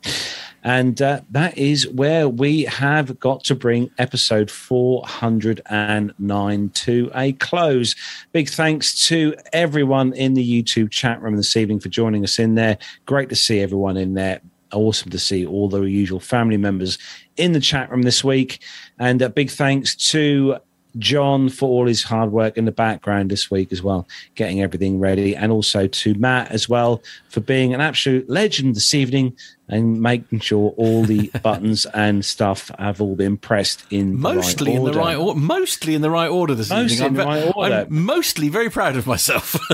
And 0.62 1.00
uh, 1.00 1.22
that 1.30 1.56
is 1.56 1.88
where 1.88 2.28
we 2.28 2.64
have 2.64 3.18
got 3.18 3.42
to 3.44 3.54
bring 3.54 3.90
episode 3.98 4.50
409 4.50 6.68
to 6.68 7.10
a 7.14 7.32
close. 7.32 7.94
Big 8.32 8.50
thanks 8.50 9.08
to 9.08 9.34
everyone 9.52 10.12
in 10.12 10.34
the 10.34 10.62
YouTube 10.62 10.90
chat 10.90 11.22
room 11.22 11.36
this 11.36 11.56
evening 11.56 11.80
for 11.80 11.88
joining 11.88 12.22
us 12.24 12.38
in 12.38 12.56
there. 12.56 12.76
Great 13.06 13.30
to 13.30 13.36
see 13.36 13.60
everyone 13.60 13.96
in 13.96 14.12
there. 14.14 14.42
Awesome 14.72 15.10
to 15.10 15.18
see 15.18 15.44
all 15.46 15.68
the 15.68 15.82
usual 15.82 16.20
family 16.20 16.56
members 16.56 16.96
in 17.36 17.50
the 17.52 17.60
chat 17.60 17.90
room 17.90 18.02
this 18.02 18.22
week. 18.22 18.60
And 18.98 19.20
a 19.22 19.30
big 19.30 19.50
thanks 19.50 19.96
to 20.10 20.58
John 20.98 21.48
for 21.48 21.68
all 21.68 21.86
his 21.86 22.02
hard 22.02 22.32
work 22.32 22.56
in 22.56 22.64
the 22.64 22.72
background 22.72 23.30
this 23.30 23.50
week 23.50 23.72
as 23.72 23.82
well, 23.82 24.08
getting 24.34 24.60
everything 24.60 24.98
ready, 24.98 25.36
and 25.36 25.52
also 25.52 25.86
to 25.86 26.14
Matt 26.14 26.50
as 26.50 26.68
well 26.68 27.02
for 27.28 27.40
being 27.40 27.74
an 27.74 27.80
absolute 27.80 28.28
legend 28.28 28.74
this 28.74 28.94
evening 28.94 29.36
and 29.70 30.02
making 30.02 30.40
sure 30.40 30.74
all 30.76 31.05
the 31.05 31.28
buttons 31.42 31.86
and 31.86 32.24
stuff 32.24 32.70
have 32.78 33.01
all 33.01 33.16
been 33.16 33.36
pressed 33.36 33.84
in 33.90 34.18
mostly 34.18 34.72
the 34.72 34.80
right 34.80 34.86
in 34.86 34.92
the 34.92 34.98
right 34.98 35.16
order. 35.16 35.40
Mostly 35.40 35.94
in 35.94 36.02
the 36.02 36.10
right 36.10 36.28
order 36.28 36.55
this 36.55 36.68
Mostly 36.70 37.06
evening. 37.06 37.09
in 37.09 37.14
the 37.14 37.24
right 37.24 37.52
order. 37.56 37.86
I'm 37.88 38.05
mostly 38.05 38.48
very 38.48 38.68
proud 38.68 38.97
of 38.97 39.06
myself. 39.06 39.56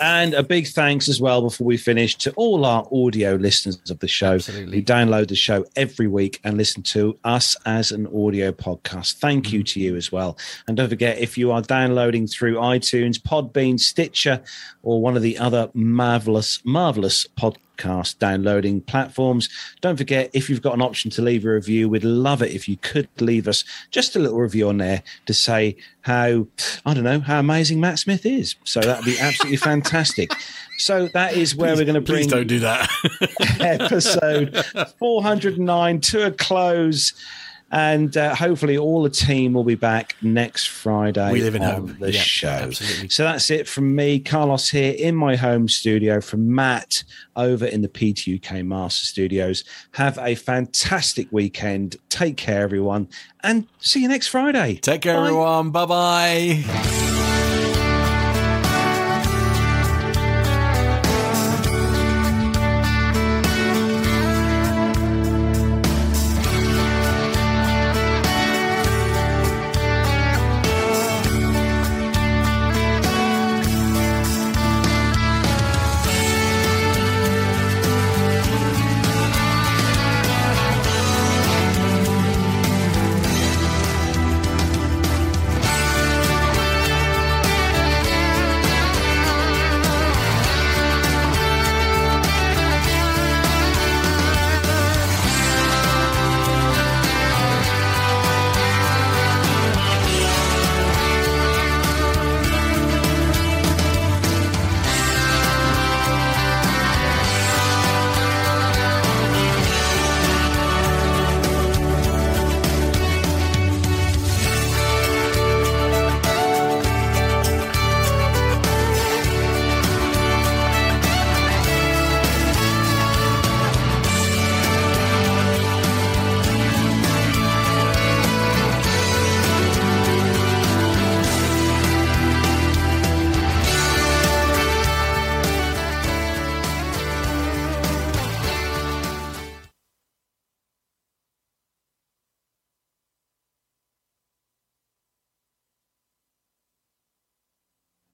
And 0.00 0.34
a 0.34 0.42
big 0.42 0.68
thanks 0.68 1.08
as 1.08 1.20
well 1.20 1.42
before 1.42 1.66
we 1.66 1.76
finish 1.76 2.16
to 2.16 2.32
all 2.32 2.64
our 2.64 2.86
audio 2.92 3.34
listeners 3.34 3.78
of 3.90 3.98
the 4.00 4.08
show 4.08 4.34
Absolutely. 4.34 4.78
who 4.78 4.82
download 4.82 5.28
the 5.28 5.34
show 5.34 5.64
every 5.74 6.06
week 6.06 6.40
and 6.44 6.56
listen 6.56 6.82
to 6.84 7.18
us 7.24 7.56
as 7.64 7.92
an 7.92 8.06
audio 8.08 8.52
podcast. 8.52 9.14
Thank 9.14 9.52
you 9.52 9.60
mm-hmm. 9.60 9.64
to 9.64 9.80
you 9.80 9.96
as 9.96 10.12
well. 10.12 10.36
And 10.68 10.76
don't 10.76 10.88
forget, 10.88 11.18
if 11.18 11.38
you 11.38 11.50
are 11.50 11.62
downloading 11.62 12.26
through 12.26 12.56
iTunes, 12.56 13.18
Podbean, 13.18 13.80
Stitcher, 13.80 14.42
or 14.82 15.00
one 15.00 15.16
of 15.16 15.22
the 15.22 15.38
other 15.38 15.70
marvelous, 15.72 16.60
marvelous 16.64 17.26
podcast 17.76 18.18
downloading 18.18 18.80
platforms, 18.80 19.48
don't 19.80 19.96
forget 19.96 20.30
if 20.32 20.48
you've 20.48 20.62
got 20.62 20.74
an 20.74 20.82
option 20.82 21.10
to 21.12 21.22
leave 21.22 21.44
a 21.44 21.50
review, 21.50 21.88
we'd 21.88 22.04
love 22.04 22.42
it 22.42 22.52
if 22.52 22.68
you 22.68 22.76
could 22.76 23.08
leave 23.20 23.48
us 23.48 23.64
just 23.90 24.16
a 24.16 24.18
little 24.18 24.38
review 24.38 24.68
on 24.68 24.78
there 24.78 25.02
to 25.26 25.34
say 25.34 25.76
how, 26.02 26.46
I 26.84 26.94
don't 26.94 27.04
know, 27.04 27.20
how 27.20 27.40
amazing 27.40 27.80
Matt 27.80 27.98
Smith 27.98 28.24
is. 28.26 28.56
So 28.64 28.80
that'd 28.80 29.04
be 29.04 29.18
absolutely 29.18 29.56
fantastic. 29.72 30.30
So 30.78 31.08
that 31.08 31.34
is 31.34 31.56
where 31.56 31.74
we're 31.74 31.84
going 31.84 31.94
to 31.94 32.00
bring 32.00 32.24
Please 32.24 32.26
don't 32.26 32.46
do 32.46 32.60
that. 32.60 32.88
episode 33.60 34.64
409 34.98 36.00
to 36.00 36.26
a 36.26 36.30
close. 36.30 37.14
And 37.70 38.16
uh, 38.16 38.34
hopefully, 38.34 38.78
all 38.78 39.02
the 39.02 39.10
team 39.10 39.52
will 39.52 39.64
be 39.64 39.74
back 39.74 40.14
next 40.22 40.68
Friday. 40.68 41.32
We 41.32 41.42
live 41.42 41.56
in 41.56 41.62
hope. 41.62 41.98
The 41.98 42.12
Yeah, 42.12 42.20
show. 42.20 42.48
absolutely. 42.48 43.08
So 43.08 43.24
that's 43.24 43.50
it 43.50 43.66
from 43.66 43.94
me, 43.96 44.20
Carlos, 44.20 44.70
here 44.70 44.94
in 44.96 45.16
my 45.16 45.34
home 45.34 45.66
studio. 45.68 46.20
From 46.20 46.54
Matt 46.54 47.02
over 47.34 47.66
in 47.66 47.82
the 47.82 47.88
PTUK 47.88 48.64
Master 48.64 49.04
Studios. 49.04 49.64
Have 49.92 50.16
a 50.18 50.36
fantastic 50.36 51.26
weekend. 51.32 51.96
Take 52.08 52.36
care, 52.36 52.62
everyone, 52.62 53.08
and 53.42 53.66
see 53.80 54.00
you 54.02 54.08
next 54.08 54.28
Friday. 54.28 54.76
Take 54.76 55.00
care, 55.02 55.14
Bye. 55.16 55.26
everyone. 55.26 55.70
Bye 55.72 55.86
bye. 55.86 57.15